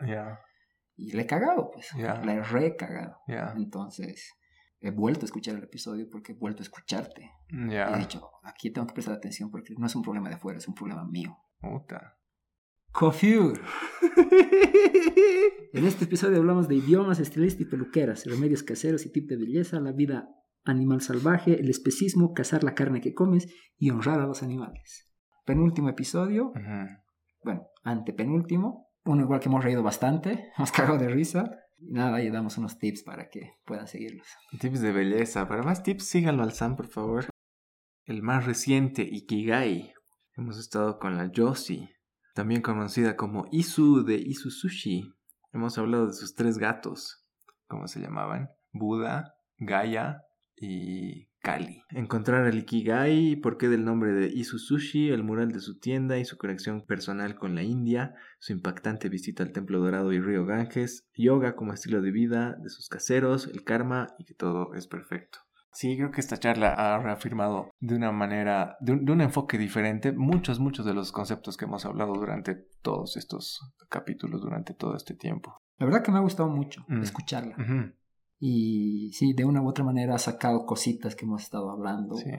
Y 0.95 1.13
le 1.13 1.21
he 1.21 1.25
cagado, 1.25 1.71
pues. 1.71 1.89
Ya. 1.97 2.15
Le 2.21 2.33
he 2.33 2.41
re 2.41 2.75
cagado. 2.75 3.17
Entonces, 3.55 4.33
he 4.81 4.91
vuelto 4.91 5.21
a 5.21 5.25
escuchar 5.25 5.55
el 5.55 5.63
episodio 5.63 6.09
porque 6.11 6.33
he 6.33 6.35
vuelto 6.35 6.61
a 6.61 6.63
escucharte. 6.63 7.31
Y 7.47 7.73
he 7.73 7.97
dicho, 7.97 8.29
aquí 8.43 8.71
tengo 8.71 8.87
que 8.87 8.93
prestar 8.93 9.15
atención 9.15 9.49
porque 9.49 9.73
no 9.77 9.85
es 9.85 9.95
un 9.95 10.01
problema 10.01 10.29
de 10.29 10.35
afuera, 10.35 10.57
es 10.57 10.67
un 10.67 10.75
problema 10.75 11.05
mío. 11.05 11.37
Puta. 11.59 12.18
Coiffure. 12.91 13.59
En 15.71 15.85
este 15.85 16.05
episodio 16.05 16.37
hablamos 16.39 16.67
de 16.67 16.75
idiomas, 16.75 17.19
estilistas 17.19 17.61
y 17.61 17.65
peluqueras, 17.65 18.25
remedios 18.25 18.63
caseros 18.63 19.05
y 19.05 19.11
tip 19.11 19.29
de 19.29 19.37
belleza, 19.37 19.79
la 19.79 19.91
vida 19.91 20.27
animal 20.65 20.99
salvaje, 21.01 21.59
el 21.59 21.69
especismo, 21.69 22.33
cazar 22.33 22.63
la 22.63 22.73
carne 22.73 23.01
que 23.01 23.13
comes 23.13 23.47
y 23.77 23.91
honrar 23.91 24.19
a 24.19 24.25
los 24.25 24.41
animales. 24.41 25.07
Penúltimo 25.45 25.87
episodio, 25.89 26.47
Ujú. 26.47 26.87
bueno, 27.43 27.67
antepenúltimo, 27.83 28.89
uno 29.05 29.21
igual 29.21 29.39
que 29.39 29.47
hemos 29.49 29.63
reído 29.63 29.83
bastante, 29.83 30.49
hemos 30.57 30.71
cagado 30.71 30.97
de 30.97 31.07
risa. 31.09 31.51
Y 31.77 31.91
nada, 31.93 32.15
ahí 32.17 32.29
damos 32.31 32.57
unos 32.57 32.79
tips 32.79 33.03
para 33.03 33.29
que 33.29 33.53
puedan 33.63 33.87
seguirlos. 33.87 34.27
Tips 34.59 34.81
de 34.81 34.91
belleza. 34.91 35.47
Para 35.47 35.61
más 35.61 35.83
tips, 35.83 36.03
síganlo 36.03 36.41
al 36.43 36.51
Sam, 36.51 36.75
por 36.75 36.87
favor. 36.87 37.25
El 38.05 38.23
más 38.23 38.45
reciente, 38.47 39.03
Ikigai. 39.03 39.93
Hemos 40.35 40.57
estado 40.57 40.97
con 40.99 41.15
la 41.15 41.31
Yoshi, 41.31 41.87
también 42.39 42.61
conocida 42.61 43.17
como 43.17 43.49
Isu 43.51 44.05
de 44.05 44.15
Isu 44.15 44.49
Sushi. 44.49 45.13
Hemos 45.51 45.77
hablado 45.77 46.07
de 46.07 46.13
sus 46.13 46.35
tres 46.35 46.57
gatos. 46.57 47.27
¿Cómo 47.67 47.89
se 47.89 47.99
llamaban? 47.99 48.49
Buda, 48.71 49.35
Gaia 49.57 50.21
y 50.55 51.25
Kali. 51.41 51.83
Encontrar 51.89 52.47
el 52.47 52.59
Ikigai, 52.59 53.35
por 53.35 53.57
qué 53.57 53.67
del 53.67 53.83
nombre 53.83 54.13
de 54.13 54.27
Isu 54.27 54.57
Sushi, 54.57 55.09
el 55.09 55.21
mural 55.21 55.51
de 55.51 55.59
su 55.59 55.79
tienda 55.79 56.17
y 56.17 56.23
su 56.23 56.37
conexión 56.37 56.85
personal 56.85 57.35
con 57.35 57.55
la 57.55 57.63
India, 57.63 58.15
su 58.39 58.53
impactante 58.53 59.09
visita 59.09 59.43
al 59.43 59.51
Templo 59.51 59.81
Dorado 59.81 60.13
y 60.13 60.21
Río 60.21 60.45
Ganges, 60.45 61.09
yoga 61.15 61.57
como 61.57 61.73
estilo 61.73 62.01
de 62.01 62.11
vida 62.11 62.55
de 62.63 62.69
sus 62.69 62.87
caseros, 62.87 63.47
el 63.47 63.65
karma 63.65 64.15
y 64.17 64.23
que 64.23 64.33
todo 64.33 64.73
es 64.75 64.87
perfecto. 64.87 65.39
Sí, 65.71 65.95
creo 65.97 66.11
que 66.11 66.19
esta 66.19 66.37
charla 66.37 66.73
ha 66.73 66.97
reafirmado 66.99 67.69
de 67.79 67.95
una 67.95 68.11
manera, 68.11 68.75
de 68.81 68.93
un, 68.93 69.05
de 69.05 69.11
un 69.11 69.21
enfoque 69.21 69.57
diferente, 69.57 70.11
muchos, 70.11 70.59
muchos 70.59 70.85
de 70.85 70.93
los 70.93 71.11
conceptos 71.11 71.57
que 71.57 71.65
hemos 71.65 71.85
hablado 71.85 72.13
durante 72.13 72.55
todos 72.81 73.17
estos 73.17 73.61
capítulos, 73.89 74.41
durante 74.41 74.73
todo 74.73 74.95
este 74.95 75.13
tiempo. 75.13 75.57
La 75.77 75.85
verdad 75.85 76.03
que 76.03 76.11
me 76.11 76.17
ha 76.17 76.21
gustado 76.21 76.49
mucho 76.49 76.83
Mm. 76.87 77.01
escucharla. 77.03 77.55
Y 78.39 79.11
sí, 79.13 79.33
de 79.33 79.45
una 79.45 79.61
u 79.61 79.67
otra 79.67 79.83
manera 79.83 80.15
ha 80.15 80.19
sacado 80.19 80.65
cositas 80.65 81.15
que 81.15 81.25
hemos 81.25 81.43
estado 81.43 81.69
hablando, 81.71 82.15
Sí, 82.15 82.29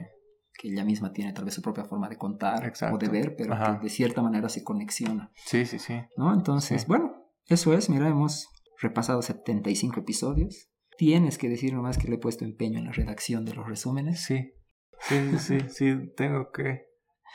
que 0.53 0.67
ella 0.69 0.83
misma 0.83 1.11
tiene 1.13 1.31
tal 1.33 1.45
vez 1.45 1.53
su 1.53 1.61
propia 1.61 1.85
forma 1.85 2.09
de 2.09 2.17
contar 2.17 2.65
Exacto. 2.65 2.95
o 2.95 2.99
de 2.99 3.07
ver, 3.07 3.35
pero 3.37 3.53
Ajá. 3.53 3.77
que 3.79 3.83
de 3.85 3.89
cierta 3.89 4.21
manera 4.21 4.49
se 4.49 4.63
conexiona. 4.63 5.31
sí, 5.35 5.65
sí. 5.65 5.79
sí. 5.79 5.93
¿no? 6.17 6.33
Entonces, 6.33 6.81
Sí. 6.81 6.87
bueno, 6.87 7.13
eso 7.47 7.73
es, 7.73 7.89
mira, 7.89 8.07
hemos 8.09 8.47
repasado 8.81 9.21
75 9.21 9.99
episodios. 9.99 10.69
Tienes 10.97 11.37
que 11.37 11.49
decir 11.49 11.73
nomás 11.73 11.97
que 11.97 12.07
le 12.07 12.15
he 12.15 12.19
puesto 12.19 12.45
empeño 12.45 12.79
en 12.79 12.85
la 12.85 12.91
redacción 12.91 13.45
de 13.45 13.53
los 13.53 13.67
resúmenes. 13.67 14.23
Sí, 14.23 14.53
sí, 15.01 15.37
sí, 15.39 15.57
sí, 15.69 15.95
tengo 16.15 16.51
que... 16.51 16.85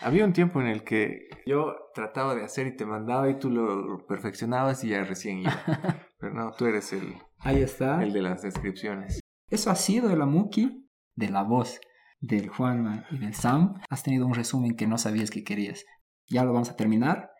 Había 0.00 0.24
un 0.24 0.34
tiempo 0.34 0.60
en 0.60 0.66
el 0.66 0.84
que 0.84 1.28
yo 1.46 1.74
trataba 1.94 2.34
de 2.34 2.44
hacer 2.44 2.66
y 2.66 2.76
te 2.76 2.84
mandaba 2.84 3.30
y 3.30 3.38
tú 3.38 3.50
lo 3.50 4.06
perfeccionabas 4.06 4.84
y 4.84 4.90
ya 4.90 5.02
recién 5.04 5.38
iba. 5.38 5.52
Pero 6.18 6.34
no, 6.34 6.52
tú 6.52 6.66
eres 6.66 6.92
el, 6.92 7.14
Ahí 7.38 7.62
está. 7.62 8.02
el 8.02 8.12
de 8.12 8.22
las 8.22 8.42
descripciones. 8.42 9.20
Eso 9.48 9.70
ha 9.70 9.74
sido 9.74 10.08
de 10.08 10.16
la 10.16 10.26
Muki, 10.26 10.86
de 11.14 11.28
la 11.30 11.42
voz 11.42 11.80
del 12.20 12.48
Juanma 12.48 13.06
y 13.10 13.18
del 13.18 13.34
Sam. 13.34 13.80
Has 13.88 14.02
tenido 14.02 14.26
un 14.26 14.34
resumen 14.34 14.76
que 14.76 14.86
no 14.86 14.98
sabías 14.98 15.30
que 15.30 15.44
querías. 15.44 15.84
Ya 16.28 16.44
lo 16.44 16.52
vamos 16.52 16.70
a 16.70 16.76
terminar. 16.76 17.30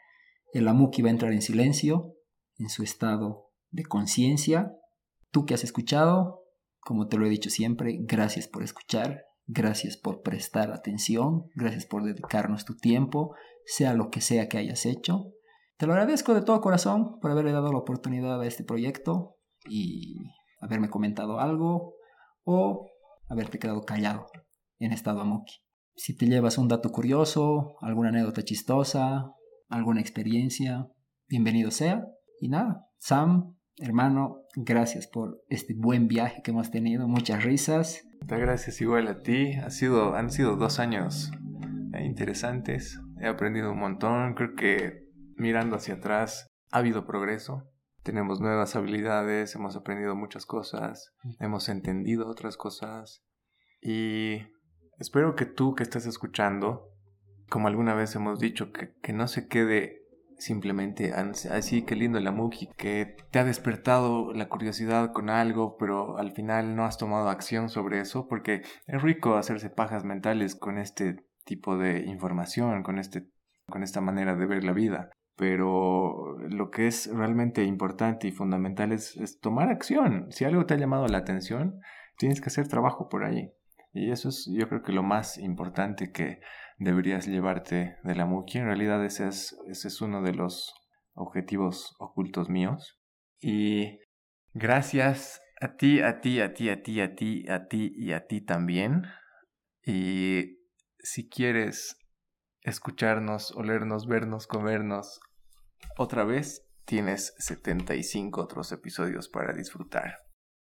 El 0.52 0.68
Amuki 0.68 1.02
va 1.02 1.08
a 1.08 1.12
entrar 1.12 1.32
en 1.32 1.42
silencio, 1.42 2.14
en 2.58 2.68
su 2.68 2.82
estado 2.82 3.50
de 3.70 3.84
conciencia. 3.84 4.72
Tú 5.36 5.44
que 5.44 5.52
has 5.52 5.64
escuchado, 5.64 6.46
como 6.80 7.08
te 7.08 7.18
lo 7.18 7.26
he 7.26 7.28
dicho 7.28 7.50
siempre, 7.50 7.98
gracias 8.00 8.48
por 8.48 8.62
escuchar, 8.62 9.26
gracias 9.46 9.98
por 9.98 10.22
prestar 10.22 10.72
atención, 10.72 11.50
gracias 11.54 11.84
por 11.84 12.04
dedicarnos 12.04 12.64
tu 12.64 12.74
tiempo, 12.74 13.34
sea 13.66 13.92
lo 13.92 14.08
que 14.08 14.22
sea 14.22 14.48
que 14.48 14.56
hayas 14.56 14.86
hecho. 14.86 15.34
Te 15.76 15.86
lo 15.86 15.92
agradezco 15.92 16.32
de 16.32 16.40
todo 16.40 16.62
corazón 16.62 17.20
por 17.20 17.30
haberle 17.30 17.52
dado 17.52 17.70
la 17.70 17.80
oportunidad 17.80 18.40
a 18.40 18.46
este 18.46 18.64
proyecto 18.64 19.36
y 19.68 20.22
haberme 20.62 20.88
comentado 20.88 21.38
algo 21.38 21.96
o 22.44 22.88
haberte 23.28 23.58
quedado 23.58 23.82
callado 23.82 24.28
en 24.78 24.92
estado 24.92 25.20
Amuki. 25.20 25.52
Si 25.96 26.16
te 26.16 26.24
llevas 26.24 26.56
un 26.56 26.68
dato 26.68 26.88
curioso, 26.88 27.76
alguna 27.82 28.08
anécdota 28.08 28.42
chistosa, 28.42 29.34
alguna 29.68 30.00
experiencia, 30.00 30.88
bienvenido 31.28 31.70
sea. 31.70 32.06
Y 32.40 32.48
nada, 32.48 32.88
Sam, 32.96 33.55
hermano, 33.78 34.42
gracias 34.54 35.06
por 35.06 35.42
este 35.48 35.74
buen 35.74 36.08
viaje 36.08 36.42
que 36.42 36.50
hemos 36.50 36.70
tenido, 36.70 37.08
muchas 37.08 37.44
risas. 37.44 38.02
Muchas 38.20 38.40
gracias 38.40 38.80
igual 38.80 39.08
a 39.08 39.20
ti. 39.20 39.54
Ha 39.54 39.70
sido, 39.70 40.14
han 40.14 40.30
sido 40.30 40.56
dos 40.56 40.78
años 40.78 41.30
eh, 41.94 42.04
interesantes. 42.04 43.00
He 43.20 43.26
aprendido 43.26 43.72
un 43.72 43.78
montón. 43.78 44.34
Creo 44.34 44.54
que 44.54 45.06
mirando 45.36 45.76
hacia 45.76 45.94
atrás 45.94 46.48
ha 46.70 46.78
habido 46.78 47.06
progreso. 47.06 47.64
Tenemos 48.02 48.40
nuevas 48.40 48.76
habilidades, 48.76 49.54
hemos 49.56 49.74
aprendido 49.74 50.14
muchas 50.14 50.46
cosas, 50.46 51.12
hemos 51.40 51.68
entendido 51.68 52.28
otras 52.28 52.56
cosas. 52.56 53.24
Y 53.80 54.42
espero 54.98 55.34
que 55.34 55.44
tú 55.44 55.74
que 55.74 55.82
estás 55.82 56.06
escuchando, 56.06 56.92
como 57.50 57.66
alguna 57.66 57.94
vez 57.94 58.14
hemos 58.14 58.38
dicho, 58.38 58.72
que, 58.72 58.94
que 59.02 59.12
no 59.12 59.26
se 59.26 59.48
quede 59.48 60.05
simplemente 60.38 61.12
así, 61.12 61.82
que 61.82 61.96
lindo 61.96 62.20
la 62.20 62.32
Muki, 62.32 62.68
que 62.76 63.16
te 63.30 63.38
ha 63.38 63.44
despertado 63.44 64.32
la 64.32 64.48
curiosidad 64.48 65.12
con 65.12 65.30
algo, 65.30 65.76
pero 65.76 66.18
al 66.18 66.32
final 66.32 66.76
no 66.76 66.84
has 66.84 66.98
tomado 66.98 67.28
acción 67.28 67.68
sobre 67.68 68.00
eso, 68.00 68.26
porque 68.28 68.62
es 68.86 69.02
rico 69.02 69.36
hacerse 69.36 69.70
pajas 69.70 70.04
mentales 70.04 70.54
con 70.54 70.78
este 70.78 71.16
tipo 71.44 71.76
de 71.76 72.00
información, 72.06 72.82
con, 72.82 72.98
este, 72.98 73.28
con 73.68 73.82
esta 73.82 74.00
manera 74.00 74.36
de 74.36 74.46
ver 74.46 74.64
la 74.64 74.72
vida. 74.72 75.10
Pero 75.36 76.38
lo 76.48 76.70
que 76.70 76.86
es 76.86 77.10
realmente 77.12 77.62
importante 77.64 78.26
y 78.26 78.32
fundamental 78.32 78.92
es, 78.92 79.16
es 79.16 79.38
tomar 79.38 79.68
acción. 79.68 80.26
Si 80.30 80.44
algo 80.44 80.64
te 80.64 80.74
ha 80.74 80.78
llamado 80.78 81.06
la 81.08 81.18
atención, 81.18 81.80
tienes 82.16 82.40
que 82.40 82.48
hacer 82.48 82.68
trabajo 82.68 83.08
por 83.08 83.24
ahí. 83.24 83.52
Y 83.92 84.10
eso 84.10 84.28
es 84.28 84.50
yo 84.52 84.68
creo 84.68 84.82
que 84.82 84.92
lo 84.92 85.02
más 85.02 85.38
importante 85.38 86.12
que 86.12 86.40
deberías 86.78 87.26
llevarte 87.26 87.96
de 88.02 88.14
la 88.14 88.26
Muki. 88.26 88.58
En 88.58 88.66
realidad 88.66 89.04
ese 89.04 89.28
es, 89.28 89.56
ese 89.68 89.88
es 89.88 90.00
uno 90.00 90.22
de 90.22 90.34
los 90.34 90.74
objetivos 91.14 91.94
ocultos 91.98 92.48
míos. 92.48 92.98
Y 93.40 93.98
gracias 94.52 95.40
a 95.60 95.76
ti, 95.76 96.00
a 96.00 96.20
ti, 96.20 96.40
a 96.40 96.52
ti, 96.52 96.68
a 96.68 96.82
ti, 96.82 97.00
a 97.00 97.14
ti, 97.14 97.48
a 97.48 97.66
ti 97.68 97.92
y 97.96 98.12
a 98.12 98.26
ti 98.26 98.40
también. 98.40 99.04
Y 99.82 100.58
si 100.98 101.28
quieres 101.28 101.96
escucharnos, 102.62 103.52
olernos, 103.52 104.06
vernos, 104.06 104.46
comernos 104.46 105.20
otra 105.96 106.24
vez, 106.24 106.66
tienes 106.84 107.34
75 107.38 108.40
otros 108.40 108.72
episodios 108.72 109.28
para 109.28 109.52
disfrutar. 109.54 110.18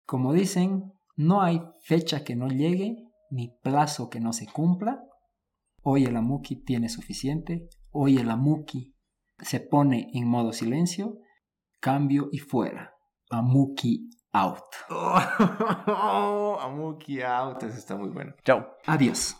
Como 0.06 0.34
dicen, 0.34 0.94
No 1.16 1.42
hay 1.42 1.62
fecha 1.84 2.24
que 2.24 2.36
no 2.36 2.48
llegue, 2.48 2.96
ni 3.32 3.58
plazo 3.64 4.10
que 4.10 4.20
no 4.20 4.34
se 4.34 4.46
cumpla. 4.46 5.02
Hoy 5.90 6.04
el 6.04 6.18
Amuki 6.18 6.58
tiene 6.58 6.90
suficiente. 6.90 7.70
Hoy 7.92 8.18
el 8.18 8.30
Amuki 8.30 8.94
se 9.40 9.62
pone 9.62 10.10
en 10.14 10.28
modo 10.28 10.52
silencio. 10.52 11.20
Cambio 11.80 12.28
y 12.34 12.40
fuera. 12.40 12.94
Amuki 13.30 14.10
out. 14.34 14.66
Oh, 14.90 16.58
Amuki 16.60 17.22
out. 17.22 17.64
Eso 17.64 17.78
está 17.78 17.96
muy 17.96 18.10
bueno. 18.10 18.34
Chao. 18.44 18.68
Adiós. 18.86 19.38